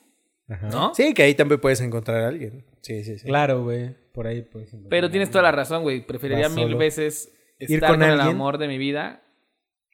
Ajá. 0.48 0.68
¿No? 0.70 0.92
Sí, 0.94 1.14
que 1.14 1.22
ahí 1.22 1.34
también 1.34 1.60
puedes 1.60 1.80
encontrar 1.80 2.22
a 2.22 2.28
alguien. 2.28 2.64
Sí, 2.82 3.04
sí, 3.04 3.18
sí. 3.18 3.26
Claro, 3.26 3.62
güey. 3.62 3.94
Por 4.12 4.26
ahí, 4.26 4.42
por 4.42 4.62
ejemplo. 4.62 4.88
Pero 4.90 5.08
tienes 5.10 5.30
toda 5.30 5.42
la 5.42 5.52
razón, 5.52 5.82
güey. 5.84 6.04
Preferiría 6.04 6.48
mil 6.48 6.74
veces 6.74 7.32
Ir 7.60 7.74
estar 7.74 7.90
con 7.90 8.00
con, 8.00 8.10
el 8.10 8.20
amor 8.20 8.58
de 8.58 8.66
mi 8.68 8.76
vida 8.76 9.22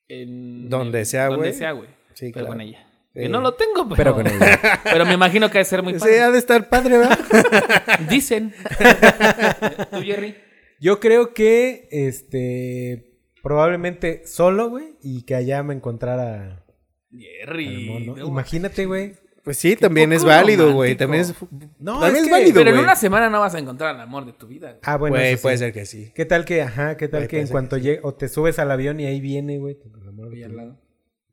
en 0.08 0.68
Donde 0.68 1.04
sea, 1.04 1.26
Donde 1.26 1.38
güey. 1.48 1.52
sea, 1.52 1.72
güey. 1.72 1.88
Sí, 2.14 2.30
pero 2.32 2.46
claro. 2.46 2.48
con 2.48 2.60
ella. 2.62 2.86
Sí. 3.12 3.20
Que 3.22 3.28
no 3.28 3.40
lo 3.40 3.54
tengo, 3.54 3.88
pero, 3.88 3.96
Pero 3.96 4.14
con 4.14 4.26
ella. 4.28 4.60
pero 4.84 5.04
me 5.04 5.14
imagino 5.14 5.50
que 5.50 5.58
ha 5.58 5.60
de 5.60 5.64
ser 5.64 5.82
muy 5.82 5.94
Sí, 5.94 5.98
padre. 6.00 6.20
ha 6.20 6.30
de 6.30 6.38
estar 6.38 6.68
padre, 6.68 6.98
¿verdad? 6.98 7.18
Dicen. 8.08 8.54
¿Tú, 9.90 10.00
Jerry? 10.02 10.36
Yo 10.80 11.00
creo 11.00 11.34
que, 11.34 11.88
este, 11.90 13.18
probablemente 13.42 14.22
solo, 14.26 14.70
güey, 14.70 14.96
y 15.02 15.22
que 15.22 15.34
allá 15.34 15.62
me 15.62 15.74
encontrara 15.74 16.64
Jerry. 17.10 17.86
mono. 17.88 18.16
no, 18.16 18.26
Imagínate, 18.28 18.86
güey. 18.86 19.14
Pues 19.42 19.56
sí, 19.56 19.74
también 19.74 20.12
es 20.12 20.22
válido, 20.22 20.72
güey. 20.74 20.94
También 20.94 21.22
es, 21.22 21.34
No, 21.78 21.98
también 21.98 22.16
es 22.16 22.22
es, 22.22 22.26
que- 22.28 22.32
válido, 22.32 22.54
Pero 22.54 22.70
en 22.70 22.78
una 22.78 22.94
semana 22.94 23.28
no 23.30 23.40
vas 23.40 23.54
a 23.54 23.58
encontrar 23.58 23.94
el 23.94 24.00
amor 24.02 24.26
de 24.26 24.34
tu 24.34 24.46
vida. 24.46 24.68
güey. 24.68 24.80
Ah, 24.84 24.96
bueno, 24.98 25.16
Güey, 25.16 25.28
eso 25.28 25.36
sí. 25.38 25.42
puede 25.42 25.58
ser 25.58 25.72
que 25.72 25.86
sí. 25.86 26.12
¿Qué 26.14 26.26
tal 26.26 26.44
que, 26.44 26.62
ajá, 26.62 26.96
qué 26.96 27.08
tal 27.08 27.26
que 27.26 27.40
en 27.40 27.48
cuanto 27.48 27.76
que 27.76 27.82
sí. 27.82 27.88
llegue, 27.88 28.00
o 28.04 28.14
te 28.14 28.28
subes 28.28 28.58
al 28.58 28.70
avión 28.70 29.00
y 29.00 29.06
ahí 29.06 29.20
viene, 29.20 29.58
güey, 29.58 29.78
amor 30.06 30.32
Ahí 30.34 30.42
al 30.44 30.56
lado. 30.56 30.78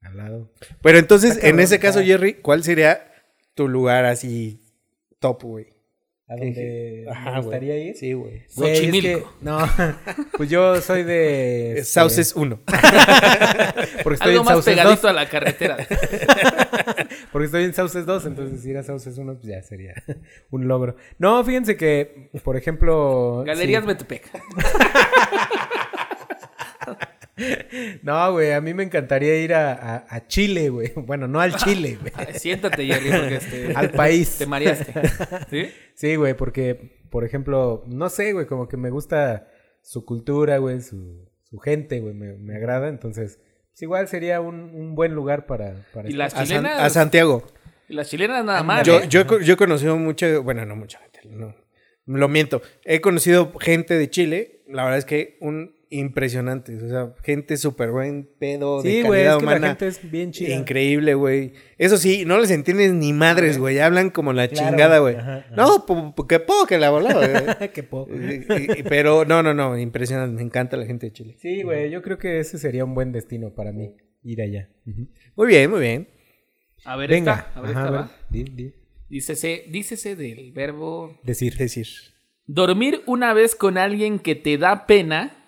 Al 0.08 0.18
lado. 0.18 0.52
Pero 0.82 0.98
entonces, 0.98 1.32
Está 1.32 1.48
en 1.48 1.52
cabrón, 1.54 1.64
ese 1.66 1.80
caso. 1.80 2.02
Jerry, 2.04 2.34
¿cuál 2.36 2.64
sería 2.64 3.12
tu 3.54 3.68
lugar 3.68 4.06
así 4.06 4.62
top, 5.20 5.44
güey? 5.44 5.68
¿A 6.30 6.36
dónde 6.36 7.06
Ajá, 7.10 7.24
me 7.24 7.32
güey. 7.32 7.42
gustaría 7.44 7.78
ir? 7.78 7.96
Sí, 7.96 8.12
güey. 8.12 8.44
Güey, 8.56 8.72
es 8.74 8.80
que- 8.82 8.86
Xochimilco. 8.88 9.34
no, 9.40 9.60
pues 10.38 10.50
yo 10.50 10.82
soy 10.82 11.04
de... 11.04 11.72
este, 11.80 11.84
Sauces 11.86 12.36
1. 12.36 12.60
Porque 14.04 14.16
estoy 14.16 14.32
Algo 14.32 14.40
en 14.42 14.46
más 14.46 14.54
Sauces 14.56 14.74
pegadito 14.76 15.02
2. 15.04 15.06
a 15.06 15.14
la 15.14 15.30
carretera. 15.30 15.78
Porque 17.32 17.46
estoy 17.46 17.64
en 17.64 17.74
Sauces 17.74 18.06
2, 18.06 18.26
entonces 18.26 18.66
ir 18.66 18.78
a 18.78 18.84
Sauces 18.84 19.18
1 19.18 19.36
pues 19.36 19.46
ya 19.46 19.62
sería 19.64 19.94
un 20.52 20.68
logro. 20.68 20.98
No, 21.18 21.42
fíjense 21.46 21.78
que, 21.78 22.30
por 22.44 22.58
ejemplo... 22.58 23.44
Galerías 23.46 23.84
sí. 23.84 23.88
Metepec. 23.88 24.30
No, 28.02 28.32
güey, 28.34 28.52
a 28.52 28.62
mí 28.62 28.74
me 28.74 28.84
encantaría 28.84 29.40
ir 29.42 29.54
a, 29.54 29.74
a- 29.74 30.06
a 30.10 30.28
Chile, 30.28 30.70
güey. 30.70 30.92
Bueno, 30.96 31.28
no 31.28 31.40
al 31.40 31.56
Chile, 31.58 31.98
güey. 32.02 32.14
Siéntate, 32.40 32.86
Jerry, 32.86 33.10
porque 33.12 33.36
este, 33.36 33.74
Al 33.76 33.92
país. 33.92 34.38
te 34.38 34.46
mareaste. 34.46 34.94
¿Sí? 35.50 35.72
Sí, 35.96 36.16
güey, 36.16 36.36
porque, 36.36 37.00
por 37.10 37.24
ejemplo, 37.24 37.84
no 37.88 38.10
sé, 38.10 38.34
güey, 38.34 38.46
como 38.48 38.68
que 38.68 38.78
me 38.78 38.90
gusta 38.90 39.48
su 39.82 40.06
cultura, 40.06 40.58
güey, 40.58 40.82
su, 40.82 41.30
su 41.44 41.58
gente, 41.60 42.00
güey, 42.00 42.14
me, 42.14 42.34
me 42.34 42.56
agrada. 42.56 42.90
Entonces, 42.90 43.40
pues 43.72 43.82
igual 43.82 44.08
sería 44.08 44.42
un, 44.42 44.56
un 44.74 44.96
buen 44.96 45.14
lugar 45.14 45.46
para... 45.46 45.86
para 45.94 46.10
Y 46.10 46.14
estar. 46.14 46.18
las 46.18 46.34
A, 46.34 46.38
San- 46.38 46.46
chilenas. 46.48 46.82
a 46.82 46.90
Santiago. 46.90 47.48
y 47.88 47.94
las 47.94 48.10
chilenas 48.10 48.44
nada 48.44 48.64
más. 48.64 48.86
Yo, 48.86 49.00
¿eh? 49.00 49.06
yo, 49.08 49.40
yo 49.40 49.54
he 49.54 49.58
conocido 49.58 49.98
mucha, 49.98 50.40
bueno, 50.40 50.66
no 50.66 50.76
mucha 50.76 51.00
gente, 51.00 51.22
no, 51.30 51.56
lo 52.06 52.28
miento. 52.28 52.62
He 52.84 53.00
conocido 53.02 53.54
gente 53.60 53.94
de 53.98 54.10
Chile, 54.10 54.64
la 54.68 54.84
verdad 54.84 54.98
es 54.98 55.06
que 55.06 55.38
un 55.42 55.77
impresionante, 55.90 56.76
o 56.76 56.90
sea, 56.90 57.14
gente 57.24 57.56
súper 57.58 57.92
buen 57.92 58.30
pedo, 58.40 58.82
de 58.82 58.90
Sí, 58.90 59.02
güey, 59.02 59.24
calidad 59.24 59.34
es 59.34 59.40
que 59.40 59.46
la 59.46 59.52
humana. 59.52 59.68
gente 59.70 59.88
es 59.88 60.12
bien 60.12 60.32
chida. 60.32 60.56
Increíble, 60.56 61.14
güey. 61.14 61.54
Eso 61.78 61.98
sí, 61.98 62.26
no 62.26 62.38
les 62.40 62.52
entiendes 62.52 62.94
ni 62.94 63.14
madres, 63.14 63.58
güey. 63.58 63.80
Hablan 63.80 64.10
como 64.10 64.34
la 64.34 64.48
Claro, 64.48 64.70
chingada, 64.70 65.00
güey. 65.00 65.16
No, 65.56 65.86
que 66.28 66.40
poco 66.40 66.66
que 66.68 66.78
la 66.78 66.90
volaba. 66.90 67.22
Qué 67.74 67.84
poco. 67.84 68.12
Pero 68.90 69.26
no, 69.26 69.42
no, 69.44 69.54
no, 69.54 69.78
impresionante. 69.78 70.36
Me 70.36 70.42
encanta 70.42 70.76
la 70.78 70.86
gente 70.86 71.08
de 71.08 71.14
Chile. 71.14 71.36
Sí, 71.40 71.64
güey, 71.64 71.90
yo 71.90 72.02
creo 72.02 72.18
que 72.18 72.40
ese 72.40 72.58
sería 72.58 72.84
un 72.86 72.94
buen 72.94 73.12
destino 73.12 73.52
para 73.54 73.72
mí, 73.72 73.94
ir 74.24 74.42
allá. 74.42 74.70
Muy 75.36 75.48
bien, 75.48 75.70
muy 75.70 75.80
bien. 75.82 76.08
A 76.86 76.96
ver, 76.96 77.10
Venga, 77.10 77.48
esta. 77.48 77.60
A 77.60 77.62
ver, 77.62 77.72
ajá, 77.72 77.80
esta 77.80 77.88
a 77.88 77.92
ver, 77.92 78.00
va. 78.02 78.12
di- 78.30 78.44
di- 78.44 78.74
Dícese, 79.10 79.64
dícese 79.70 80.16
del 80.18 80.52
verbo 80.52 81.18
decir. 81.24 81.56
Decir. 81.56 81.88
dormir 82.46 83.04
una 83.06 83.34
vez 83.34 83.56
con 83.56 83.78
alguien 83.78 84.20
que 84.20 84.36
te 84.36 84.58
da 84.58 84.86
pena, 84.86 85.47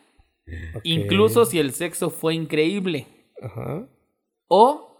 Incluso 0.83 1.45
si 1.45 1.59
el 1.59 1.71
sexo 1.73 2.09
fue 2.09 2.33
increíble. 2.35 3.07
Ajá. 3.41 3.87
O 4.47 4.97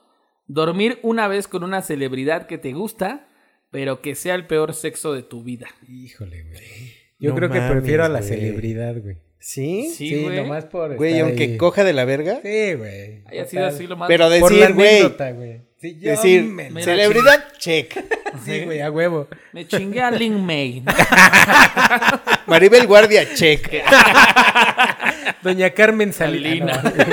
dormir 0.48 1.00
una 1.04 1.28
vez 1.28 1.48
con 1.48 1.64
una 1.64 1.82
celebridad 1.82 2.48
que 2.48 2.58
te 2.58 2.74
gusta, 2.74 3.28
pero 3.72 4.02
que 4.02 4.16
sea 4.16 4.36
el 4.36 4.48
peor 4.48 4.74
sexo 4.74 5.14
de 5.14 5.24
tu 5.24 5.44
vida. 5.44 5.68
Híjole, 5.88 6.44
güey. 6.44 6.94
Yo 7.20 7.32
No 7.32 7.36
creo 7.36 7.50
que 7.52 7.60
prefiero 7.62 8.06
a 8.06 8.10
la 8.10 8.20
güey. 8.20 8.30
celebridad, 8.32 8.96
güey. 9.02 9.18
¿Sí? 9.42 9.90
Sí, 9.96 10.10
Sí, 10.10 10.24
güey. 10.24 10.38
nomás 10.42 10.66
por 10.66 10.96
Güey, 10.96 11.20
aunque 11.20 11.44
ahí. 11.44 11.58
coja 11.58 11.84
de 11.86 11.94
la 11.94 12.04
verga. 12.06 12.40
Sí, 12.42 12.74
güey. 12.74 13.24
Haya 13.26 13.46
sido 13.46 13.66
así 13.68 13.88
lo 13.88 13.96
más. 13.96 14.08
Pero 14.08 14.26
Por 14.30 14.52
la 14.52 14.58
decir, 14.60 14.76
güey. 14.76 14.90
anécdota, 14.90 15.32
güey. 15.32 15.62
Sí, 15.78 15.98
yo 15.98 16.12
Decir, 16.12 16.44
me- 16.44 16.84
celebridad, 16.84 17.54
check. 17.58 17.94
Sí, 18.46 18.64
güey, 18.66 18.80
a 18.82 18.92
huevo. 18.92 19.28
Me 19.54 19.66
chingué 19.68 20.02
a 20.02 20.12
Lin 20.12 20.46
May. 20.46 20.82
¿no? 20.82 20.92
Maribel 22.48 22.86
Guardia, 22.86 23.34
check. 23.34 23.68
Doña 25.44 25.70
Carmen 25.72 26.14
Salina. 26.14 26.82
Salina. 26.82 27.04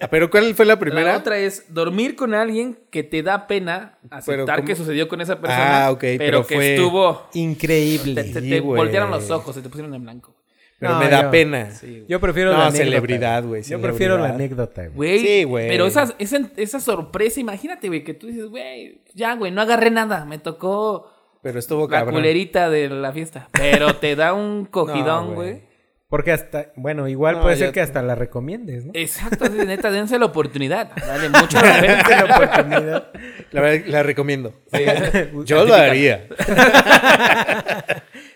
Ah, 0.00 0.08
Pero 0.10 0.30
¿cuál 0.30 0.54
fue 0.54 0.64
la 0.64 0.78
primera? 0.78 1.12
La 1.12 1.18
otra 1.18 1.38
es 1.38 1.72
dormir 1.74 2.14
con 2.16 2.34
alguien 2.34 2.78
que 2.90 3.02
te 3.02 3.22
da 3.22 3.46
pena 3.46 3.98
aceptar 4.10 4.64
que 4.64 4.74
sucedió 4.76 5.08
con 5.08 5.20
esa 5.20 5.40
persona. 5.40 5.86
Ah, 5.86 5.90
ok, 5.90 6.00
pero, 6.00 6.18
pero 6.18 6.46
que 6.46 6.54
fue- 6.54 6.74
estuvo. 6.74 7.28
Increíble. 7.34 8.22
Te, 8.24 8.40
te- 8.40 8.60
voltearon 8.60 9.10
los 9.10 9.30
ojos, 9.30 9.54
se 9.54 9.62
te 9.62 9.68
pusieron 9.68 9.92
en 9.94 10.02
blanco. 10.02 10.34
Pero 10.78 10.92
No, 10.92 11.00
me 11.00 11.08
da 11.08 11.22
yo- 11.22 11.30
pena. 11.32 11.68
Yo 12.08 12.20
prefiero 12.20 12.52
No, 12.52 12.58
la 12.58 12.66
anécdota. 12.66 12.84
celebridad, 12.84 13.44
güey, 13.44 13.62
Yo 13.64 13.80
prefiero 13.80 14.16
la 14.18 14.28
anécdota, 14.28 14.86
güey. 14.86 15.18
Sí, 15.18 15.42
güey. 15.44 15.68
Pero 15.68 15.86
esa, 15.86 16.14
esa, 16.20 16.38
esa 16.56 16.78
sorpresa, 16.80 17.40
imagínate, 17.40 17.88
güey, 17.88 18.04
que 18.04 18.14
tú 18.14 18.28
dices, 18.28 18.46
güey, 18.46 19.02
ya, 19.14 19.34
güey, 19.34 19.50
no 19.50 19.60
agarré 19.60 19.90
nada. 19.90 20.24
Me 20.24 20.38
tocó 20.38 21.10
Pero 21.42 21.58
estuvo 21.58 21.88
la 21.88 21.98
cabrón. 21.98 22.14
culerita 22.14 22.70
de 22.70 22.88
la 22.88 23.12
fiesta. 23.12 23.48
Pero 23.52 23.96
te 23.96 24.14
da 24.14 24.32
un 24.34 24.64
cogidón, 24.70 25.34
güey. 25.34 25.62
Porque 26.08 26.32
hasta, 26.32 26.72
bueno, 26.74 27.06
igual 27.06 27.36
No, 27.36 27.42
puede 27.42 27.56
ser 27.56 27.70
que 27.70 27.82
hasta 27.82 28.00
la 28.02 28.14
recomiendes, 28.14 28.86
¿no? 28.86 28.92
Exacto, 28.94 29.46
de 29.46 29.66
neta, 29.66 29.90
dense 29.90 30.18
la 30.18 30.24
oportunidad. 30.24 30.90
Dale 30.96 31.28
mucho 31.40 31.58
la 31.60 31.80
pena. 31.80 31.96
Dense 31.96 32.16
la 32.16 32.24
oportunidad. 32.36 33.12
La 33.50 33.60
verdad, 33.60 33.86
la 33.88 34.02
recomiendo. 34.02 34.54
Sí. 34.72 34.84
Yo 35.44 35.64
lo 35.64 35.74
haría. 35.74 36.26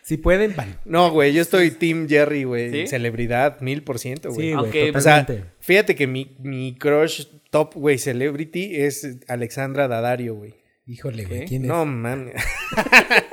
Si 0.02 0.16
pueden, 0.16 0.54
vale. 0.56 0.72
No, 0.84 1.12
güey, 1.12 1.32
yo 1.32 1.40
estoy 1.40 1.70
Team 1.70 2.08
Jerry, 2.08 2.42
güey. 2.42 2.70
¿Sí? 2.72 2.86
Celebridad, 2.88 3.60
mil 3.60 3.84
por 3.84 4.00
ciento, 4.00 4.30
güey. 4.32 4.48
Sí, 4.48 4.52
Aunque- 4.52 4.80
güey, 4.90 4.96
O 4.96 5.00
sea, 5.00 5.24
fíjate 5.60 5.94
que 5.94 6.08
mi, 6.08 6.36
mi 6.40 6.74
crush 6.76 7.26
top, 7.50 7.74
güey, 7.74 7.98
celebrity 7.98 8.82
es 8.82 9.18
Alexandra 9.28 9.86
Daddario, 9.86 10.34
güey. 10.34 10.56
Híjole, 10.86 11.24
güey, 11.24 11.40
¿Qué? 11.40 11.46
¿quién 11.46 11.62
es? 11.62 11.68
No, 11.68 11.86
man. 11.86 12.32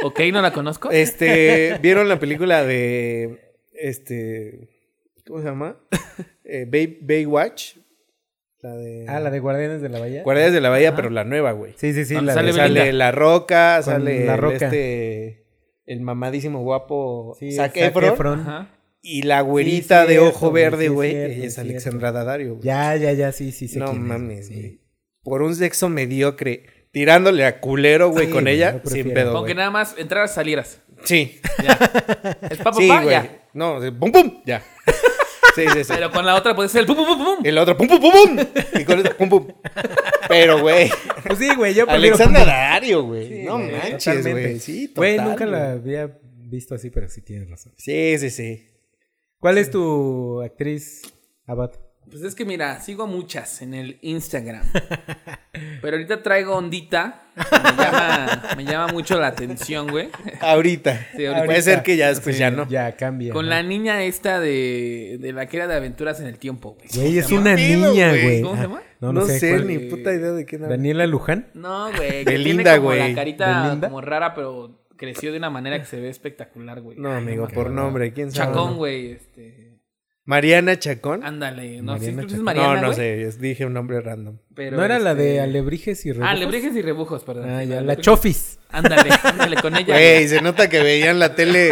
Ok, 0.04 0.20
no 0.32 0.42
la 0.44 0.54
conozco. 0.54 0.92
Este, 0.92 1.80
¿vieron 1.82 2.08
la 2.08 2.20
película 2.20 2.64
de, 2.64 3.49
este, 3.80 4.70
¿cómo 5.28 5.40
se 5.42 5.46
llama? 5.48 5.78
Eh, 6.52 6.66
Bay, 6.68 6.98
Baywatch. 7.02 7.76
La 8.62 8.76
de... 8.76 9.06
Ah, 9.08 9.20
la 9.20 9.30
de 9.30 9.40
Guardianes 9.40 9.82
de 9.84 9.90
la 9.90 10.00
Bahía. 10.00 10.24
Guardianes 10.24 10.52
de 10.54 10.62
la 10.62 10.70
Bahía, 10.70 10.96
pero 10.96 11.12
la 11.12 11.24
nueva, 11.24 11.52
güey. 11.52 11.74
Sí, 11.78 11.94
sí, 11.94 12.06
sí. 12.06 12.16
La 12.20 12.34
sale 12.34 12.52
de... 12.54 12.60
Belinda. 12.60 12.82
Sale 12.82 12.94
La 12.94 13.12
Roca, 13.12 13.76
Con 13.84 13.94
sale 13.94 14.26
La 14.26 14.34
el, 14.34 14.40
Roca. 14.42 14.66
este, 14.66 15.46
el 15.86 16.02
mamadísimo 16.02 16.64
guapo 16.64 17.38
Sí, 17.40 17.52
Zac 17.52 17.74
Zac 17.76 17.78
Efron. 17.78 18.14
Efron. 18.14 18.40
Ajá. 18.40 18.76
Y 19.02 19.22
la 19.22 19.42
güerita 19.42 20.06
Sí, 20.06 20.10
de 20.14 20.20
ojo 20.20 20.50
güey, 20.50 20.64
verde, 20.64 20.84
sí, 20.86 20.90
güey, 20.90 21.12
cierto, 21.12 21.34
ella 21.36 21.46
es 21.46 21.54
cierto. 21.54 21.70
Alexandra 21.70 22.12
Daddario, 22.12 22.50
güey. 22.56 22.64
Ya, 22.64 22.96
ya, 22.96 23.14
ya, 23.14 23.32
sí, 23.32 23.52
sí. 23.52 23.68
sé 23.68 23.78
no 23.80 23.94
mames, 23.94 24.48
sí. 24.48 24.54
güey. 24.56 24.82
Por 25.24 25.42
un 25.44 25.56
sexo 25.56 25.88
mediocre, 25.88 26.66
tirándole 26.92 27.46
a 27.46 27.60
culero, 27.62 28.10
güey, 28.10 28.26
Sí, 28.26 28.32
con 28.34 28.48
ella, 28.48 28.82
sin 28.86 29.14
pedo, 29.14 29.32
Con 29.34 29.42
güey. 29.42 29.52
que 29.52 29.56
nada 29.56 29.70
más 29.70 29.96
entraras, 30.00 30.34
salieras. 30.34 30.82
Sí, 31.04 31.40
Ya. 31.64 31.78
Es 32.50 32.58
pa, 32.58 32.72
pa, 32.72 32.74
sí, 32.74 32.88
pa, 32.90 33.04
güey. 33.04 33.12
ya. 33.12 33.39
No, 33.54 33.80
de 33.80 33.92
pum, 33.92 34.12
pum, 34.12 34.42
ya. 34.46 34.64
Sí, 35.56 35.66
sí, 35.74 35.84
sí. 35.84 35.94
Pero 35.94 36.12
con 36.12 36.26
la 36.26 36.36
otra 36.36 36.56
puede 36.56 36.70
ser 36.70 36.82
el 36.82 36.86
pum, 36.88 36.96
pum, 36.96 37.06
pum, 37.08 37.18
pum. 37.18 37.38
El 37.44 37.58
otro, 37.58 37.76
pum, 37.76 37.88
pum, 37.88 38.00
pum, 38.00 38.12
pum. 38.12 38.46
Y 38.80 38.86
con 38.86 39.00
eso, 39.00 39.18
pum, 39.18 39.30
pum. 39.30 39.48
Pero, 40.30 40.62
güey. 40.62 40.90
Pues 41.26 41.40
sí, 41.40 41.54
güey, 41.56 41.74
yo. 41.74 41.90
Alexandra 41.90 42.46
Daddario, 42.46 43.04
güey. 43.04 43.28
Sí, 43.28 43.44
no 43.44 43.58
güey, 43.58 43.72
manches, 43.72 44.04
totalmente. 44.04 44.42
güey. 44.42 44.60
Sí, 44.60 44.94
Güey, 44.96 45.18
nunca 45.18 45.46
la 45.48 45.72
había 45.72 46.18
visto 46.22 46.76
así, 46.76 46.92
pero 46.92 47.10
sí 47.10 47.22
tienes 47.24 47.50
razón. 47.50 47.74
Sí, 47.78 48.18
sí, 48.20 48.30
sí. 48.30 48.68
¿Cuál 49.40 49.58
es 49.58 49.72
tu 49.72 50.40
actriz, 50.42 51.02
Abad? 51.48 51.72
Pues 52.10 52.24
es 52.24 52.34
que 52.36 52.44
mira, 52.46 52.80
sigo 52.82 53.06
muchas 53.08 53.62
en 53.62 53.74
el 53.74 53.98
Instagram. 54.02 54.64
Pero 55.82 55.96
ahorita 55.98 56.22
traigo 56.24 56.56
ondita. 56.56 57.24
Me 57.36 57.84
llama, 57.84 58.44
me 58.58 58.66
llama 58.66 58.88
mucho 58.94 59.20
la 59.20 59.28
atención, 59.28 59.88
güey. 59.90 60.10
Ahorita. 60.42 61.08
Sí, 61.16 61.26
ahorita. 61.26 61.46
Puede 61.46 61.62
ser 61.62 61.84
que 61.84 61.98
ya 61.98 62.10
después 62.10 62.36
Sí, 62.36 62.40
ya 62.40 62.52
no. 62.52 62.68
Ya 62.68 62.96
cambia. 62.96 63.34
Con 63.34 63.46
¿no? 63.46 63.52
la 63.52 63.64
niña 63.64 64.04
esta 64.04 64.40
de, 64.40 65.18
de 65.20 65.34
la 65.34 65.46
que 65.48 65.58
era 65.58 65.68
de 65.68 65.76
aventuras 65.76 66.20
en 66.20 66.28
el 66.28 66.38
tiempo, 66.38 66.76
güey. 66.76 66.88
Güey, 66.94 67.18
es 67.20 67.28
¿Qué 67.28 67.36
una 67.36 67.56
niña, 67.56 68.10
güey? 68.10 68.42
¿Cómo 68.42 68.56
se 68.56 68.62
llama? 68.64 68.82
No, 69.00 69.14
No, 69.14 69.22
no, 69.22 69.26
sé. 69.28 69.40
sé 69.40 69.50
cuál- 69.52 69.68
ni 69.68 69.76
Eh, 69.76 69.80
puta 69.90 70.14
idea 70.14 70.32
de 70.32 70.46
quién 70.46 70.64
habla. 70.64 70.76
Daniela 70.76 71.08
Luján. 71.08 71.48
No, 71.54 71.92
güey. 71.96 72.26
Que 72.26 72.32
Belinda, 72.32 72.64
tiene 72.64 72.78
como 72.78 72.90
güey. 72.90 73.10
la 73.10 73.16
carita 73.16 73.64
¿Belinda? 73.64 73.88
como 73.90 74.02
rara, 74.02 74.34
pero 74.34 74.80
creció 74.98 75.32
de 75.32 75.38
una 75.38 75.50
manera 75.50 75.80
que 75.80 75.86
se 75.86 76.00
ve 76.00 76.10
espectacular, 76.10 76.82
güey. 76.82 76.98
No, 76.98 77.12
Ay, 77.12 77.18
amigo, 77.20 77.48
por 77.48 77.70
nombre, 77.72 78.12
¿quién 78.14 78.32
sabe? 78.32 78.52
Chacón, 78.54 78.76
güey, 78.78 79.12
este... 79.12 79.59
Mariana 80.30 80.78
Chacón. 80.78 81.24
Ándale, 81.24 81.82
no, 81.82 81.94
Mariana 81.94 82.22
sí, 82.22 82.28
Chacón. 82.28 82.44
Mariana, 82.46 82.82
no, 82.82 82.88
no 82.90 82.94
sé, 82.94 83.32
dije 83.40 83.66
un 83.66 83.74
nombre 83.74 84.00
random. 84.00 84.38
pero, 84.54 84.78
¿No 84.78 84.86
era 84.86 85.00
la 85.00 85.16
de 85.16 85.38
este, 85.38 85.42
Alebrijes 85.42 86.06
y 86.06 86.12
Rebujos? 86.12 86.28
Ah, 86.28 86.32
Alebrijes 86.34 86.76
y 86.76 86.82
Rebujos, 86.84 87.24
perdón. 87.24 87.50
Ah, 87.50 87.64
ya, 87.64 87.82
la. 87.82 87.96
Chofis. 87.96 88.60
Ándale, 88.70 89.10
ándale 89.24 89.56
con 89.56 89.76
ella. 89.76 89.96
Güey, 89.96 90.28
se 90.28 90.40
nota 90.42 90.70
que 90.70 90.84
veían 90.84 91.18
la 91.18 91.34
tele 91.34 91.72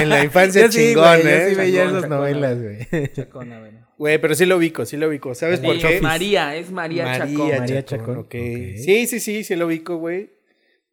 en 0.00 0.08
la 0.08 0.24
infancia 0.24 0.62
Yo 0.66 0.72
sí, 0.72 0.78
chingón, 0.88 1.20
güey, 1.20 1.22
yo 1.22 1.30
¿eh? 1.30 1.48
sí 1.50 1.54
veía 1.54 1.84
esas 1.84 2.08
novelas, 2.08 2.60
güey. 2.60 3.12
Chacona, 3.12 3.58
güey. 3.60 3.72
Güey, 3.96 4.18
pero 4.18 4.34
sí 4.34 4.46
lo 4.46 4.56
ubico, 4.56 4.84
sí 4.84 4.96
lo 4.96 5.06
ubico. 5.06 5.32
¿Sabes 5.36 5.60
Sí, 5.60 5.66
por 5.66 5.78
qué? 5.78 6.00
María, 6.00 6.56
es 6.56 6.72
María, 6.72 7.18
Chacón. 7.18 7.50
María 7.56 7.84
Chacón. 7.84 7.84
Chacón, 7.84 8.18
ok. 8.18 8.32
Sí, 8.32 9.06
sí, 9.06 9.20
sí, 9.20 9.44
sí 9.44 9.54
lo 9.54 9.68
ubico, 9.68 9.98
güey. 9.98 10.28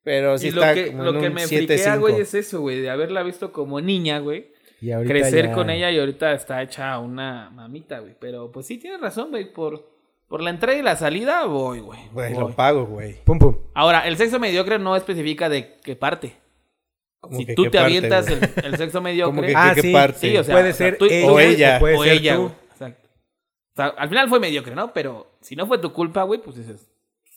Pero 0.03 0.37
sí 0.37 0.49
y 0.49 0.51
lo 0.51 0.61
está 0.61 0.75
que, 0.75 0.87
como 0.91 1.05
lo 1.05 1.15
en 1.15 1.21
que 1.21 1.27
un 1.29 1.33
me 1.33 1.41
7-5. 1.41 1.47
friquea, 1.47 1.95
güey, 1.95 2.21
es 2.21 2.35
eso, 2.35 2.61
güey, 2.61 2.81
de 2.81 2.91
haberla 2.91 3.23
visto 3.23 3.51
como 3.51 3.81
niña, 3.81 4.19
güey. 4.19 4.51
Y 4.81 4.91
Crecer 5.05 5.47
ya- 5.47 5.53
con 5.53 5.69
ella 5.69 5.91
y 5.91 5.99
ahorita 5.99 6.33
está 6.33 6.61
hecha 6.61 6.97
una 6.99 7.49
mamita, 7.49 7.99
güey. 7.99 8.15
Pero 8.19 8.51
pues 8.51 8.65
sí 8.67 8.77
tienes 8.77 9.01
razón, 9.01 9.29
güey, 9.29 9.51
por, 9.51 9.89
por 10.27 10.41
la 10.41 10.49
entrada 10.51 10.77
y 10.77 10.81
la 10.81 10.95
salida, 10.95 11.45
voy, 11.45 11.79
güey. 11.79 11.99
Güey, 12.13 12.33
lo 12.33 12.51
pago, 12.55 12.85
güey. 12.85 13.15
Pum, 13.23 13.39
pum. 13.39 13.57
Ahora, 13.73 14.07
el 14.07 14.15
sexo 14.17 14.39
mediocre 14.39 14.79
no 14.79 14.95
especifica 14.95 15.49
de 15.49 15.77
qué 15.83 15.95
parte. 15.95 16.35
Como 17.19 17.37
Si 17.37 17.45
que 17.45 17.53
tú 17.53 17.63
te 17.63 17.71
parte, 17.71 17.79
avientas 17.85 18.27
el, 18.29 18.39
el 18.65 18.77
sexo 18.77 19.01
mediocre, 19.01 19.47
que 19.47 19.53
Ah, 19.55 19.71
qué 19.75 19.81
sí, 19.81 19.91
parte. 19.93 20.17
sí, 20.19 20.37
o 20.37 20.43
sea, 20.43 20.55
puede 20.55 20.69
o 20.69 20.73
sea, 20.73 20.87
ser 20.87 20.97
tú- 20.97 21.05
ella 21.09 21.31
o 21.31 21.39
ella. 21.39 21.79
puede 21.79 21.97
o 21.97 22.03
ser 22.03 22.13
ella, 22.13 22.35
tú. 22.35 22.41
güey. 22.43 22.53
O 23.73 23.75
sea, 23.81 23.87
al 23.97 24.09
final 24.09 24.27
fue 24.29 24.39
mediocre, 24.39 24.75
¿no? 24.75 24.91
Pero 24.93 25.27
si 25.41 25.55
no 25.55 25.65
fue 25.67 25.77
tu 25.77 25.93
culpa, 25.93 26.23
güey, 26.23 26.41
pues 26.41 26.55
dices, 26.57 26.88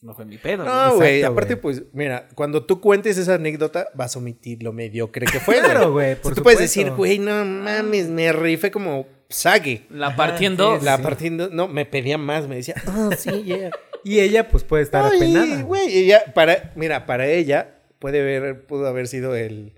no 0.02 0.14
fue 0.14 0.24
mi 0.24 0.36
pedo. 0.36 0.64
No, 0.64 0.96
güey, 0.96 1.22
aparte, 1.22 1.56
pues, 1.56 1.84
mira, 1.92 2.28
cuando 2.34 2.64
tú 2.64 2.80
cuentes 2.80 3.16
esa 3.18 3.34
anécdota, 3.34 3.88
vas 3.94 4.16
a 4.16 4.18
omitir 4.18 4.62
lo 4.62 4.72
mediocre 4.72 5.26
que 5.26 5.38
fue, 5.40 5.58
Claro, 5.60 5.92
güey, 5.92 6.12
O 6.12 6.14
sea, 6.14 6.22
por 6.22 6.34
tú 6.34 6.42
puedes 6.42 6.58
decir, 6.58 6.90
güey, 6.90 7.18
no 7.20 7.44
mames, 7.44 8.08
me 8.08 8.32
rifé 8.32 8.70
como 8.72 9.06
sague. 9.28 9.86
La 9.90 10.16
partiendo. 10.16 10.78
sí, 10.78 10.84
La 10.84 10.96
sí. 10.96 11.02
partiendo, 11.02 11.48
no, 11.50 11.68
me 11.68 11.86
pedía 11.86 12.18
más, 12.18 12.48
me 12.48 12.56
decía, 12.56 12.74
ah, 12.86 13.10
sí, 13.16 13.44
yeah. 13.44 13.70
Y 14.04 14.18
ella, 14.18 14.48
pues, 14.48 14.64
puede 14.64 14.82
estar 14.82 15.04
Ay, 15.04 15.16
apenada. 15.18 15.62
güey, 15.62 15.96
ella, 15.96 16.24
para, 16.34 16.72
mira, 16.74 17.06
para 17.06 17.28
ella, 17.28 17.76
puede 18.00 18.20
ver, 18.22 18.66
pudo 18.66 18.88
haber 18.88 19.06
sido 19.06 19.36
el, 19.36 19.72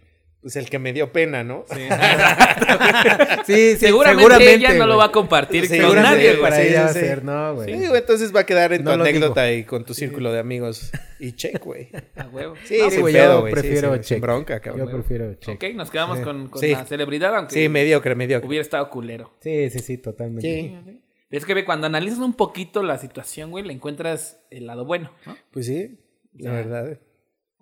pues 0.45 0.57
el 0.57 0.69
que 0.69 0.79
me 0.79 0.93
dio 0.93 1.11
pena, 1.11 1.43
¿no? 1.43 1.65
Sí, 1.73 1.81
sí, 3.47 3.77
seguramente, 3.79 4.55
ella 4.55 4.71
no 4.73 4.77
güey. 4.77 4.89
lo 4.89 4.97
va 4.99 5.05
a 5.07 5.11
compartir 5.11 5.63
con 5.63 5.71
Seguramente, 5.71 6.03
nadie, 6.11 6.31
Seguramente 6.33 6.37
güey. 6.39 6.51
para 6.51 6.57
sí, 6.63 6.69
ella 6.69 6.81
va 6.83 6.87
a 6.87 6.93
sí. 6.93 7.01
ser, 7.01 7.25
no, 7.25 7.55
güey. 7.55 7.73
Sí, 7.81 7.87
güey, 7.89 8.01
entonces 8.01 8.35
va 8.37 8.41
a 8.41 8.47
quedar 8.47 8.73
en 8.75 8.85
No 8.85 8.95
tu 8.95 9.01
anécdota 9.01 9.51
y 9.53 9.65
con 9.65 9.85
tu 9.85 9.95
círculo 9.95 10.33
de 10.33 10.39
amigos. 10.41 10.91
Y 11.19 11.33
check, 11.33 11.65
güey. 11.65 11.89
A 12.17 12.27
huevo. 12.29 12.55
Sí, 12.65 12.79
sin 12.91 13.01
güey, 13.01 13.15
pedo, 13.15 13.41
güey, 13.41 13.55
sí, 13.55 13.61
prefiero 13.61 13.95
sí, 13.97 14.01
check. 14.03 14.21
bronca, 14.21 14.61
cabrón. 14.61 14.87
Yo 14.87 14.93
prefiero 14.93 15.35
check. 15.37 15.55
Ok, 15.55 15.75
nos 15.75 15.91
quedamos 15.91 16.21
con, 16.21 16.49
con 16.49 16.61
Sí. 16.61 16.73
la 16.73 16.85
celebridad, 16.85 17.35
aunque 17.37 17.55
Sí, 17.55 17.69
mediocre, 17.71 18.15
mediocre. 18.15 18.47
hubiera 18.47 18.63
estado 18.63 18.89
culero. 18.91 19.33
Sí, 19.41 19.71
sí, 19.71 19.79
sí, 19.79 19.97
totalmente. 19.99 20.43
Sí, 20.47 21.01
Es 21.31 21.47
que 21.47 21.55
ve, 21.55 21.65
cuando 21.65 21.87
analizas 21.87 22.19
un 22.19 22.35
poquito 22.35 22.83
la 22.83 22.99
situación, 22.99 23.51
güey, 23.51 23.65
le 23.65 23.73
encuentras 23.73 24.39
el 24.51 24.67
lado 24.67 24.85
bueno, 24.85 25.11
¿no? 25.27 25.37
pues 25.51 25.65
sí, 25.67 25.99
la 26.37 26.53
verdad. 26.53 26.99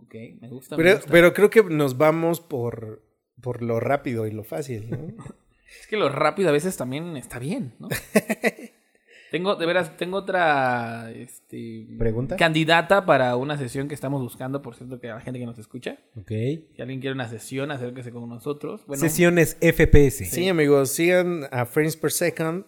Ok, 0.04 0.14
me 0.40 0.48
gusta. 0.48 0.76
me 0.76 0.82
Pero, 0.82 0.96
gusta. 0.96 1.10
pero 1.10 1.32
creo 1.34 1.50
que 1.50 1.62
nos 1.62 1.96
vamos 1.98 2.40
por, 2.40 3.02
por 3.40 3.62
lo 3.62 3.80
rápido 3.80 4.26
y 4.26 4.30
lo 4.32 4.44
fácil, 4.44 4.90
¿no? 4.90 4.98
Es 5.80 5.86
que 5.86 5.96
lo 5.96 6.10
rápido 6.10 6.50
a 6.50 6.52
veces 6.52 6.76
también 6.76 7.16
está 7.16 7.38
bien, 7.38 7.72
¿no? 7.78 7.88
tengo, 9.30 9.56
de 9.56 9.64
veras, 9.64 9.96
tengo 9.96 10.18
otra 10.18 11.10
este, 11.12 11.86
¿Pregunta? 11.98 12.36
candidata 12.36 13.06
para 13.06 13.36
una 13.36 13.56
sesión 13.56 13.88
que 13.88 13.94
estamos 13.94 14.20
buscando, 14.20 14.60
por 14.60 14.74
cierto, 14.74 15.00
que 15.00 15.08
a 15.08 15.14
la 15.14 15.20
gente 15.22 15.40
que 15.40 15.46
nos 15.46 15.58
escucha. 15.58 15.98
Ok. 16.14 16.28
Si 16.28 16.76
alguien 16.78 17.00
quiere 17.00 17.14
una 17.14 17.26
sesión, 17.26 17.70
acérquese 17.70 18.10
con 18.12 18.28
nosotros. 18.28 18.84
Bueno, 18.86 19.00
Sesiones 19.00 19.56
FPS. 19.62 20.28
Sí, 20.30 20.48
amigos, 20.48 20.90
sigan 20.90 21.44
a 21.50 21.64
Frames 21.64 21.96
Per 21.96 22.12
Second. 22.12 22.66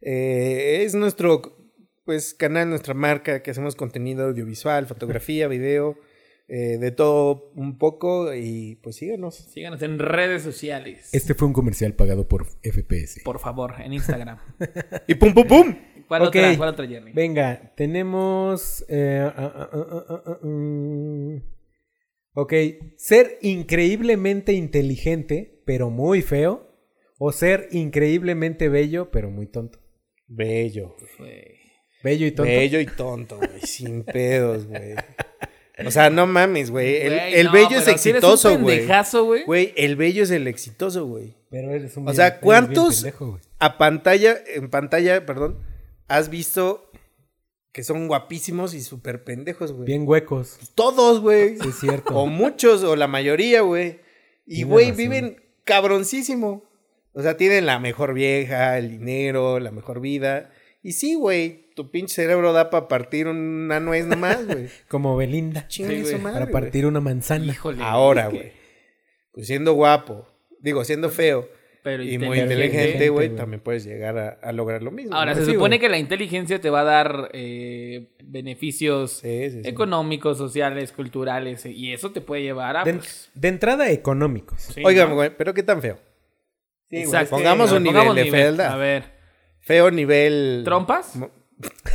Eh, 0.00 0.82
es 0.84 0.94
nuestro 0.94 1.56
pues 2.04 2.32
canal, 2.34 2.70
nuestra 2.70 2.94
marca, 2.94 3.42
que 3.42 3.50
hacemos 3.50 3.74
contenido 3.74 4.26
audiovisual, 4.26 4.86
fotografía, 4.86 5.48
video, 5.48 5.98
eh, 6.50 6.78
de 6.78 6.90
todo 6.92 7.52
un 7.56 7.76
poco 7.76 8.34
y 8.34 8.76
pues 8.82 8.96
síganos. 8.96 9.34
síganos 9.34 9.82
en 9.82 9.98
redes 9.98 10.42
sociales. 10.42 11.10
Este 11.12 11.34
fue 11.34 11.46
un 11.46 11.52
comercial 11.52 11.92
pagado 11.92 12.26
por 12.26 12.46
FPS. 12.62 13.20
Por 13.22 13.38
favor, 13.38 13.74
en 13.80 13.92
Instagram. 13.92 14.38
Y 15.06 15.14
pum 15.14 15.34
pum 15.34 15.46
pum. 15.46 15.76
¿Cuál 16.08 16.22
otra? 16.22 16.56
¿Cuál 16.56 16.70
otra, 16.70 16.86
Jerry? 16.86 17.12
Venga, 17.12 17.74
tenemos... 17.76 18.82
eh, 18.88 19.30
ah, 19.36 19.68
ah, 19.72 20.22
ah, 20.26 20.38
mm. 20.42 21.36
Ok, 22.32 22.54
ser 22.96 23.38
increíblemente 23.42 24.54
inteligente, 24.54 25.62
pero 25.66 25.90
muy 25.90 26.22
feo. 26.22 26.66
O 27.18 27.32
ser 27.32 27.68
increíblemente 27.72 28.68
bello, 28.68 29.10
pero 29.10 29.28
muy 29.30 29.48
tonto. 29.48 29.80
Bello. 30.28 30.96
Bello 32.02 32.26
y 32.26 32.30
tonto. 32.30 32.50
Bello 32.50 32.80
y 32.80 32.86
tonto, 32.86 33.36
güey. 33.36 33.60
sin 33.64 34.04
pedos, 34.04 34.66
güey. 34.66 34.94
O 35.86 35.90
sea, 35.90 36.10
no 36.10 36.26
mames, 36.26 36.70
güey. 36.70 36.96
El, 36.96 37.14
Güey, 37.14 37.34
el 37.34 37.46
no, 37.46 37.52
bello 37.52 37.78
es 37.78 37.88
exitoso, 37.88 38.58
güey. 38.58 38.78
pendejazo, 38.78 39.24
güey. 39.24 39.44
Güey, 39.44 39.72
el 39.76 39.96
bello 39.96 40.24
es 40.24 40.30
el 40.30 40.48
exitoso, 40.48 41.06
güey. 41.06 41.34
Pero 41.50 41.70
eres 41.70 41.96
un 41.96 42.08
O 42.08 42.12
sea, 42.12 42.30
bien 42.30 42.40
¿cuántos 42.42 42.96
pendejo, 43.02 43.40
a 43.58 43.78
pantalla, 43.78 44.36
en 44.54 44.70
pantalla, 44.70 45.24
perdón, 45.24 45.58
has 46.08 46.30
visto 46.30 46.90
que 47.72 47.84
son 47.84 48.08
guapísimos 48.08 48.74
y 48.74 48.80
súper 48.82 49.22
pendejos, 49.22 49.72
güey? 49.72 49.86
Bien 49.86 50.02
huecos. 50.06 50.58
Todos, 50.74 51.20
güey. 51.20 51.58
Sí, 51.58 51.68
es 51.68 51.78
cierto. 51.78 52.16
O 52.16 52.26
muchos, 52.26 52.82
o 52.82 52.96
la 52.96 53.06
mayoría, 53.06 53.60
güey. 53.60 54.00
Y, 54.46 54.64
güey, 54.64 54.92
viven 54.92 55.40
cabroncísimo. 55.64 56.64
O 57.12 57.22
sea, 57.22 57.36
tienen 57.36 57.66
la 57.66 57.78
mejor 57.78 58.14
vieja, 58.14 58.78
el 58.78 58.90
dinero, 58.90 59.60
la 59.60 59.70
mejor 59.70 60.00
vida. 60.00 60.50
Y 60.82 60.92
sí, 60.92 61.14
güey, 61.16 61.70
tu 61.74 61.90
pinche 61.90 62.14
cerebro 62.14 62.52
da 62.52 62.70
para 62.70 62.88
partir 62.88 63.26
una 63.26 63.80
nuez 63.80 64.06
nomás, 64.06 64.46
güey. 64.46 64.68
Como 64.88 65.16
Belinda. 65.16 65.66
Chingue 65.68 65.98
Sí, 65.98 66.04
su 66.04 66.10
güey. 66.12 66.22
madre, 66.22 66.46
Para 66.46 66.52
partir 66.52 66.86
una 66.86 67.00
manzana. 67.00 67.46
Híjole. 67.52 67.82
Ahora, 67.82 68.28
güey. 68.28 68.52
Pues 69.32 69.46
siendo 69.46 69.72
guapo, 69.74 70.26
digo, 70.60 70.84
siendo 70.84 71.10
feo 71.10 71.48
Pero 71.84 72.02
y 72.02 72.18
muy 72.18 72.40
inteligente. 72.40 73.08
güey, 73.08 73.34
también 73.36 73.60
puedes 73.60 73.84
llegar 73.84 74.18
a, 74.18 74.28
a 74.42 74.52
lograr 74.52 74.82
lo 74.82 74.90
mismo. 74.90 75.14
Ahora, 75.14 75.34
¿no? 75.34 75.40
se 75.40 75.46
Sí, 75.46 75.52
supone 75.54 75.78
que 75.78 75.88
la 75.88 75.98
inteligencia 75.98 76.60
te 76.60 76.70
va 76.70 76.80
a 76.80 76.84
dar 76.84 77.30
eh, 77.32 78.16
beneficios 78.24 79.12
Sí, 79.18 79.50
sí, 79.50 79.62
sí. 79.62 79.68
económicos, 79.68 80.38
sociales, 80.38 80.90
culturales, 80.92 81.66
y 81.66 81.92
eso 81.92 82.10
te 82.10 82.20
puede 82.20 82.42
llevar 82.42 82.76
a... 82.78 82.84
De, 82.84 82.94
pues, 82.94 83.30
de 83.34 83.48
entrada, 83.48 83.90
económicos. 83.90 84.60
sí, 84.60 84.82
Oigan, 84.84 85.10
¿no? 85.10 85.14
güey, 85.16 85.30
pero 85.36 85.54
qué 85.54 85.62
tan 85.62 85.80
feo. 85.82 85.98
Exacto. 86.90 87.30
Pongamos 87.36 87.70
un 87.72 87.82
nivel 87.82 87.96
pongamos 87.96 88.16
de 88.16 88.30
fealdad. 88.30 88.72
A 88.72 88.76
ver, 88.76 89.04
Feo 89.68 89.90
nivel. 89.90 90.62
¿trompas? 90.64 91.12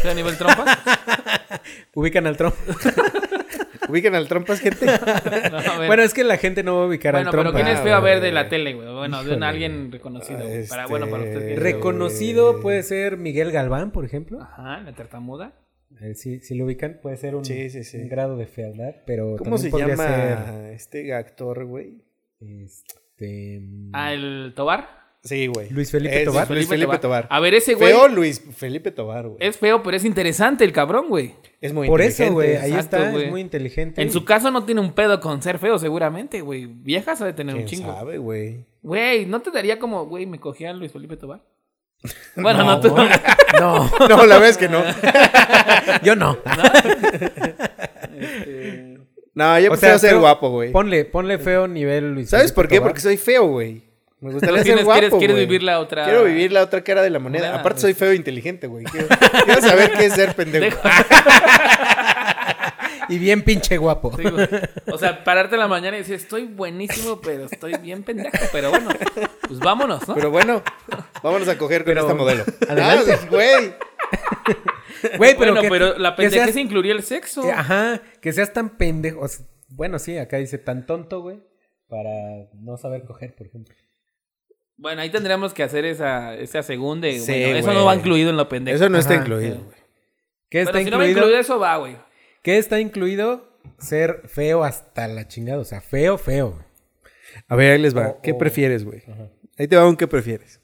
¿Feo 0.01 0.11
a 0.11 0.13
nivel 0.13 0.37
trompas? 0.37 0.77
Ubican 1.95 2.27
al 2.27 2.37
Trump. 2.37 2.53
Ubican 3.89 4.13
al 4.13 4.27
trompas, 4.27 4.59
gente. 4.59 4.85
No, 5.51 5.87
bueno, 5.87 6.03
es 6.03 6.13
que 6.13 6.23
la 6.23 6.37
gente 6.37 6.61
no 6.61 6.77
va 6.77 6.83
a 6.83 6.87
ubicar 6.87 7.13
Bueno, 7.15 7.29
al 7.29 7.31
Trump. 7.31 7.45
pero 7.47 7.55
¿quién 7.55 7.67
Ah, 7.67 7.79
es 7.79 7.83
feo 7.83 7.95
a 7.95 7.99
ver 7.99 8.21
de 8.21 8.31
la 8.31 8.47
tele, 8.47 8.75
güey? 8.75 8.93
Bueno, 8.93 9.23
de 9.23 9.35
un 9.35 9.41
alguien 9.41 9.91
reconocido. 9.91 10.39
güey. 10.41 10.53
Este- 10.59 10.69
Para, 10.69 10.85
bueno, 10.85 11.07
para 11.09 11.23
usted. 11.23 11.39
¿quién 11.39 11.49
es 11.53 11.55
feo? 11.55 11.63
Reconocido 11.63 12.61
puede 12.61 12.83
ser 12.83 13.17
Miguel 13.17 13.51
Galván, 13.51 13.91
por 13.91 14.05
ejemplo. 14.05 14.39
Ajá, 14.39 14.81
la 14.81 14.93
tartamuda. 14.93 15.53
Eh, 15.99 16.13
Si, 16.13 16.39
si 16.41 16.53
lo 16.55 16.65
ubican, 16.65 16.99
puede 17.01 17.17
ser 17.17 17.33
un, 17.35 17.43
Sí, 17.43 17.71
sí, 17.71 17.83
sí. 17.83 17.97
un 17.97 18.07
grado 18.09 18.37
de 18.37 18.45
fealdad, 18.45 18.95
pero 19.07 19.35
¿Cómo 19.37 19.57
se 19.57 19.71
llama 19.71 20.69
este 20.71 21.11
actor, 21.13 21.65
güey? 21.65 22.03
ser 22.39 22.63
este, 22.63 23.61
Ah, 23.93 24.13
el 24.13 24.53
Tobar. 24.55 25.02
Sí, 25.23 25.47
güey. 25.47 25.69
Luis 25.69 25.89
Felipe 25.89 26.19
Es 26.19 26.25
Tobar. 26.25 26.49
Luis 26.51 26.67
Felipe 26.67 26.97
Tobar. 26.97 27.27
A 27.29 27.39
ver, 27.39 27.53
ese 27.53 27.75
güey 27.75 27.93
Feo 27.93 28.09
Luis 28.09 28.43
Felipe 28.57 28.91
Tobar, 28.91 29.25
güey. 29.29 29.37
es 29.39 29.57
feo, 29.57 29.81
pero 29.81 29.95
es 29.95 30.03
interesante 30.03 30.65
el 30.65 30.73
cabrón, 30.73 31.07
güey. 31.07 31.33
Es 31.61 31.71
muy 31.73 31.87
Por 31.87 32.01
eso, 32.01 32.29
güey, 32.33 32.57
ahí 32.57 32.71
Exacto, 32.73 32.97
está, 32.97 33.11
güey. 33.11 33.25
es 33.25 33.31
muy 33.31 33.39
inteligente. 33.39 34.01
En 34.01 34.11
su 34.11 34.25
caso 34.25 34.51
no 34.51 34.65
tiene 34.65 34.81
un 34.81 34.91
pedo 34.91 35.21
con 35.21 35.41
ser 35.41 35.59
feo, 35.59 35.79
seguramente, 35.79 36.41
güey. 36.41 36.65
Vieja 36.65 37.15
sabe 37.15 37.31
tener 37.31 37.55
un 37.55 37.63
¿Quién 37.63 37.79
chingo. 37.81 37.93
sabe, 37.93 38.17
güey? 38.17 38.65
Güey, 38.81 39.25
¿no 39.25 39.39
te 39.41 39.49
daría 39.51 39.79
como, 39.79 40.05
güey, 40.07 40.25
me 40.25 40.41
cogía 40.41 40.73
Luis 40.73 40.91
Felipe 40.91 41.15
Tobar? 41.15 41.41
Bueno, 42.35 42.65
no, 42.65 42.81
tú. 42.81 42.89
No, 43.59 43.89
No, 44.09 44.25
la 44.25 44.39
verdad 44.39 44.49
es 44.49 44.57
que 44.57 44.67
no. 44.67 44.83
yo 46.03 46.15
no. 46.17 46.37
No, 49.35 49.59
yo 49.59 49.67
O 49.69 49.71
prefiero 49.71 49.77
sea, 49.79 49.99
ser 49.99 50.09
feo- 50.11 50.19
guapo, 50.19 50.49
güey. 50.49 50.71
Ponle, 50.71 51.05
ponle 51.05 51.37
feo 51.39 51.67
nivel 51.67 52.13
Luis 52.13 52.29
¿Sabes 52.29 52.47
Felipe 52.47 52.55
por 52.55 52.67
qué? 52.67 52.75
Tobar. 52.77 52.89
Porque 52.91 53.01
soy 53.01 53.17
feo, 53.17 53.47
güey. 53.47 53.83
Me 54.23 54.31
gustaría 54.31 54.57
ser 54.57 54.63
tienes- 54.65 54.85
guapo, 54.85 55.17
quieres, 55.19 55.37
vivir 55.37 55.63
la 55.63 55.79
otra. 55.79 56.05
Quiero 56.05 56.23
vivir 56.23 56.51
la 56.51 56.63
otra 56.63 56.83
cara 56.83 57.01
de 57.01 57.09
la 57.09 57.19
moneda. 57.19 57.55
Aparte 57.59 57.81
soy 57.81 57.93
feo 57.93 58.11
e 58.11 58.15
inteligente, 58.15 58.67
güey. 58.67 58.85
Quiero, 58.85 59.07
quiero 59.45 59.61
saber 59.61 59.91
qué 59.91 60.05
es 60.05 60.13
ser 60.13 60.33
pendejo. 60.35 60.77
Dejo- 60.77 60.89
Y 63.09 63.19
bien 63.19 63.43
pinche 63.43 63.77
guapo. 63.77 64.15
Sí, 64.15 64.23
güey. 64.23 64.47
O 64.91 64.97
sea, 64.97 65.25
pararte 65.25 65.55
en 65.55 65.59
la 65.59 65.67
mañana 65.67 65.97
y 65.97 65.99
decir, 65.99 66.15
estoy 66.15 66.45
buenísimo, 66.45 67.19
pero 67.19 67.45
estoy 67.51 67.75
bien 67.81 68.01
pendejo. 68.03 68.31
Pero 68.53 68.69
bueno, 68.69 68.89
pues 69.45 69.59
vámonos, 69.59 70.07
¿no? 70.07 70.15
Pero 70.15 70.31
bueno, 70.31 70.63
vámonos 71.21 71.47
a 71.49 71.57
coger 71.57 71.83
con 71.83 71.91
Pero- 71.93 72.01
esta 72.01 72.13
modelo. 72.13 72.45
Adelante. 72.69 73.11
Ah, 73.13 73.27
güey. 73.29 73.73
Güey, 75.17 75.37
pero 75.37 75.51
bueno, 75.51 75.61
que- 75.61 75.69
pero 75.69 75.97
la 75.97 76.11
que 76.15 76.23
pendejez 76.23 76.45
seas- 76.53 76.57
incluiría 76.57 76.93
el 76.93 77.03
sexo. 77.03 77.43
eh, 77.45 77.51
Ajá, 77.51 78.01
que 78.21 78.31
seas 78.31 78.53
tan 78.53 78.77
pendejo. 78.77 79.19
o 79.19 79.27
sea, 79.27 79.45
bueno, 79.67 79.99
sí, 79.99 80.17
acá 80.17 80.37
dice 80.37 80.57
tan 80.57 80.85
tonto, 80.85 81.19
güey, 81.21 81.41
para 81.89 82.09
no 82.53 82.77
saber 82.77 83.03
coger, 83.03 83.35
por 83.35 83.47
ejemplo. 83.47 83.75
Bueno, 84.77 85.01
ahí 85.01 85.09
tendríamos 85.09 85.53
que 85.53 85.63
hacer 85.63 85.85
esa, 85.85 86.35
esa 86.35 86.63
segunda. 86.63 87.07
y 87.07 87.19
Sí, 87.19 87.31
bueno, 87.31 87.57
eso 87.57 87.73
no 87.73 87.85
va 87.85 87.95
incluido 87.95 88.29
en 88.29 88.37
lo 88.37 88.49
pendejo. 88.49 88.75
Eso 88.75 88.89
no 88.89 88.97
está 88.97 89.13
Ajá. 89.13 89.23
incluido, 89.23 89.55
güey. 89.57 89.77
¿Qué 90.49 90.59
Pero 90.65 90.69
está 90.69 90.83
si 90.83 90.89
no 90.91 90.97
va 90.97 91.07
incluido? 91.07 91.37
eso, 91.39 91.59
va, 91.59 91.77
güey. 91.77 91.97
¿Qué 92.41 92.57
está 92.57 92.79
incluido? 92.79 93.59
Ser 93.79 94.27
feo 94.27 94.63
hasta 94.63 95.07
la 95.07 95.27
chingada, 95.27 95.59
o 95.59 95.63
sea, 95.63 95.81
feo, 95.81 96.17
feo. 96.17 96.51
güey. 96.51 96.63
A 97.47 97.55
ver, 97.55 97.71
ahí 97.73 97.79
les 97.79 97.95
va. 97.95 98.19
¿Qué 98.21 98.33
prefieres, 98.33 98.83
güey? 98.83 99.01
Ahí 99.57 99.67
te 99.67 99.75
va 99.75 99.87
un 99.87 99.95
qué 99.95 100.07
prefieres. 100.07 100.59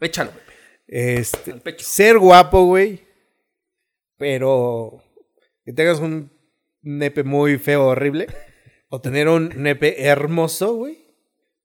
Échalo, 0.00 0.30
güey. 0.32 0.42
Este, 0.86 1.54
ser 1.78 2.18
guapo, 2.18 2.64
güey, 2.66 3.02
pero 4.18 5.02
que 5.64 5.72
tengas 5.72 6.00
un 6.00 6.30
nepe 6.82 7.22
muy 7.22 7.56
feo, 7.58 7.86
horrible, 7.86 8.26
o 8.88 9.00
tener 9.00 9.28
un 9.28 9.50
nepe 9.56 10.04
hermoso, 10.04 10.74
güey, 10.74 11.06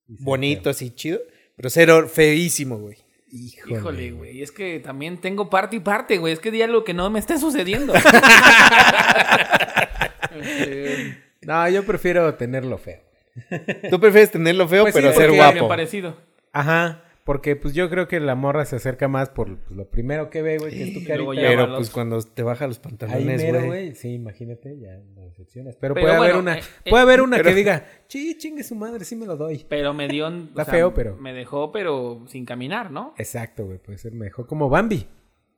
bonito, 0.08 0.70
así 0.70 0.92
chido, 0.92 1.20
pero 1.58 1.70
ser 1.70 1.90
hor- 1.90 2.08
feísimo, 2.08 2.78
güey. 2.78 2.98
Híjole, 3.30 4.12
güey. 4.12 4.42
Es 4.42 4.54
que 4.54 4.80
también 4.80 5.18
tengo 5.18 5.50
parte 5.50 5.76
y 5.76 5.80
parte, 5.82 6.18
güey. 6.18 6.32
Es 6.32 6.40
que 6.40 6.50
di 6.52 6.62
algo 6.62 6.86
que 6.86 6.94
no 6.94 7.10
me 7.10 7.20
está 7.20 7.38
sucediendo. 7.38 7.94
No, 11.42 11.70
yo 11.70 11.84
prefiero 11.86 12.34
tenerlo 12.36 12.78
feo. 12.78 13.00
Tú 13.90 14.00
prefieres 14.00 14.32
tenerlo 14.32 14.68
feo, 14.68 14.84
Pues 14.84 14.94
sí, 14.96 15.02
pero 15.02 15.14
ser 15.14 15.32
guapo. 15.32 15.68
parecido. 15.68 16.18
Ajá, 16.52 17.04
porque 17.28 17.58
pues 17.58 17.74
yo 17.74 17.90
creo 17.90 18.08
que 18.08 18.22
la 18.22 18.36
morra 18.36 18.64
se 18.64 18.78
acerca 18.78 19.10
más 19.10 19.30
por 19.30 19.58
pues, 19.58 19.72
lo 19.76 19.90
primero 19.90 20.30
que 20.30 20.42
ve, 20.42 20.60
güey, 20.60 20.72
que 20.72 20.84
es 20.84 20.94
tu 20.94 21.04
carita. 21.04 21.34
ya 21.34 21.42
Pero 21.50 21.76
pues 21.76 21.90
cuando 21.90 22.22
te 22.22 22.42
baja 22.42 22.68
los 22.68 22.80
pantalones, 22.80 23.46
güey. 23.46 23.66
güey. 23.66 23.96
Sí, 23.96 24.14
imagínate, 24.14 24.80
ya 24.80 24.96
no 25.14 25.26
decepciones. 25.26 25.76
Pero, 25.76 25.94
Pero 25.94 26.06
puede 26.06 26.16
haber 26.16 26.38
una, 26.38 26.58
eh, 26.58 26.62
eh, 26.86 26.90
puede 26.90 27.04
haber 27.04 27.22
una 27.22 27.36
pero- 27.36 27.50
que 27.50 27.56
diga, 27.56 27.86
sí, 28.08 28.38
chingue 28.38 28.64
su 28.64 28.76
madre, 28.76 29.04
sí 29.04 29.18
me 29.18 29.26
lo 29.26 29.36
doy. 29.36 29.66
Pero 29.68 29.94
me 29.94 30.08
dio. 30.08 30.30
Está 30.30 30.64
feo, 30.64 30.94
pero- 30.94 31.18
Me 31.18 31.34
dejó, 31.34 31.74
pero 31.74 32.24
sin 32.28 32.46
caminar, 32.46 32.92
¿no? 32.92 33.14
Exacto, 33.18 33.66
güey, 33.66 33.78
puede 33.78 33.98
ser 33.98 34.14
mejor 34.14 34.48
como 34.48 34.70
Bambi. 34.70 35.06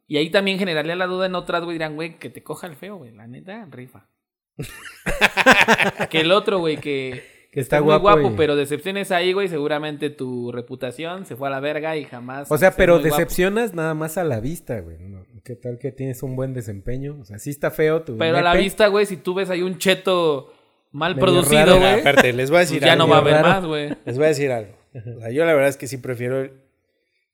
Y 0.07 0.17
ahí 0.17 0.31
también 0.31 0.57
generaría 0.57 0.95
la 0.95 1.05
duda 1.05 1.27
en 1.27 1.35
otras, 1.35 1.63
güey. 1.63 1.75
Dirán, 1.75 1.93
güey, 1.93 2.17
que 2.17 2.31
te 2.31 2.41
coja 2.41 2.65
el 2.65 2.77
feo, 2.77 2.95
güey. 2.97 3.11
La 3.11 3.27
neta, 3.27 3.67
rifa. 3.69 4.09
que 6.09 6.21
el 6.21 6.31
otro, 6.31 6.57
güey, 6.57 6.77
que. 6.77 7.38
Que 7.51 7.61
está 7.61 7.77
estés 7.77 7.85
muy 7.85 7.97
guapo 7.97 8.19
guapo, 8.21 8.33
y- 8.33 8.37
pero 8.37 8.55
decepciones 8.55 9.11
ahí, 9.11 9.33
güey. 9.33 9.47
Seguramente 9.47 10.09
tu 10.11 10.51
reputación 10.51 11.25
se 11.25 11.35
fue 11.35 11.47
a 11.47 11.51
la 11.51 11.59
verga 11.59 11.97
y 11.97 12.03
jamás. 12.05 12.51
O 12.51 12.57
sea, 12.57 12.71
pero 12.75 12.93
guapo. 12.99 13.05
decepcionas 13.07 13.73
nada 13.73 13.93
más 13.95 14.17
a 14.19 14.23
la 14.23 14.39
vista, 14.39 14.79
güey. 14.81 14.97
¿no? 14.99 15.25
¿Qué 15.43 15.55
tal 15.55 15.79
que 15.79 15.91
tienes 15.91 16.21
un 16.21 16.35
buen 16.35 16.53
desempeño? 16.53 17.17
O 17.19 17.25
sea, 17.25 17.39
sí 17.39 17.49
está 17.49 17.71
feo 17.71 18.03
tu 18.03 18.17
Pero 18.17 18.37
a 18.37 18.41
la 18.43 18.53
vista, 18.55 18.87
güey, 18.87 19.05
si 19.07 19.17
tú 19.17 19.33
ves 19.33 19.49
ahí 19.49 19.63
un 19.63 19.79
cheto 19.79 20.53
mal 20.91 21.15
Medio 21.15 21.25
producido, 21.25 21.77
güey. 21.79 21.99
Aparte, 22.01 22.33
les 22.33 22.49
voy 22.51 22.57
a 22.57 22.59
pues 22.61 22.69
decir 22.69 22.83
ya 22.85 22.93
algo. 22.93 23.05
no 23.05 23.09
va 23.09 23.17
a 23.17 23.19
haber 23.21 23.33
raro. 23.33 23.47
más, 23.47 23.65
güey. 23.65 23.89
Les 24.05 24.15
voy 24.17 24.25
a 24.25 24.29
decir 24.29 24.51
algo. 24.51 24.73
O 25.17 25.19
sea, 25.21 25.31
yo 25.31 25.43
la 25.45 25.53
verdad 25.53 25.69
es 25.69 25.77
que 25.77 25.87
sí 25.87 25.97
prefiero 25.97 26.41
el- 26.41 26.51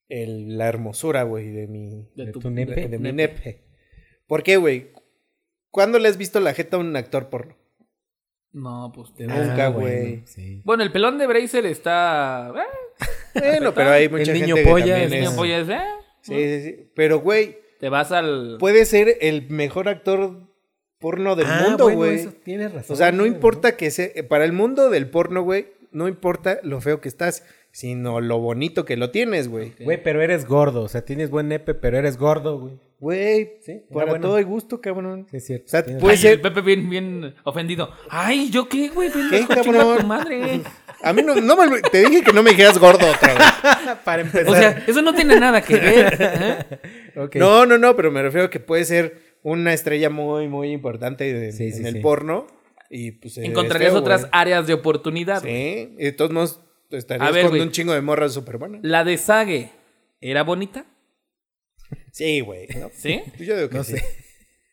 el- 0.07 0.57
la 0.57 0.67
hermosura, 0.67 1.23
güey, 1.23 1.49
de 1.51 1.67
mi, 1.67 2.07
De 2.15 2.27
de 2.27 2.31
tu 2.31 2.49
nepe. 2.49 2.87
de 2.87 2.97
mi 2.99 3.11
nepe. 3.11 3.33
nepe. 3.35 3.61
¿Por 4.27 4.43
qué, 4.43 4.55
güey? 4.57 4.91
¿Cuándo 5.71 5.99
le 5.99 6.07
has 6.07 6.17
visto 6.17 6.39
la 6.39 6.53
jeta 6.53 6.77
a 6.77 6.79
un 6.79 6.95
actor 6.95 7.29
porno? 7.29 7.55
No, 8.55 8.91
pues. 8.95 9.13
te- 9.13 9.25
Ah, 9.29 9.43
Nunca, 9.43 9.67
güey. 9.67 10.01
bueno, 10.11 10.21
sí. 10.27 10.61
Bueno, 10.63 10.83
el 10.83 10.91
pelón 10.91 11.17
de 11.17 11.27
Bracer 11.27 11.65
está. 11.65 12.53
eh, 13.35 13.39
Bueno, 13.39 13.73
pero 13.73 13.89
hay 13.91 14.07
mucha 14.07 14.31
El 14.31 14.41
niño 14.41 14.55
gente 14.55 14.69
polla, 14.69 14.85
que 14.85 14.91
también 14.91 15.07
el 15.11 15.13
es... 15.13 15.19
niño 15.29 15.35
polla 15.35 15.59
es, 15.59 15.69
eh, 15.69 15.81
Sí, 16.21 16.33
sí, 16.35 16.61
sí. 16.63 16.91
Pero, 16.95 17.19
güey, 17.19 17.57
Te 17.79 17.89
vas 17.89 18.11
al. 18.13 18.55
puede 18.59 18.85
ser 18.85 19.17
el 19.21 19.49
mejor 19.49 19.89
actor 19.89 20.47
porno 20.99 21.35
del 21.35 21.47
Ah, 21.47 21.63
mundo, 21.67 21.83
bueno, 21.83 21.97
güey. 21.99 22.15
eso 22.15 22.33
tienes 22.43 22.73
razón. 22.73 22.93
O 22.93 22.97
sea, 22.97 23.11
no 23.11 23.25
importa 23.25 23.75
que 23.75 23.91
sea... 23.91 24.09
Para 24.29 24.45
el 24.45 24.53
mundo 24.53 24.89
del 24.89 25.09
porno, 25.09 25.43
güey, 25.43 25.67
no 25.91 26.07
importa 26.07 26.59
lo 26.63 26.79
feo 26.81 27.01
que 27.01 27.09
estás, 27.09 27.43
sino 27.75 28.21
lo 28.21 28.39
bonito 28.39 28.85
que 28.85 28.95
lo 28.95 29.11
tienes, 29.11 29.49
güey. 29.49 29.73
Güey, 29.81 30.01
pero 30.01 30.21
eres 30.21 30.45
gordo. 30.47 30.83
O 30.83 30.87
sea, 30.87 31.03
tienes 31.03 31.29
buen 31.29 31.49
nepe, 31.49 31.73
pero 31.73 31.97
eres 31.97 32.15
gordo, 32.17 32.57
güey. 32.57 32.79
Güey, 33.01 33.49
Sí, 33.59 33.81
para 33.93 34.05
bueno. 34.11 34.27
todo 34.27 34.37
hay 34.37 34.45
gusto, 34.45 34.79
cabrón. 34.79 35.27
Sí, 35.29 35.35
es 35.37 35.45
cierto. 35.45 35.65
O 35.65 35.69
sea, 35.69 35.83
tienes 35.83 36.01
puede 36.01 36.13
Ay, 36.15 36.21
ser... 36.21 36.31
el 36.35 36.41
Pepe 36.41 36.61
bien, 36.61 36.89
bien 36.89 37.35
ofendido. 37.43 37.89
Ay, 38.09 38.49
¿yo 38.49 38.69
qué, 38.69 38.87
güey? 38.87 39.11
¿Qué, 39.29 39.45
cabrón? 39.45 39.97
tu 39.99 40.07
madre. 40.07 40.61
A 41.03 41.11
mí 41.11 41.21
no, 41.21 41.35
no 41.35 41.57
me... 41.57 41.81
Te 41.81 41.99
dije 42.07 42.23
que 42.23 42.31
no 42.31 42.41
me 42.43 42.51
dijeras 42.51 42.79
gordo 42.79 43.05
otra 43.11 43.33
vez. 43.83 43.97
Para 44.05 44.21
empezar. 44.21 44.47
O 44.49 44.55
sea, 44.55 44.83
eso 44.87 45.01
no 45.01 45.13
tiene 45.13 45.37
nada 45.37 45.61
que 45.61 45.75
ver. 45.75 46.17
¿eh? 46.17 46.79
No, 47.35 47.65
no, 47.65 47.77
no, 47.77 47.93
pero 47.97 48.09
me 48.09 48.21
refiero 48.21 48.45
a 48.47 48.49
que 48.49 48.61
puede 48.61 48.85
ser 48.85 49.19
una 49.43 49.73
estrella 49.73 50.09
muy, 50.09 50.47
muy 50.47 50.71
importante 50.71 51.31
de- 51.33 51.51
Sí, 51.51 51.73
sí, 51.73 51.81
en 51.81 51.87
el 51.87 51.93
sí. 51.95 51.99
porno. 51.99 52.47
Y 52.89 53.11
pues. 53.11 53.37
Encontrarías 53.37 53.91
feo, 53.91 53.99
otras 53.99 54.21
güey. 54.21 54.31
áreas 54.33 54.65
de 54.67 54.73
oportunidad. 54.73 55.41
Sí, 55.43 55.95
de 55.97 56.13
todos 56.15 56.31
modos 56.31 56.61
estarías 56.91 57.27
A 57.27 57.31
ver, 57.31 57.49
con 57.49 57.59
un 57.59 57.71
chingo 57.71 57.93
de 57.93 58.01
morras 58.01 58.33
súper 58.33 58.57
buenas. 58.57 58.81
La 58.83 59.03
de 59.03 59.17
Sage, 59.17 59.71
¿era 60.21 60.43
bonita? 60.43 60.85
Sí, 62.11 62.39
güey. 62.39 62.67
¿no? 62.79 62.89
¿Sí? 62.93 63.21
Yo 63.39 63.55
digo 63.57 63.69
que 63.69 63.77
No 63.77 63.83
sí. 63.83 63.93
sé. 63.97 64.05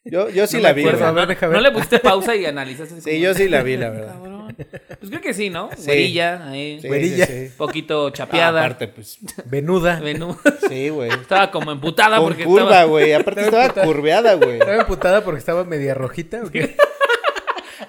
Yo, 0.05 0.29
yo 0.31 0.49
sí 0.49 0.57
No 0.57 0.63
la 0.65 0.73
vi, 0.73 0.83
acuerdo, 0.83 1.15
ver, 1.15 1.29
ver. 1.39 1.51
¿No 1.51 1.61
le 1.61 1.71
pusiste 1.71 2.01
pausa 2.01 2.35
y 2.35 2.45
analizaste? 2.45 3.01
Sí, 3.01 3.21
yo 3.21 3.35
sí 3.35 3.49
la 3.49 3.63
vi, 3.63 3.77
la 3.77 3.91
verdad. 3.91 4.15
Cabrón. 4.15 4.57
Pues 4.99 5.11
creo 5.11 5.21
que 5.21 5.33
sí, 5.33 5.49
¿no? 5.49 5.71
Sí. 5.77 5.85
Güerilla, 5.87 6.51
ahí. 6.51 6.81
Sí, 6.81 6.89
Güerilla. 6.89 7.27
sí, 7.27 7.47
sí. 7.49 7.55
Poquito 7.57 8.09
Ah, 8.09 8.13
chapeada. 8.13 8.65
aparte, 8.65 8.89
pues. 8.89 9.19
Venuda. 9.47 10.01
Menú. 10.01 10.37
Sí, 10.69 10.89
güey. 10.89 11.09
Estaba 11.11 11.51
como 11.53 11.71
emputada 11.71 12.17
Con 12.19 12.27
porque 12.29 12.45
curva, 12.45 12.63
estaba, 12.65 12.85
güey. 12.85 13.13
Aparte 13.13 13.43
Estaba 13.43 13.67
estaba 13.67 13.87
curveada, 13.87 14.35
güey. 14.35 14.59
¿Estaba 14.59 14.81
emputada 14.81 15.25
porque 15.25 15.39
estaba 15.39 15.65
media 15.65 15.95
rojita 15.95 16.43
o 16.45 16.51
qué? 16.51 16.77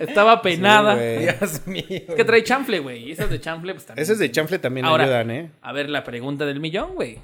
estaba 0.05 0.41
penada. 0.41 0.95
güey. 0.95 1.19
Dios 1.39 1.67
mío. 1.67 1.83
es 1.89 2.15
que 2.15 2.25
trae 2.25 2.43
chanfle, 2.43 2.79
güey. 2.79 3.03
Y 3.07 3.11
esas 3.11 3.29
de 3.29 3.39
chanfle, 3.39 3.73
pues 3.73 3.85
también. 3.85 4.03
Esas 4.03 4.19
de 4.19 4.31
chanfle 4.31 4.59
también 4.59 4.85
Ahora, 4.85 5.03
ayudan, 5.05 5.31
¿eh? 5.31 5.51
A 5.61 5.71
ver, 5.73 5.89
la 5.89 6.03
pregunta 6.03 6.45
del 6.45 6.59
millón, 6.59 6.95
güey. 6.95 7.19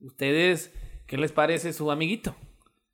¿Ustedes 0.00 0.72
qué 1.06 1.16
les 1.16 1.32
parece 1.32 1.72
su 1.72 1.90
amiguito? 1.90 2.34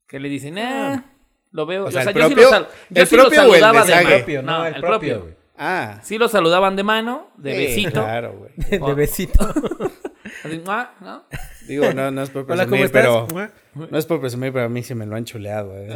Que 0.07 0.19
le 0.21 0.29
dicen, 0.29 0.59
ah, 0.59 1.05
lo 1.53 1.67
veo. 1.67 1.85
O 1.87 1.91
sea, 1.91 2.03
el 2.03 2.15
yo 2.15 2.29
sí 2.29 2.35
propio- 2.35 2.45
lo, 2.45 2.51
sal- 2.51 2.69
yo 2.91 3.03
el 3.03 3.07
sí 3.09 3.17
lo 3.17 3.23
propio 3.25 3.41
o 3.43 3.45
el 3.55 3.61
saludaba 3.61 3.85
de 3.85 3.87
de 3.87 3.95
mano. 3.95 4.09
El 4.09 4.17
propio, 4.19 4.43
no, 4.43 4.67
el 4.67 4.81
propio, 4.81 5.21
güey. 5.23 5.35
Ah. 5.63 6.01
Sí 6.03 6.17
lo 6.19 6.29
saludaban 6.29 6.75
de 6.75 6.83
mano, 6.83 7.31
de 7.37 7.53
sí, 7.53 7.59
besito. 7.59 8.03
Claro, 8.03 8.33
güey. 8.33 8.53
De 8.81 8.95
besito. 8.95 9.39
Así, 10.45 10.59
"Mua", 10.65 10.95
¿no? 11.01 11.25
Digo, 11.67 11.93
no, 11.93 12.11
no 12.11 12.23
es 12.23 12.31
por 12.31 12.51
Hola, 12.51 12.65
¿cómo 12.65 12.79
presumir, 12.81 12.85
estás? 12.87 13.03
pero... 13.75 13.89
No 13.91 13.99
es 13.99 14.07
por 14.07 14.21
presumir, 14.21 14.53
pero 14.53 14.65
a 14.65 14.69
mí 14.71 14.83
sí 14.83 14.95
me 14.95 15.05
lo 15.05 15.17
han 15.17 15.25
chuleado, 15.25 15.77
¿eh? 15.77 15.95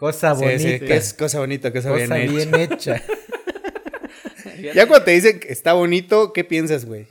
Cosa 0.00 0.34
sí, 0.34 0.42
bonita. 0.44 0.58
sí, 0.62 0.80
que 0.80 0.96
es 0.96 1.12
cosa 1.14 1.38
bonita, 1.40 1.70
cosa, 1.72 1.90
Cosa 1.90 2.14
bien, 2.16 2.34
bien, 2.50 2.54
hecha. 2.54 2.96
hecha. 2.96 3.04
Ya 4.74 4.86
cuando 4.86 5.04
te 5.04 5.10
dicen 5.12 5.40
que 5.40 5.48
está 5.52 5.72
bonito, 5.74 6.32
¿qué 6.32 6.42
piensas, 6.44 6.84
güey? 6.84 7.06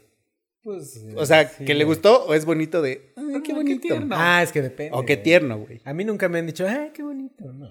Pues, 0.62 1.04
O 1.16 1.26
sea, 1.26 1.48
sí, 1.50 1.66
¿que 1.66 1.74
le 1.74 1.84
gustó 1.84 2.26
o 2.26 2.34
es 2.36 2.46
bonito 2.46 2.82
de... 2.82 3.14
Ay, 3.16 3.24
Ah, 3.36 3.40
qué 3.44 3.48
qué 3.50 3.54
bonito. 3.54 3.82
tierno. 3.82 4.16
Ah, 4.18 4.44
es 4.44 4.52
que 4.52 4.62
depende. 4.62 4.92
o 4.98 5.06
qué 5.06 5.18
tierno, 5.18 5.58
güey. 5.60 5.82
A 5.86 5.94
mí 5.94 6.04
nunca 6.04 6.30
me 6.30 6.40
han 6.40 6.46
dicho, 6.48 6.68
ay, 6.68 6.92
qué 6.94 7.02
bonito. 7.04 7.46
No. 7.54 7.68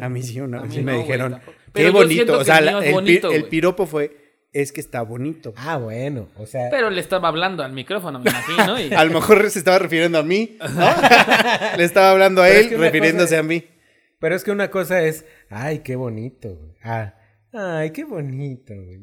A 0.00 0.08
mí 0.08 0.22
sí, 0.22 0.40
una 0.40 0.62
mí 0.62 0.74
sí 0.74 0.80
me 0.82 0.92
güey, 0.92 1.02
dijeron, 1.04 1.32
tampoco. 1.32 1.52
qué 1.66 1.70
Pero 1.72 1.92
bonito. 1.92 2.38
O 2.38 2.44
sea, 2.44 2.58
el 2.58 2.68
el, 2.68 2.92
bonito, 2.92 3.30
piropo 3.50 3.86
fue, 3.86 4.16
es 4.52 4.72
que 4.72 4.80
está 4.80 5.02
bonito. 5.02 5.52
Ah, 5.56 5.76
bueno. 5.76 6.28
O 6.36 6.46
sea, 6.46 6.68
Pero 6.70 6.88
le 6.90 7.00
estaba 7.00 7.28
hablando 7.28 7.62
al 7.62 7.72
micrófono, 7.72 8.18
me 8.18 8.30
imagino. 8.30 8.80
Y... 8.80 8.92
A 8.94 9.04
lo 9.04 9.12
mejor 9.12 9.48
se 9.50 9.58
estaba 9.58 9.78
refiriendo 9.78 10.18
a 10.18 10.22
mí, 10.22 10.56
¿no? 10.74 10.86
Le 11.78 11.84
estaba 11.84 12.10
hablando 12.12 12.42
a 12.42 12.46
Pero 12.48 12.58
es 12.58 12.64
él, 12.64 12.70
que 12.70 12.76
refiriéndose 12.78 13.36
cosa 13.36 13.40
a 13.40 13.42
mí. 13.42 13.64
Pero 14.18 14.34
es 14.34 14.44
que 14.44 14.50
una 14.50 14.70
cosa 14.70 15.02
es, 15.02 15.24
ay, 15.50 15.80
qué 15.80 15.96
bonito. 15.96 16.48
güey. 16.54 16.72
Ah, 16.84 17.14
ay, 17.52 17.90
qué 17.92 18.04
bonito. 18.04 18.74
güey. 18.74 18.98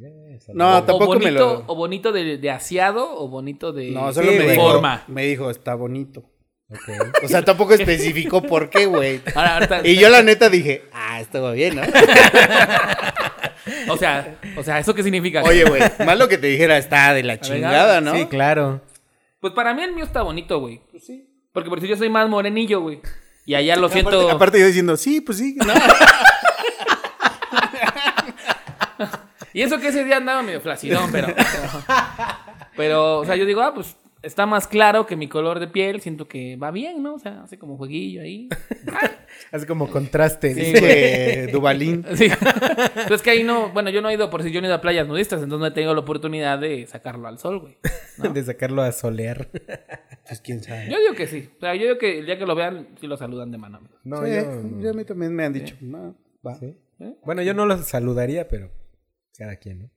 No, 0.53 0.77
o 0.77 0.83
tampoco 0.83 1.19
me 1.19 1.31
lo- 1.31 1.63
O 1.67 1.75
bonito 1.75 2.11
de, 2.11 2.37
de 2.37 2.51
aseado 2.51 3.17
o 3.19 3.27
bonito 3.27 3.73
de, 3.73 3.91
No, 3.91 4.11
solo 4.13 4.31
Sí, 4.31 4.37
me 4.39 4.51
dijo, 4.51 4.61
forma. 4.71 5.03
me 5.07 5.25
dijo, 5.25 5.49
está 5.49 5.75
bonito. 5.75 6.23
O 7.23 7.27
sea, 7.27 7.43
tampoco 7.43 7.73
especificó 7.75 8.41
por 8.41 8.69
qué, 8.69 8.85
güey. 8.87 9.21
Ahora, 9.35 9.55
ahorita- 9.55 9.87
Y 9.87 9.97
yo 9.97 10.09
la 10.09 10.23
neta 10.23 10.49
dije, 10.49 10.83
ah, 10.93 11.19
estuvo 11.21 11.51
bien, 11.51 11.75
¿no? 11.75 11.81
O 13.89 13.97
sea, 13.97 14.37
o 14.57 14.63
sea, 14.63 14.79
¿eso 14.79 14.93
qué 14.93 15.01
significa? 15.03 15.41
Oye, 15.43 15.63
güey, 15.65 15.81
más 16.05 16.17
lo 16.19 16.27
que 16.27 16.37
te 16.37 16.47
dijera 16.47 16.77
está 16.77 17.13
de 17.13 17.23
la 17.23 17.39
chingada, 17.39 17.99
¿no? 18.01 18.13
Sí, 18.15 18.25
claro. 18.27 18.81
Pues 19.39 19.53
para 19.53 19.73
mí 19.73 19.81
el 19.83 19.93
mío 19.93 20.03
está 20.03 20.21
bonito, 20.21 20.59
güey. 20.59 20.81
Pues 20.91 21.05
sí. 21.05 21.27
Porque 21.51 21.69
por 21.69 21.81
si 21.81 21.87
yo 21.87 21.95
soy 21.95 22.09
más 22.09 22.29
morenillo, 22.29 22.81
güey. 22.81 22.99
Y 23.45 23.55
allá 23.55 23.75
lo 23.75 23.89
siento. 23.89 24.09
Aparte, 24.09 24.31
aparte 24.31 24.59
yo 24.59 24.67
diciendo, 24.67 24.97
sí, 24.97 25.21
pues 25.21 25.37
sí. 25.37 25.55
¿no? 25.65 25.73
Y 29.53 29.61
eso 29.61 29.79
que 29.79 29.87
ese 29.87 30.03
día 30.03 30.17
andaba 30.17 30.41
medio 30.41 30.59
flacidón, 30.59 31.09
pero, 31.13 31.27
pero. 31.33 31.45
Pero, 32.75 33.19
o 33.19 33.25
sea, 33.25 33.37
yo 33.37 33.45
digo, 33.45 33.61
ah, 33.61 33.73
pues 33.73 33.95
está 34.25 34.45
más 34.45 34.67
claro 34.67 35.05
que 35.05 35.15
mi 35.15 35.27
color 35.29 35.59
de 35.59 35.67
piel. 35.67 36.01
Siento 36.01 36.27
que 36.27 36.57
va 36.57 36.71
bien, 36.71 37.01
¿no? 37.01 37.15
O 37.15 37.19
sea, 37.19 37.43
hace 37.43 37.57
como 37.57 37.77
jueguillo 37.77 38.21
ahí. 38.21 38.49
Hace 39.51 39.67
como 39.67 39.89
contraste. 39.89 40.53
Sí, 40.53 40.61
dice. 40.61 41.47
Dubalín. 41.51 42.05
Sí. 42.15 42.25
Entonces 42.25 43.21
que 43.21 43.31
ahí 43.31 43.43
no, 43.43 43.69
bueno, 43.73 43.89
yo 43.89 44.01
no 44.01 44.09
he 44.09 44.13
ido, 44.13 44.29
por 44.29 44.43
si 44.43 44.51
yo 44.51 44.61
no 44.61 44.67
he 44.67 44.69
ido 44.69 44.75
a 44.75 44.81
playas 44.81 45.07
nudistas, 45.07 45.41
entonces 45.43 45.59
no 45.59 45.67
he 45.67 45.71
tenido 45.71 45.93
la 45.93 45.99
oportunidad 45.99 46.57
de 46.59 46.87
sacarlo 46.87 47.27
al 47.27 47.37
sol, 47.37 47.59
güey. 47.59 47.77
¿no? 48.17 48.29
De 48.33 48.43
sacarlo 48.43 48.81
a 48.81 48.91
solear. 48.91 49.49
Pues 50.27 50.41
quién 50.41 50.63
sabe. 50.63 50.89
Yo 50.89 50.97
digo 50.99 51.13
que 51.15 51.27
sí. 51.27 51.49
O 51.57 51.59
sea, 51.59 51.75
yo 51.75 51.83
digo 51.83 51.97
que 51.97 52.19
el 52.19 52.25
día 52.25 52.37
que 52.37 52.45
lo 52.45 52.55
vean, 52.55 52.87
sí 52.99 53.07
lo 53.07 53.17
saludan 53.17 53.51
de 53.51 53.57
mano. 53.57 53.81
No, 54.03 54.23
Sí, 54.25 54.31
yo. 54.33 54.79
yo 54.81 54.89
a 54.89 54.93
mí 54.93 55.03
también 55.03 55.33
me 55.35 55.43
han 55.45 55.53
dicho. 55.53 55.75
no, 55.81 56.15
va. 56.45 56.55
¿Sí? 56.55 56.75
Bueno, 57.25 57.41
yo 57.41 57.53
no 57.53 57.65
los 57.65 57.85
saludaría, 57.85 58.47
pero 58.47 58.71
cada 59.37 59.57
quien, 59.57 59.79
¿no? 59.79 59.89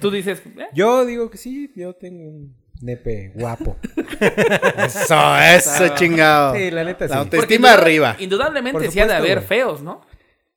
Tú 0.00 0.10
dices, 0.12 0.42
eh, 0.46 0.66
Yo 0.74 1.04
digo 1.04 1.28
que 1.28 1.38
sí, 1.38 1.72
yo 1.74 1.94
tengo 1.94 2.28
un 2.28 2.56
nepe 2.82 3.32
guapo. 3.34 3.76
Eso, 4.78 5.36
eso, 5.38 5.88
chingado. 5.94 6.54
Sí, 6.54 6.70
la 6.70 6.84
neta 6.84 7.06
sí. 7.08 7.14
La 7.14 7.20
autoestima 7.20 7.72
arriba. 7.72 8.16
Indudablemente 8.18 8.90
sí 8.90 9.00
ha 9.00 9.06
de 9.06 9.14
haber 9.14 9.38
güey. 9.38 9.46
feos, 9.48 9.82
¿no? 9.82 10.02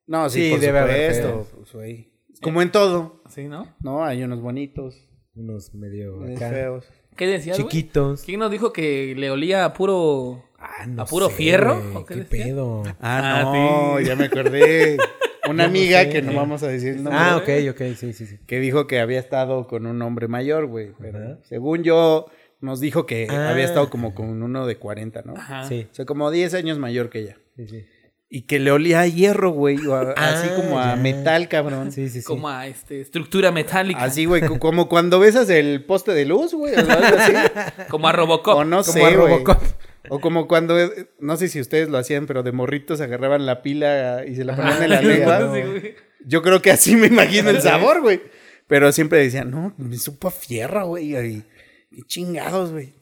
No, 0.07 0.29
sí, 0.29 0.45
Sí, 0.45 0.51
por 0.51 0.59
debe 0.59 0.79
haber 0.79 1.15
supuesto. 1.15 1.65
pues. 1.73 2.05
Como 2.41 2.61
en 2.61 2.71
todo. 2.71 3.21
Sí, 3.29 3.43
¿no? 3.47 3.75
No, 3.81 4.03
hay 4.05 4.23
unos 4.23 4.41
bonitos, 4.41 4.95
Unos 5.35 5.73
medio 5.73 6.23
acá, 6.35 6.49
feos. 6.49 6.85
¿Qué 7.15 7.27
decías, 7.27 7.57
chiquitos. 7.57 8.23
¿Quién 8.23 8.39
nos 8.39 8.49
dijo 8.51 8.71
que 8.73 9.13
le 9.17 9.29
olía 9.29 9.65
a 9.65 9.73
puro... 9.73 10.45
Ah, 10.57 10.85
no 10.87 11.03
¿A 11.03 11.05
puro 11.05 11.29
sé, 11.29 11.35
fierro? 11.35 11.79
güey, 11.81 11.95
¿O 11.95 12.05
qué 12.05 12.15
pedo? 12.17 12.83
Ah, 12.99 13.39
Ah, 13.39 13.43
no, 13.43 13.97
sí. 13.99 14.05
ya 14.05 14.15
me 14.15 14.25
acordé. 14.25 14.97
Una 15.49 15.63
no 15.63 15.69
amiga 15.69 16.03
sé. 16.03 16.09
que 16.09 16.21
no 16.21 16.33
vamos 16.33 16.63
a 16.63 16.67
decir 16.67 16.89
el 16.95 17.03
nombre. 17.03 17.13
Ah, 17.21 17.37
ok, 17.37 17.49
ok, 17.71 17.95
sí, 17.97 18.13
sí, 18.13 18.25
sí. 18.25 18.37
Que 18.47 18.59
dijo 18.59 18.87
que 18.87 18.99
había 18.99 19.19
estado 19.19 19.67
con 19.67 19.85
un 19.85 20.01
hombre 20.01 20.27
mayor, 20.27 20.65
güey. 20.67 20.91
Pero 20.99 21.17
Ajá. 21.19 21.37
según 21.43 21.83
yo, 21.83 22.27
nos 22.61 22.79
dijo 22.79 23.05
que 23.05 23.27
Ah. 23.29 23.49
había 23.49 23.65
estado 23.65 23.89
como 23.89 24.13
con 24.15 24.41
uno 24.43 24.65
de 24.67 24.77
40, 24.77 25.21
¿no? 25.25 25.33
Ajá. 25.35 25.63
Sí, 25.65 25.87
O 25.91 25.95
sea, 25.95 26.05
como 26.05 26.29
10 26.31 26.53
años 26.53 26.77
mayor 26.79 27.09
que 27.09 27.19
ella. 27.19 27.37
sí, 27.55 27.67
sí. 27.67 27.85
Y 28.31 28.43
que 28.43 28.59
le 28.59 28.69
olía 28.69 28.99
a 28.99 29.07
hierro, 29.07 29.49
güey. 29.49 29.83
o 29.87 29.95
a- 29.95 30.11
así 30.11 30.49
Ah, 30.51 30.55
como 30.55 30.79
a 30.79 30.89
ya. 30.89 30.95
metal, 30.97 31.47
cabrón. 31.49 31.91
Sí, 31.91 32.09
sí, 32.09 32.19
sí. 32.21 32.25
Como 32.27 32.47
a 32.47 32.67
este, 32.67 33.01
estructura 33.01 33.51
metálica. 33.51 34.03
Así, 34.03 34.25
güey, 34.25 34.43
co- 34.43 34.59
como 34.59 34.87
cuando 34.87 35.19
besas 35.19 35.49
el 35.49 35.83
poste 35.83 36.11
de 36.13 36.25
luz, 36.25 36.53
güey, 36.53 36.75
o 36.75 36.77
algo 36.77 36.93
así. 37.17 37.33
Como 37.89 38.07
a 38.07 38.11
Robocop. 38.11 38.55
O 38.57 38.63
no 38.65 38.81
Como 38.81 38.83
sé, 38.83 38.99
a 39.03 39.03
güey. 39.03 39.15
Robocop. 39.15 39.57
O 40.09 40.19
como 40.19 40.47
cuando, 40.47 40.79
eh, 40.79 41.09
no 41.19 41.37
sé 41.37 41.47
si 41.47 41.59
ustedes 41.59 41.89
lo 41.89 41.97
hacían, 41.97 42.25
pero 42.27 42.43
de 42.43 42.51
morritos 42.51 43.01
agarraban 43.01 43.45
la 43.45 43.61
pila 43.61 44.25
y 44.27 44.35
se 44.35 44.43
la 44.43 44.55
ponían 44.55 44.83
en 44.83 44.89
la 44.89 45.01
lengua. 45.01 45.51
Yo 46.25 46.41
creo 46.41 46.61
que 46.61 46.71
así 46.71 46.95
me 46.95 47.07
imagino 47.07 47.49
el 47.49 47.61
sabor, 47.61 48.01
güey. 48.01 48.21
Pero 48.67 48.91
siempre 48.91 49.19
decían, 49.19 49.49
no, 49.51 49.73
me 49.77 49.97
supo 49.97 50.27
a 50.27 50.31
fierro, 50.31 50.87
güey. 50.87 51.15
Y, 51.15 51.43
qué 51.91 52.01
chingados, 52.05 52.71
güey. 52.71 52.93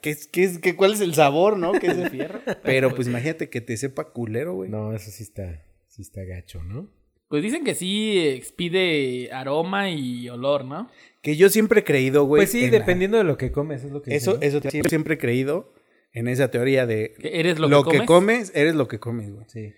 ¿qué, 0.00 0.10
es- 0.10 0.26
qué, 0.26 0.44
es- 0.44 0.58
qué, 0.58 0.74
¿Cuál 0.76 0.94
es 0.94 1.00
el 1.00 1.14
sabor, 1.14 1.58
no? 1.58 1.72
¿Qué 1.72 1.88
es 1.88 1.98
el 1.98 2.10
fierro? 2.10 2.40
Pero 2.64 2.94
pues 2.94 3.08
imagínate 3.08 3.48
que 3.50 3.60
te 3.60 3.76
sepa 3.76 4.04
culero, 4.12 4.54
güey. 4.54 4.70
No, 4.70 4.94
eso 4.94 5.10
sí 5.10 5.22
está, 5.22 5.64
sí 5.88 6.02
está 6.02 6.22
gacho, 6.24 6.62
¿no? 6.62 6.88
Pues 7.28 7.42
dicen 7.42 7.62
que 7.62 7.74
sí 7.74 8.18
expide 8.26 9.30
aroma 9.32 9.90
y 9.90 10.28
olor, 10.30 10.64
¿no? 10.64 10.88
Que 11.20 11.36
yo 11.36 11.50
siempre 11.50 11.80
he 11.80 11.84
creído, 11.84 12.24
güey. 12.24 12.40
pues 12.40 12.50
sí, 12.52 12.62
la- 12.70 12.70
dependiendo 12.78 13.18
de 13.18 13.24
lo 13.24 13.36
que 13.36 13.52
comes, 13.52 13.84
es 13.84 13.90
lo 13.90 14.00
que 14.02 14.14
Eso, 14.16 14.36
dicen, 14.38 14.40
¿no? 14.52 14.58
eso 14.58 14.70
siempre, 14.70 14.88
siempre 14.88 15.14
he 15.14 15.18
creído 15.18 15.72
en 16.12 16.28
esa 16.28 16.50
teoría 16.50 16.86
de 16.86 17.14
eres 17.22 17.58
lo, 17.58 17.68
lo, 17.68 17.84
que, 17.84 17.90
que, 18.00 18.06
comes. 18.06 18.06
comes, 18.48 18.52
eres 18.54 18.74
lo 18.74 18.88
que 18.88 18.98
comes, 18.98 19.32
güey. 19.32 19.46
Sí. 19.48 19.72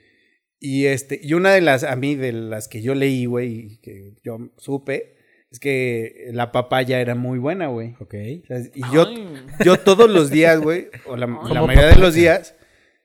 Y 0.58 0.86
este, 0.86 1.18
y 1.22 1.32
una 1.34 1.52
de 1.54 1.60
las, 1.62 1.84
a 1.84 1.96
mí, 1.96 2.14
de 2.16 2.32
las 2.32 2.68
que 2.68 2.82
yo 2.82 2.94
leí, 2.94 3.24
güey, 3.24 3.48
y 3.54 3.76
que 3.78 4.14
yo 4.22 4.50
supe, 4.58 5.16
es 5.50 5.58
que 5.58 6.28
la 6.32 6.52
papaya 6.52 7.00
era 7.00 7.14
muy 7.14 7.38
buena, 7.38 7.68
güey. 7.68 7.94
Ok. 7.98 8.14
O 8.44 8.46
sea, 8.46 8.58
y 8.74 8.82
yo, 8.92 9.06
Ay. 9.08 9.26
yo 9.64 9.78
todos 9.80 10.10
los 10.10 10.30
días, 10.30 10.60
güey, 10.60 10.88
o 11.06 11.16
la, 11.16 11.26
la 11.26 11.32
mayoría 11.62 11.66
de 11.86 11.88
papaya. 11.88 11.98
los 11.98 12.14
días, 12.14 12.54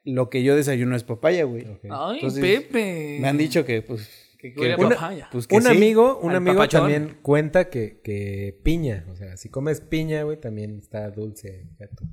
lo 0.03 0.29
que 0.29 0.43
yo 0.43 0.55
desayuno 0.55 0.95
es 0.95 1.03
papaya, 1.03 1.45
güey. 1.45 1.63
ok. 1.65 1.85
Ay, 1.89 2.15
Entonces, 2.15 2.41
Pepe. 2.41 3.17
Me 3.21 3.27
han 3.29 3.37
dicho 3.37 3.65
que, 3.65 3.81
pues, 3.81 4.09
que 4.37 4.53
una- 4.77 4.89
papaya. 4.89 5.29
pues 5.31 5.47
que 5.47 5.55
Un 5.55 5.63
sí. 5.63 5.69
amigo, 5.69 6.19
un 6.21 6.31
Al 6.31 6.35
amigo 6.37 6.57
papachón. 6.57 6.81
también 6.81 7.17
cuenta 7.23 7.69
que, 7.69 8.01
que 8.03 8.59
piña, 8.63 9.05
o 9.09 9.15
sea, 9.15 9.37
si 9.37 9.49
comes 9.49 9.79
piña, 9.81 10.21
güey, 10.23 10.39
también 10.39 10.77
está 10.77 11.09
dulce. 11.09 11.69
gato. 11.79 12.03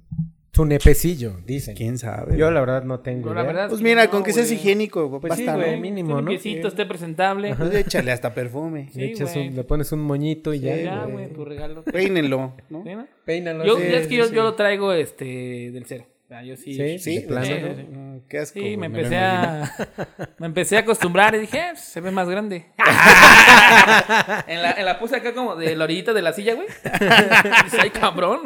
Su 0.54 0.66
nepecillo, 0.66 1.38
dicen. 1.46 1.74
¿Quién 1.74 1.96
sabe? 1.96 2.36
Yo 2.36 2.50
la 2.50 2.60
verdad 2.60 2.84
no 2.84 3.00
tengo 3.00 3.22
Pero 3.22 3.34
la 3.36 3.40
idea. 3.40 3.52
verdad 3.52 3.68
Pues 3.70 3.80
es 3.80 3.84
mira, 3.84 4.04
no, 4.04 4.10
con 4.10 4.22
que 4.22 4.34
seas 4.34 4.52
higiénico, 4.52 5.18
Pues 5.18 5.34
sí, 5.34 5.46
basta, 5.46 5.56
güey, 5.58 5.76
¿no? 5.76 5.80
mínimo, 5.80 6.20
¿no? 6.20 6.30
quesito, 6.30 6.68
esté 6.68 6.84
presentable. 6.84 7.54
Pues 7.54 7.74
échale 7.74 8.12
hasta 8.12 8.34
perfume. 8.34 8.84
Le, 8.84 8.92
Sí, 8.92 9.02
echas 9.12 9.34
un- 9.34 9.56
le 9.56 9.64
pones 9.64 9.90
un 9.92 10.00
moñito 10.00 10.52
y 10.52 10.60
ya. 10.60 10.76
Ya, 10.76 11.04
güey. 11.06 11.32
tu 11.32 11.46
regalo. 11.46 11.82
Peínenlo, 11.84 12.52
¿no? 12.68 12.84
¿Sí? 12.84 12.90
Peínalo. 13.24 13.64
Yo, 13.64 13.76
sí, 13.78 13.82
ya 13.90 13.96
es 13.96 14.02
que 14.02 14.08
sí, 14.10 14.16
yo, 14.16 14.26
sí. 14.26 14.34
yo 14.34 14.42
lo 14.42 14.54
traigo 14.54 14.92
este 14.92 15.24
del 15.72 15.86
cero. 15.86 16.04
Sea, 16.32 16.42
yo 16.44 16.56
sí. 16.56 16.72
Sí, 16.74 16.98
Sí, 16.98 17.18
de 17.20 17.26
plano, 17.28 17.44
sí, 17.46 17.52
¿no? 17.60 17.74
sí. 17.74 17.86
Ah, 17.94 18.18
Qué 18.28 18.38
asco. 18.38 18.58
Sí, 18.58 18.76
me 18.78 18.86
empecé 18.86 19.16
a 19.18 19.70
me 20.38 20.46
empecé 20.46 20.76
a 20.76 20.80
acostumbrar 20.80 21.34
y 21.34 21.40
dije, 21.40 21.58
"Eh, 21.58 21.76
se 21.76 22.00
ve 22.00 22.10
más 22.10 22.26
grande. 22.28 22.66
en, 24.46 24.62
la, 24.62 24.72
en 24.72 24.84
la 24.84 24.98
puse 24.98 25.16
acá 25.16 25.34
como 25.34 25.56
de 25.56 25.76
la 25.76 25.84
orillita 25.84 26.12
de 26.12 26.22
la 26.22 26.32
silla, 26.32 26.54
güey. 26.54 26.68
Ay, 27.78 27.90
cabrón. 27.90 28.40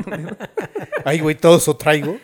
Ay, 1.05 1.20
güey, 1.20 1.37
todo 1.37 1.59
eso 1.59 1.76
traigo. 1.76 2.18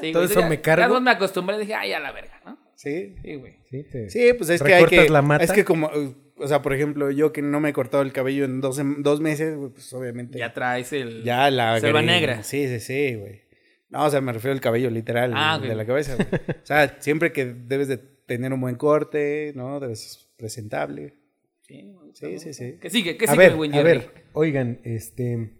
Sí, 0.00 0.12
Todo 0.12 0.22
güey, 0.22 0.32
eso 0.32 0.40
ya- 0.40 0.48
me 0.48 0.60
cargo. 0.60 0.82
Ya 0.82 0.88
cuando 0.88 1.00
me 1.02 1.10
acostumbré 1.10 1.58
dije, 1.58 1.74
ay, 1.74 1.92
a 1.92 2.00
la 2.00 2.12
verga, 2.12 2.40
¿no? 2.46 2.58
Sí. 2.74 3.14
Sí, 3.22 3.34
güey. 3.34 3.56
Sí, 3.70 3.82
te- 3.84 4.08
Sí, 4.08 4.32
pues 4.32 4.48
es 4.50 4.62
que 4.62 4.74
hay 4.74 4.86
que. 4.86 5.08
la 5.10 5.20
mata. 5.22 5.44
Es 5.44 5.52
que 5.52 5.64
como. 5.64 5.90
O 6.36 6.48
sea, 6.48 6.62
por 6.62 6.72
ejemplo, 6.72 7.10
yo 7.10 7.32
que 7.34 7.42
no 7.42 7.60
me 7.60 7.68
he 7.68 7.72
cortado 7.74 8.02
el 8.02 8.12
cabello 8.14 8.46
en 8.46 8.62
dos, 8.62 8.80
dos 8.98 9.20
meses, 9.20 9.54
güey, 9.58 9.70
pues 9.72 9.92
obviamente. 9.92 10.38
Ya 10.38 10.54
traes 10.54 10.90
el. 10.94 11.22
Ya 11.22 11.50
la. 11.50 11.78
Selva 11.80 12.00
negra. 12.00 12.42
Sí, 12.42 12.66
sí, 12.68 12.80
sí, 12.80 13.14
güey. 13.16 13.42
No, 13.90 14.04
o 14.06 14.10
sea, 14.10 14.20
me 14.20 14.32
refiero 14.32 14.52
al 14.52 14.60
cabello 14.60 14.88
literal 14.90 15.32
Ah, 15.34 15.58
de 15.58 15.74
la 15.74 15.84
cabeza, 15.84 16.14
güey. 16.14 16.26
O 16.62 16.66
sea, 16.66 16.96
siempre 17.00 17.32
que 17.32 17.44
debes 17.46 17.88
de 17.88 17.98
tener 17.98 18.52
un 18.52 18.60
buen 18.60 18.76
corte, 18.76 19.52
¿no? 19.56 19.80
Debes 19.80 20.12
ser 20.12 20.22
presentable. 20.36 21.16
Sí, 21.62 21.92
Sí, 22.14 22.38
sí, 22.38 22.54
sí. 22.54 22.78
Que 22.80 22.90
sigue, 22.90 23.16
que 23.16 23.24
A 23.26 23.28
sigue, 23.28 23.38
ver, 23.38 23.50
mi 23.52 23.56
buen 23.58 23.74
a 23.74 23.82
ver, 23.82 24.24
oigan, 24.32 24.80
este, 24.84 25.52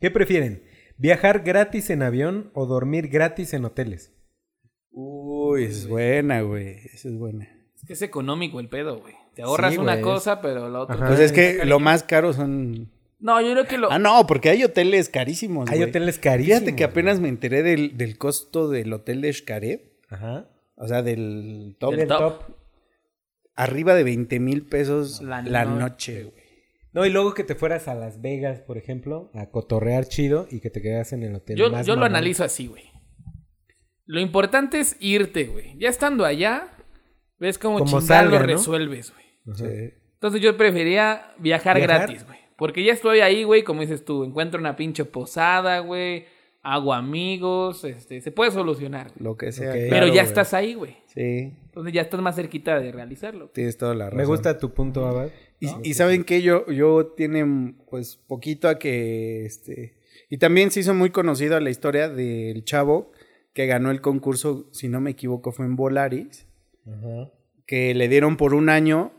¿qué 0.00 0.10
prefieren? 0.10 0.62
¿Viajar 0.96 1.42
gratis 1.42 1.90
en 1.90 2.02
avión 2.02 2.50
o 2.54 2.66
dormir 2.66 3.08
gratis 3.08 3.52
en 3.54 3.64
hoteles? 3.64 4.12
Uy, 4.90 5.64
es 5.64 5.86
buena, 5.88 6.42
güey. 6.42 6.78
Esa 6.92 7.08
es 7.08 7.14
buena. 7.16 7.48
Es 7.74 7.84
que 7.86 7.92
es 7.94 8.02
económico 8.02 8.60
el 8.60 8.68
pedo, 8.68 9.00
güey. 9.00 9.14
Te 9.34 9.42
ahorras 9.42 9.72
Sí, 9.72 9.78
una 9.78 10.00
cosa, 10.00 10.40
pero 10.40 10.68
la 10.68 10.80
otra. 10.80 11.06
Pues 11.06 11.18
es 11.20 11.32
que 11.32 11.64
lo 11.64 11.80
más 11.80 12.02
caro 12.02 12.32
son. 12.32 12.90
No, 13.22 13.40
yo 13.40 13.52
creo 13.52 13.66
que 13.66 13.78
lo. 13.78 13.90
Ah, 13.90 13.98
no, 13.98 14.26
porque 14.26 14.50
hay 14.50 14.64
hoteles 14.64 15.08
carísimos. 15.08 15.70
Hay 15.70 15.78
güey. 15.78 15.88
hoteles 15.90 16.18
carísimos. 16.18 16.58
Fíjate 16.58 16.76
que 16.76 16.84
apenas 16.84 17.20
me 17.20 17.28
enteré 17.28 17.62
del, 17.62 17.96
del 17.96 18.18
costo 18.18 18.68
del 18.68 18.92
hotel 18.92 19.20
de 19.20 19.32
Xcaret. 19.32 19.92
Ajá. 20.10 20.48
O 20.74 20.88
sea, 20.88 21.02
del 21.02 21.76
top. 21.78 21.94
Del 21.94 22.08
top. 22.08 22.42
Arriba 23.54 23.94
de 23.94 24.02
20 24.04 24.40
mil 24.40 24.66
pesos 24.66 25.20
La 25.22 25.40
la, 25.42 25.64
no- 25.64 25.78
noche, 25.78 26.24
güey. 26.24 26.42
No, 26.92 27.06
y 27.06 27.10
luego 27.10 27.32
que 27.32 27.44
te 27.44 27.54
fueras 27.54 27.88
a 27.88 27.94
Las 27.94 28.20
Vegas, 28.20 28.60
por 28.60 28.76
ejemplo, 28.76 29.30
a 29.34 29.46
cotorrear 29.50 30.04
chido 30.06 30.46
y 30.50 30.60
que 30.60 30.68
te 30.68 30.82
quedas 30.82 31.12
en 31.14 31.22
el 31.22 31.34
hotel 31.34 31.56
Yo, 31.56 31.70
más 31.70 31.86
yo 31.86 31.96
lo 31.96 32.04
analizo 32.04 32.44
así, 32.44 32.66
güey. 32.66 32.84
Lo 34.04 34.20
importante 34.20 34.78
es 34.80 34.96
irte, 35.00 35.44
güey. 35.44 35.78
Ya 35.78 35.88
estando 35.88 36.24
allá, 36.26 36.68
ves 37.38 37.56
cómo 37.56 37.78
Como 37.78 37.86
chingado 38.00 38.06
salga, 38.06 38.40
lo 38.40 38.46
¿no? 38.46 38.52
resuelves, 38.52 39.12
güey. 39.12 39.56
Sí. 39.56 39.94
Entonces 40.14 40.40
yo 40.42 40.56
prefería 40.58 41.32
viajar, 41.38 41.76
¿Viajar? 41.78 42.00
gratis, 42.08 42.26
güey. 42.26 42.38
Porque 42.62 42.84
ya 42.84 42.92
estoy 42.92 43.18
ahí, 43.18 43.42
güey, 43.42 43.64
como 43.64 43.80
dices 43.80 44.04
tú. 44.04 44.22
Encuentro 44.22 44.60
una 44.60 44.76
pinche 44.76 45.04
posada, 45.04 45.80
güey. 45.80 46.26
Hago 46.62 46.94
amigos, 46.94 47.82
este, 47.82 48.20
se 48.20 48.30
puede 48.30 48.52
solucionar. 48.52 49.10
Lo 49.18 49.36
que 49.36 49.50
sea. 49.50 49.72
Pero 49.72 49.88
claro, 49.88 50.06
ya 50.14 50.22
estás 50.22 50.54
ahí, 50.54 50.74
güey. 50.74 50.96
Sí, 51.06 51.52
Entonces 51.64 51.92
ya 51.92 52.02
estás 52.02 52.20
más 52.20 52.36
cerquita 52.36 52.78
de 52.78 52.92
realizarlo. 52.92 53.48
tienes 53.48 53.76
toda 53.76 53.96
la 53.96 54.04
razón. 54.04 54.18
Me 54.18 54.26
gusta 54.26 54.58
tu 54.58 54.72
punto, 54.72 55.04
Abad. 55.08 55.30
Y, 55.58 55.70
y 55.82 55.94
saben 55.94 56.22
que 56.22 56.40
yo, 56.40 56.64
yo 56.70 57.06
tiene 57.16 57.74
pues 57.90 58.14
poquito 58.14 58.68
a 58.68 58.78
que 58.78 59.44
este. 59.44 59.94
Y 60.30 60.38
también 60.38 60.70
se 60.70 60.78
hizo 60.78 60.94
muy 60.94 61.10
conocida 61.10 61.58
la 61.58 61.70
historia 61.70 62.08
del 62.08 62.62
chavo 62.64 63.10
que 63.54 63.66
ganó 63.66 63.90
el 63.90 64.00
concurso, 64.00 64.68
si 64.70 64.86
no 64.88 65.00
me 65.00 65.10
equivoco, 65.10 65.50
fue 65.50 65.66
en 65.66 65.74
Volaris, 65.74 66.46
Ajá. 66.86 67.28
que 67.66 67.92
le 67.92 68.06
dieron 68.06 68.36
por 68.36 68.54
un 68.54 68.68
año 68.68 69.10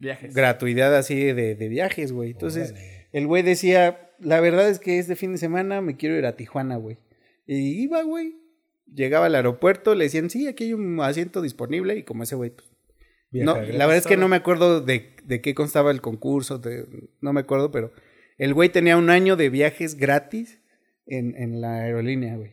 Viajes. 0.00 0.34
gratuidad 0.34 0.96
así 0.96 1.14
de, 1.32 1.54
de 1.54 1.68
viajes, 1.68 2.10
güey. 2.12 2.30
Entonces, 2.32 2.72
Órale. 2.72 3.06
el 3.12 3.26
güey 3.28 3.42
decía, 3.42 4.10
la 4.18 4.40
verdad 4.40 4.68
es 4.68 4.78
que 4.80 4.98
este 4.98 5.14
fin 5.14 5.32
de 5.32 5.38
semana 5.38 5.80
me 5.80 5.96
quiero 5.96 6.16
ir 6.16 6.26
a 6.26 6.36
Tijuana, 6.36 6.76
güey. 6.76 6.98
Y 7.46 7.82
iba, 7.82 8.02
güey. 8.02 8.36
Llegaba 8.92 9.26
al 9.26 9.34
aeropuerto, 9.36 9.94
le 9.94 10.04
decían, 10.04 10.30
sí, 10.30 10.48
aquí 10.48 10.64
hay 10.64 10.72
un 10.72 10.98
asiento 11.00 11.42
disponible. 11.42 11.96
Y 11.96 12.02
como 12.02 12.24
ese 12.24 12.34
güey, 12.34 12.50
pues, 12.50 12.68
no, 13.30 13.54
la 13.54 13.86
verdad 13.86 13.98
es 13.98 14.06
que 14.08 14.16
no 14.16 14.26
me 14.26 14.34
acuerdo 14.36 14.80
de, 14.80 15.14
de 15.22 15.40
qué 15.40 15.54
constaba 15.54 15.92
el 15.92 16.00
concurso, 16.00 16.58
de- 16.58 16.86
no 17.20 17.32
me 17.32 17.40
acuerdo, 17.40 17.70
pero 17.70 17.92
el 18.38 18.54
güey 18.54 18.70
tenía 18.70 18.96
un 18.96 19.08
año 19.10 19.36
de 19.36 19.48
viajes 19.50 19.94
gratis 19.96 20.58
en, 21.06 21.36
en 21.36 21.60
la 21.60 21.82
aerolínea, 21.82 22.36
güey. 22.36 22.50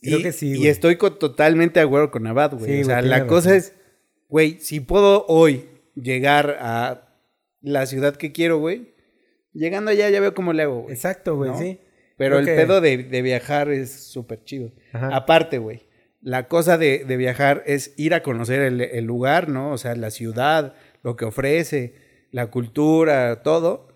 Creo 0.00 0.20
y, 0.20 0.22
que 0.22 0.32
sí, 0.32 0.54
Y 0.56 0.68
estoy 0.68 0.96
totalmente 0.96 1.80
de 1.80 1.84
acuerdo 1.84 2.10
con 2.10 2.26
Abad, 2.26 2.54
güey. 2.54 2.64
Sí, 2.76 2.80
o 2.80 2.84
sea, 2.84 2.98
güey, 3.00 3.10
la 3.10 3.26
cosa 3.26 3.50
razón. 3.50 3.58
es, 3.58 3.74
güey, 4.28 4.58
si 4.60 4.80
puedo 4.80 5.26
hoy 5.26 5.66
llegar 5.94 6.56
a 6.60 7.14
la 7.60 7.86
ciudad 7.86 8.16
que 8.16 8.32
quiero, 8.32 8.58
güey. 8.58 8.94
Llegando 9.52 9.90
allá 9.90 10.08
ya 10.10 10.20
veo 10.20 10.34
cómo 10.34 10.52
le 10.52 10.62
hago, 10.62 10.82
güey. 10.82 10.94
Exacto, 10.94 11.36
güey, 11.36 11.50
¿no? 11.50 11.58
sí. 11.58 11.78
Pero 12.16 12.36
Creo 12.36 12.38
el 12.40 12.46
que- 12.46 12.54
pedo 12.54 12.80
de, 12.80 12.98
de 12.98 13.22
viajar 13.22 13.70
es 13.70 13.90
súper 13.92 14.44
chido. 14.44 14.72
Ajá. 14.92 15.08
Aparte, 15.16 15.58
güey, 15.58 15.82
la 16.20 16.48
cosa 16.48 16.76
de, 16.76 17.04
de 17.06 17.16
viajar 17.16 17.62
es 17.66 17.94
ir 17.96 18.12
a 18.14 18.22
conocer 18.22 18.60
el, 18.60 18.80
el 18.80 19.04
lugar, 19.04 19.48
¿no? 19.48 19.72
O 19.72 19.78
sea, 19.78 19.94
la 19.96 20.10
ciudad, 20.10 20.74
lo 21.02 21.16
que 21.16 21.24
ofrece, 21.24 21.94
la 22.30 22.48
cultura, 22.48 23.42
todo. 23.42 23.88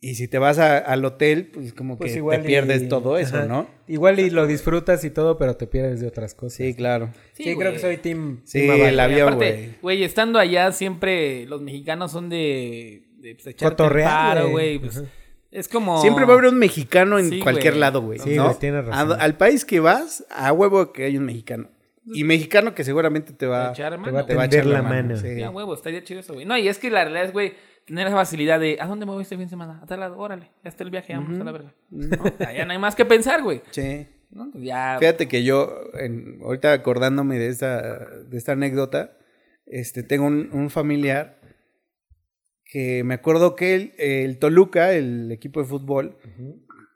Y 0.00 0.14
si 0.14 0.28
te 0.28 0.38
vas 0.38 0.58
a- 0.60 0.78
al 0.78 1.04
hotel, 1.04 1.46
pues 1.52 1.72
como 1.72 1.98
Pues 1.98 2.12
que 2.14 2.20
te 2.22 2.36
y- 2.36 2.40
pierdes 2.46 2.88
todo 2.88 3.18
eso, 3.18 3.36
ajá. 3.38 3.46
¿no? 3.46 3.66
Igual 3.88 4.20
y 4.20 4.30
lo 4.30 4.46
disfrutas 4.46 5.02
y 5.04 5.10
todo, 5.10 5.38
pero 5.38 5.56
te 5.56 5.66
pierdes 5.66 6.00
de 6.00 6.06
otras 6.06 6.34
cosas. 6.34 6.52
Sí, 6.58 6.74
claro. 6.74 7.10
Sí, 7.32 7.42
Sí, 7.44 7.56
creo 7.56 7.72
que 7.72 7.80
soy 7.80 7.96
team. 7.96 8.40
Sí, 8.44 8.66
team 8.66 8.80
el 8.86 9.00
avión, 9.00 9.34
güey. 9.36 9.74
güey, 9.82 10.04
estando 10.04 10.38
allá 10.38 10.70
siempre 10.70 11.46
los 11.46 11.62
mexicanos 11.62 12.12
son 12.12 12.28
de, 12.28 13.02
de 13.16 13.34
pues, 13.34 13.56
Cotorrear, 13.56 14.36
paro, 14.36 14.50
güey. 14.50 14.78
Pues, 14.78 15.02
es 15.50 15.66
como... 15.68 16.00
Siempre 16.00 16.26
va 16.26 16.34
a 16.34 16.38
haber 16.38 16.52
un 16.52 16.58
mexicano 16.58 17.18
en 17.18 17.30
Sí, 17.30 17.40
cualquier 17.40 17.76
lado, 17.76 18.00
güey. 18.02 18.20
Sí, 18.20 18.36
¿no? 18.36 18.54
tienes 18.54 18.84
razón. 18.84 19.12
A- 19.12 19.14
al 19.16 19.36
país 19.36 19.64
que 19.64 19.80
vas, 19.80 20.24
a 20.30 20.52
huevo 20.52 20.92
que 20.92 21.06
hay 21.06 21.16
un 21.16 21.24
mexicano. 21.24 21.70
Y 22.10 22.22
mexicano 22.24 22.72
que 22.74 22.84
seguramente 22.84 23.32
te 23.32 23.46
va, 23.46 23.72
echar 23.72 23.92
Te 23.92 23.98
mano, 23.98 24.12
va 24.14 24.20
a 24.20 24.26
te 24.26 24.34
va 24.34 24.42
a 24.42 24.46
echar 24.46 24.64
la 24.64 24.80
mano. 24.80 25.16
sí. 25.16 25.36
Ya, 25.36 25.50
huevo, 25.50 25.74
estaría 25.74 26.02
chido 26.04 26.20
eso, 26.20 26.32
güey. 26.34 26.46
No, 26.46 26.56
y 26.56 26.68
es 26.68 26.78
que 26.78 26.88
la 26.88 27.02
realidad 27.02 27.24
es, 27.26 27.32
güey, 27.32 27.52
tener 27.88 28.06
esa 28.06 28.16
facilidad 28.16 28.60
de, 28.60 28.76
¿a 28.80 28.86
dónde 28.86 29.04
me 29.06 29.12
voy 29.12 29.22
este 29.22 29.34
fin 29.36 29.46
de 29.46 29.50
semana? 29.50 29.80
A 29.82 29.86
tal 29.86 29.98
lado, 30.00 30.16
órale, 30.18 30.50
ya 30.62 30.68
está 30.70 30.84
el 30.84 30.90
viaje, 30.90 31.14
vamos 31.14 31.40
a 31.40 31.44
la 31.44 31.52
verga. 31.52 31.74
¿No? 31.90 32.06
Ya 32.54 32.64
no 32.64 32.72
hay 32.72 32.78
más 32.78 32.94
que 32.94 33.04
pensar, 33.04 33.42
güey. 33.42 33.62
Sí. 33.70 34.06
¿No? 34.30 34.50
Pues 34.52 34.62
ya... 34.64 34.96
Fíjate 35.00 35.26
que 35.26 35.42
yo, 35.42 35.72
en- 35.98 36.38
ahorita 36.42 36.72
acordándome 36.72 37.38
de 37.38 37.48
esta, 37.48 38.06
de 38.24 38.36
esta 38.36 38.52
anécdota, 38.52 39.16
este, 39.66 40.02
tengo 40.02 40.26
un, 40.26 40.50
un 40.52 40.70
familiar 40.70 41.40
que 42.64 43.02
me 43.04 43.14
acuerdo 43.14 43.56
que 43.56 43.74
el, 43.74 43.92
el 43.98 44.38
Toluca, 44.38 44.92
el 44.92 45.32
equipo 45.32 45.60
de 45.60 45.66
fútbol, 45.66 46.18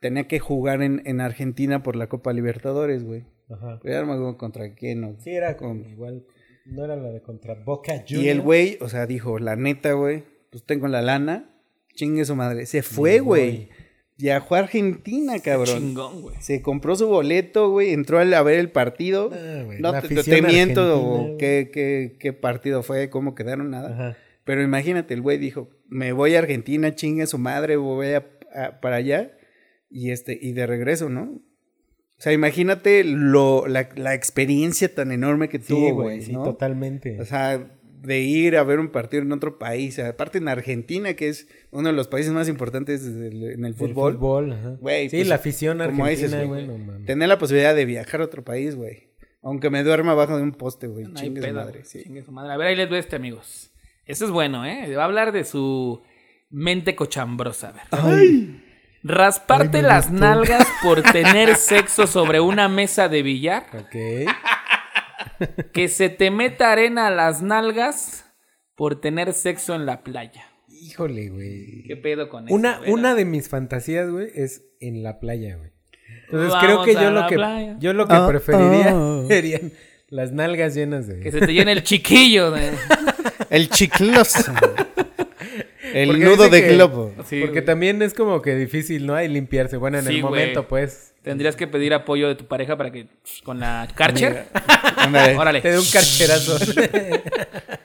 tenía 0.01 0.29
que 0.29 0.39
jugar 0.39 0.83
en, 0.83 1.03
en 1.07 1.21
Argentina 1.21 1.83
por 1.83 1.97
la 1.97 2.09
Copa 2.09 2.33
Libertadores, 2.33 3.05
güey. 3.05 3.25
Ajá. 3.51 3.81
No 3.83 4.07
me 4.07 4.13
acuerdo 4.13 4.37
contra 4.37 4.75
quién. 4.75 5.05
o- 5.05 5.17
Sí, 5.21 5.31
era 5.31 5.57
con- 5.57 5.87
igual. 5.89 6.25
No 6.67 6.85
era 6.85 6.95
la 6.97 7.09
de 7.11 7.23
contra 7.23 7.55
Boca 7.65 7.93
Juniors. 8.07 8.11
Y 8.25 8.29
el 8.29 8.41
güey, 8.41 8.79
o 8.81 8.89
sea, 8.89 9.07
dijo, 9.07 9.39
la 9.39 9.57
neta, 9.57 9.95
güey, 9.95 10.25
pues 10.53 10.65
tengo 10.65 10.87
la 10.87 11.01
lana, 11.03 11.51
chingue 11.95 12.25
su 12.25 12.37
madre. 12.37 12.67
Se 12.67 12.83
fue, 12.83 13.19
güey. 13.21 13.71
Viajó 14.19 14.55
a 14.55 14.59
Argentina, 14.61 15.41
cabrón. 15.41 15.79
Chingón, 15.79 16.23
güey. 16.23 16.37
Se 16.41 16.61
compró 16.63 16.95
su 16.95 17.09
boleto, 17.09 17.71
güey, 17.71 17.93
entró 17.93 18.21
a 18.21 18.43
ver 18.43 18.61
el 18.61 18.71
partido. 18.71 19.31
Ah, 19.33 19.65
no 19.81 20.01
te, 20.01 20.23
te 20.23 20.43
miento 20.43 21.37
qué, 21.39 21.71
qué, 21.73 22.17
qué 22.21 22.33
partido 22.35 22.83
fue, 22.85 23.09
cómo 23.11 23.35
quedaron, 23.35 23.71
nada. 23.71 23.93
Ajá. 23.93 24.17
Pero 24.45 24.63
imagínate, 24.63 25.15
el 25.15 25.23
güey 25.23 25.39
dijo, 25.39 25.71
me 25.89 26.13
voy 26.13 26.35
a 26.35 26.41
Argentina, 26.41 26.95
chingue 26.95 27.27
su 27.27 27.39
madre, 27.39 27.77
voy 27.77 28.09
a, 28.09 28.27
a- 28.55 28.81
para 28.81 28.97
allá. 28.97 29.33
Y 29.91 30.11
este, 30.11 30.39
y 30.41 30.53
de 30.53 30.67
regreso, 30.67 31.09
¿no? 31.09 31.23
O 31.23 32.21
sea, 32.23 32.33
imagínate 32.33 33.03
lo, 33.05 33.67
la, 33.67 33.89
la 33.97 34.15
experiencia 34.15 34.95
tan 34.95 35.11
enorme 35.11 35.49
que 35.49 35.59
Sí, 35.59 35.65
tuvo, 35.69 35.95
güey, 35.95 36.17
güey. 36.19 36.23
sí, 36.23 36.33
¿no? 36.33 36.45
totalmente. 36.45 37.21
O 37.21 37.25
sea, 37.25 37.67
de 38.03 38.21
ir 38.21 38.57
a 38.57 38.65
ver 38.65 38.81
un 38.81 38.89
partido 38.89 39.23
en 39.23 39.31
otro 39.33 39.59
país, 39.59 39.99
aparte 39.99 40.39
en 40.39 40.49
Argentina, 40.49 41.15
que 41.15 41.29
es 41.29 41.47
uno 41.71 41.89
de 41.89 41.95
los 41.95 42.09
países 42.09 42.33
más 42.33 42.49
importantes 42.49 43.05
del- 43.05 43.45
en 43.53 43.65
el 43.65 43.75
fútbol. 43.75 44.53
ajá. 44.53 44.77
Güey, 44.81 45.09
sí, 45.09 45.19
pues, 45.19 45.29
la 45.29 45.37
afición 45.37 45.79
como 45.79 46.05
argentina, 46.05 46.11
dices, 46.39 46.49
güey. 46.49 46.67
no 46.67 46.79
mames. 46.79 47.07
Tener 47.07 47.29
la 47.29 47.39
posibilidad 47.39 47.75
de 47.75 47.85
viajar 47.85 48.21
a 48.21 48.25
otro 48.25 48.43
país, 48.45 48.75
güey. 48.75 49.09
Aunque 49.43 49.71
me 49.71 49.83
duerma 49.85 50.13
abajo 50.13 50.37
de 50.37 50.43
un 50.43 50.53
poste, 50.53 50.87
güey. 50.89 51.05
No 51.07 51.15
Chingue 51.15 51.43
su 51.49 51.55
madre, 51.55 51.85
sí. 51.85 52.03
Chingue 52.03 52.23
su 52.23 52.33
madre. 52.33 52.53
A 52.53 52.57
ver, 52.57 52.69
ahí 52.69 52.77
les 52.77 52.89
doy 52.89 52.99
este, 52.99 53.17
amigos. 53.17 53.71
Eso 54.05 54.25
es 54.25 54.31
bueno, 54.31 54.65
¿eh? 54.67 54.95
Va 54.97 55.03
a 55.03 55.07
hablar 55.07 55.31
de 55.33 55.45
su 55.45 56.03
mente 56.51 56.95
cochambrosa. 56.97 57.69
A 57.69 57.73
ver. 57.73 57.83
Ay. 57.91 58.65
Rasparte 59.05 59.79
Ay, 59.79 59.83
las 59.83 60.11
nalgas 60.13 60.67
por 60.83 61.03
tener 61.03 61.57
sexo 61.57 62.07
sobre 62.07 62.41
una 62.41 62.69
mesa 62.69 63.09
de 63.09 63.23
billar. 63.23 63.65
Ok. 63.75 64.29
Que 65.73 65.89
se 65.89 66.09
te 66.09 66.31
meta 66.31 66.73
arena 66.73 67.07
a 67.07 67.11
las 67.11 67.43
nalgas 67.43 68.25
por 68.75 69.01
tener 69.01 69.33
sexo 69.33 69.75
en 69.75 69.87
la 69.87 70.03
playa. 70.03 70.45
Híjole, 70.69 71.29
güey. 71.29 71.85
¿Qué 71.87 71.97
pedo 71.97 72.29
con 72.29 72.47
eso? 72.47 72.55
Una, 72.55 72.79
güey? 72.79 72.91
una 72.91 73.15
de 73.15 73.25
mis 73.25 73.49
fantasías, 73.49 74.11
güey, 74.11 74.29
es 74.35 74.65
en 74.81 75.03
la 75.03 75.21
playa, 75.21 75.57
güey. 75.57 75.71
Entonces 76.25 76.51
Vamos 76.51 76.65
creo 76.65 76.85
que 76.85 76.95
yo 76.95 77.11
lo 77.11 77.27
que 77.27 77.35
playa. 77.37 77.77
yo 77.79 77.93
lo 77.93 78.09
que 78.09 78.17
preferiría 78.27 78.91
ah. 78.93 79.25
serían 79.29 79.73
las 80.09 80.33
nalgas 80.33 80.75
llenas 80.75 81.07
de 81.07 81.21
Que 81.21 81.31
se 81.31 81.41
te 81.41 81.53
llene 81.53 81.73
el 81.73 81.83
chiquillo. 81.83 82.51
de- 82.51 82.73
El 83.51 83.69
chicloso. 83.69 84.53
el 85.95 86.09
Porque 86.09 86.25
nudo 86.25 86.49
de 86.49 86.63
que- 86.63 86.75
globo. 86.75 87.13
Sí, 87.27 87.41
Porque 87.41 87.53
güey. 87.61 87.65
también 87.65 88.03
es 88.03 88.15
como 88.15 88.41
que 88.43 88.55
difícil, 88.55 89.07
¿no? 89.07 89.15
Hay 89.15 89.29
limpiarse. 89.29 89.77
Bueno, 89.77 89.99
en 89.99 90.05
Sí, 90.05 90.17
el 90.17 90.23
güey. 90.23 90.31
momento, 90.43 90.67
pues. 90.69 91.15
Tendrías 91.23 91.55
que 91.57 91.67
pedir 91.69 91.95
apoyo 91.95 92.29
de 92.29 92.35
tu 92.35 92.47
pareja 92.47 92.77
para 92.77 92.91
que 92.91 93.07
con 93.45 93.61
la 93.61 93.89
Karcher. 93.95 94.47
Ándale. 94.97 95.37
Órale. 95.37 95.61
Te 95.61 95.71
dé 95.71 95.79
un 95.79 95.85
carcherazo. 95.85 96.59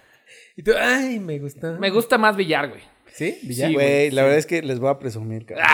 y 0.58 0.64
tú, 0.64 0.72
ay, 0.80 1.20
me 1.20 1.38
gusta. 1.39 1.72
Me 1.80 1.89
gusta 1.89 2.18
más 2.18 2.36
billar, 2.36 2.70
güey. 2.70 2.82
¿Sí? 3.18 3.39
Güey, 3.74 4.11
la 4.11 4.22
verdad 4.22 4.38
es 4.38 4.45
que 4.45 4.61
les 4.61 4.78
voy 4.80 4.91
a 4.91 4.99
presumir, 4.99 5.43
cabrón. 5.45 5.65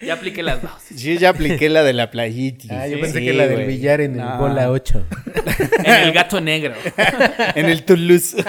Ya 0.00 0.14
apliqué 0.14 0.42
las 0.42 0.62
dos. 0.62 0.70
Sí, 0.94 1.18
ya 1.18 1.28
apliqué 1.30 1.68
la 1.68 1.82
de 1.82 1.92
la 1.92 2.10
playita. 2.10 2.80
Ah, 2.82 2.86
yo 2.88 2.96
Sí, 2.96 3.02
pensé 3.02 3.20
que 3.20 3.34
la 3.34 3.46
del 3.46 3.66
billar 3.66 4.00
en 4.00 4.12
el 4.12 4.18
No. 4.24 4.38
bola 4.38 4.70
8. 4.70 5.04
En 5.84 5.94
el 5.94 6.12
gato 6.12 6.40
negro. 6.40 6.74
En 7.54 7.66
el 7.66 7.84
Toulouse. 7.84 8.36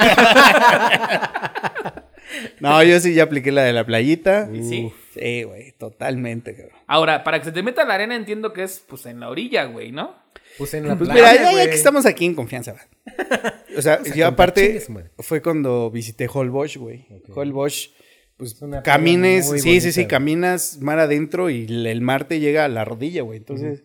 no, 2.60 2.84
yo 2.84 3.00
sí 3.00 3.14
ya 3.14 3.24
apliqué 3.24 3.52
la 3.52 3.64
de 3.64 3.74
la 3.74 3.86
playita. 3.86 4.50
¿Y 4.54 4.64
sí? 4.64 4.94
Sí, 5.14 5.44
güey, 5.44 5.72
totalmente, 5.74 6.56
cabrón. 6.56 6.78
Ahora, 6.88 7.24
para 7.24 7.40
que 7.40 7.46
se 7.46 7.52
te 7.52 7.64
meta 7.64 7.86
la 7.86 7.96
arena 7.96 8.16
entiendo 8.16 8.54
que 8.54 8.64
es 8.64 8.84
pues 8.88 9.06
en 9.06 9.20
la 9.20 9.30
orilla, 9.30 9.66
güey, 9.66 9.92
¿no? 9.92 10.16
Pues 10.58 10.74
en 10.74 10.88
la 10.88 10.98
Pues 10.98 11.10
playa, 11.10 11.50
mira, 11.50 11.64
ya, 11.64 11.70
que 11.70 11.76
estamos 11.76 12.06
aquí 12.06 12.26
en 12.26 12.36
confianza, 12.36 12.74
va. 12.74 12.82
O 13.78 13.82
sea, 13.82 14.02
yo 14.04 14.28
aparte 14.28 14.82
fue 15.20 15.42
cuando 15.42 15.90
visité 15.90 16.28
Holbox, 16.32 16.78
güey. 16.78 17.06
Holbox, 17.34 17.92
pues 18.36 18.62
una 18.62 18.84
camines, 18.84 19.50
sí, 19.50 19.60
sí, 19.60 19.70
bonita, 19.70 19.92
sí, 19.92 20.06
caminas 20.06 20.80
mar 20.82 21.00
adentro 21.00 21.50
y 21.50 21.66
el 21.66 21.86
el 21.86 22.02
mar 22.02 22.28
te 22.28 22.40
llega 22.40 22.66
a 22.66 22.68
la 22.68 22.84
rodilla, 22.84 23.22
güey. 23.22 23.38
Entonces, 23.38 23.84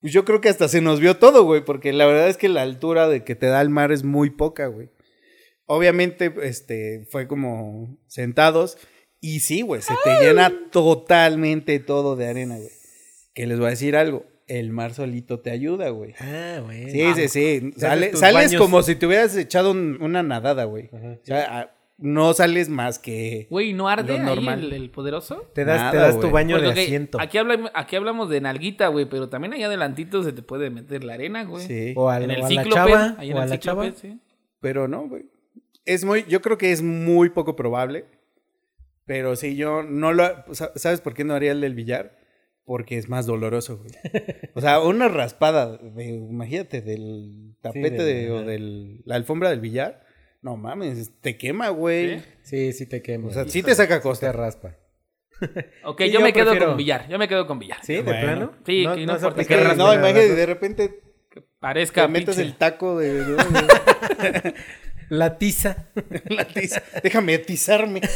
pues 0.00 0.12
yo 0.12 0.24
creo 0.24 0.40
que 0.40 0.48
hasta 0.48 0.68
se 0.68 0.80
nos 0.80 1.00
vio 1.00 1.16
todo, 1.16 1.42
güey, 1.42 1.64
porque 1.64 1.92
la 1.92 2.06
verdad 2.06 2.28
es 2.28 2.36
que 2.36 2.48
la 2.48 2.62
altura 2.62 3.08
de 3.08 3.24
que 3.24 3.34
te 3.34 3.46
da 3.46 3.60
el 3.60 3.70
mar 3.70 3.90
es 3.90 4.04
muy 4.04 4.30
poca, 4.30 4.66
güey. 4.66 4.90
Obviamente, 5.70 6.32
este, 6.42 7.06
fue 7.10 7.28
como 7.28 7.96
sentados 8.06 8.78
y 9.20 9.40
sí, 9.40 9.60
güey, 9.62 9.82
se 9.82 9.94
te 10.02 10.18
llena 10.24 10.50
totalmente 10.70 11.78
todo 11.78 12.16
de 12.16 12.26
arena, 12.28 12.56
güey. 12.56 12.70
Que 13.34 13.46
les 13.46 13.58
voy 13.58 13.66
a 13.68 13.70
decir 13.70 13.94
algo, 13.94 14.24
el 14.46 14.70
mar 14.70 14.94
solito 14.94 15.40
te 15.40 15.50
ayuda, 15.50 15.90
güey. 15.90 16.14
Ah, 16.20 16.60
güey. 16.64 16.90
Sí, 16.90 17.02
sí, 17.14 17.28
sí. 17.28 17.72
Sale- 17.76 18.16
sales 18.16 18.46
baños. 18.52 18.60
como 18.62 18.82
si 18.82 18.96
te 18.96 19.06
hubieras 19.06 19.36
echado 19.36 19.70
un- 19.72 19.98
una 20.00 20.22
nadada, 20.22 20.64
güey. 20.64 20.88
Ajá, 20.92 21.18
O 21.22 21.24
sea, 21.26 21.46
ah, 21.50 21.70
no 21.98 22.32
sales 22.32 22.68
más 22.70 22.98
que... 22.98 23.46
Güey, 23.50 23.74
¿no 23.74 23.88
arde 23.88 24.08
Lo 24.08 24.14
ahí 24.14 24.20
normal. 24.24 24.64
el, 24.64 24.72
el 24.72 24.90
poderoso? 24.90 25.50
Te 25.54 25.64
das, 25.64 25.78
Nada, 25.78 25.90
te 25.90 25.96
das 25.98 26.20
tu 26.20 26.30
baño 26.30 26.60
de 26.60 26.70
asiento. 26.70 27.20
Aquí, 27.20 27.36
habla- 27.38 27.70
aquí 27.74 27.96
hablamos 27.96 28.30
de 28.30 28.40
nalguita, 28.40 28.88
güey, 28.88 29.04
pero 29.06 29.28
también 29.28 29.52
allá 29.52 29.66
adelantito 29.66 30.22
se 30.22 30.32
te 30.32 30.40
puede 30.42 30.70
meter 30.70 31.04
la 31.04 31.14
arena, 31.14 31.44
güey. 31.44 31.66
Sí. 31.66 31.92
O 31.96 32.08
a, 32.08 32.16
En 32.18 32.28
la- 32.28 32.34
el 32.34 32.40
o 32.42 32.46
a 32.46 32.50
la 32.50 32.64
chava. 32.70 33.14
ahí 33.18 33.30
en 33.32 33.36
o 33.36 33.40
a 33.42 33.46
la 33.46 33.58
chava. 33.58 33.90
sí. 33.92 34.18
Pero 34.60 34.88
no, 34.88 35.06
güey. 35.08 35.24
Es 35.88 36.04
muy... 36.04 36.24
Yo 36.28 36.40
creo 36.42 36.58
que 36.58 36.70
es 36.72 36.82
muy 36.82 37.30
poco 37.30 37.56
probable. 37.56 38.04
Pero 39.06 39.36
sí, 39.36 39.56
yo 39.56 39.82
no 39.82 40.12
lo... 40.12 40.24
sa- 40.54 40.72
¿Sabes 40.76 41.00
por 41.00 41.14
qué 41.14 41.24
no 41.24 41.34
haría 41.34 41.52
el 41.52 41.60
del 41.60 41.74
billar? 41.74 42.18
Porque 42.64 42.98
es 42.98 43.08
más 43.08 43.24
doloroso, 43.24 43.78
güey. 43.78 43.90
O 44.54 44.60
sea, 44.60 44.80
una 44.80 45.08
raspada, 45.08 45.78
de, 45.78 46.04
imagínate, 46.04 46.82
del 46.82 47.56
tapete 47.62 48.02
del- 48.04 48.26
de, 48.26 48.30
o 48.30 48.42
de 48.44 49.00
la 49.06 49.16
alfombra 49.16 49.48
del 49.48 49.60
billar. 49.60 50.04
No 50.42 50.56
mames, 50.58 51.10
te 51.22 51.38
quema, 51.38 51.70
güey. 51.70 52.18
¿Sí? 52.18 52.24
Sí, 52.42 52.72
sí 52.74 52.86
te 52.86 53.00
quema. 53.02 53.28
O 53.28 53.32
sea, 53.32 53.44
sí 53.48 53.62
te 53.62 53.74
saca 53.74 54.00
costa. 54.02 54.30
Te 54.30 54.36
raspa. 54.36 54.76
Ok, 55.84 56.02
Sí, 56.02 56.08
yo, 56.08 56.18
yo 56.18 56.20
me 56.20 56.32
quedo 56.34 56.44
prefiero- 56.50 56.66
con 56.66 56.76
billar. 56.76 57.08
Yo 57.08 57.18
me 57.18 57.26
quedo 57.28 57.46
con 57.46 57.58
billar. 57.58 57.78
¿Sí? 57.82 57.94
¿De 57.94 58.02
Bueno. 58.02 58.20
plano? 58.20 58.52
Sí, 58.66 58.82
que 58.94 59.06
no 59.06 59.12
has 59.14 59.22
importa 59.22 59.40
Es 59.40 59.48
que 59.48 59.56
que, 59.56 59.62
no, 59.74 59.94
imagínate, 59.94 60.34
de 60.34 60.46
repente 60.46 61.00
Parezca 61.60 62.02
te 62.02 62.08
metes 62.12 62.36
pinche- 62.36 62.42
el 62.42 62.54
taco 62.56 62.98
de... 62.98 63.24
La 65.08 65.38
tiza. 65.38 65.88
la 66.28 66.44
tiza. 66.46 66.82
Déjame 67.02 67.34
atizarme. 67.34 68.00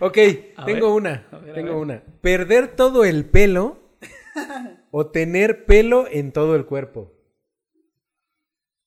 Ok, 0.00 0.16
A 0.56 0.64
tengo 0.64 0.94
ver, 0.94 1.02
una. 1.02 1.26
ver, 1.32 1.54
tengo 1.54 1.80
una. 1.80 2.02
¿Perder 2.20 2.68
todo 2.76 3.04
el 3.04 3.24
pelo 3.24 3.78
o 4.92 5.06
tener 5.08 5.64
pelo 5.64 6.06
en 6.08 6.30
todo 6.30 6.54
el 6.54 6.66
cuerpo? 6.66 7.12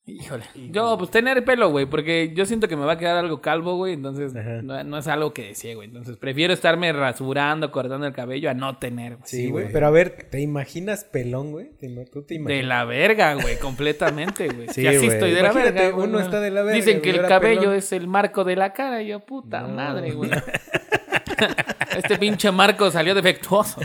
Híjole. 0.04 0.44
Yo, 0.72 0.98
pues 0.98 1.12
tener 1.12 1.46
pelo, 1.46 1.70
güey, 1.70 1.86
porque 1.86 2.34
yo 2.34 2.46
siento 2.48 2.68
que 2.68 2.76
me 2.76 2.86
va 2.86 2.94
a 2.94 2.98
quedar 2.98 3.18
algo 3.18 3.40
calvo, 3.40 3.76
güey, 3.78 3.94
entonces 3.94 4.34
no, 4.34 4.84
no 4.84 4.98
es 4.98 5.08
algo 5.08 5.32
que 5.32 5.44
desee, 5.50 5.76
güey. 5.76 5.88
Entonces 5.88 6.18
prefiero 6.18 6.54
estarme 6.54 6.92
rasurando, 6.92 7.72
cortando 7.72 8.08
el 8.08 8.14
cabello 8.14 8.50
a 8.50 8.56
no 8.56 8.78
tener, 8.80 9.18
güey. 9.18 9.28
Sí, 9.28 9.50
güey. 9.52 9.72
Pero 9.72 9.86
a 9.88 9.92
ver, 9.92 10.28
¿te 10.32 10.42
imaginas 10.42 11.04
pelón, 11.04 11.52
güey? 11.52 11.70
¿Te 11.78 11.88
ima- 11.88 12.10
¿Tú 12.12 12.24
te 12.24 12.40
De 12.40 12.64
la 12.64 12.84
verga, 12.84 13.36
güey, 13.36 13.60
completamente, 13.60 14.48
güey. 14.50 14.68
Sí, 14.70 14.82
Sí, 14.82 14.88
así 14.88 15.06
estoy 15.06 15.32
de 15.32 15.44
la 15.44 15.52
verga. 15.54 15.96
uno 15.96 16.08
¿no? 16.08 16.20
está 16.20 16.40
de 16.42 16.50
la 16.50 16.64
verga, 16.64 16.76
Dicen 16.78 17.00
que 17.02 17.12
el 17.12 17.22
cabello 17.22 17.62
pelón. 17.62 17.76
es 17.76 17.92
el 17.92 18.08
marco 18.08 18.44
de 18.44 18.56
la 18.56 18.74
cara. 18.74 19.04
y 19.04 19.08
yo, 19.10 19.20
puta 19.20 19.62
No. 19.62 19.70
madre, 19.70 20.12
güey. 20.14 20.32
este 21.96 22.18
pinche 22.18 22.52
marco 22.52 22.90
salió 22.90 23.14
defectuoso. 23.14 23.80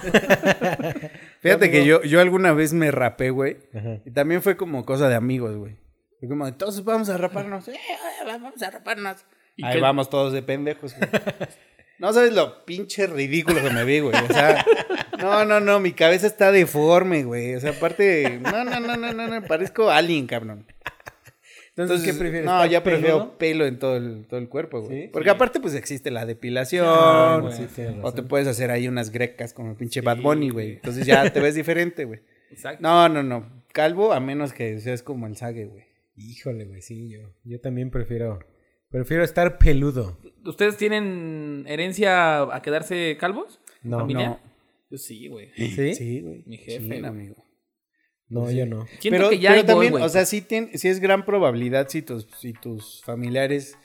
Fíjate 1.41 1.71
que 1.71 1.85
yo, 1.85 2.03
yo 2.03 2.21
alguna 2.21 2.53
vez 2.53 2.73
me 2.73 2.91
rapé, 2.91 3.31
güey. 3.31 3.59
Y 4.07 4.11
también 4.13 4.41
fue 4.43 4.57
como 4.57 4.85
cosa 4.87 5.09
de 5.09 5.15
amigos, 5.15 5.55
güey. 5.57 5.77
Fue 6.19 6.29
como, 6.29 6.47
entonces 6.47 6.85
vamos 6.85 7.09
a 7.09 7.17
raparnos. 7.17 7.69
Eh, 7.69 7.79
vamos 8.25 8.63
a 8.63 8.71
raparnos. 8.71 9.25
¿Y 9.57 9.65
Ahí 9.65 9.75
qué? 9.75 9.81
vamos 9.81 10.11
todos 10.11 10.33
de 10.33 10.43
pendejos, 10.43 10.95
güey. 10.97 11.11
No 11.99 12.13
sabes 12.13 12.35
lo 12.35 12.67
pinche 12.67 13.07
ridículo 13.07 13.63
que 13.63 13.71
me 13.71 13.85
vi, 13.85 14.01
güey. 14.01 14.15
O 14.15 14.33
sea, 14.33 14.63
no, 15.19 15.47
no, 15.47 15.61
no, 15.61 15.81
mi 15.81 15.93
cabeza 15.93 16.27
está 16.27 16.53
deforme, 16.53 17.25
güey. 17.25 17.55
O 17.55 17.61
sea, 17.61 17.71
aparte, 17.71 18.39
no, 18.43 18.65
no, 18.65 18.81
no, 18.81 18.97
no, 18.97 19.13
no, 19.15 19.27
no, 19.29 19.47
parezco 19.47 19.91
alien, 19.91 20.27
cabrón. 20.27 20.67
Entonces, 21.77 22.07
¿qué 22.07 22.19
prefieres? 22.19 22.47
No, 22.47 22.57
¿Estar 22.57 22.71
ya 22.71 22.83
prefiero 22.83 23.37
pelo 23.37 23.67
en 23.67 23.79
todo 23.79 23.97
el, 23.97 24.27
todo 24.27 24.41
el 24.41 24.49
cuerpo, 24.49 24.81
güey. 24.81 25.03
¿Sí? 25.03 25.09
Porque 25.13 25.29
aparte, 25.29 25.61
pues 25.61 25.75
existe 25.75 26.11
la 26.11 26.25
depilación. 26.25 26.87
Ah, 26.89 27.43
sí, 27.51 27.67
o 28.03 28.13
te 28.13 28.23
puedes 28.23 28.47
hacer 28.47 28.71
ahí 28.71 28.89
unas 28.89 29.11
grecas 29.11 29.53
como 29.53 29.71
el 29.71 29.77
pinche 29.77 30.01
Bad 30.01 30.21
Bunny, 30.21 30.51
güey. 30.51 30.73
Entonces 30.75 31.07
ya 31.07 31.31
te 31.31 31.41
ves 31.41 31.55
diferente, 31.55 32.05
güey. 32.05 32.21
Exacto. 32.51 32.83
No, 32.83 33.09
no, 33.09 33.23
no. 33.23 33.65
Calvo 33.73 34.13
a 34.13 34.21
menos 34.21 34.53
que 34.53 34.79
seas 34.81 35.03
como 35.03 35.27
el 35.27 35.37
Sage, 35.37 35.67
güey. 35.67 35.85
Híjole, 36.17 36.65
güey, 36.65 36.81
sí, 36.83 37.09
yo. 37.11 37.35
Yo 37.45 37.61
también 37.61 37.91
prefiero. 37.91 38.39
Prefiero 38.89 39.23
estar 39.25 39.59
peludo. 39.59 40.19
¿Ustedes 40.45 40.77
tienen 40.77 41.65
herencia 41.67 42.43
a 42.43 42.63
quedarse 42.63 43.17
calvos? 43.19 43.61
No, 43.83 43.99
¿Familia? 44.01 44.29
no. 44.29 44.41
Yo 44.91 44.99
sí, 44.99 45.27
güey. 45.29 45.51
¿Sí? 45.57 45.95
Sí, 45.95 46.21
güey. 46.21 46.43
Mi 46.47 46.57
jefe, 46.59 46.99
Sí, 47.01 47.05
amigo. 47.05 47.35
No, 48.29 48.51
yo 48.51 48.67
no. 48.67 48.87
Siento 48.99 49.19
Pero, 49.19 49.31
que 49.31 49.39
ya 49.39 49.51
pero 49.51 49.65
también, 49.65 49.95
o 49.95 50.09
sea, 50.09 50.25
sí, 50.25 50.41
tien- 50.43 50.71
sí 50.75 50.89
es 50.89 50.99
gran 51.01 51.25
probabilidad 51.25 51.89
si 51.89 52.03
tus, 52.03 52.27
si 52.39 52.53
tus 52.55 53.03
familiares 53.05 53.77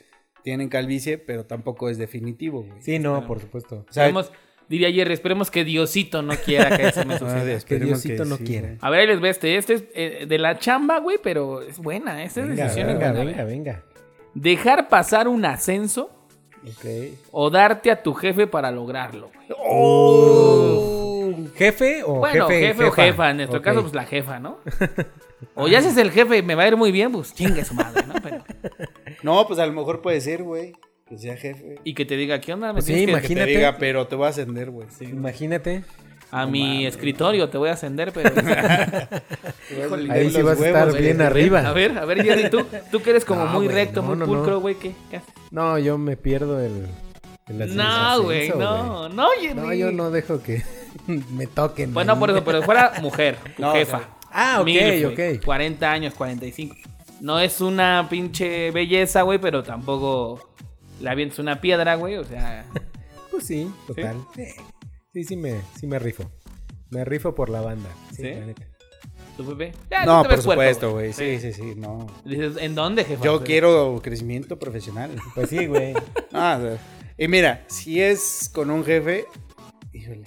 tienen 0.42 0.68
calvicie, 0.68 1.18
pero 1.18 1.46
tampoco 1.46 1.88
es 1.90 1.98
definitivo, 1.98 2.64
güey. 2.64 2.82
Sí, 2.82 2.98
no, 2.98 3.24
por 3.26 3.40
supuesto. 3.40 3.84
O 3.88 3.92
sea, 3.92 4.06
Esperemos- 4.08 4.32
diría 4.72 4.88
ayer, 4.88 5.10
esperemos 5.12 5.50
que 5.50 5.64
Diosito 5.64 6.22
no 6.22 6.34
quiera 6.34 6.76
que 6.76 6.88
eso 6.88 7.04
me 7.04 7.14
ah, 7.16 7.18
suceda. 7.18 7.44
Que 7.44 7.52
esperemos 7.54 8.02
Diosito 8.02 8.24
no 8.24 8.36
sí, 8.38 8.44
quiera. 8.44 8.74
A 8.80 8.90
ver, 8.90 9.00
ahí 9.00 9.06
les 9.06 9.20
ve 9.20 9.28
este. 9.28 9.56
Este 9.56 9.74
es 9.74 9.84
eh, 9.94 10.24
de 10.26 10.38
la 10.38 10.58
chamba, 10.58 10.98
güey, 10.98 11.18
pero 11.22 11.60
es 11.62 11.78
buena. 11.78 12.24
Esta 12.24 12.40
Venga, 12.40 12.64
decisión 12.64 12.88
es 12.88 12.98
venga, 12.98 13.12
buena. 13.12 13.30
venga, 13.30 13.44
venga. 13.44 13.82
Dejar 14.34 14.88
pasar 14.88 15.28
un 15.28 15.44
ascenso 15.44 16.10
Ok. 16.64 16.84
o 17.32 17.50
darte 17.50 17.90
a 17.90 18.02
tu 18.02 18.14
jefe 18.14 18.46
para 18.46 18.70
lograrlo, 18.70 19.30
güey. 19.34 19.48
¿Jefe 21.56 22.02
o 22.04 22.14
Bueno, 22.14 22.46
jefe? 22.48 22.66
jefe, 22.68 22.84
o 22.84 22.90
jefa. 22.92 23.30
En 23.30 23.36
nuestro 23.38 23.60
caso, 23.62 23.82
pues 23.82 23.94
la 23.94 24.04
jefa, 24.04 24.38
¿no? 24.38 24.58
O 25.56 25.66
ya 25.66 25.82
si 25.82 25.88
es 25.88 25.96
el 25.96 26.12
jefe 26.12 26.40
me 26.40 26.54
va 26.54 26.62
a 26.62 26.68
ir 26.68 26.76
muy 26.76 26.92
bien, 26.92 27.10
pues 27.10 27.34
chingue 27.34 27.64
su 27.64 27.74
madre, 27.74 28.04
¿no? 28.06 28.14
Pero- 28.22 28.44
No, 29.24 29.44
pues 29.46 29.58
a 29.58 29.66
lo 29.66 29.72
mejor 29.72 30.00
puede 30.00 30.20
ser, 30.20 30.44
güey. 30.44 30.72
Que 31.12 31.18
sea 31.18 31.36
jefe. 31.36 31.76
y 31.84 31.92
que 31.92 32.06
te 32.06 32.16
diga, 32.16 32.40
¿qué 32.40 32.54
onda? 32.54 32.68
Me 32.68 32.72
Pues 32.74 32.86
sí, 32.86 32.92
que- 32.94 33.00
Que 33.00 33.04
te 33.06 33.10
Imagínate. 33.12 33.50
diga, 33.50 33.76
pero 33.78 34.06
te 34.06 34.16
voy 34.16 34.26
a 34.26 34.30
ascender, 34.30 34.70
güey. 34.70 34.86
Imagínate. 35.00 35.84
a 36.30 36.46
mi 36.46 36.86
escritorio 36.86 37.50
te 37.50 37.58
voy 37.58 37.68
a 37.68 37.72
ascender, 37.74 38.10
pero... 38.12 38.30
Híjole, 39.86 40.10
Ahí 40.10 40.30
sí 40.30 40.40
vas 40.40 40.56
a 40.58 40.60
huevos, 40.62 40.66
estar 40.66 40.90
güey. 40.90 41.02
bien 41.02 41.20
A 41.20 41.26
arriba. 41.26 41.72
ver, 41.72 41.98
a 41.98 42.04
ver, 42.06 42.22
Jerry, 42.24 42.48
tú, 42.48 42.64
tú 42.90 43.02
que 43.02 43.10
eres 43.10 43.24
como 43.26 43.44
No, 43.44 43.50
muy 43.52 43.66
güey, 43.66 43.76
recto, 43.76 44.00
no, 44.00 44.08
muy 44.08 44.16
no, 44.16 44.24
pulcro, 44.26 44.52
no. 44.52 44.60
güey, 44.60 44.76
¿qué? 44.76 44.92
¿Qué 45.10 45.16
haces? 45.18 45.34
No, 45.50 45.78
yo 45.78 45.98
me 45.98 46.16
pierdo 46.16 46.58
el. 46.60 46.86
No, 47.76 48.22
güey, 48.22 48.48
no, 48.48 49.08
no, 49.10 49.28
Jerry. 49.40 49.54
No, 49.60 49.74
yo 49.74 49.92
no 49.92 50.10
dejo 50.10 50.42
que 50.42 50.62
me 51.06 51.46
toquen. 51.46 51.92
Bueno, 51.92 52.14
ahí. 52.14 52.18
por 52.18 52.30
eso, 52.30 52.42
pero 52.44 52.62
fuera 52.62 52.92
mujer, 53.02 53.36
tu 53.56 53.60
No, 53.62 53.72
jefa. 53.74 53.96
o 53.98 54.00
sea, 54.00 54.08
Ah, 54.34 54.56
ok, 54.60 54.64
güey, 54.64 55.04
ok. 55.04 55.44
40 55.44 55.92
años, 55.92 56.14
45. 56.14 56.74
No 57.20 57.38
es 57.38 57.60
una 57.60 58.06
pinche 58.08 58.70
belleza, 58.70 59.20
güey, 59.22 59.38
pero 59.38 59.62
tampoco 59.62 60.51
le 61.02 61.10
avientas 61.10 61.38
una 61.38 61.60
piedra, 61.60 61.94
güey, 61.96 62.16
o 62.16 62.24
sea... 62.24 62.64
Pues 63.30 63.46
sí, 63.46 63.72
total. 63.86 64.16
Sí, 65.14 65.24
sí 65.24 65.36
me, 65.36 65.62
sí 65.80 65.86
me 65.86 65.98
rifo. 65.98 66.30
Me 66.90 67.02
rifo 67.02 67.34
por 67.34 67.48
la 67.48 67.62
banda. 67.62 67.88
Sí, 68.10 68.16
¿Sí? 68.16 68.24
la 68.34 68.44
neta. 68.44 68.62
¿Tu 69.38 69.46
bebé? 69.46 69.72
Ya, 69.90 70.04
No, 70.04 70.22
por 70.22 70.42
supuesto, 70.42 70.92
güey. 70.92 71.14
Sí, 71.14 71.38
sí, 71.40 71.54
sí, 71.54 71.72
no. 71.74 72.06
Dices, 72.26 72.58
¿en 72.58 72.74
dónde, 72.74 73.04
jefa? 73.06 73.24
Yo 73.24 73.42
quiero 73.42 73.98
crecimiento 74.02 74.58
profesional. 74.58 75.10
Pues 75.34 75.48
sí, 75.48 75.64
güey. 75.64 75.94
Ah, 76.34 76.58
o 76.60 76.62
sea, 76.62 76.78
y 77.16 77.26
mira, 77.28 77.64
si 77.68 78.02
es 78.02 78.50
con 78.52 78.70
un 78.70 78.84
jefe, 78.84 79.24
híjole, 79.94 80.24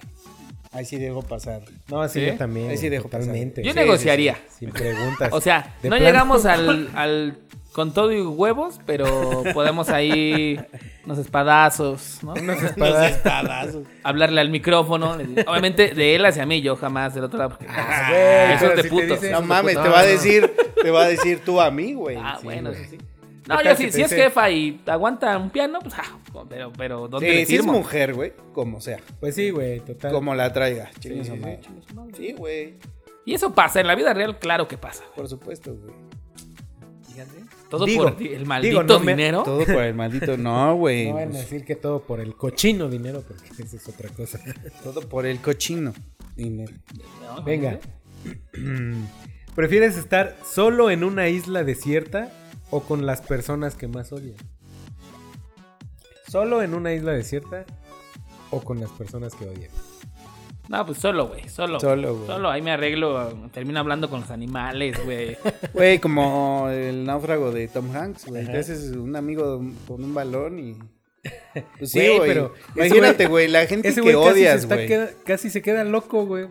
ahí 0.72 0.84
sí 0.84 0.96
dejo 0.98 1.22
pasar. 1.22 1.62
No, 1.88 2.08
sí, 2.08 2.18
¿Sí? 2.18 2.26
yo 2.26 2.36
también. 2.36 2.70
Ahí 2.70 2.76
sí 2.76 2.88
dejo 2.88 3.04
pasar. 3.08 3.20
totalmente. 3.20 3.62
Yo 3.62 3.70
Sí, 3.70 3.78
negociaría. 3.78 4.36
Sin 4.58 4.70
preguntas. 4.70 5.28
O 5.32 5.40
sea, 5.40 5.76
no 5.84 5.90
plano. 5.90 6.04
llegamos 6.04 6.44
al, 6.44 6.90
al 6.96 7.38
con 7.76 7.92
todo 7.92 8.10
y 8.10 8.22
huevos, 8.22 8.80
pero 8.86 9.42
podemos 9.52 9.90
ahí 9.90 10.58
unos 11.04 11.18
espadazos, 11.18 12.20
¿no? 12.22 12.32
Unos. 12.32 12.62
Espadazos. 12.62 13.84
Hablarle 14.02 14.40
al 14.40 14.48
micrófono. 14.48 15.18
Obviamente 15.46 15.94
de 15.94 16.14
él 16.16 16.24
hacia 16.24 16.46
mí, 16.46 16.62
yo 16.62 16.74
jamás 16.76 17.14
del 17.14 17.24
otro 17.24 17.38
lado. 17.38 17.50
porque- 17.50 17.66
Ah, 17.68 18.06
güey, 18.08 18.52
Eso 18.54 18.72
es 18.72 18.82
de 18.82 18.88
si 18.88 19.02
dice- 19.02 19.30
No 19.30 19.42
mames, 19.42 19.74
te 19.74 19.88
va 19.90 20.00
a 20.00 20.02
no. 20.04 20.08
decir, 20.08 20.50
te 20.82 20.90
va 20.90 21.02
a 21.02 21.06
decir 21.08 21.42
tú 21.44 21.60
a 21.60 21.70
mí, 21.70 21.92
güey. 21.92 22.16
Ah, 22.18 22.38
Sí, 22.40 22.44
bueno, 22.46 22.70
güey. 22.70 22.80
eso 22.82 22.90
sí. 22.92 22.98
No, 23.46 23.58
¿Qué 23.58 23.64
yo 23.64 23.76
sí, 23.76 23.92
si 23.92 24.00
es 24.02 24.10
jefa 24.12 24.48
y 24.50 24.80
aguanta 24.86 25.36
un 25.36 25.50
piano, 25.50 25.78
pues, 25.80 25.94
ah, 25.98 26.16
pero, 26.48 26.72
pero, 26.78 27.08
¿dónde 27.08 27.30
Sí, 27.30 27.36
le 27.36 27.44
si 27.46 27.56
es 27.56 27.64
mujer, 27.66 28.14
güey, 28.14 28.32
como 28.54 28.80
sea, 28.80 28.98
Pues 29.20 29.34
sí, 29.34 29.50
güey, 29.50 29.80
total. 29.80 30.12
como 30.12 30.34
la 30.34 30.50
traiga. 30.50 30.90
Sí, 30.98 32.32
güey, 32.32 32.74
Y 33.26 33.34
eso 33.34 33.52
pasa, 33.54 33.80
en 33.80 33.86
la 33.86 33.94
vida 33.94 34.14
real, 34.14 34.38
claro 34.38 34.66
que 34.66 34.78
pasa. 34.78 35.04
por 35.14 35.28
supuesto, 35.28 35.74
güey. 35.74 36.05
Todo 37.68 37.84
Digo, 37.84 38.04
por 38.14 38.22
el 38.22 38.46
maldito 38.46 38.82
digo, 38.82 38.82
no 38.84 39.00
me- 39.00 39.12
dinero. 39.12 39.42
Todo 39.42 39.64
por 39.64 39.82
el 39.82 39.94
maldito, 39.94 40.36
no, 40.36 40.74
güey. 40.76 41.08
No 41.08 41.14
van 41.14 41.28
a 41.28 41.30
pues, 41.32 41.42
decir 41.42 41.64
que 41.64 41.74
todo 41.76 42.00
por 42.00 42.20
el 42.20 42.36
cochino 42.36 42.88
dinero, 42.88 43.22
porque 43.26 43.48
esa 43.62 43.76
es 43.76 43.88
otra 43.88 44.08
cosa. 44.10 44.38
todo 44.84 45.00
por 45.02 45.26
el 45.26 45.40
cochino. 45.40 45.92
Dinero. 46.36 46.72
No, 47.22 47.42
Venga. 47.42 47.80
¿Prefieres 49.54 49.96
estar 49.96 50.36
solo 50.44 50.90
en 50.90 51.02
una 51.02 51.28
isla 51.28 51.64
desierta 51.64 52.30
o 52.70 52.80
con 52.82 53.06
las 53.06 53.22
personas 53.22 53.74
que 53.74 53.88
más 53.88 54.12
odias? 54.12 54.36
¿Solo 56.28 56.62
en 56.62 56.74
una 56.74 56.92
isla 56.92 57.12
desierta 57.12 57.64
o 58.50 58.60
con 58.60 58.80
las 58.80 58.90
personas 58.90 59.34
que 59.34 59.46
odias? 59.46 59.70
No, 60.68 60.84
pues 60.84 60.98
solo, 60.98 61.28
güey, 61.28 61.48
solo. 61.48 61.78
Solo, 61.78 62.14
güey. 62.16 62.26
Solo, 62.26 62.50
ahí 62.50 62.60
me 62.62 62.72
arreglo, 62.72 63.32
termino 63.52 63.78
hablando 63.80 64.10
con 64.10 64.20
los 64.22 64.30
animales, 64.30 64.96
güey. 65.04 65.36
Güey, 65.72 65.98
como 65.98 66.68
el 66.70 67.04
náufrago 67.04 67.52
de 67.52 67.68
Tom 67.68 67.94
Hanks, 67.94 68.26
güey. 68.26 68.46
Te 68.46 68.58
haces 68.58 68.92
un 68.96 69.14
amigo 69.16 69.62
con 69.86 70.02
un 70.02 70.12
balón 70.14 70.58
y. 70.58 70.76
Pues 71.78 71.90
sí, 71.90 71.98
Güey, 72.16 72.20
pero 72.28 72.54
Imagínate, 72.76 73.28
güey- 73.28 73.48
la 73.48 73.66
gente 73.66 73.88
Ese 73.88 74.00
que 74.00 74.14
odias, 74.14 74.66
güey. 74.66 74.88
casi 75.24 75.50
se 75.50 75.60
queda 75.62 75.82
loco, 75.84 76.24
güey. 76.24 76.46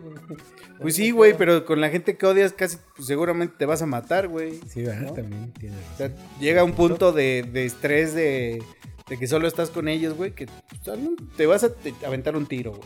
Pues 0.80 0.96
sí, 0.96 1.10
güey, 1.12 1.34
pero 1.36 1.64
con 1.64 1.80
la 1.80 1.88
gente 1.88 2.16
que 2.18 2.26
odias 2.26 2.52
casi 2.52 2.76
pues, 2.94 3.06
seguramente 3.08 3.54
te 3.58 3.64
vas 3.64 3.80
a 3.80 3.86
matar, 3.86 4.28
güey. 4.28 4.60
Sí. 4.68 4.82
¿No? 4.82 5.12
También 5.14 5.52
tiene 5.54 5.76
O 5.94 5.96
sea, 5.96 6.10
llega 6.40 6.62
un 6.64 6.72
punto 6.72 7.12
de, 7.12 7.46
de 7.50 7.64
estrés 7.64 8.14
de, 8.14 8.62
de 9.08 9.18
que 9.18 9.26
solo 9.26 9.48
estás 9.48 9.70
con 9.70 9.88
ellos, 9.88 10.14
güey, 10.14 10.32
que 10.32 10.46
pues, 10.46 10.98
te 11.38 11.46
vas 11.46 11.64
a 11.64 11.72
te- 11.72 11.94
aventar 12.06 12.36
un 12.36 12.44
tiro, 12.46 12.72
güey. 12.72 12.82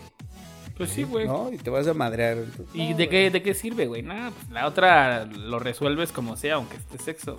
Pues 0.81 0.93
sí, 0.93 1.03
güey. 1.03 1.27
¿No? 1.27 1.51
Y 1.53 1.59
te 1.59 1.69
vas 1.69 1.87
a 1.87 1.93
madrear. 1.93 2.39
¿Y 2.73 2.95
de 2.95 3.07
qué, 3.11 3.29
de 3.31 3.43
qué 3.43 3.53
sirve, 3.53 3.85
güey? 3.87 4.01
Nada, 4.01 4.31
pues 4.31 4.49
la 4.51 4.67
otra 4.67 5.27
lo 5.27 5.59
resuelves 5.59 6.11
como 6.11 6.39
sea, 6.39 6.55
aunque 6.55 6.79
esté 6.79 6.97
sexo. 6.97 7.37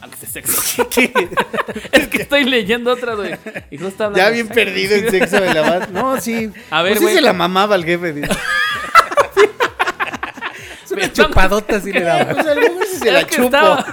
Aunque 0.00 0.16
esté 0.16 0.26
sexo. 0.26 0.60
es 1.92 2.08
que 2.08 2.22
estoy 2.22 2.46
leyendo 2.46 2.90
otra, 2.90 3.14
güey. 3.14 3.36
Y 3.70 3.78
justo 3.78 4.06
hablando 4.06 4.18
Ya 4.18 4.30
bien 4.30 4.48
perdido 4.48 4.96
en 4.96 5.08
sexo 5.08 5.40
de 5.40 5.54
la 5.54 5.60
base. 5.60 5.92
No, 5.92 6.20
sí. 6.20 6.50
A 6.68 6.82
ver, 6.82 6.94
pues 6.94 6.98
sí 6.98 7.04
güey. 7.04 7.14
se 7.14 7.20
la 7.20 7.32
mamaba 7.32 7.76
al 7.76 7.84
jefe. 7.84 8.12
dice. 8.12 8.28
Una 10.90 11.12
chupadota 11.12 11.80
sí 11.80 11.92
le 11.92 12.00
daba. 12.00 12.34
Pues 12.34 12.44
a 12.48 12.54
lo 12.56 12.60
mejor 12.60 12.86
sí 12.90 12.96
se 12.98 13.12
la 13.12 13.20
Es 13.20 13.26
chupo. 13.28 13.44
estaba- 13.44 13.86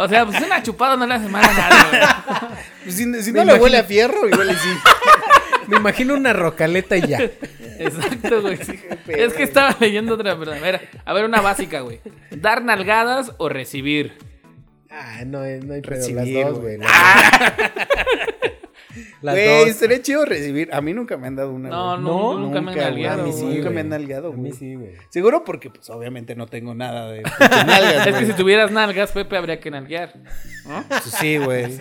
o 0.00 0.08
sea, 0.08 0.26
pues 0.26 0.40
una 0.42 0.60
chupada 0.64 0.96
no 0.96 1.06
le 1.06 1.14
hace 1.14 1.28
mal 1.28 1.44
a 1.44 1.52
nadie, 1.52 2.00
Pues 2.82 2.96
si, 2.96 3.22
si 3.22 3.30
no 3.32 3.44
le 3.44 3.54
huele 3.54 3.78
a 3.78 3.84
fierro, 3.84 4.28
igual 4.28 4.50
y 4.50 4.54
sí. 4.54 4.68
Me 5.68 5.76
imagino 5.76 6.14
una 6.14 6.32
rocaleta 6.32 6.96
y 6.96 7.06
ya. 7.06 7.18
Exacto, 7.78 8.42
güey. 8.42 8.56
sí. 8.64 8.78
Es 9.06 9.32
que 9.34 9.42
estaba 9.42 9.76
leyendo 9.80 10.14
otra, 10.14 10.38
pero 10.38 10.52
a 10.52 10.58
ver, 10.58 10.88
a 11.04 11.12
ver, 11.12 11.24
una 11.24 11.40
básica, 11.40 11.80
güey. 11.80 12.00
¿Dar 12.30 12.62
nalgadas 12.64 13.32
o 13.38 13.48
recibir? 13.48 14.12
Ah, 14.90 15.22
no, 15.26 15.40
no 15.40 15.74
hay 15.74 15.80
pedo, 15.82 16.08
las 16.14 16.32
dos, 16.32 16.60
güey. 16.60 16.76
güey. 16.76 16.78
las 16.78 16.92
Las 19.22 19.34
Güey, 19.34 19.66
dos. 19.66 19.76
sería 19.76 20.00
chido 20.02 20.24
recibir. 20.24 20.70
A 20.72 20.80
mí 20.80 20.92
nunca 20.92 21.16
me 21.16 21.26
han 21.28 21.36
dado 21.36 21.52
una. 21.52 21.68
No, 21.68 21.96
no, 21.98 22.32
No, 22.34 22.38
nunca 22.38 22.60
me 22.60 22.72
han 22.72 22.76
güey. 22.92 23.06
A 23.06 23.16
mí 23.24 23.32
sí, 23.32 23.44
nunca 23.44 23.70
me 23.70 23.80
han 23.80 23.90
mí 24.32 24.48
güey. 24.48 24.52
sí, 24.52 24.74
güey. 24.74 24.92
Seguro 25.10 25.44
porque, 25.44 25.70
pues, 25.70 25.88
obviamente 25.90 26.34
no 26.34 26.46
tengo 26.46 26.74
nada 26.74 27.10
de 27.10 27.22
nalgas, 27.22 28.06
Es 28.06 28.16
que 28.16 28.26
si 28.26 28.32
tuvieras 28.32 28.70
nalgas, 28.72 29.12
Pepe, 29.12 29.36
habría 29.36 29.60
que 29.60 29.70
nalguear. 29.70 30.14
¿no? 30.66 30.84
Pues 30.88 31.02
Sí, 31.02 31.36
güey. 31.36 31.78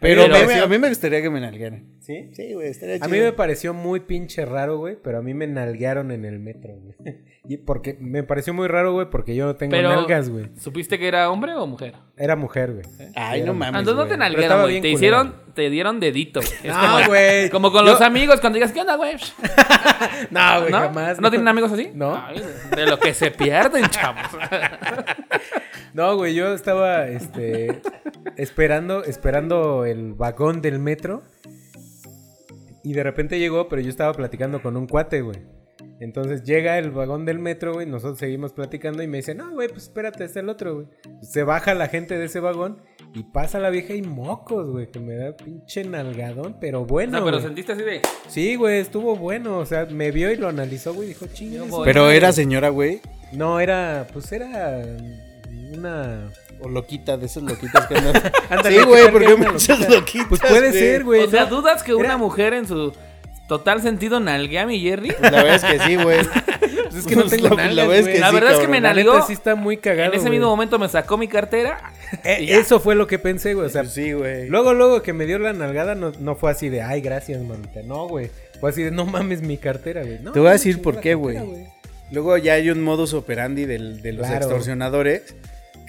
Pero, 0.00 0.22
Pero- 0.22 0.36
a, 0.36 0.46
mí, 0.46 0.52
a 0.54 0.66
mí 0.68 0.78
me 0.78 0.88
gustaría 0.88 1.20
que 1.20 1.28
me 1.28 1.40
nalgueran. 1.40 1.84
¿Sí? 2.00 2.30
Sí, 2.32 2.54
güey, 2.54 2.68
estaría 2.68 2.96
chido. 2.96 3.06
A 3.06 3.08
mí 3.08 3.18
me 3.18 3.32
pareció 3.32 3.74
muy 3.74 4.00
pinche 4.00 4.44
raro, 4.44 4.78
güey, 4.78 4.96
pero 5.02 5.18
a 5.18 5.22
mí 5.22 5.34
me 5.34 5.46
nalguearon 5.48 6.12
en 6.12 6.24
el 6.24 6.38
metro, 6.38 6.74
güey. 6.76 6.94
Y 7.50 7.56
porque 7.56 7.96
me 7.98 8.22
pareció 8.24 8.52
muy 8.52 8.68
raro, 8.68 8.92
güey, 8.92 9.08
porque 9.08 9.34
yo 9.34 9.46
no 9.46 9.56
tengo 9.56 9.70
Pero, 9.70 9.88
nalgas, 9.88 10.28
güey. 10.28 10.50
¿supiste 10.60 10.98
que 10.98 11.08
era 11.08 11.30
hombre 11.30 11.54
o 11.54 11.66
mujer? 11.66 11.94
Era 12.18 12.36
mujer, 12.36 12.74
güey. 12.74 12.84
Ay, 13.14 13.40
no 13.42 13.54
mames. 13.54 13.78
Entonces 13.80 14.04
no 14.04 14.06
te 14.06 14.18
nalguearon, 14.18 14.60
güey. 14.62 14.82
Te 14.82 14.90
hicieron, 14.90 15.34
te 15.54 15.70
dieron 15.70 15.98
dedito, 15.98 16.40
güey. 16.40 16.52
Es 16.64 16.74
No, 16.74 16.80
como, 16.80 17.06
güey. 17.06 17.48
como 17.50 17.72
con 17.72 17.86
Yo- 17.86 17.92
los 17.92 18.02
amigos 18.02 18.38
cuando 18.40 18.56
digas, 18.58 18.70
¿qué 18.72 18.82
onda, 18.82 18.96
güey? 18.96 19.16
No, 20.30 20.60
güey, 20.60 20.72
¿No? 20.72 20.78
jamás. 20.78 21.20
¿No 21.22 21.30
tienen 21.30 21.48
amigos 21.48 21.72
así? 21.72 21.90
No. 21.94 22.14
Ay, 22.22 22.42
de 22.76 22.84
lo 22.86 22.98
que 22.98 23.14
se 23.14 23.30
pierden, 23.30 23.86
chavos. 23.88 24.20
No, 25.94 26.16
güey, 26.16 26.34
yo 26.34 26.52
estaba, 26.52 27.08
este, 27.08 27.80
esperando, 28.36 29.04
esperando 29.04 29.84
el 29.84 30.14
vagón 30.14 30.60
del 30.60 30.78
metro. 30.78 31.22
Y 32.84 32.92
de 32.92 33.02
repente 33.02 33.38
llegó, 33.38 33.68
pero 33.68 33.82
yo 33.82 33.90
estaba 33.90 34.12
platicando 34.12 34.62
con 34.62 34.76
un 34.76 34.86
cuate, 34.86 35.20
güey. 35.20 35.38
Entonces 36.00 36.44
llega 36.44 36.78
el 36.78 36.92
vagón 36.92 37.24
del 37.24 37.40
metro, 37.40 37.74
güey, 37.74 37.86
nosotros 37.86 38.18
seguimos 38.18 38.52
platicando 38.52 39.02
y 39.02 39.08
me 39.08 39.18
dice, 39.18 39.34
no, 39.34 39.50
güey, 39.50 39.68
pues 39.68 39.84
espérate, 39.84 40.24
es 40.24 40.36
el 40.36 40.48
otro, 40.48 40.74
güey. 40.76 40.86
Se 41.22 41.42
baja 41.42 41.74
la 41.74 41.88
gente 41.88 42.16
de 42.16 42.26
ese 42.26 42.38
vagón 42.38 42.80
y 43.14 43.24
pasa 43.24 43.58
la 43.58 43.68
vieja 43.68 43.94
y 43.94 44.02
mocos, 44.02 44.70
güey, 44.70 44.90
que 44.90 45.00
me 45.00 45.16
da 45.16 45.36
pinche 45.36 45.82
nalgadón, 45.84 46.56
pero 46.60 46.84
bueno. 46.84 47.18
No, 47.18 47.24
pero 47.24 47.38
güey. 47.38 47.46
sentiste 47.48 47.72
así 47.72 47.82
de. 47.82 48.02
Sí, 48.28 48.54
güey, 48.54 48.78
estuvo 48.78 49.16
bueno, 49.16 49.58
o 49.58 49.66
sea, 49.66 49.86
me 49.86 50.12
vio 50.12 50.30
y 50.30 50.36
lo 50.36 50.48
analizó, 50.48 50.94
güey, 50.94 51.08
dijo, 51.08 51.26
voy. 51.68 51.84
Pero 51.84 52.02
madre". 52.02 52.16
era 52.16 52.32
señora, 52.32 52.68
güey. 52.68 53.00
No, 53.32 53.58
era, 53.58 54.06
pues 54.12 54.30
era 54.30 54.80
una... 55.76 56.30
O 56.60 56.68
loquita, 56.68 57.16
de 57.16 57.26
esas 57.26 57.42
loquitas 57.42 57.86
que 57.86 57.94
andan. 57.96 58.14
Ándale, 58.50 58.70
sí, 58.70 58.76
¿qué 58.78 58.84
güey, 58.84 59.10
porque 59.12 59.36
muchas 59.36 59.68
loquita? 59.80 59.94
loquitas. 60.00 60.26
Pues 60.28 60.40
puede 60.40 60.72
ser, 60.72 61.04
güey. 61.04 61.22
o 61.22 61.30
sea, 61.30 61.44
¿no? 61.44 61.50
¿dudas 61.50 61.82
que 61.82 61.94
una 61.94 62.16
mujer 62.16 62.54
en 62.54 62.66
su 62.66 62.92
total 63.48 63.80
sentido 63.80 64.18
nalguea 64.20 64.62
a 64.62 64.66
mi 64.66 64.80
Jerry? 64.80 65.14
La 65.20 65.30
verdad 65.42 65.54
es 65.54 65.64
que 65.64 65.78
sí, 65.86 65.96
güey. 65.96 66.18
Pues 66.24 66.94
es 66.96 67.06
que 67.06 67.14
no 67.16 67.22
Pues 67.22 67.30
tengo 67.32 67.48
la- 67.50 67.56
nalgas, 67.56 67.74
la 67.76 67.86
verdad 67.86 67.98
es 68.00 68.08
que 68.14 68.18
La 68.20 68.28
sí, 68.28 68.34
verdad 68.34 68.52
es 68.52 68.58
que 68.58 68.68
me 68.68 68.80
nalgó. 68.80 69.22
sí 69.26 69.32
está 69.32 69.54
muy 69.54 69.76
cagado, 69.76 70.08
En 70.12 70.18
ese 70.18 70.28
güey. 70.28 70.38
mismo 70.38 70.48
momento 70.50 70.78
me 70.78 70.88
sacó 70.88 71.16
mi 71.16 71.28
cartera. 71.28 71.92
Eh, 72.24 72.46
eso 72.50 72.80
fue 72.80 72.94
lo 72.94 73.06
que 73.06 73.18
pensé, 73.18 73.54
güey. 73.54 73.66
O 73.66 73.70
sea, 73.70 73.82
Pues 73.82 73.94
sí, 73.94 74.12
güey. 74.12 74.48
luego, 74.48 74.74
luego 74.74 75.02
que 75.02 75.12
me 75.12 75.26
dio 75.26 75.38
la 75.38 75.52
nalgada, 75.52 75.94
no, 75.94 76.12
no 76.18 76.34
fue 76.34 76.50
así 76.50 76.68
de, 76.68 76.82
ay, 76.82 77.00
gracias, 77.00 77.40
mamita. 77.42 77.82
No, 77.84 78.08
güey. 78.08 78.30
Fue 78.60 78.70
así 78.70 78.82
de, 78.82 78.90
no 78.90 79.06
mames 79.06 79.42
mi 79.42 79.56
cartera, 79.58 80.02
güey. 80.02 80.18
No, 80.20 80.32
Te 80.32 80.40
voy 80.40 80.48
a 80.48 80.52
decir 80.52 80.82
por 80.82 81.00
qué, 81.00 81.14
güey. 81.14 81.38
Luego 82.10 82.36
ya 82.38 82.54
hay 82.54 82.70
un 82.70 82.82
modus 82.82 83.12
operandi 83.12 83.66
del- 83.66 84.00
de 84.02 84.12
los 84.12 84.26
Claro. 84.26 84.46
extorsionadores 84.46 85.36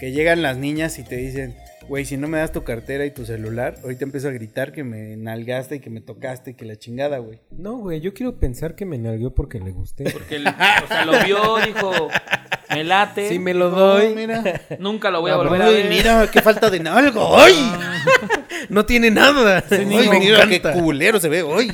que 0.00 0.12
llegan 0.12 0.40
las 0.42 0.56
niñas 0.56 0.98
y 0.98 1.04
te 1.04 1.16
dicen, 1.16 1.54
güey, 1.88 2.04
si 2.06 2.16
no 2.16 2.26
me 2.26 2.38
das 2.38 2.52
tu 2.52 2.64
cartera 2.64 3.04
y 3.04 3.10
tu 3.10 3.26
celular, 3.26 3.76
ahorita 3.82 4.04
empiezo 4.04 4.28
a 4.28 4.30
gritar 4.32 4.72
que 4.72 4.82
me 4.82 5.16
nalgaste 5.16 5.76
y 5.76 5.80
que 5.80 5.90
me 5.90 6.00
tocaste 6.00 6.52
y 6.52 6.54
que 6.54 6.64
la 6.64 6.76
chingada, 6.76 7.18
güey. 7.18 7.38
No, 7.50 7.76
güey, 7.76 8.00
yo 8.00 8.14
quiero 8.14 8.38
pensar 8.40 8.74
que 8.74 8.86
me 8.86 8.96
nalgueó 8.96 9.34
porque 9.34 9.60
le 9.60 9.70
gusté. 9.72 10.04
Que 10.28 10.36
el- 10.36 10.48
o 10.48 10.86
sea, 10.88 11.04
lo 11.04 11.12
vio, 11.24 11.56
dijo, 11.66 12.08
me 12.70 12.82
late. 12.84 13.28
Si 13.28 13.38
me 13.38 13.52
lo 13.52 13.68
doy. 13.70 14.14
Mira. 14.14 14.42
Nunca 14.78 15.10
lo 15.10 15.20
voy 15.20 15.32
a 15.32 15.34
No, 15.34 15.44
volver 15.44 15.62
a 15.62 15.66
Ay, 15.66 15.74
ver. 15.74 15.88
mira, 15.90 16.28
qué 16.32 16.40
falta 16.40 16.70
de 16.70 16.80
nalgo. 16.80 17.38
¡Ay! 17.38 17.54
No 18.70 18.86
tiene 18.86 19.10
nada. 19.10 19.62
Ay, 19.70 19.84
me 19.86 20.18
mira, 20.18 20.46
qué 20.48 20.60
culero 20.62 21.20
se 21.20 21.28
ve. 21.28 21.44
¡Ay! 21.54 21.70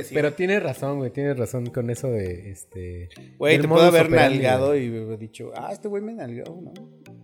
Que 0.00 0.08
sí. 0.08 0.14
Pero 0.14 0.32
tienes 0.34 0.62
razón, 0.62 0.98
güey. 0.98 1.10
Tienes 1.10 1.36
razón 1.38 1.66
con 1.66 1.90
eso 1.90 2.08
de, 2.10 2.50
este... 2.50 3.08
Güey, 3.38 3.58
te 3.58 3.68
puedo 3.68 3.86
haber 3.86 4.06
operandi, 4.06 4.38
nalgado 4.38 4.76
y 4.76 4.86
haber 4.88 5.18
dicho, 5.18 5.52
ah, 5.56 5.70
este 5.72 5.88
güey 5.88 6.02
me 6.02 6.12
nalgó, 6.14 6.60
¿no? 6.60 6.72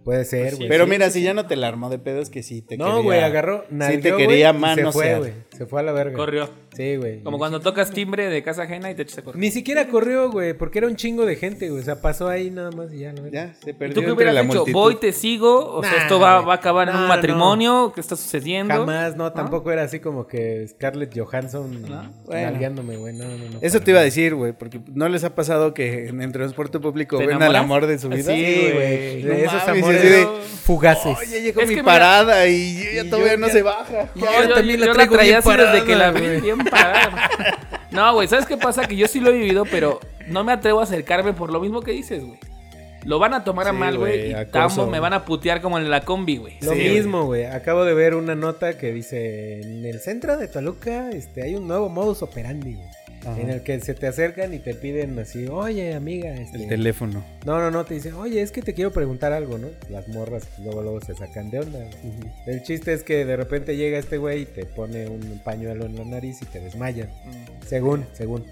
Puede 0.05 0.25
ser, 0.25 0.55
güey. 0.57 0.69
Pero 0.69 0.85
Sí, 0.85 0.91
mira, 0.91 1.07
sí, 1.07 1.13
si 1.15 1.19
sí. 1.19 1.25
ya 1.25 1.35
no 1.35 1.47
te 1.47 1.57
la 1.57 1.67
armó 1.69 1.91
de 1.91 1.99
pedo, 1.99 2.21
es 2.21 2.31
que 2.31 2.43
sí 2.45 2.63
te 2.63 2.77
No, 2.77 2.85
quería. 2.87 3.03
güey, 3.03 3.21
agarró, 3.21 3.63
Sí 3.69 3.75
nalgueó, 3.75 4.17
te 4.17 4.23
quería 4.23 4.53
manosear. 4.53 5.33
Se 5.57 5.67
fue 5.67 5.81
a 5.81 5.83
la 5.83 5.93
verga. 5.93 6.17
Corrió. 6.17 6.49
Sí, 6.75 6.97
güey. 6.97 7.23
Como 7.23 7.39
cuando 7.39 7.61
tocas 7.61 7.91
timbre 7.91 8.29
de 8.29 8.43
casa 8.43 8.65
ajena 8.65 8.91
y 8.91 8.95
te 8.95 9.03
echas 9.03 9.19
a 9.19 9.23
correr. 9.23 9.41
Ni 9.41 9.51
siquiera 9.51 9.89
corrió, 9.89 10.31
güey, 10.31 10.53
porque 10.55 10.79
era 10.79 10.87
un 10.87 10.97
chingo 10.97 11.25
de 11.25 11.37
gente, 11.37 11.69
güey. 11.71 11.81
O 11.81 11.85
sea, 11.85 12.01
pasó 12.03 12.29
ahí 12.29 12.51
nada 12.51 12.71
más 12.71 12.93
y 12.93 12.99
ya, 12.99 13.13
verga. 13.13 13.31
Ya, 13.31 13.55
se 13.63 13.71
¿Y 13.71 13.73
perdió 13.73 13.95
tú 13.95 14.01
qué 14.01 14.05
entre 14.07 14.13
hubieras 14.15 14.35
la 14.35 14.41
hecho? 14.43 14.49
multitud. 14.55 14.73
¿Voy, 14.73 14.97
te 14.97 15.13
sigo? 15.13 15.75
O 15.75 15.83
sea, 15.83 16.03
¿esto 16.03 16.21
va, 16.21 16.43
va 16.43 16.53
a 16.53 16.57
acabar 16.57 16.89
en 16.89 16.95
No, 16.95 17.01
un 17.03 17.09
no, 17.09 17.15
matrimonio? 17.15 17.93
¿Qué 17.95 18.01
está 18.01 18.17
sucediendo? 18.17 18.75
Jamás, 18.75 19.17
no, 19.17 19.33
tampoco 19.33 19.73
era 19.73 19.83
así 19.85 20.01
como 20.01 20.27
que 20.27 20.67
Scarlett 20.69 21.19
Johansson 21.19 21.83
¿No? 21.83 22.13
Bueno. 22.27 22.51
nalgueándome, 22.51 22.97
güey. 22.97 23.15
No, 23.15 23.25
no, 23.25 23.37
no. 23.37 23.59
Eso 23.63 23.81
te 23.81 23.91
iba 23.93 24.01
a 24.01 24.05
decir, 24.05 24.35
güey, 24.35 24.53
porque 24.53 24.81
no 24.93 25.09
les 25.09 25.25
ha 25.25 25.35
pasado 25.35 25.73
que 25.73 26.09
en 26.09 26.21
el 26.21 26.33
transporte 26.33 26.79
público 26.79 27.17
¿Te 27.19 27.27
ven 27.27 27.43
al 27.43 27.57
amor 27.57 27.87
de 27.87 27.99
su 27.99 28.09
vida. 28.09 28.35
Sí, 28.35 28.71
güey. 28.75 29.23
No 29.25 29.33
esos 29.33 29.53
mames, 29.67 29.83
amores 29.83 30.03
de- 30.03 30.27
fugaces. 30.65 31.17
Oye, 31.19 31.43
llegó 31.43 31.61
Es 31.61 31.69
mi 31.69 31.77
parada 31.83 32.47
y 32.49 32.75
ya 32.95 33.05
Y 33.05 33.11
todavía 33.11 33.37
no 33.37 33.49
se 33.49 33.63
baja. 33.63 34.11
Y 34.15 34.21
No, 34.21 34.27
yo 34.49 34.55
también 34.55 34.81
la 34.81 34.93
traigo 34.93 35.17
desde 35.47 35.85
que 35.85 35.97
la 35.97 36.11
vi 36.11 36.41
bien 36.41 36.59
parada. 36.59 37.31
No, 37.91 38.15
güey, 38.15 38.29
¿sabes 38.29 38.47
qué 38.47 38.57
pasa? 38.57 38.87
Que 38.87 38.97
yo 38.97 39.07
sí 39.09 39.21
lo 39.21 39.31
he 39.31 39.33
vivido, 39.35 39.65
pero 39.71 40.01
no 40.27 40.45
me 40.45 40.53
atrevo 40.53 40.81
a 40.81 40.83
acercarme 40.85 41.33
por 41.33 41.53
lo 41.53 41.61
mismo 41.61 41.81
que 41.83 41.93
dices, 41.93 42.25
güey. 42.25 42.39
Lo 43.05 43.21
van 43.21 43.35
a 43.35 43.45
tomar 43.45 43.69
a 43.69 43.71
Sí, 43.71 43.77
mal, 43.77 43.97
güey, 43.99 44.33
y 44.33 44.47
tambo 44.47 44.87
me 44.89 44.99
van 44.99 45.13
a 45.13 45.25
putear 45.25 45.61
como 45.61 45.79
en 45.79 45.89
la 45.89 46.01
combi, 46.01 46.39
güey. 46.39 46.59
Lo 46.61 46.73
Sí, 46.73 46.79
mismo, 46.79 47.25
güey. 47.25 47.45
Acabo 47.45 47.85
de 47.85 47.95
ver 47.95 48.17
una 48.17 48.35
nota 48.35 48.77
que 48.77 48.93
dice: 48.93 49.61
En 49.61 49.85
el 49.85 50.01
centro 50.01 50.37
de 50.37 50.49
Toluca 50.49 51.11
este, 51.11 51.43
hay 51.45 51.55
un 51.55 51.69
nuevo 51.69 51.89
modus 51.89 52.23
operandi, 52.23 52.75
güey. 52.75 52.89
Ajá. 53.25 53.41
En 53.41 53.51
el 53.51 53.63
que 53.63 53.81
se 53.81 53.95
te 53.95 54.07
acercan 54.07 54.55
y 54.55 54.59
te 54.59 54.75
piden 54.75 55.19
así: 55.19 55.47
Oye, 55.47 55.95
amiga. 55.95 56.35
Este... 56.35 56.63
El 56.63 56.69
teléfono. 56.69 57.25
No, 57.45 57.59
no, 57.59 57.71
no, 57.71 57.85
te 57.85 57.95
dicen: 57.95 58.15
Oye, 58.15 58.41
es 58.43 58.53
que 58.53 58.63
te 58.63 58.75
quiero 58.75 58.93
preguntar 58.93 59.33
algo, 59.33 59.59
¿no? 59.59 59.69
Las 59.89 60.09
morras 60.09 60.49
luego, 60.63 60.83
luego 60.83 61.01
se 61.01 61.15
sacan 61.15 61.51
de 61.51 61.61
onda. 61.61 61.79
El 62.47 62.63
chiste 62.63 62.93
es 62.93 63.03
que 63.03 63.25
de 63.25 63.37
repente 63.37 63.77
llega 63.77 63.99
este 63.99 64.19
güey 64.19 64.43
y 64.43 64.47
te 64.47 64.65
pone 64.65 65.09
un 65.09 65.41
pañuelo 65.45 65.87
en 65.87 65.97
la 65.97 66.05
nariz 66.05 66.41
y 66.43 66.47
te 66.47 66.61
desmayan. 66.61 67.11
Según, 67.67 68.05
según. 68.13 68.45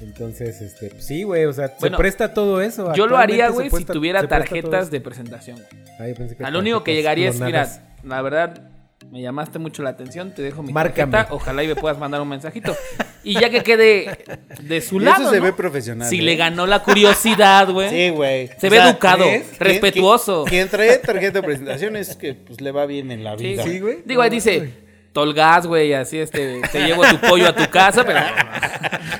Entonces, 0.00 0.62
este, 0.62 0.88
pues 0.88 1.04
sí, 1.04 1.24
güey, 1.24 1.44
o 1.44 1.52
sea, 1.52 1.74
Bueno, 1.78 1.96
se 1.96 2.00
presta 2.00 2.32
todo 2.32 2.62
eso. 2.62 2.94
Yo 2.94 3.06
lo 3.06 3.18
haría, 3.18 3.50
güey, 3.50 3.70
si 3.70 3.84
tuviera 3.84 4.26
tarjetas 4.26 4.90
de 4.90 5.00
presentación. 5.00 5.62
Ah, 5.98 6.08
yo 6.08 6.14
pensé 6.14 6.36
que 6.36 6.44
A 6.44 6.50
lo 6.50 6.60
único 6.60 6.82
que 6.82 6.94
llegaría 6.94 7.28
es, 7.28 7.40
mira, 7.40 7.68
la 8.02 8.22
verdad, 8.22 8.62
me 9.10 9.20
llamaste 9.20 9.58
mucho 9.58 9.82
la 9.82 9.90
atención, 9.90 10.32
te 10.34 10.42
dejo 10.42 10.62
mi 10.62 10.72
Márcame. 10.72 11.10
tarjeta, 11.12 11.34
ojalá 11.34 11.64
y 11.64 11.68
me 11.68 11.74
puedas 11.76 11.98
mandar 11.98 12.20
un 12.20 12.28
mensajito. 12.28 12.76
Y 13.24 13.34
ya 13.40 13.50
que 13.50 13.62
quede 13.62 14.18
de 14.62 14.80
su 14.80 14.96
Y 15.00 15.04
lado, 15.04 15.22
eso 15.24 15.30
se 15.32 15.38
¿no? 15.38 15.42
ve 15.44 15.52
profesional. 15.52 16.08
Si 16.08 16.20
¿eh? 16.20 16.22
le 16.22 16.36
ganó 16.36 16.66
la 16.66 16.82
curiosidad, 16.82 17.68
güey. 17.70 17.90
Sí, 17.90 18.08
güey. 18.10 18.48
Se 18.58 18.68
O 18.68 18.70
ve 18.70 18.76
sea, 18.76 18.88
educado, 18.90 19.24
respetuoso. 19.58 20.44
Quien, 20.44 20.68
trae 20.68 20.96
tarjeta 20.98 21.40
de 21.40 21.42
presentación 21.42 21.96
es 21.96 22.14
que 22.16 22.34
pues 22.34 22.60
le 22.60 22.70
va 22.72 22.86
bien 22.86 23.10
en 23.10 23.24
la 23.24 23.36
Sí, 23.36 23.44
vida. 23.44 23.62
Sí, 23.64 23.80
güey. 23.80 23.98
Digo, 24.04 24.22
ahí 24.22 24.30
No, 24.30 24.34
dice. 24.36 24.90
Tolgas, 25.12 25.66
güey, 25.66 25.92
así 25.92 26.18
este, 26.18 26.60
te 26.70 26.86
llevo 26.86 27.02
tu 27.04 27.18
pollo 27.18 27.48
a 27.48 27.52
tu 27.52 27.68
casa, 27.68 28.04
pero 28.04 28.20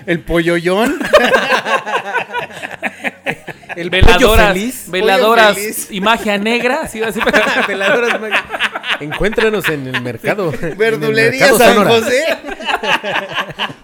El 0.07 0.21
polloyón. 0.21 1.01
El 3.77 3.91
pollo 3.91 4.07
veladoras, 4.07 4.49
feliz. 4.53 4.85
veladoras 4.89 5.49
Pollo 5.55 5.61
feliz. 5.61 5.89
y 5.91 6.01
magia 6.01 6.39
negra, 6.39 6.81
así, 6.83 7.03
así, 7.03 7.21
pero- 7.25 7.39
Veladoras 7.69 8.21
Encuéntranos 9.01 9.69
en 9.69 9.87
el 9.89 10.01
mercado. 10.03 10.53
en 10.53 10.65
el 10.65 10.75
Verdulería 10.77 11.41
mercado 11.53 11.59
San 11.59 11.75
Sonora. 11.75 11.91
José. 11.91 12.25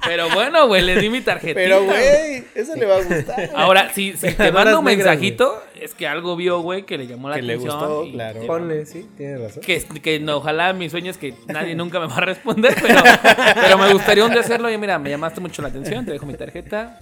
pero 0.07 0.29
bueno, 0.31 0.67
güey, 0.67 0.83
le 0.83 0.97
di 1.01 1.09
mi 1.09 1.21
tarjetita. 1.21 1.55
Pero, 1.61 1.85
güey, 1.85 2.45
eso 2.55 2.75
le 2.77 2.87
va 2.87 2.97
a 2.97 3.03
gustar. 3.03 3.51
Ahora, 3.55 3.93
si, 3.93 4.13
si 4.17 4.33
te 4.33 4.53
manda 4.53 4.79
un 4.79 4.85
mensajito, 4.85 5.63
es 5.81 5.95
que 5.95 6.07
algo 6.07 6.37
vio, 6.37 6.61
güey, 6.61 6.85
que 6.85 6.97
le 6.99 7.07
llamó 7.07 7.29
la 7.29 7.37
Que 7.37 7.43
le 7.43 7.55
atención. 7.55 7.79
gustó, 7.79 8.05
y- 8.05 8.13
claro. 8.13 8.43
y- 8.43 8.47
Ponle, 8.47 8.87
sí, 8.87 9.07
tienes 9.17 9.41
razón. 9.41 9.63
Que, 9.63 9.83
que 10.03 10.21
no, 10.21 10.37
ojalá 10.37 10.73
mi 10.73 10.89
sueño 10.89 11.11
es 11.11 11.19
que 11.19 11.35
nadie 11.49 11.75
nunca 11.75 11.99
me 12.01 12.07
va 12.07 12.17
a 12.17 12.21
responder, 12.21 12.75
pero, 12.81 13.01
pero 13.55 13.79
me 13.79 13.93
gustaría 13.93 14.25
un 14.25 14.31
día 14.31 14.41
hacerlo. 14.41 14.71
Y 14.71 14.79
mira, 14.79 14.99
me 14.99 15.11
llamaste 15.11 15.41
mucho 15.41 15.63
la 15.63 15.69
atención, 15.69 16.05
te 16.05 16.13
dejo 16.13 16.27
mi 16.27 16.35
tarjeta. 16.35 16.99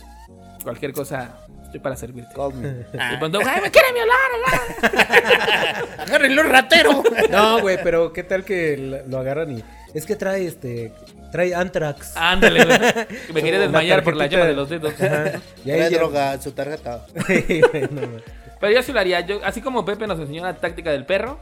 Cualquier 0.62 0.92
cosa, 0.92 1.43
estoy 1.74 1.80
para 1.80 1.96
servirte. 1.96 2.32
Call 2.34 2.54
me. 2.54 2.68
Y 3.14 3.16
pronto, 3.18 3.40
"Ay, 3.44 3.60
me 3.60 3.70
quiere 3.70 3.88
violar! 3.92 5.84
Agárrenlo, 5.98 6.42
ratero. 6.44 7.02
No, 7.30 7.60
güey, 7.60 7.78
pero 7.82 8.12
qué 8.12 8.22
tal 8.22 8.44
que 8.44 9.02
lo 9.06 9.18
agarran 9.18 9.58
y. 9.58 9.64
Es 9.92 10.06
que 10.06 10.14
trae 10.16 10.46
este. 10.46 10.92
Trae 11.32 11.52
Antrax. 11.54 12.16
Ándale, 12.16 12.64
güey. 12.64 12.78
Me 13.34 13.42
quería 13.42 13.58
La 13.58 13.64
desmayar 13.64 14.04
por 14.04 14.14
la 14.16 14.26
llama 14.26 14.44
de- 14.46 14.52
los 14.54 14.68
dedos. 14.68 14.94
Ajá. 15.00 15.40
Y 15.64 15.70
ahí 15.72 15.78
Trae 15.78 15.90
ya- 15.90 15.98
droga, 15.98 16.40
su 16.40 16.52
tarjeta. 16.52 17.04
Sí. 17.26 17.60
Pero 18.60 18.72
yo 18.72 18.82
sí 18.82 18.92
lo 18.92 19.00
haría. 19.00 19.20
Yo, 19.20 19.40
así 19.44 19.60
como 19.60 19.84
Pepe 19.84 20.06
nos 20.06 20.18
enseñó 20.20 20.44
la 20.44 20.54
táctica 20.54 20.90
del 20.92 21.04
perro, 21.06 21.40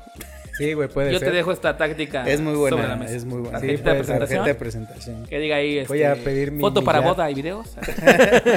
Sí, 0.59 0.75
güey, 0.75 0.89
puede 0.89 1.13
yo 1.13 1.19
ser. 1.19 1.31
te 1.31 1.35
dejo 1.37 1.51
esta 1.51 1.77
táctica 1.77 2.29
Es 2.29 2.41
muy 2.41 2.55
sobre 2.55 2.73
la 2.73 2.77
buena, 2.77 2.97
mesa. 2.97 3.17
es 3.17 3.25
muy 3.25 3.41
buena. 3.41 3.59
Sí, 3.61 3.67
Tarjeta 3.69 3.83
puede 3.85 3.97
de 3.99 4.05
ser. 4.05 4.17
presentación. 4.19 4.39
Tarjeta 4.39 4.45
de 4.45 4.55
presentación. 4.55 5.27
Que 5.27 5.39
diga 5.39 5.57
ahí 5.57 5.85
Voy 5.87 6.03
este, 6.03 6.07
a 6.07 6.15
pedir 6.17 6.53
mi 6.53 6.61
foto 6.61 6.85
para 6.85 7.01
millar. 7.01 7.15
boda 7.15 7.31
y 7.31 7.35
videos. 7.35 7.77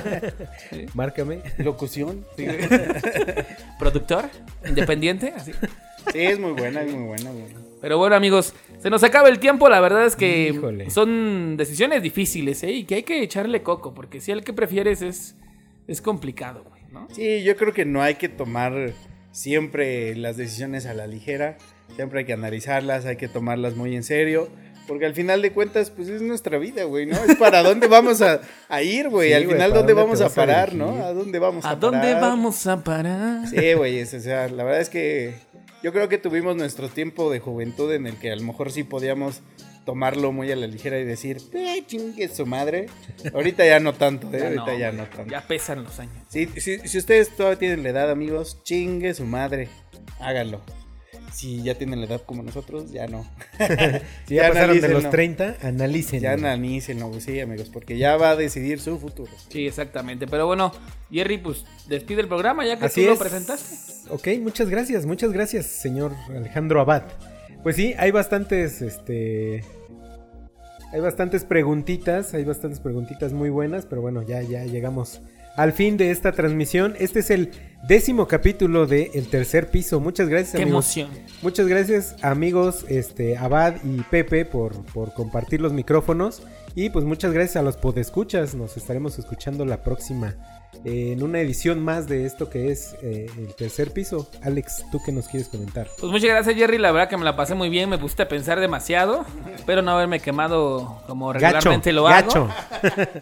Márcame. 0.93 1.39
Locución. 1.57 2.25
Productor, 3.79 4.25
independiente, 4.67 5.33
así. 5.35 5.51
Sí, 6.11 6.21
es 6.21 6.39
muy 6.39 6.51
buena, 6.51 6.81
es 6.83 6.93
muy 6.93 7.03
buena, 7.07 7.31
güey. 7.31 7.45
Pero 7.81 7.97
bueno, 7.97 8.15
amigos, 8.15 8.53
se 8.79 8.89
nos 8.89 9.03
acaba 9.03 9.29
el 9.29 9.39
tiempo. 9.39 9.69
La 9.69 9.79
verdad 9.79 10.05
es 10.05 10.15
que 10.15 10.85
son 10.89 11.55
decisiones 11.57 12.01
difíciles, 12.01 12.63
¿eh? 12.63 12.71
Y 12.71 12.83
que 12.85 12.95
hay 12.95 13.03
que 13.03 13.21
echarle 13.21 13.63
coco, 13.63 13.93
porque 13.93 14.21
si 14.21 14.31
el 14.31 14.43
que 14.43 14.53
prefieres 14.53 15.01
es, 15.01 15.35
es 15.87 16.01
complicado, 16.01 16.63
güey, 16.67 16.81
¿no? 16.91 17.07
Sí, 17.13 17.43
yo 17.43 17.55
creo 17.55 17.73
que 17.73 17.85
no 17.85 18.01
hay 18.01 18.15
que 18.15 18.29
tomar 18.29 18.93
siempre 19.31 20.15
las 20.15 20.37
decisiones 20.37 20.85
a 20.85 20.93
la 20.93 21.07
ligera. 21.07 21.57
Siempre 21.95 22.19
hay 22.19 22.25
que 22.25 22.33
analizarlas, 22.33 23.05
hay 23.05 23.15
que 23.15 23.27
tomarlas 23.27 23.75
muy 23.75 23.95
en 23.95 24.03
serio. 24.03 24.49
Porque 24.87 25.05
al 25.05 25.13
final 25.13 25.41
de 25.41 25.51
cuentas, 25.51 25.89
pues 25.89 26.09
es 26.09 26.21
nuestra 26.21 26.57
vida, 26.57 26.83
güey, 26.83 27.05
¿no? 27.05 27.17
Es 27.17 27.35
para 27.37 27.63
dónde 27.63 27.87
vamos 27.87 28.21
a, 28.21 28.39
ir, 28.83 29.09
güey. 29.09 29.33
al 29.33 29.47
final, 29.47 29.73
¿dónde, 29.73 29.93
vamos 29.93 30.21
a 30.21 30.29
parar, 30.29 30.75
no? 30.75 31.03
¿A 31.03 31.13
dónde 31.13 31.39
vamos 31.39 31.65
a, 31.65 31.69
parar? 31.69 31.77
¿A 31.77 31.79
dónde 31.79 32.13
vamos 32.13 32.67
a 32.67 32.83
parar? 32.83 33.47
Sí, 33.47 33.73
güey, 33.73 34.01
o 34.01 34.05
sea, 34.05 34.47
la 34.47 34.63
verdad 34.63 34.81
es 34.81 34.89
que 34.89 35.35
yo 35.81 35.91
creo 35.91 36.07
que 36.07 36.17
tuvimos 36.17 36.55
nuestro 36.55 36.89
tiempo 36.89 37.31
de 37.31 37.39
juventud 37.39 37.91
en 37.93 38.05
el 38.05 38.17
que 38.17 38.31
a 38.31 38.35
lo 38.35 38.43
mejor 38.43 38.71
sí 38.71 38.83
podíamos 38.83 39.41
tomarlo 39.85 40.31
muy 40.31 40.51
a 40.51 40.55
la 40.55 40.67
ligera 40.67 40.99
y 40.99 41.03
decir, 41.03 41.37
eh, 41.53 41.83
chingue 41.85 42.27
su 42.27 42.45
madre. 42.45 42.87
Ahorita 43.33 43.65
ya 43.65 43.79
no 43.79 43.93
tanto, 43.93 44.31
¿eh? 44.33 44.43
Ahorita 44.43 44.75
ya 44.77 44.91
no 44.91 45.05
tanto. 45.05 45.31
Ya 45.31 45.41
pesan 45.41 45.83
los 45.83 45.99
años. 45.99 46.15
Sí, 46.27 46.47
si 46.57 46.97
ustedes 46.97 47.35
todavía 47.35 47.59
tienen 47.59 47.83
la 47.83 47.89
edad, 47.89 48.11
amigos, 48.11 48.61
chingue 48.63 49.13
su 49.13 49.25
madre. 49.25 49.69
Háganlo 50.19 50.61
si 51.35 51.61
ya 51.61 51.75
tienen 51.75 51.99
la 51.99 52.05
edad 52.05 52.21
como 52.25 52.43
nosotros, 52.43 52.93
ya 52.93 53.07
no. 53.07 53.25
si 54.25 54.35
ya, 54.35 54.47
pasaron 54.47 54.79
de 54.79 54.87
los 54.87 55.09
30, 55.09 55.57
analicen. 55.63 56.21
Ya 56.21 56.31
analicen, 56.31 56.97
no, 56.97 57.11
sí, 57.19 57.41
amigos, 57.41 57.69
porque 57.69 57.97
ya 57.97 58.15
va 58.15 58.29
a 58.29 58.35
decidir 58.37 58.79
su 58.79 58.97
futuro. 58.97 59.31
Sí, 59.49 59.67
exactamente. 59.67 60.27
Pero 60.27 60.47
bueno, 60.47 60.71
Jerry, 61.11 61.37
pues 61.37 61.65
despide 61.89 62.21
el 62.21 62.29
programa 62.29 62.65
ya 62.65 62.79
que 62.79 62.87
tú 62.87 63.01
lo 63.01 63.17
presentaste. 63.17 63.75
Ok, 64.11 64.27
muchas 64.41 64.69
gracias, 64.69 65.05
muchas 65.05 65.33
gracias, 65.33 65.65
señor 65.65 66.13
Alejandro 66.29 66.79
Abad. 66.79 67.03
Pues 67.63 67.75
sí, 67.75 67.93
hay 67.97 68.11
bastantes, 68.11 68.81
este... 68.81 69.65
Hay 70.93 71.01
bastantes 71.01 71.43
preguntitas, 71.43 72.33
hay 72.33 72.45
bastantes 72.45 72.79
preguntitas 72.79 73.33
muy 73.33 73.49
buenas, 73.49 73.85
pero 73.85 74.01
bueno, 74.01 74.21
ya, 74.21 74.41
ya 74.41 74.63
llegamos 74.63 75.19
al 75.55 75.73
fin 75.73 75.97
de 75.97 76.11
esta 76.11 76.31
transmisión. 76.31 76.95
Este 76.99 77.19
es 77.19 77.29
el 77.29 77.51
décimo 77.87 78.27
capítulo 78.27 78.87
de 78.87 79.11
El 79.13 79.27
Tercer 79.27 79.69
Piso. 79.69 79.99
Muchas 79.99 80.29
gracias, 80.29 80.55
Qué 80.55 80.63
emoción. 80.63 81.09
Muchas 81.41 81.67
gracias, 81.67 82.15
amigos, 82.21 82.85
este, 82.89 83.37
Abad 83.37 83.75
y 83.83 84.01
Pepe, 84.03 84.45
por, 84.45 84.85
por 84.85 85.13
compartir 85.13 85.61
los 85.61 85.73
micrófonos. 85.73 86.43
Y 86.75 86.89
pues 86.89 87.05
muchas 87.05 87.31
gracias 87.31 87.55
a 87.55 87.61
los 87.61 87.77
podescuchas. 87.77 88.53
Nos 88.53 88.75
estaremos 88.75 89.17
escuchando 89.17 89.65
la 89.65 89.83
próxima 89.83 90.35
en 90.83 91.23
una 91.23 91.39
edición 91.39 91.83
más 91.83 92.07
de 92.07 92.25
esto 92.25 92.49
que 92.49 92.71
es 92.71 92.95
eh, 93.01 93.27
el 93.37 93.53
tercer 93.55 93.91
piso. 93.91 94.29
Alex, 94.43 94.85
¿tú 94.91 95.01
qué 95.03 95.11
nos 95.11 95.27
quieres 95.27 95.47
comentar? 95.47 95.87
Pues 95.99 96.11
muchas 96.11 96.29
gracias 96.29 96.55
Jerry, 96.55 96.77
la 96.77 96.91
verdad 96.91 97.09
que 97.09 97.17
me 97.17 97.23
la 97.23 97.35
pasé 97.35 97.55
muy 97.55 97.69
bien, 97.69 97.89
me 97.89 97.97
pusiste 97.97 98.23
a 98.23 98.27
pensar 98.27 98.59
demasiado, 98.59 99.25
espero 99.55 99.81
no 99.81 99.91
haberme 99.91 100.19
quemado 100.19 101.01
como 101.07 101.33
regularmente 101.33 101.91
lo 101.93 102.07
hago. 102.07 102.49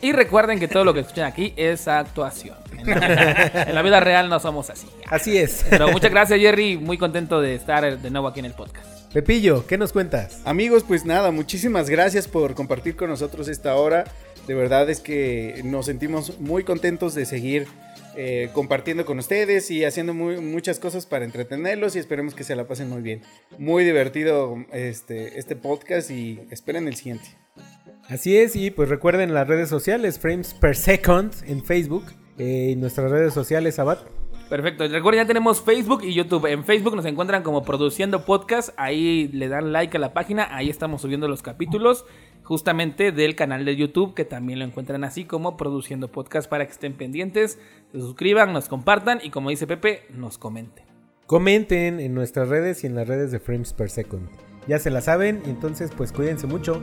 Y 0.01 0.12
recuerden 0.12 0.60
que 0.60 0.68
todo 0.68 0.84
lo 0.84 0.93
que 0.93 1.01
escuchan 1.01 1.26
aquí 1.26 1.54
es 1.56 1.88
actuación. 1.88 2.58
En 2.78 3.76
la, 3.76 3.82
vida 3.82 3.99
real 3.99 4.30
no 4.30 4.39
somos 4.39 4.70
así. 4.70 4.88
Así 5.10 5.38
es. 5.38 5.66
Pero 5.70 5.89
muchas 5.89 6.12
gracias 6.12 6.39
Jerry, 6.39 6.78
muy 6.78 6.97
contento 6.97 7.39
de 7.39 7.56
estar 7.56 7.99
de 7.99 8.10
nuevo 8.10 8.28
aquí 8.28 8.39
en 8.39 8.45
el 8.45 8.54
podcast. 8.54 8.88
Pepillo, 9.14 9.68
¿qué 9.68 9.78
nos 9.78 9.93
cuentas? 9.93 10.41
Amigos, 10.43 10.84
pues 10.88 11.06
nada, 11.06 11.30
muchísimas 11.30 11.88
gracias 11.88 12.28
por 12.28 12.56
compartir 12.56 12.95
con 12.95 13.12
nosotros 13.12 13.47
esta 13.47 13.76
hora. 13.76 14.06
De 14.48 14.54
verdad 14.54 14.89
es 14.89 15.00
que 15.00 15.62
nos 15.64 15.86
sentimos 15.86 16.39
muy 16.39 16.64
contentos 16.64 17.16
de 17.16 17.26
seguir 17.26 17.68
eh, 18.16 18.50
compartiendo 18.54 19.06
con 19.06 19.18
ustedes 19.18 19.72
y 19.72 19.86
haciendo 19.86 20.14
muchas 20.14 20.80
cosas 20.80 21.06
para 21.06 21.26
entretenerlos 21.26 21.96
y 21.96 22.00
esperemos 22.00 22.36
que 22.36 22.44
se 22.44 22.56
la 22.56 22.68
pasen 22.68 22.89
muy 22.89 23.02
bien. 23.02 23.22
Muy 23.58 23.84
divertido 23.86 24.58
este, 24.72 25.39
este 25.39 25.56
podcast 25.56 26.12
y 26.12 26.41
esperen 26.52 26.88
el 26.88 26.96
siguiente. 26.96 27.26
Así 28.10 28.38
es, 28.38 28.56
y 28.56 28.70
pues 28.70 28.89
recuerden 28.89 29.34
las 29.34 29.48
redes 29.48 29.70
sociales, 29.70 30.20
Frames 30.20 30.54
Per 30.54 30.76
Second 30.76 31.34
en 31.48 31.64
Facebook 31.64 32.04
eh, 32.38 32.72
y 32.72 32.76
nuestras 32.76 33.10
redes 33.10 33.34
sociales, 33.34 33.80
Abad. 33.80 34.00
Perfecto. 34.50 34.88
Recuerden, 34.88 35.24
ya 35.24 35.28
tenemos 35.28 35.62
Facebook 35.62 36.04
y 36.04 36.14
YouTube. 36.14 36.46
En 36.46 36.64
Facebook 36.64 36.96
nos 36.96 37.06
encuentran 37.06 37.41
como 37.41 37.64
Produciendo 37.64 38.24
Podcast. 38.26 38.70
Ahí 38.78 39.30
le 39.30 39.48
dan 39.48 39.72
like 39.72 39.98
a 39.98 40.00
la 40.00 40.14
página. 40.14 40.56
Ahí 40.56 40.70
estamos 40.70 41.02
subiendo 41.02 41.28
los 41.28 41.41
capítulos 41.41 42.06
justamente 42.44 43.12
del 43.12 43.36
canal 43.36 43.66
de 43.66 43.76
YouTube, 43.76 44.14
que 44.14 44.26
también 44.26 44.60
lo 44.60 44.66
encuentran 44.66 45.04
así 45.04 45.26
como 45.26 45.58
produciendo 45.58 46.12
podcast 46.12 46.50
para 46.50 46.66
que 46.66 46.72
estén 46.72 46.94
pendientes, 46.94 47.60
se 47.91 48.00
suscriban, 48.00 48.54
nos 48.54 48.68
compartan 48.68 49.20
y 49.24 49.30
como 49.30 49.50
dice 49.50 49.68
Pepe, 49.68 50.04
nos 50.10 50.38
comenten. 50.38 50.86
Comenten 51.26 52.00
en 52.00 52.14
nuestras 52.14 52.50
redes 52.50 52.84
y 52.84 52.88
en 52.88 52.96
las 52.96 53.08
redes 53.08 53.32
de 53.32 53.39
Frames 53.39 53.74
Per 53.74 53.89
Second. 53.89 54.28
Ya 54.68 54.80
se 54.80 54.89
la 54.89 55.02
saben, 55.02 55.41
y 55.46 55.50
entonces 55.50 55.91
pues 55.96 56.12
cuídense 56.12 56.48
mucho. 56.48 56.82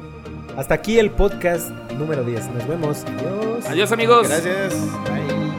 Hasta 0.57 0.75
aquí 0.75 0.99
el 0.99 1.11
podcast 1.11 1.71
número 1.93 2.25
10. 2.25 2.51
Nos 2.51 2.69
vemos. 2.69 3.05
Adiós. 3.05 3.67
Adiós 3.67 3.93
amigos. 3.93 4.29
Gracias. 4.29 4.75
Bye. 5.05 5.50